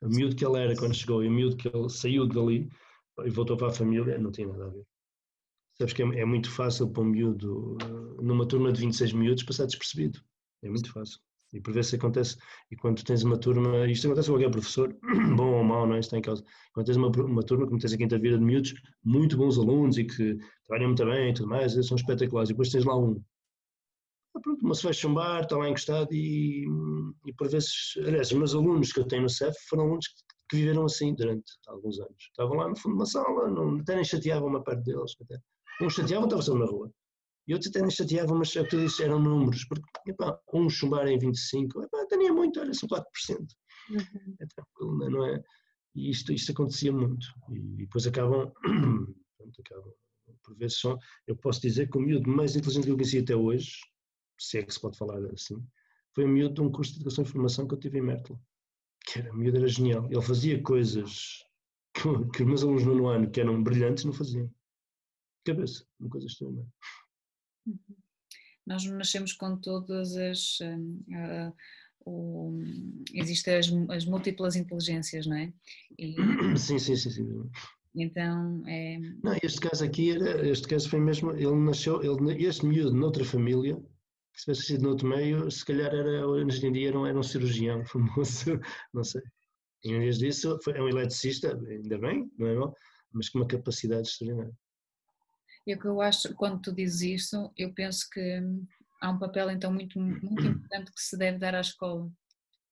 O 0.00 0.08
miúdo 0.08 0.34
que 0.34 0.44
ele 0.44 0.58
era 0.58 0.76
quando 0.76 0.94
chegou 0.94 1.22
e 1.22 1.28
o 1.28 1.30
miúdo 1.30 1.56
que 1.56 1.68
ele 1.68 1.88
saiu 1.88 2.26
dali 2.26 2.68
e 3.24 3.30
voltou 3.30 3.56
para 3.56 3.68
a 3.68 3.72
família, 3.72 4.18
não 4.18 4.32
tinha 4.32 4.48
nada 4.48 4.66
a 4.66 4.68
ver. 4.68 4.84
Sabes 5.74 5.94
que 5.94 6.02
é, 6.02 6.06
é, 6.20 6.24
muito 6.24 6.50
fácil 6.50 6.88
para 6.88 7.02
um 7.02 7.06
miúdo, 7.06 7.76
numa 8.20 8.46
turma 8.46 8.72
de 8.72 8.80
26 8.80 9.12
miúdos, 9.12 9.42
passar 9.42 9.66
despercebido. 9.66 10.20
É 10.62 10.68
muito 10.68 10.92
fácil. 10.92 11.18
E 11.52 11.60
por 11.60 11.74
vezes 11.74 11.92
acontece, 11.92 12.38
e 12.70 12.76
quando 12.76 13.04
tens 13.04 13.22
uma 13.24 13.36
turma, 13.36 13.86
isto 13.86 14.06
acontece 14.06 14.28
com 14.28 14.34
qualquer 14.34 14.50
professor, 14.50 14.96
bom 15.36 15.52
ou 15.58 15.64
mau, 15.64 15.86
não 15.86 15.96
é? 15.96 16.00
Isto 16.00 16.08
está 16.08 16.18
em 16.18 16.22
causa. 16.22 16.42
Quando 16.72 16.86
tens 16.86 16.96
uma, 16.96 17.08
uma 17.08 17.42
turma, 17.42 17.66
como 17.66 17.78
tens 17.78 17.92
a 17.92 17.98
quinta 17.98 18.18
vida 18.18 18.38
de 18.38 18.44
miúdos, 18.44 18.72
muito 19.04 19.36
bons 19.36 19.58
alunos 19.58 19.98
e 19.98 20.04
que 20.04 20.38
trabalham 20.66 20.88
muito 20.88 21.04
bem 21.04 21.30
e 21.30 21.34
tudo 21.34 21.48
mais, 21.48 21.74
eles 21.74 21.86
são 21.86 21.96
espetaculares, 21.96 22.48
e 22.48 22.52
depois 22.54 22.70
tens 22.70 22.84
lá 22.84 22.98
um. 22.98 23.22
Ah, 24.34 24.40
pronto, 24.40 24.60
mas 24.62 24.78
se 24.78 24.84
vai 24.84 24.94
chumbar, 24.94 25.42
está 25.42 25.58
lá 25.58 25.68
encostado 25.68 26.08
e, 26.12 26.66
e 27.26 27.32
por 27.34 27.50
vezes, 27.50 27.94
aliás, 27.98 28.28
os 28.28 28.38
meus 28.38 28.54
alunos 28.54 28.90
que 28.90 29.00
eu 29.00 29.04
tenho 29.06 29.22
no 29.22 29.28
CEF 29.28 29.54
foram 29.68 29.84
alunos 29.84 30.08
que, 30.08 30.14
que 30.48 30.56
viveram 30.56 30.86
assim 30.86 31.14
durante 31.14 31.52
alguns 31.66 32.00
anos. 32.00 32.16
Estavam 32.30 32.56
lá 32.56 32.68
no 32.68 32.76
fundo 32.76 32.94
de 32.94 33.00
uma 33.00 33.06
sala, 33.06 33.50
não, 33.50 33.78
até 33.78 33.94
nem 33.94 34.04
chateavam 34.04 34.48
uma 34.48 34.64
parte 34.64 34.84
deles. 34.84 35.14
Até. 35.20 35.38
Uns 35.86 35.94
chateavam, 35.94 36.24
estavam 36.24 36.42
só 36.42 36.54
na 36.54 36.66
rua. 36.66 36.92
E 37.46 37.52
outros 37.52 37.70
até 37.70 37.80
nem 37.80 37.90
chateavam, 37.90 38.38
mas 38.38 38.54
é 38.54 38.60
o 38.60 38.64
que 38.64 38.70
tu 38.70 38.80
disse, 38.80 39.02
eram 39.02 39.20
números, 39.20 39.64
porque 39.64 39.82
epá, 40.06 40.38
um 40.54 40.70
chumbar 40.70 41.08
em 41.08 41.18
25, 41.18 41.82
epá, 41.82 42.02
até 42.02 42.16
nem 42.16 42.28
é 42.28 42.32
muito, 42.32 42.60
olha, 42.60 42.72
são 42.72 42.88
4%. 42.88 43.02
Uhum. 43.90 44.36
É 44.40 44.46
tranquilo, 44.46 45.10
não 45.10 45.26
é? 45.26 45.42
E 45.94 46.10
isto, 46.10 46.32
isto 46.32 46.52
acontecia 46.52 46.92
muito. 46.92 47.26
E 47.50 47.84
depois 47.84 48.06
acabam, 48.06 48.52
acabam, 48.64 49.92
por 50.44 50.56
vezes 50.56 50.78
são, 50.78 50.96
eu 51.26 51.36
posso 51.36 51.60
dizer 51.60 51.90
que 51.90 51.98
o 51.98 52.00
miúdo 52.00 52.30
mais 52.30 52.54
inteligente 52.54 52.84
que 52.84 52.90
eu 52.90 52.96
conheci 52.96 53.18
até 53.18 53.34
hoje, 53.34 53.72
se 54.38 54.58
é 54.58 54.62
que 54.62 54.72
se 54.72 54.80
pode 54.80 54.96
falar 54.96 55.18
assim, 55.32 55.56
foi 56.14 56.24
o 56.24 56.28
miúdo 56.28 56.54
de 56.54 56.60
um 56.60 56.70
curso 56.70 56.92
de 56.92 56.98
Educação 56.98 57.24
e 57.24 57.26
Formação 57.26 57.66
que 57.66 57.74
eu 57.74 57.78
tive 57.78 57.98
em 57.98 58.02
Mértola. 58.02 58.38
Que 59.04 59.18
era, 59.18 59.32
o 59.32 59.36
miúdo 59.36 59.58
era 59.58 59.68
genial. 59.68 60.06
Ele 60.10 60.22
fazia 60.22 60.62
coisas 60.62 61.44
que, 61.94 62.02
que 62.34 62.42
os 62.42 62.48
meus 62.48 62.62
alunos 62.62 62.84
no 62.84 63.06
ano, 63.06 63.30
que 63.30 63.40
eram 63.40 63.62
brilhantes, 63.62 64.04
não 64.04 64.12
faziam. 64.12 64.50
Cabeça, 65.44 65.84
uma 66.00 66.08
coisa 66.08 66.26
estranha. 66.26 66.66
Uhum. 67.66 67.78
Nós 68.66 68.84
nascemos 68.84 69.32
com 69.32 69.56
todas 69.56 70.16
as. 70.16 70.60
Uh, 70.60 71.52
o, 72.04 72.52
existem 73.14 73.56
as, 73.56 73.72
as, 73.90 74.04
múltiplas 74.04 74.56
inteligências, 74.56 75.26
não 75.26 75.36
é? 75.36 75.52
E, 75.98 76.14
sim, 76.58 76.78
sim, 76.78 76.96
sim, 76.96 77.10
sim. 77.10 77.50
Então 77.94 78.62
é. 78.66 78.98
Não, 79.22 79.36
este 79.42 79.60
caso 79.60 79.84
aqui 79.84 80.12
era, 80.12 80.48
este 80.48 80.66
caso 80.66 80.88
foi 80.88 81.00
mesmo, 81.00 81.32
ele 81.32 81.54
nasceu, 81.54 82.02
ele, 82.02 82.44
este 82.44 82.66
miúdo 82.66 82.94
noutra 82.94 83.24
família, 83.24 83.76
se 84.34 84.44
tivesse 84.44 84.62
sido 84.62 84.82
noutro 84.82 85.06
meio, 85.06 85.50
se 85.50 85.64
calhar 85.64 85.94
era, 85.94 86.26
hoje 86.26 86.66
em 86.66 86.72
dia 86.72 86.88
era 86.88 86.98
um, 86.98 87.06
era 87.06 87.18
um 87.18 87.22
cirurgião 87.22 87.84
famoso, 87.86 88.58
não 88.92 89.04
sei. 89.04 89.22
Em 89.84 89.98
vez 89.98 90.18
disso, 90.18 90.58
foi, 90.62 90.74
é 90.74 90.82
um 90.82 90.88
eletricista, 90.88 91.58
ainda 91.68 91.98
bem, 91.98 92.30
não 92.38 92.46
é 92.46 92.54
mal, 92.54 92.74
mas 93.12 93.28
com 93.28 93.40
uma 93.40 93.46
capacidade 93.46 94.08
extraordinária. 94.08 94.54
E 95.66 95.74
o 95.74 95.78
que 95.78 95.86
eu 95.86 96.00
acho, 96.00 96.34
quando 96.34 96.60
tu 96.60 96.72
dizes 96.72 97.22
isso, 97.22 97.52
eu 97.56 97.72
penso 97.72 98.08
que 98.10 98.42
há 99.00 99.10
um 99.10 99.18
papel 99.18 99.50
então 99.50 99.72
muito, 99.72 99.98
muito 100.00 100.46
importante 100.46 100.92
que 100.92 101.00
se 101.00 101.16
deve 101.16 101.38
dar 101.38 101.54
à 101.54 101.60
escola. 101.60 102.10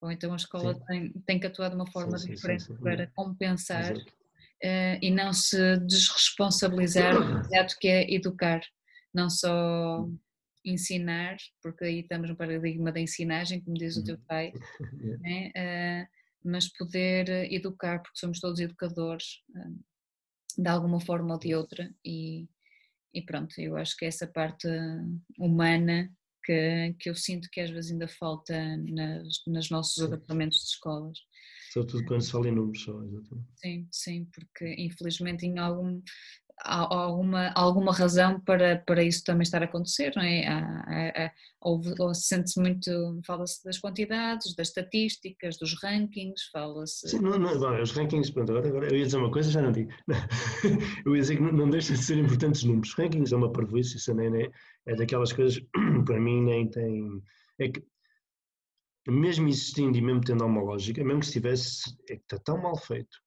Ou 0.01 0.11
então 0.11 0.33
a 0.33 0.37
escola 0.37 0.79
tem, 0.87 1.13
tem 1.27 1.39
que 1.39 1.47
atuar 1.47 1.69
de 1.69 1.77
uma 1.77 1.91
forma 1.91 2.17
sim, 2.19 2.33
diferente 2.33 2.65
sim, 2.65 2.77
para 2.77 3.07
compensar 3.09 3.93
uh, 3.95 4.99
e 5.03 5.11
não 5.11 5.33
se 5.33 5.77
desresponsabilizar 5.79 7.15
do 7.49 7.55
ato 7.55 7.77
que 7.79 7.89
é 7.89 8.13
educar. 8.13 8.61
Não 9.13 9.29
só 9.29 10.09
ensinar, 10.65 11.37
porque 11.63 11.85
aí 11.85 12.01
estamos 12.01 12.29
no 12.29 12.37
paradigma 12.37 12.93
da 12.93 13.01
ensinagem, 13.01 13.61
como 13.61 13.77
diz 13.77 13.97
o 13.97 14.05
teu 14.05 14.17
uhum. 14.17 14.23
pai, 14.27 14.53
né? 15.21 15.53
uh, 15.57 16.21
mas 16.45 16.69
poder 16.69 17.53
educar, 17.53 18.01
porque 18.01 18.19
somos 18.19 18.41
todos 18.41 18.61
educadores, 18.61 19.43
uh, 19.51 20.63
de 20.63 20.69
alguma 20.69 21.01
forma 21.01 21.35
ou 21.35 21.41
de 21.41 21.55
outra, 21.55 21.93
e, 22.05 22.49
e 23.13 23.23
pronto, 23.23 23.59
eu 23.59 23.77
acho 23.77 23.97
que 23.97 24.05
essa 24.05 24.27
parte 24.27 24.69
humana 25.39 26.11
que, 26.45 26.95
que 26.99 27.11
eu 27.11 27.15
sinto 27.15 27.49
que 27.51 27.61
às 27.61 27.71
vezes 27.71 27.93
ainda 27.93 28.09
falta 28.09 28.77
nas, 28.79 29.43
nos 29.47 29.71
nossos 29.71 30.03
adaptamentos 30.03 30.59
de 30.61 30.65
escolas. 30.67 31.19
Sobretudo 31.73 32.05
quando 32.07 32.23
se 32.23 32.33
fala 32.33 32.49
em 32.49 32.53
números 32.53 32.83
só, 32.83 33.03
exatamente. 33.05 33.49
Sim, 33.57 33.89
sim, 33.93 34.25
porque 34.33 34.75
infelizmente 34.79 35.47
em 35.47 35.59
algum, 35.59 36.03
há 36.63 36.95
alguma, 36.95 37.51
alguma 37.55 37.93
razão 37.93 38.41
para, 38.41 38.79
para 38.79 39.03
isso 39.03 39.25
também 39.25 39.43
estar 39.43 39.63
a 39.63 39.65
acontecer, 39.65 40.13
não 40.15 40.23
é? 40.23 41.33
Ou, 41.61 41.81
ou 41.99 42.15
sente-se 42.15 42.61
muito, 42.61 43.21
fala-se 43.27 43.63
das 43.65 43.79
quantidades, 43.79 44.55
das 44.55 44.69
estatísticas, 44.69 45.59
dos 45.59 45.75
rankings, 45.83 46.49
fala-se. 46.53 47.09
Sim, 47.09 47.21
não, 47.21 47.39
não, 47.39 47.59
bom, 47.59 47.81
os 47.81 47.93
rankings, 47.93 48.31
pronto, 48.31 48.53
agora, 48.53 48.69
agora 48.69 48.89
eu 48.89 48.97
ia 48.97 49.05
dizer 49.05 49.19
uma 49.19 49.31
coisa, 49.31 49.51
já 49.51 49.63
não 49.63 49.73
digo. 49.73 49.91
eu 51.05 51.15
ia 51.15 51.21
dizer 51.21 51.37
que 51.37 51.43
não, 51.43 51.53
não 51.53 51.71
deixa 51.71 51.93
de 51.93 52.03
ser 52.03 52.19
importantes 52.19 52.65
números. 52.65 52.95
Rankings 52.95 53.33
é 53.33 53.37
uma 53.37 53.53
parvoíce, 53.53 53.97
isso 53.97 54.15
nem, 54.15 54.31
nem, 54.31 54.51
é 54.87 54.95
daquelas 54.95 55.33
coisas, 55.33 55.61
para 56.07 56.21
mim, 56.21 56.43
nem 56.43 56.69
tem. 56.69 57.23
É 57.59 57.69
que, 57.69 57.83
mesmo 59.09 59.49
existindo 59.49 59.99
e 59.99 60.01
mesmo 60.01 60.21
tendo 60.21 60.45
uma 60.45 60.63
lógica, 60.63 61.03
mesmo 61.03 61.21
que 61.21 61.27
estivesse, 61.27 61.95
é 62.09 62.17
que 62.17 62.23
está 62.23 62.39
tão 62.39 62.61
mal 62.63 62.77
feito 62.77 63.19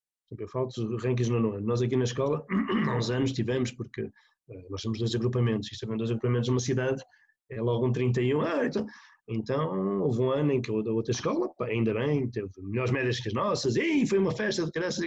eu 0.42 0.48
falo 0.48 0.68
dos 0.68 1.04
rankings 1.04 1.30
no 1.30 1.38
ano. 1.38 1.62
Nós 1.62 1.82
aqui 1.82 1.96
na 1.96 2.04
escola, 2.04 2.46
há 2.90 2.96
uns 2.96 3.10
anos 3.10 3.32
tivemos, 3.32 3.72
porque 3.72 4.02
uh, 4.02 4.70
nós 4.70 4.82
temos 4.82 5.00
dois 5.00 5.14
agrupamentos, 5.14 5.72
isto 5.72 5.82
também 5.82 5.98
dois 5.98 6.10
agrupamentos 6.10 6.50
numa 6.50 6.60
cidade, 6.60 7.04
é 7.50 7.62
logo 7.62 7.88
um 7.88 7.92
31, 7.92 8.42
ah, 8.42 8.66
então, 8.66 8.86
então 9.28 10.02
houve 10.02 10.22
um 10.22 10.32
ano 10.32 10.52
em 10.52 10.62
que 10.62 10.72
a 10.72 10.74
outra 10.74 11.12
escola, 11.12 11.54
pá, 11.56 11.68
ainda 11.68 11.94
bem, 11.94 12.30
teve 12.32 12.50
melhores 12.58 12.92
médias 12.92 13.20
que 13.20 13.28
as 13.28 13.34
nossas, 13.34 13.76
e 13.76 14.06
foi 14.08 14.18
uma 14.18 14.32
festa 14.32 14.66
de 14.66 14.72
crianças. 14.72 15.06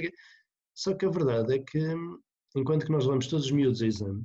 Só 0.74 0.94
que 0.94 1.06
a 1.06 1.10
verdade 1.10 1.54
é 1.54 1.58
que, 1.58 1.94
enquanto 2.54 2.84
que 2.84 2.92
nós 2.92 3.04
levamos 3.04 3.26
todos 3.26 3.46
os 3.46 3.52
miúdos 3.52 3.82
a 3.82 3.86
exame, 3.86 4.24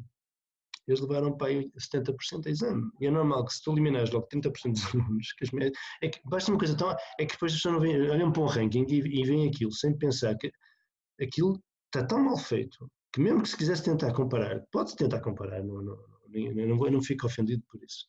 eles 0.88 1.00
levaram 1.00 1.36
para 1.38 1.48
aí 1.48 1.72
70% 1.78 2.48
a 2.48 2.50
exame. 2.50 2.92
E 3.00 3.08
é 3.08 3.12
normal 3.12 3.46
que 3.46 3.54
se 3.54 3.64
tu 3.64 3.72
eliminares 3.72 4.12
logo 4.12 4.28
30% 4.28 4.72
dos 4.72 4.86
alunos, 4.94 5.34
que 5.34 5.44
as 5.46 5.52
médias, 5.52 5.74
é 6.02 6.10
que 6.10 6.20
basta 6.26 6.52
uma 6.52 6.58
coisa 6.58 6.76
tão. 6.76 6.90
É 7.20 7.26
que 7.26 7.34
depois 7.34 7.54
as 7.54 7.62
pessoas 7.62 7.82
olham 7.84 8.32
para 8.32 8.42
um 8.42 8.46
ranking 8.46 8.86
e, 8.90 9.22
e 9.22 9.26
veem 9.26 9.48
aquilo 9.48 9.72
sem 9.72 9.98
pensar 9.98 10.36
que 10.38 10.52
aquilo 11.22 11.62
está 11.86 12.06
tão 12.06 12.24
mal 12.24 12.38
feito 12.38 12.90
que 13.14 13.22
mesmo 13.22 13.44
que 13.44 13.50
se 13.50 13.58
quisesse 13.58 13.84
tentar 13.84 14.14
comparar, 14.14 14.66
pode 14.72 14.96
tentar 14.96 15.20
comparar, 15.20 15.62
não, 15.64 15.82
não, 15.82 15.98
não, 16.30 16.78
não, 16.78 16.92
não 16.92 17.02
fico 17.02 17.26
ofendido 17.26 17.62
por 17.70 17.84
isso. 17.84 18.08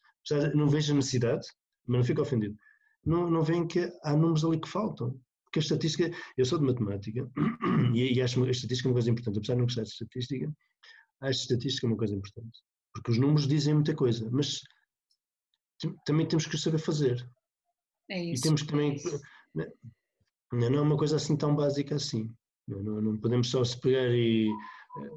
Não 0.55 0.69
vejo 0.69 0.93
a 0.93 0.97
necessidade, 0.97 1.47
mas 1.87 1.99
não 1.99 2.05
fico 2.05 2.23
ofendido. 2.23 2.57
Não, 3.05 3.29
não 3.29 3.43
veem 3.43 3.67
que 3.67 3.93
há 4.05 4.17
números 4.17 4.45
ali 4.45 4.61
que 4.61 4.69
faltam. 4.69 5.21
Porque 5.45 5.59
a 5.59 5.63
estatística, 5.63 6.11
eu 6.37 6.45
sou 6.45 6.59
de 6.59 6.65
matemática 6.65 7.29
e, 7.95 8.15
e 8.15 8.23
acho 8.23 8.43
a 8.45 8.51
estatística 8.51 8.89
uma 8.89 8.95
coisa 8.95 9.11
importante. 9.11 9.39
Apesar 9.39 9.55
de 9.55 9.59
não 9.59 9.67
gostar 9.67 9.83
de 9.83 9.89
estatística, 9.89 10.47
acho 10.47 10.57
a 11.21 11.31
estatística 11.31 11.87
uma 11.87 11.97
coisa 11.97 12.15
importante. 12.15 12.61
Porque 12.95 13.11
os 13.11 13.19
números 13.19 13.49
dizem 13.49 13.75
muita 13.75 13.95
coisa, 13.95 14.31
mas 14.31 14.61
também 16.07 16.29
temos 16.29 16.47
que 16.47 16.57
saber 16.57 16.79
fazer. 16.79 17.29
É 18.09 18.23
isso. 18.23 18.41
E 18.41 18.43
temos 18.43 18.63
que 18.63 18.69
também. 18.69 18.97
É 19.59 19.67
não 20.53 20.79
é 20.79 20.81
uma 20.81 20.99
coisa 20.99 21.17
assim 21.17 21.37
tão 21.37 21.57
básica 21.57 21.97
assim. 21.97 22.31
Não, 22.69 23.03
não 23.03 23.17
podemos 23.19 23.51
só 23.51 23.65
se 23.65 23.79
pegar 23.81 24.11
e 24.11 24.49
eh, 24.49 25.11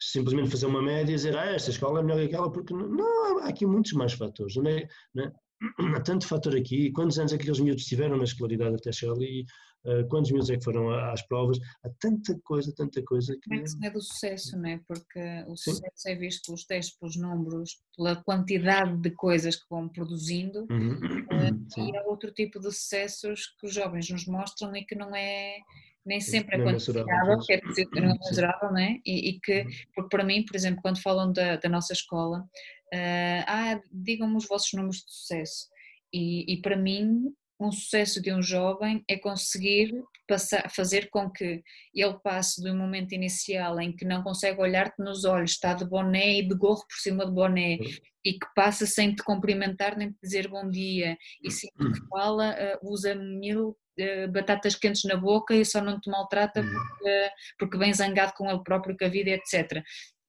simplesmente 0.00 0.50
fazer 0.50 0.66
uma 0.66 0.82
média 0.82 1.12
e 1.12 1.14
dizer 1.14 1.36
ah, 1.36 1.46
esta 1.46 1.70
escola 1.70 2.00
é 2.00 2.02
melhor 2.02 2.18
que 2.18 2.26
aquela, 2.26 2.50
porque 2.50 2.74
não, 2.74 2.88
não 2.88 3.38
há 3.38 3.48
aqui 3.48 3.64
muitos 3.64 3.92
mais 3.92 4.12
fatores. 4.12 4.56
Não 4.56 4.70
é, 4.70 4.86
não 5.14 5.24
é? 5.24 5.32
Há 5.96 6.00
tanto 6.00 6.26
fator 6.26 6.56
aqui, 6.56 6.90
quantos 6.90 7.18
anos 7.18 7.32
é 7.32 7.36
que 7.36 7.42
aqueles 7.42 7.60
miúdos 7.60 7.84
tiveram 7.84 8.16
na 8.16 8.24
escolaridade 8.24 8.74
até 8.74 8.90
chegar 8.90 9.12
ali, 9.12 9.44
uh, 9.84 10.06
quantos 10.08 10.32
miúdos 10.32 10.50
é 10.50 10.56
que 10.56 10.64
foram 10.64 10.90
às 10.90 11.22
provas, 11.28 11.58
há 11.84 11.90
tanta 12.00 12.36
coisa, 12.42 12.74
tanta 12.76 13.00
coisa. 13.04 13.36
Que... 13.40 13.54
É 13.54 13.62
que 13.62 13.86
é 13.86 13.90
do 13.90 14.00
sucesso, 14.00 14.58
não 14.58 14.68
é? 14.68 14.80
Porque 14.86 15.20
o 15.46 15.56
Sim. 15.56 15.72
sucesso 15.72 16.08
é 16.08 16.14
visto 16.16 16.46
pelos 16.46 16.64
testes, 16.64 16.98
pelos 16.98 17.16
números, 17.16 17.80
pela 17.96 18.16
quantidade 18.16 18.96
de 19.00 19.10
coisas 19.12 19.54
que 19.54 19.66
vão 19.70 19.88
produzindo, 19.88 20.66
uhum. 20.68 20.94
uh, 20.96 21.80
e 21.80 21.96
há 21.96 22.02
outro 22.06 22.32
tipo 22.32 22.58
de 22.58 22.72
sucessos 22.72 23.54
que 23.60 23.66
os 23.66 23.74
jovens 23.74 24.10
nos 24.10 24.26
mostram 24.26 24.74
e 24.74 24.84
que 24.84 24.96
não 24.96 25.14
é 25.14 25.58
nem 26.04 26.20
sempre 26.20 26.56
é 26.56 26.64
quantificável, 26.64 27.38
quer 27.46 27.60
dizer, 27.60 27.86
não 27.92 28.10
é 28.10 28.18
mesurável, 28.18 28.70
não 28.70 28.78
é? 28.78 28.98
E, 29.06 29.30
e, 29.30 29.40
que, 29.40 29.60
uhum. 29.60 29.70
porque 29.94 30.16
para 30.16 30.24
mim, 30.24 30.44
por 30.44 30.56
exemplo, 30.56 30.82
quando 30.82 31.00
falam 31.00 31.32
da, 31.32 31.56
da 31.56 31.68
nossa 31.68 31.92
escola, 31.92 32.40
uh, 32.40 33.44
ah, 33.46 33.80
digam-me 33.92 34.36
os 34.36 34.46
vossos 34.46 34.72
números 34.72 34.96
de 34.98 35.12
sucesso. 35.12 35.68
E, 36.12 36.52
e, 36.52 36.60
para 36.60 36.76
mim, 36.76 37.32
um 37.66 37.72
sucesso 37.72 38.20
de 38.20 38.32
um 38.32 38.42
jovem 38.42 39.04
é 39.08 39.16
conseguir 39.16 39.92
passar, 40.28 40.70
fazer 40.70 41.08
com 41.10 41.30
que 41.30 41.62
ele 41.94 42.18
passe 42.22 42.62
do 42.62 42.74
momento 42.74 43.12
inicial 43.12 43.80
em 43.80 43.94
que 43.94 44.04
não 44.04 44.22
consegue 44.22 44.60
olhar-te 44.60 45.02
nos 45.02 45.24
olhos, 45.24 45.52
está 45.52 45.74
de 45.74 45.84
boné 45.84 46.38
e 46.38 46.48
de 46.48 46.54
gorro 46.54 46.84
por 46.88 46.96
cima 46.96 47.26
de 47.26 47.32
boné, 47.32 47.78
e 48.24 48.32
que 48.34 48.46
passa 48.54 48.86
sem 48.86 49.14
te 49.14 49.22
cumprimentar 49.22 49.96
nem 49.96 50.10
te 50.10 50.18
dizer 50.22 50.48
bom 50.48 50.68
dia, 50.68 51.16
e 51.42 51.50
se 51.50 51.66
te 51.66 52.08
fala, 52.08 52.54
uh, 52.54 52.92
usa 52.92 53.14
mil 53.14 53.76
eh, 53.98 54.26
batatas 54.26 54.74
quentes 54.74 55.04
na 55.04 55.16
boca 55.16 55.54
e 55.54 55.66
só 55.66 55.82
não 55.82 56.00
te 56.00 56.08
maltrata 56.08 56.60
uhum. 56.60 56.72
porque, 56.72 57.30
porque 57.58 57.78
vem 57.78 57.92
zangado 57.92 58.32
com 58.32 58.48
ele 58.48 58.62
próprio, 58.62 58.96
com 58.96 59.04
a 59.04 59.08
vida, 59.08 59.30
etc. 59.30 59.82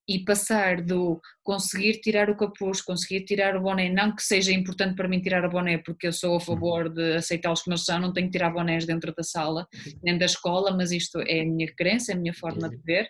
E 0.07 0.23
passar 0.25 0.81
do 0.81 1.21
conseguir 1.41 2.01
tirar 2.01 2.30
o 2.30 2.35
capuz, 2.35 2.81
conseguir 2.81 3.23
tirar 3.23 3.55
o 3.55 3.61
boné, 3.61 3.89
não 3.89 4.13
que 4.13 4.21
seja 4.21 4.51
importante 4.51 4.95
para 4.95 5.07
mim 5.07 5.21
tirar 5.21 5.45
o 5.45 5.49
boné, 5.49 5.77
porque 5.77 6.07
eu 6.07 6.13
sou 6.13 6.31
a 6.31 6.34
uhum. 6.34 6.39
favor 6.39 6.89
de 6.89 7.15
aceitá-los 7.15 7.61
como 7.61 7.73
eles 7.73 7.85
são, 7.85 7.99
não 7.99 8.11
tenho 8.11 8.27
que 8.27 8.34
tirar 8.34 8.51
bonés 8.51 8.85
dentro 8.85 9.13
da 9.15 9.23
sala, 9.23 9.65
nem 10.03 10.17
da 10.17 10.25
escola, 10.25 10.75
mas 10.75 10.91
isto 10.91 11.19
é 11.21 11.41
a 11.41 11.45
minha 11.45 11.71
crença, 11.75 12.11
é 12.11 12.15
a 12.15 12.19
minha 12.19 12.34
forma 12.34 12.69
de 12.69 12.77
ver. 12.77 13.09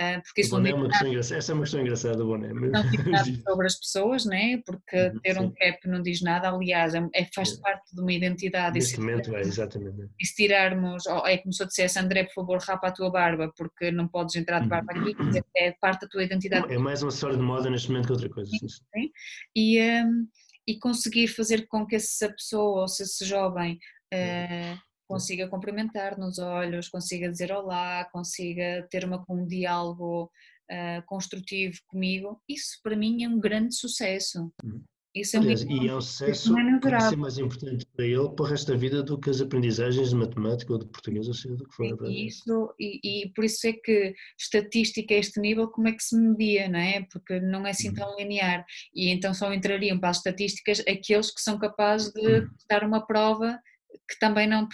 Uh, 0.00 0.22
porque 0.22 0.40
isso 0.40 0.56
é 0.56 0.74
uma 0.74 0.88
questão 0.88 1.08
engraçada, 1.08 1.38
essa 1.38 1.52
é 1.52 1.54
uma 1.54 1.62
questão 1.62 1.80
engraçada, 1.80 2.24
boné. 2.24 2.48
Não 2.54 2.90
diz 2.90 3.04
nada 3.04 3.42
sobre 3.46 3.66
as 3.66 3.74
pessoas, 3.74 4.24
né? 4.24 4.62
porque 4.64 4.96
uhum, 4.96 5.20
ter 5.20 5.34
sim. 5.34 5.40
um 5.40 5.52
cap 5.52 5.88
não 5.88 6.02
diz 6.02 6.22
nada, 6.22 6.48
aliás, 6.48 6.94
é, 6.94 7.06
é 7.12 7.26
faz 7.34 7.52
é. 7.52 7.60
parte 7.60 7.94
de 7.94 8.00
uma 8.00 8.12
identidade. 8.12 8.74
Neste 8.78 8.98
momento 8.98 9.36
é, 9.36 9.40
exatamente. 9.40 10.08
E 10.18 10.26
se 10.26 10.34
tirarmos, 10.34 11.04
oh, 11.06 11.26
é 11.26 11.36
como 11.36 11.52
se 11.52 11.62
eu 11.62 11.66
dissesse, 11.66 11.98
André, 11.98 12.24
por 12.24 12.32
favor, 12.32 12.58
rapa 12.58 12.88
a 12.88 12.92
tua 12.92 13.10
barba, 13.10 13.52
porque 13.54 13.90
não 13.90 14.08
podes 14.08 14.36
entrar 14.36 14.60
de 14.60 14.68
barba 14.68 14.90
aqui, 14.92 15.14
uhum. 15.20 15.32
é 15.54 15.72
parte 15.72 16.02
da 16.02 16.08
tua 16.08 16.24
identidade. 16.24 16.72
É 16.72 16.78
mais 16.78 17.02
uma 17.02 17.10
história 17.10 17.36
de 17.36 17.42
moda 17.42 17.68
neste 17.68 17.88
momento 17.90 18.06
que 18.06 18.12
outra 18.12 18.30
coisa. 18.30 18.50
Sim, 18.50 18.68
sim. 18.68 19.10
E, 19.54 19.80
um, 20.02 20.26
e 20.66 20.78
conseguir 20.78 21.28
fazer 21.28 21.66
com 21.66 21.86
que 21.86 21.96
essa 21.96 22.30
pessoa 22.30 22.82
ou 22.82 22.88
se 22.88 23.02
esse 23.02 23.24
jovem 23.24 23.78
uh, 24.14 24.89
consiga 25.10 25.48
cumprimentar 25.48 26.16
nos 26.16 26.38
olhos, 26.38 26.88
consiga 26.88 27.28
dizer 27.28 27.50
olá, 27.50 28.04
consiga 28.12 28.86
ter 28.88 29.04
uma, 29.04 29.24
um 29.28 29.44
diálogo 29.44 30.30
uh, 30.70 31.02
construtivo 31.04 31.76
comigo, 31.88 32.40
isso 32.48 32.78
para 32.80 32.96
mim 32.96 33.24
é 33.24 33.28
um 33.28 33.40
grande 33.40 33.74
sucesso. 33.74 34.52
Uhum. 34.62 34.80
Isso 35.12 35.36
é 35.36 35.40
um 35.40 35.42
Aliás, 35.42 35.62
e 35.62 35.88
é 35.88 35.96
um 35.96 36.00
sucesso 36.00 36.54
que 36.54 36.88
vai 36.88 37.00
ser 37.00 37.16
mais 37.16 37.36
importante 37.36 37.84
para 37.96 38.06
ele 38.06 38.28
para 38.28 38.44
o 38.44 38.46
resto 38.46 38.70
da 38.70 38.78
vida 38.78 39.02
do 39.02 39.18
que 39.18 39.28
as 39.28 39.40
aprendizagens 39.40 40.10
de 40.10 40.14
matemática 40.14 40.72
ou 40.72 40.78
de 40.78 40.86
português, 40.86 41.26
ou 41.26 41.34
seja, 41.34 41.56
do 41.56 41.66
que 41.66 41.74
for. 41.74 42.08
E, 42.08 42.26
isso, 42.28 42.72
e, 42.78 43.00
e, 43.02 43.32
por 43.32 43.44
isso 43.44 43.66
é 43.66 43.72
que 43.72 44.14
estatística 44.38 45.12
a 45.12 45.16
este 45.16 45.40
nível, 45.40 45.66
como 45.66 45.88
é 45.88 45.92
que 45.92 46.04
se 46.04 46.16
media, 46.16 46.68
não 46.68 46.78
é? 46.78 47.04
Porque 47.10 47.40
não 47.40 47.66
é 47.66 47.70
assim 47.70 47.88
uhum. 47.88 47.94
tão 47.96 48.16
linear. 48.16 48.64
E 48.94 49.08
então 49.08 49.34
só 49.34 49.52
entrariam 49.52 49.98
para 49.98 50.10
as 50.10 50.18
estatísticas 50.18 50.78
aqueles 50.86 51.32
que 51.34 51.40
são 51.40 51.58
capazes 51.58 52.12
de 52.12 52.20
uhum. 52.20 52.48
dar 52.68 52.84
uma 52.84 53.04
prova 53.04 53.58
que 54.08 54.18
também 54.18 54.46
não, 54.46 54.68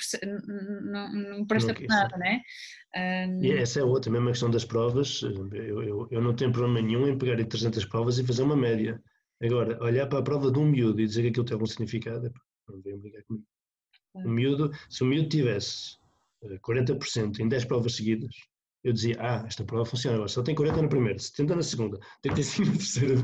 não, 0.83 1.13
não 1.13 1.47
presta 1.47 1.75
para 1.75 1.87
nada, 1.87 2.17
não 2.17 2.27
é? 2.27 2.43
Um... 3.27 3.45
E 3.45 3.53
essa 3.53 3.81
é 3.81 3.85
outra, 3.85 4.11
mesmo 4.11 4.29
a 4.29 4.33
questão 4.33 4.51
das 4.51 4.65
provas, 4.65 5.23
eu, 5.23 5.83
eu, 5.83 6.09
eu 6.11 6.21
não 6.21 6.35
tenho 6.35 6.53
problema 6.53 6.81
nenhum 6.81 7.07
em 7.07 7.19
pegar 7.19 7.43
300 7.45 7.85
provas 7.85 8.19
e 8.19 8.27
fazer 8.27 8.43
uma 8.43 8.57
média. 8.57 9.01
Agora, 9.43 9.83
olhar 9.83 10.07
para 10.07 10.21
a 10.21 10.23
prova 10.23 10.51
de 10.51 10.59
um 10.59 10.67
miúdo 10.67 11.01
e 11.01 11.07
dizer 11.07 11.23
que 11.23 11.29
aquilo 11.29 11.45
tem 11.45 11.55
algum 11.55 11.67
significado, 11.67 12.33
não 12.69 12.81
vem 12.81 12.99
brigar 12.99 13.23
comigo. 13.25 13.47
Um 14.15 14.31
miúdo, 14.31 14.71
se 14.89 15.03
o 15.03 15.07
miúdo 15.07 15.29
tivesse 15.29 15.99
40% 16.65 17.39
eh, 17.39 17.43
em 17.43 17.49
10 17.49 17.65
provas 17.67 17.95
seguidas, 17.95 18.35
eu 18.83 18.93
dizia, 18.93 19.17
ah, 19.19 19.45
esta 19.47 19.65
prova 19.65 19.85
funciona 19.85 20.17
agora, 20.17 20.29
só 20.29 20.43
tem 20.43 20.55
40 20.55 20.81
na 20.81 20.89
primeira, 20.89 21.19
70 21.19 21.57
na 21.57 21.63
segunda, 21.63 21.99
35 22.23 22.71
na 22.71 22.77
terceira. 22.77 23.15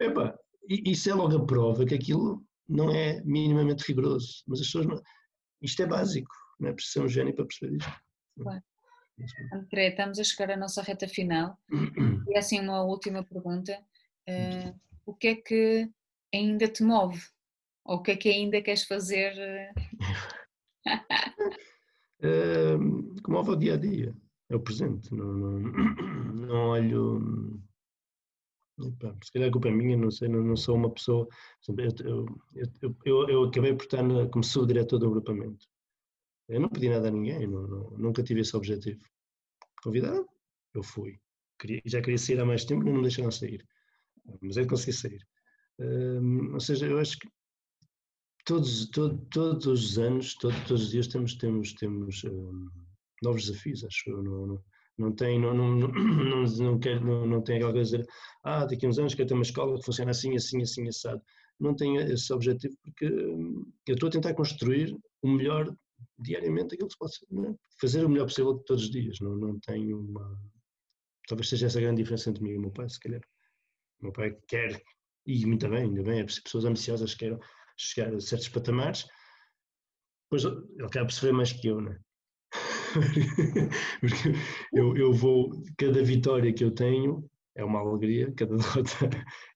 Epá, 0.00 0.34
isso 0.68 1.10
é 1.10 1.14
logo 1.14 1.36
a 1.36 1.46
prova 1.46 1.84
que 1.84 1.94
aquilo 1.94 2.42
não 2.68 2.90
é 2.90 3.22
minimamente 3.24 3.84
rigoroso. 3.86 4.42
Mas 4.46 4.60
as 4.60 4.66
pessoas 4.66 4.86
não, 4.86 5.00
isto 5.62 5.82
é 5.82 5.86
básico, 5.86 6.34
não 6.58 6.68
é 6.68 6.72
preciso 6.72 6.92
ser 6.92 7.00
um 7.00 7.08
gênio 7.08 7.34
para 7.34 7.46
perceber 7.46 7.76
isto. 7.76 7.92
Claro. 8.38 8.62
André, 9.52 9.88
estamos 9.88 10.18
a 10.18 10.24
chegar 10.24 10.50
à 10.52 10.56
nossa 10.56 10.82
reta 10.82 11.06
final. 11.08 11.58
E 12.28 12.38
assim, 12.38 12.60
uma 12.60 12.82
última 12.82 13.24
pergunta. 13.24 13.76
Uh, 14.28 14.78
o 15.04 15.12
que 15.12 15.26
é 15.28 15.34
que 15.34 15.90
ainda 16.32 16.68
te 16.68 16.84
move? 16.84 17.20
Ou 17.84 17.96
o 17.96 18.02
que 18.02 18.12
é 18.12 18.16
que 18.16 18.28
ainda 18.28 18.62
queres 18.62 18.84
fazer? 18.84 19.34
uh, 22.22 23.14
que 23.24 23.30
move 23.30 23.50
o 23.50 23.56
dia 23.56 23.74
a 23.74 23.76
dia, 23.76 24.14
é 24.48 24.54
o 24.54 24.60
presente. 24.60 25.12
Não, 25.12 25.32
não, 25.32 25.58
não 26.46 26.68
olho. 26.68 27.60
Se 29.22 29.32
calhar 29.32 29.48
a 29.48 29.52
culpa 29.52 29.68
é 29.68 29.70
minha, 29.72 29.96
não 29.96 30.10
sei, 30.10 30.28
não, 30.28 30.42
não 30.42 30.56
sou 30.56 30.76
uma 30.76 30.90
pessoa. 30.90 31.28
Eu, 31.68 32.26
eu, 32.82 32.96
eu, 33.04 33.28
eu 33.28 33.44
acabei 33.44 33.74
por 33.74 33.84
estar 33.84 34.02
na, 34.02 34.26
como 34.28 34.44
subdiretor 34.44 34.98
do 34.98 35.06
agrupamento. 35.06 35.66
Eu 36.48 36.60
não 36.60 36.68
pedi 36.68 36.88
nada 36.88 37.08
a 37.08 37.10
ninguém, 37.10 37.46
não, 37.46 37.66
não, 37.66 37.90
nunca 37.90 38.22
tive 38.22 38.40
esse 38.40 38.56
objetivo. 38.56 39.00
Convidado, 39.82 40.26
eu 40.74 40.82
fui. 40.82 41.18
Queria, 41.58 41.82
já 41.84 42.00
queria 42.00 42.18
sair 42.18 42.40
há 42.40 42.44
mais 42.44 42.64
tempo, 42.64 42.84
não 42.84 42.94
me 42.94 43.02
deixaram 43.02 43.30
sair. 43.30 43.66
Mas 44.40 44.56
de 44.56 44.66
conseguir 44.66 44.92
sair. 44.92 45.26
Um, 45.78 46.54
ou 46.54 46.60
seja, 46.60 46.86
eu 46.86 46.98
acho 46.98 47.18
que 47.18 47.28
todos, 48.44 48.88
todo, 48.90 49.18
todos 49.30 49.66
os 49.66 49.98
anos, 49.98 50.34
todo, 50.34 50.54
todos 50.66 50.82
os 50.84 50.90
dias 50.90 51.06
temos, 51.06 51.34
temos, 51.36 51.72
temos 51.74 52.24
um, 52.24 52.68
novos 53.22 53.46
desafios, 53.46 53.84
acho 53.84 54.10
eu. 54.10 54.22
Não, 54.22 54.46
não, 54.46 54.64
não 55.00 55.12
tem, 55.12 55.40
não, 55.40 55.54
não, 55.54 55.88
não, 55.88 56.42
não, 56.44 56.78
quer, 56.78 57.00
não, 57.00 57.26
não 57.26 57.42
tem 57.42 57.56
aquela 57.56 57.72
coisa 57.72 57.90
de 57.90 58.02
dizer, 58.02 58.12
ah, 58.44 58.66
daqui 58.66 58.84
a 58.84 58.88
uns 58.88 58.98
anos 58.98 59.14
quero 59.14 59.28
ter 59.28 59.34
uma 59.34 59.42
escola 59.42 59.78
que 59.78 59.84
funciona 59.84 60.10
assim, 60.10 60.36
assim, 60.36 60.62
assim, 60.62 60.88
assado. 60.88 61.22
Não 61.58 61.74
tenho 61.74 62.00
esse 62.00 62.32
objetivo 62.32 62.74
porque 62.84 63.06
hum, 63.06 63.64
eu 63.86 63.94
estou 63.94 64.08
a 64.08 64.12
tentar 64.12 64.34
construir 64.34 64.96
o 65.22 65.28
melhor 65.28 65.74
diariamente 66.18 66.74
aquilo 66.74 66.88
que 66.88 66.94
se 66.94 66.98
pode 66.98 67.48
é? 67.48 67.54
fazer 67.80 68.04
o 68.04 68.08
melhor 68.08 68.26
possível 68.26 68.58
todos 68.66 68.84
os 68.84 68.90
dias. 68.90 69.18
Não, 69.20 69.36
não 69.36 69.58
tenho 69.60 70.00
uma. 70.00 70.38
Talvez 71.26 71.48
seja 71.48 71.66
essa 71.66 71.78
a 71.78 71.82
grande 71.82 72.02
diferença 72.02 72.30
entre 72.30 72.42
mim 72.42 72.50
e 72.50 72.58
o 72.58 72.60
meu 72.60 72.70
pai, 72.70 72.88
se 72.88 73.00
calhar. 73.00 73.20
O 74.00 74.04
meu 74.04 74.12
pai 74.12 74.36
quer, 74.48 74.82
e 75.26 75.46
muito 75.46 75.68
bem, 75.68 75.82
ainda 75.84 76.02
bem, 76.02 76.20
é 76.20 76.24
pessoas 76.24 76.64
ambiciosas 76.64 77.12
que 77.12 77.20
queiram 77.20 77.38
chegar 77.76 78.14
a 78.14 78.20
certos 78.20 78.48
patamares, 78.48 79.06
pois 80.28 80.44
ele 80.44 80.84
acaba 80.84 81.08
sofrer 81.10 81.32
mais 81.32 81.52
que 81.52 81.68
eu, 81.68 81.80
não 81.80 81.92
é? 81.92 82.00
Porque 84.00 84.32
eu, 84.72 84.96
eu 84.96 85.12
vou, 85.12 85.50
cada 85.76 86.02
vitória 86.02 86.52
que 86.52 86.64
eu 86.64 86.70
tenho 86.70 87.24
é 87.54 87.64
uma 87.64 87.80
alegria, 87.80 88.32
cada 88.36 88.56
derrota 88.56 89.10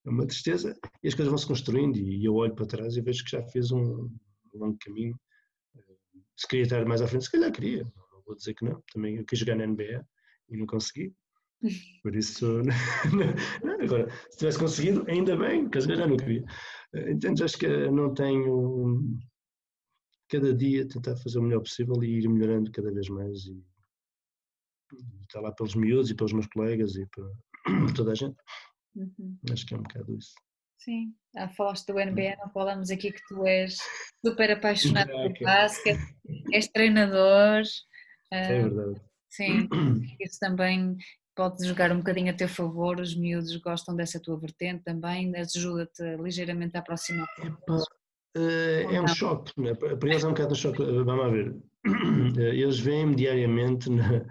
é 0.04 0.10
uma 0.10 0.26
tristeza, 0.26 0.76
e 1.02 1.08
as 1.08 1.14
coisas 1.14 1.30
vão 1.30 1.38
se 1.38 1.46
construindo. 1.46 1.96
E 1.96 2.24
eu 2.24 2.34
olho 2.34 2.54
para 2.54 2.66
trás 2.66 2.96
e 2.96 3.00
vejo 3.00 3.24
que 3.24 3.30
já 3.30 3.42
fiz 3.44 3.70
um 3.70 4.08
longo 4.52 4.76
caminho. 4.80 5.18
Se 6.36 6.48
queria 6.48 6.64
estar 6.64 6.84
mais 6.84 7.00
à 7.00 7.06
frente, 7.06 7.24
se 7.24 7.30
calhar 7.30 7.52
queria, 7.52 7.84
não 7.84 8.22
vou 8.26 8.36
dizer 8.36 8.54
que 8.54 8.64
não. 8.64 8.82
Também 8.92 9.16
eu 9.16 9.24
quis 9.24 9.38
jogar 9.38 9.56
na 9.56 9.66
NBA 9.66 10.04
e 10.50 10.56
não 10.56 10.66
consegui. 10.66 11.14
Por 12.02 12.14
isso, 12.14 12.62
não, 13.62 13.80
agora, 13.80 14.10
se 14.30 14.38
tivesse 14.38 14.58
conseguido, 14.58 15.04
ainda 15.08 15.36
bem, 15.36 15.68
que 15.68 15.80
já 15.80 16.06
não 16.06 16.16
queria. 16.16 16.44
Entendes? 16.94 17.42
Acho 17.42 17.58
que 17.58 17.68
não 17.90 18.12
tenho 18.12 19.18
cada 20.28 20.54
dia 20.54 20.86
tentar 20.88 21.16
fazer 21.16 21.38
o 21.38 21.42
melhor 21.42 21.60
possível 21.60 22.02
e 22.02 22.18
ir 22.18 22.28
melhorando 22.28 22.70
cada 22.70 22.92
vez 22.92 23.08
mais 23.08 23.44
e, 23.46 23.64
e 24.92 25.22
estar 25.22 25.40
lá 25.40 25.52
pelos 25.52 25.74
miúdos 25.74 26.10
e 26.10 26.14
pelos 26.14 26.32
meus 26.32 26.46
colegas 26.46 26.96
e 26.96 27.06
para, 27.06 27.24
toda 27.96 28.12
a 28.12 28.14
gente. 28.14 28.36
Uhum. 28.96 29.38
Acho 29.50 29.66
que 29.66 29.74
é 29.74 29.78
um 29.78 29.82
bocado 29.82 30.16
isso. 30.16 30.34
Sim, 30.78 31.14
ah, 31.36 31.48
falaste 31.48 31.86
do 31.86 31.94
NBA, 31.94 32.36
não 32.38 32.50
falamos 32.50 32.90
aqui 32.90 33.10
que 33.10 33.20
tu 33.26 33.46
és 33.46 33.78
super 34.24 34.50
apaixonado 34.50 35.10
por 35.10 35.32
basquete, 35.40 35.98
és 36.52 36.68
treinador. 36.68 37.62
É 38.30 38.58
ah, 38.58 38.68
verdade. 38.68 39.00
Sim, 39.30 39.68
isso 40.20 40.38
também 40.38 40.96
pode 41.34 41.66
jogar 41.66 41.90
um 41.90 41.98
bocadinho 41.98 42.30
a 42.30 42.36
teu 42.36 42.48
favor, 42.48 43.00
os 43.00 43.16
miúdos 43.16 43.56
gostam 43.56 43.96
dessa 43.96 44.20
tua 44.20 44.38
vertente 44.38 44.84
também, 44.84 45.34
ajuda-te 45.36 46.16
ligeiramente 46.16 46.76
a 46.76 46.80
aproximar. 46.80 47.28
Epa, 47.38 47.78
eh, 48.34 48.86
é 48.90 49.00
um 49.00 49.06
choque, 49.06 49.52
né? 49.60 49.74
para 49.74 50.08
eles 50.08 50.24
é 50.24 50.26
um 50.26 50.30
bocado 50.30 50.52
um 50.52 50.56
choque, 50.56 50.82
eh, 50.82 51.02
vamos 51.02 51.32
ver, 51.32 51.56
eles 52.36 52.78
veem-me 52.78 53.14
diariamente 53.14 53.90
na, 53.90 54.24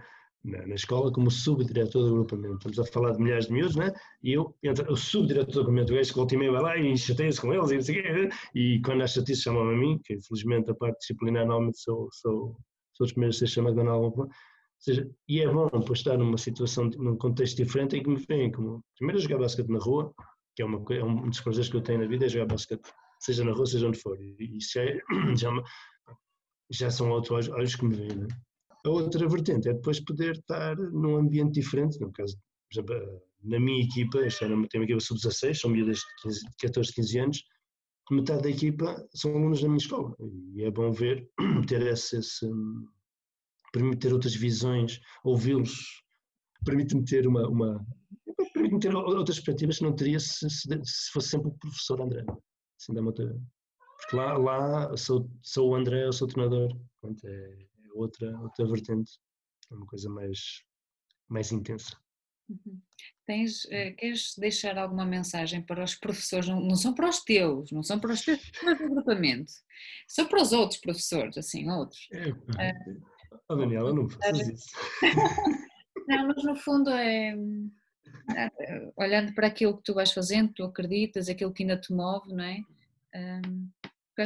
na, 0.43 0.67
na, 0.67 0.75
escola 0.75 1.11
como 1.11 1.31
subdiretor 1.31 2.03
do 2.03 2.09
agrupamento, 2.09 2.69
estamos 2.69 2.79
a 2.79 2.91
falar 2.91 3.11
de 3.11 3.21
milhares 3.21 3.47
de 3.47 3.53
miúdos, 3.53 3.75
né? 3.75 3.93
e 4.21 4.33
eu, 4.33 4.55
o 4.89 4.95
subdiretor 4.95 5.53
do 5.53 5.59
agrupamento, 5.61 5.93
o 5.93 5.95
gajo 5.95 6.09
que 6.09 6.17
volta 6.17 6.35
e 6.35 6.37
meia 6.37 6.51
vai 6.51 6.61
lá 6.61 6.77
e 6.77 6.97
chateia-se 6.97 7.39
com 7.39 7.53
eles, 7.53 7.71
e, 7.71 7.75
não 7.75 7.81
sei 7.81 8.01
quê, 8.01 8.29
e 8.55 8.81
quando 8.81 9.03
há 9.03 9.07
chatice 9.07 9.43
chamam-me 9.43 9.73
a 9.73 9.77
mim, 9.77 9.99
que 10.03 10.13
infelizmente 10.15 10.71
a 10.71 10.75
parte 10.75 10.99
disciplinar 10.99 11.45
normalmente 11.45 11.79
sou, 11.79 12.09
sou, 12.11 12.57
sou 12.93 13.05
dos 13.05 13.13
primeiros 13.13 13.37
a 13.37 13.39
ser 13.39 13.47
chamado 13.47 13.81
de 13.81 13.87
alguma 13.87 14.27
seja, 14.83 15.09
e 15.29 15.39
é 15.39 15.47
bom 15.47 15.69
estar 15.93 16.17
numa 16.17 16.37
situação, 16.37 16.89
num 16.97 17.15
contexto 17.15 17.55
diferente 17.55 17.95
em 17.95 18.03
que 18.03 18.09
me 18.09 18.17
veem 18.17 18.51
como, 18.51 18.83
primeiro 18.97 19.21
jogar 19.21 19.37
basquete 19.37 19.69
na 19.69 19.79
rua, 19.79 20.13
que 20.55 20.61
é, 20.61 20.65
uma, 20.65 20.83
é 20.93 21.03
um 21.03 21.29
dos 21.29 21.39
prazeres 21.39 21.69
que 21.69 21.77
eu 21.77 21.81
tenho 21.81 21.99
na 21.99 22.05
vida, 22.05 22.25
é 22.25 22.29
jogar 22.29 22.47
basquete, 22.47 22.91
seja 23.23 23.43
na 23.43 23.53
rua, 23.53 23.65
seja 23.65 23.87
onde 23.87 23.99
for, 23.99 24.19
e 24.21 24.57
isso 24.57 24.79
é, 24.79 24.99
já, 25.37 25.49
já 26.71 26.91
são 26.91 27.09
outros 27.11 27.49
olhos 27.49 27.75
que 27.75 27.85
me 27.85 27.95
veem, 27.95 28.15
né? 28.15 28.27
A 28.85 28.89
outra 28.89 29.27
vertente 29.29 29.69
é 29.69 29.73
depois 29.73 30.03
poder 30.03 30.35
estar 30.35 30.75
num 30.75 31.15
ambiente 31.15 31.53
diferente, 31.53 31.99
no 32.01 32.11
caso, 32.11 32.35
por 32.35 32.79
exemplo, 32.79 33.21
na 33.41 33.59
minha 33.59 33.83
equipa, 33.83 34.19
esta 34.19 34.45
era, 34.45 34.55
tem 34.67 34.81
uma 34.81 34.85
equipa 34.85 34.99
sub-16, 34.99 35.55
são 35.55 35.69
miúdas 35.69 35.99
de 35.99 36.57
14, 36.59 36.93
15 36.93 37.19
anos, 37.19 37.43
metade 38.11 38.43
da 38.43 38.49
equipa 38.49 39.07
são 39.13 39.31
alunos 39.31 39.61
da 39.61 39.67
minha 39.67 39.77
escola, 39.77 40.13
e 40.55 40.63
é 40.63 40.71
bom 40.71 40.91
ver, 40.91 41.29
ter 41.67 41.81
esse, 41.83 42.17
esse 42.17 42.45
permite 43.71 43.99
ter 43.99 44.13
outras 44.13 44.35
visões, 44.35 44.99
ouvi-los, 45.23 46.03
permite-me 46.65 47.05
ter 47.05 47.25
uma, 47.27 47.47
uma 47.47 47.85
permite-me 48.53 48.79
ter 48.79 48.95
outras 48.95 49.37
perspectivas 49.37 49.77
que 49.77 49.83
não 49.83 49.95
teria 49.95 50.19
se, 50.19 50.49
se 50.49 51.11
fosse 51.11 51.29
sempre 51.29 51.49
o 51.49 51.57
professor 51.57 52.01
André. 52.01 52.23
Assim, 52.83 52.93
dá 52.93 53.01
outra, 53.01 53.41
porque 53.97 54.15
lá, 54.15 54.37
lá 54.37 54.97
sou, 54.97 55.29
sou 55.41 55.71
o 55.71 55.75
André, 55.75 56.05
eu 56.05 56.13
sou 56.13 56.27
o 56.27 56.31
treinador. 56.31 56.77
Portanto, 56.99 57.25
é, 57.25 57.31
é, 57.31 57.91
outra, 57.93 58.39
outra 58.41 58.67
vertente, 58.67 59.11
é 59.71 59.75
uma 59.75 59.85
coisa 59.85 60.09
mais, 60.09 60.63
mais 61.29 61.51
intensa. 61.51 61.97
Uhum. 62.49 62.81
Tens, 63.25 63.63
uh, 63.65 63.95
queres 63.97 64.35
deixar 64.37 64.77
alguma 64.77 65.05
mensagem 65.05 65.61
para 65.61 65.81
os 65.81 65.95
professores? 65.95 66.49
Não, 66.49 66.59
não, 66.59 66.75
são 66.75 66.93
para 66.93 67.07
os 67.07 67.21
teus, 67.21 67.71
não 67.71 67.81
são 67.81 67.99
para 67.99 68.11
os 68.11 68.21
teus 68.21 68.41
do 68.61 68.69
agrupamento, 68.69 69.51
são 70.07 70.27
para 70.27 70.41
os 70.41 70.51
outros 70.51 70.81
professores, 70.81 71.37
assim, 71.37 71.69
outros. 71.69 72.09
É, 72.11 72.29
uh, 72.31 73.13
Oh, 73.49 73.55
Daniela, 73.55 73.93
não 73.93 74.09
faças 74.09 74.47
isso. 74.47 74.67
Não, 76.07 76.27
mas 76.27 76.43
no 76.43 76.55
fundo 76.55 76.89
é, 76.89 77.33
é, 78.35 78.91
olhando 78.97 79.33
para 79.33 79.47
aquilo 79.47 79.77
que 79.77 79.83
tu 79.83 79.93
vais 79.93 80.11
fazendo, 80.11 80.51
tu 80.53 80.63
acreditas, 80.63 81.29
aquilo 81.29 81.53
que 81.53 81.63
ainda 81.63 81.77
te 81.77 81.93
move, 81.93 82.33
não 82.33 82.43
é? 82.43 82.59
Um, 83.15 83.69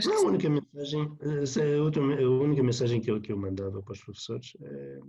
não, 0.05 0.17
a 0.17 0.27
única 0.27 0.49
mensagem, 0.49 1.17
é 1.21 1.75
a, 1.75 1.81
outra, 1.81 2.01
a 2.01 2.29
única 2.29 2.61
mensagem 2.61 2.99
que 2.99 3.09
eu, 3.09 3.21
que 3.21 3.31
eu 3.31 3.37
mandava 3.37 3.81
para 3.81 3.93
os 3.93 4.03
professores 4.03 4.51
é, 4.61 4.99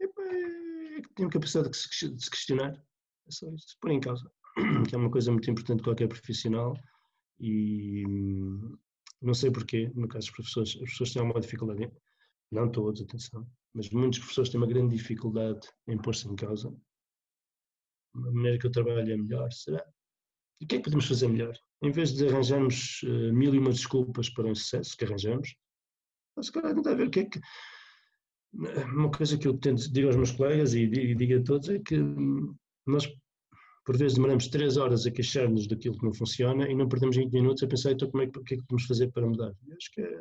é, 0.00 0.04
é 0.04 1.00
que 1.02 1.14
tinham 1.16 1.30
capacidade 1.30 1.70
de 1.70 1.76
se, 1.76 2.08
de 2.08 2.24
se 2.24 2.30
questionar, 2.30 2.72
é 2.72 3.30
só 3.30 3.48
isso, 3.52 3.76
pôr 3.80 3.90
em 3.90 4.00
causa, 4.00 4.30
que 4.88 4.94
é 4.94 4.98
uma 4.98 5.10
coisa 5.10 5.32
muito 5.32 5.50
importante 5.50 5.78
de 5.78 5.84
qualquer 5.84 6.08
profissional 6.08 6.76
e 7.40 8.04
não 9.20 9.34
sei 9.34 9.50
porquê, 9.50 9.90
no 9.94 10.06
caso 10.06 10.26
dos 10.26 10.36
professores, 10.36 10.76
as 10.82 10.90
pessoas 10.90 11.12
têm 11.12 11.22
alguma 11.22 11.40
dificuldade, 11.40 11.90
não 12.52 12.70
todos, 12.70 13.02
atenção, 13.02 13.46
mas 13.74 13.90
muitos 13.90 14.20
professores 14.20 14.50
têm 14.50 14.60
uma 14.60 14.66
grande 14.66 14.96
dificuldade 14.96 15.68
em 15.88 15.98
pôr-se 15.98 16.28
em 16.28 16.36
causa. 16.36 16.74
A 18.14 18.18
maneira 18.18 18.58
que 18.58 18.66
eu 18.66 18.70
trabalho 18.70 19.12
é 19.12 19.16
melhor, 19.16 19.50
será? 19.52 19.84
E 20.60 20.64
o 20.64 20.68
que 20.68 20.74
é 20.74 20.78
que 20.78 20.84
podemos 20.84 21.06
fazer 21.06 21.28
melhor? 21.28 21.56
Em 21.82 21.90
vez 21.90 22.12
de 22.12 22.28
arranjarmos 22.28 23.02
uh, 23.04 23.32
mil 23.32 23.54
e 23.54 23.58
uma 23.58 23.70
desculpas 23.70 24.28
para 24.28 24.46
um 24.46 24.54
sucesso 24.54 24.96
que 24.96 25.04
arranjamos, 25.04 25.54
se 26.42 26.52
calhar 26.52 26.74
tentar 26.74 26.94
ver 26.94 27.08
o 27.08 27.10
que 27.10 27.20
é 27.20 27.24
que. 27.24 27.40
Uma 28.92 29.10
coisa 29.10 29.38
que 29.38 29.46
eu 29.46 29.56
tento 29.56 29.92
digo 29.92 30.08
aos 30.08 30.16
meus 30.16 30.32
colegas 30.32 30.74
e 30.74 30.86
digo 30.86 31.38
a 31.38 31.42
todos 31.44 31.68
é 31.68 31.78
que 31.78 31.96
nós 32.86 33.06
por 33.84 33.96
vezes 33.96 34.14
demoramos 34.14 34.48
três 34.48 34.76
horas 34.76 35.06
a 35.06 35.10
queixar-nos 35.10 35.66
daquilo 35.66 35.98
que 35.98 36.04
não 36.04 36.12
funciona 36.12 36.68
e 36.68 36.74
não 36.74 36.88
perdemos 36.88 37.16
20 37.16 37.32
minutos 37.32 37.62
a 37.62 37.66
pensar, 37.66 37.92
então 37.92 38.10
como 38.10 38.22
é 38.22 38.26
o 38.26 38.44
que 38.44 38.54
é 38.54 38.56
que 38.56 38.62
podemos 38.62 38.86
fazer 38.86 39.10
para 39.10 39.26
mudar? 39.26 39.52
Eu 39.66 39.76
acho 39.76 39.90
que, 39.92 40.00
é, 40.00 40.18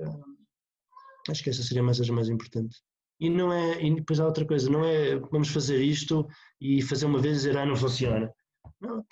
acho 1.30 1.44
que 1.44 1.49
essa 1.49 1.64
seria 1.64 1.82
a 1.82 1.86
mensagem 1.86 2.14
mais 2.14 2.30
importante. 2.30 2.78
E 3.20 3.30
não 3.30 3.52
é, 3.52 3.84
e 3.84 3.94
depois 3.95 4.20
há 4.20 4.26
outra 4.26 4.45
coisa, 4.45 4.70
não 4.70 4.86
é 4.86 5.18
vamos 5.20 5.49
fazer 5.49 5.82
isto 5.82 6.28
e 6.61 6.82
fazer 6.82 7.06
uma 7.06 7.20
vez 7.20 7.36
e 7.36 7.38
dizer, 7.40 7.57
ah, 7.57 7.66
não 7.66 7.76
funciona. 7.76 8.32
Não, 8.80 9.06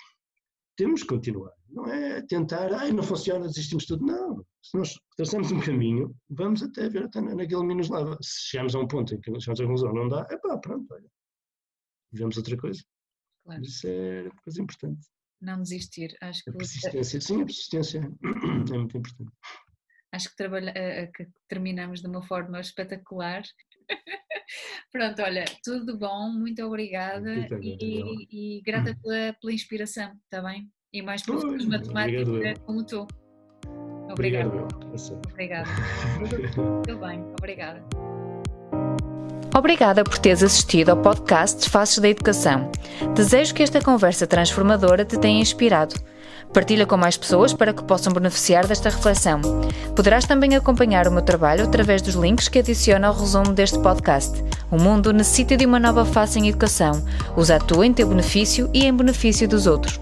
temos 0.78 1.02
que 1.02 1.08
continuar. 1.08 1.52
Não 1.68 1.86
é 1.86 2.22
tentar, 2.22 2.72
ah, 2.72 2.90
não 2.90 3.02
funciona, 3.02 3.46
desistimos 3.46 3.84
tudo. 3.84 4.06
Não. 4.06 4.42
Se 4.62 4.78
nós 4.78 4.94
traçamos 5.16 5.50
um 5.50 5.60
caminho, 5.60 6.16
vamos 6.30 6.62
até 6.62 6.88
ver 6.88 7.04
até 7.04 7.20
naquele 7.20 7.60
caminho 7.60 7.78
nos 7.78 7.90
leva. 7.90 8.16
Se 8.22 8.48
chegamos 8.48 8.74
a 8.74 8.78
um 8.78 8.86
ponto 8.86 9.12
em 9.14 9.20
que 9.20 9.40
chegamos 9.40 9.60
à 9.60 9.64
conclusão, 9.64 9.92
não 9.92 10.08
dá, 10.08 10.26
é 10.30 10.36
pá, 10.38 10.56
pronto, 10.56 10.86
olha. 10.94 11.10
Vemos 12.12 12.36
outra 12.36 12.56
coisa. 12.56 12.82
Claro. 13.44 13.62
Isso 13.62 13.86
é 13.86 14.22
uma 14.22 14.42
coisa 14.42 14.62
importante. 14.62 15.06
Não 15.40 15.62
desistir. 15.62 16.16
Acho 16.20 16.44
que 16.44 16.50
a 16.50 16.52
persistência, 16.52 17.20
sim, 17.20 17.42
a 17.42 17.44
persistência 17.44 17.98
é 18.72 18.78
muito 18.78 18.96
importante. 18.96 19.32
Acho 20.12 20.30
que, 20.30 20.36
trabalha, 20.36 20.72
eh, 20.74 21.02
eh, 21.02 21.06
que 21.08 21.26
terminamos 21.48 22.00
de 22.00 22.06
uma 22.06 22.22
forma 22.22 22.60
espetacular. 22.60 23.42
Pronto, 24.92 25.22
olha, 25.22 25.44
tudo 25.62 25.98
bom, 25.98 26.30
muito 26.30 26.62
obrigada 26.64 27.48
e, 27.60 28.26
e, 28.30 28.62
grata 28.62 28.96
pela, 29.02 29.34
pela 29.40 29.52
inspiração, 29.52 30.12
está 30.24 30.42
bem? 30.42 30.70
E 30.92 31.02
mais 31.02 31.22
professores 31.22 31.62
de 31.62 31.68
matemática 31.68 32.54
como 32.64 32.84
tu. 32.84 33.06
Obrigada. 34.10 34.48
Obrigado. 34.48 35.28
Obrigada. 35.30 35.68
tudo 36.84 36.98
bem, 36.98 37.20
obrigada. 37.38 37.84
Obrigada 39.54 40.04
por 40.04 40.18
teres 40.18 40.42
assistido 40.42 40.90
ao 40.90 41.02
podcast 41.02 41.68
Faces 41.68 41.98
da 41.98 42.08
Educação. 42.08 42.70
Desejo 43.14 43.54
que 43.54 43.62
esta 43.62 43.82
conversa 43.82 44.26
transformadora 44.26 45.04
te 45.04 45.18
tenha 45.18 45.40
inspirado. 45.40 45.94
Partilha 46.52 46.86
com 46.86 46.96
mais 46.96 47.16
pessoas 47.16 47.52
para 47.52 47.72
que 47.72 47.84
possam 47.84 48.12
beneficiar 48.12 48.66
desta 48.66 48.88
reflexão. 48.88 49.40
Poderás 49.94 50.24
também 50.24 50.56
acompanhar 50.56 51.06
o 51.06 51.12
meu 51.12 51.22
trabalho 51.22 51.64
através 51.64 52.02
dos 52.02 52.14
links 52.14 52.48
que 52.48 52.58
adiciono 52.58 53.06
ao 53.06 53.14
resumo 53.14 53.52
deste 53.52 53.78
podcast. 53.78 54.42
O 54.70 54.78
mundo 54.78 55.12
necessita 55.12 55.56
de 55.56 55.66
uma 55.66 55.78
nova 55.78 56.04
face 56.04 56.38
em 56.38 56.48
educação. 56.48 57.04
Usa 57.36 57.56
a 57.56 57.60
tua 57.60 57.86
em 57.86 57.92
teu 57.92 58.08
benefício 58.08 58.68
e 58.72 58.84
em 58.84 58.92
benefício 58.92 59.48
dos 59.48 59.66
outros. 59.66 60.00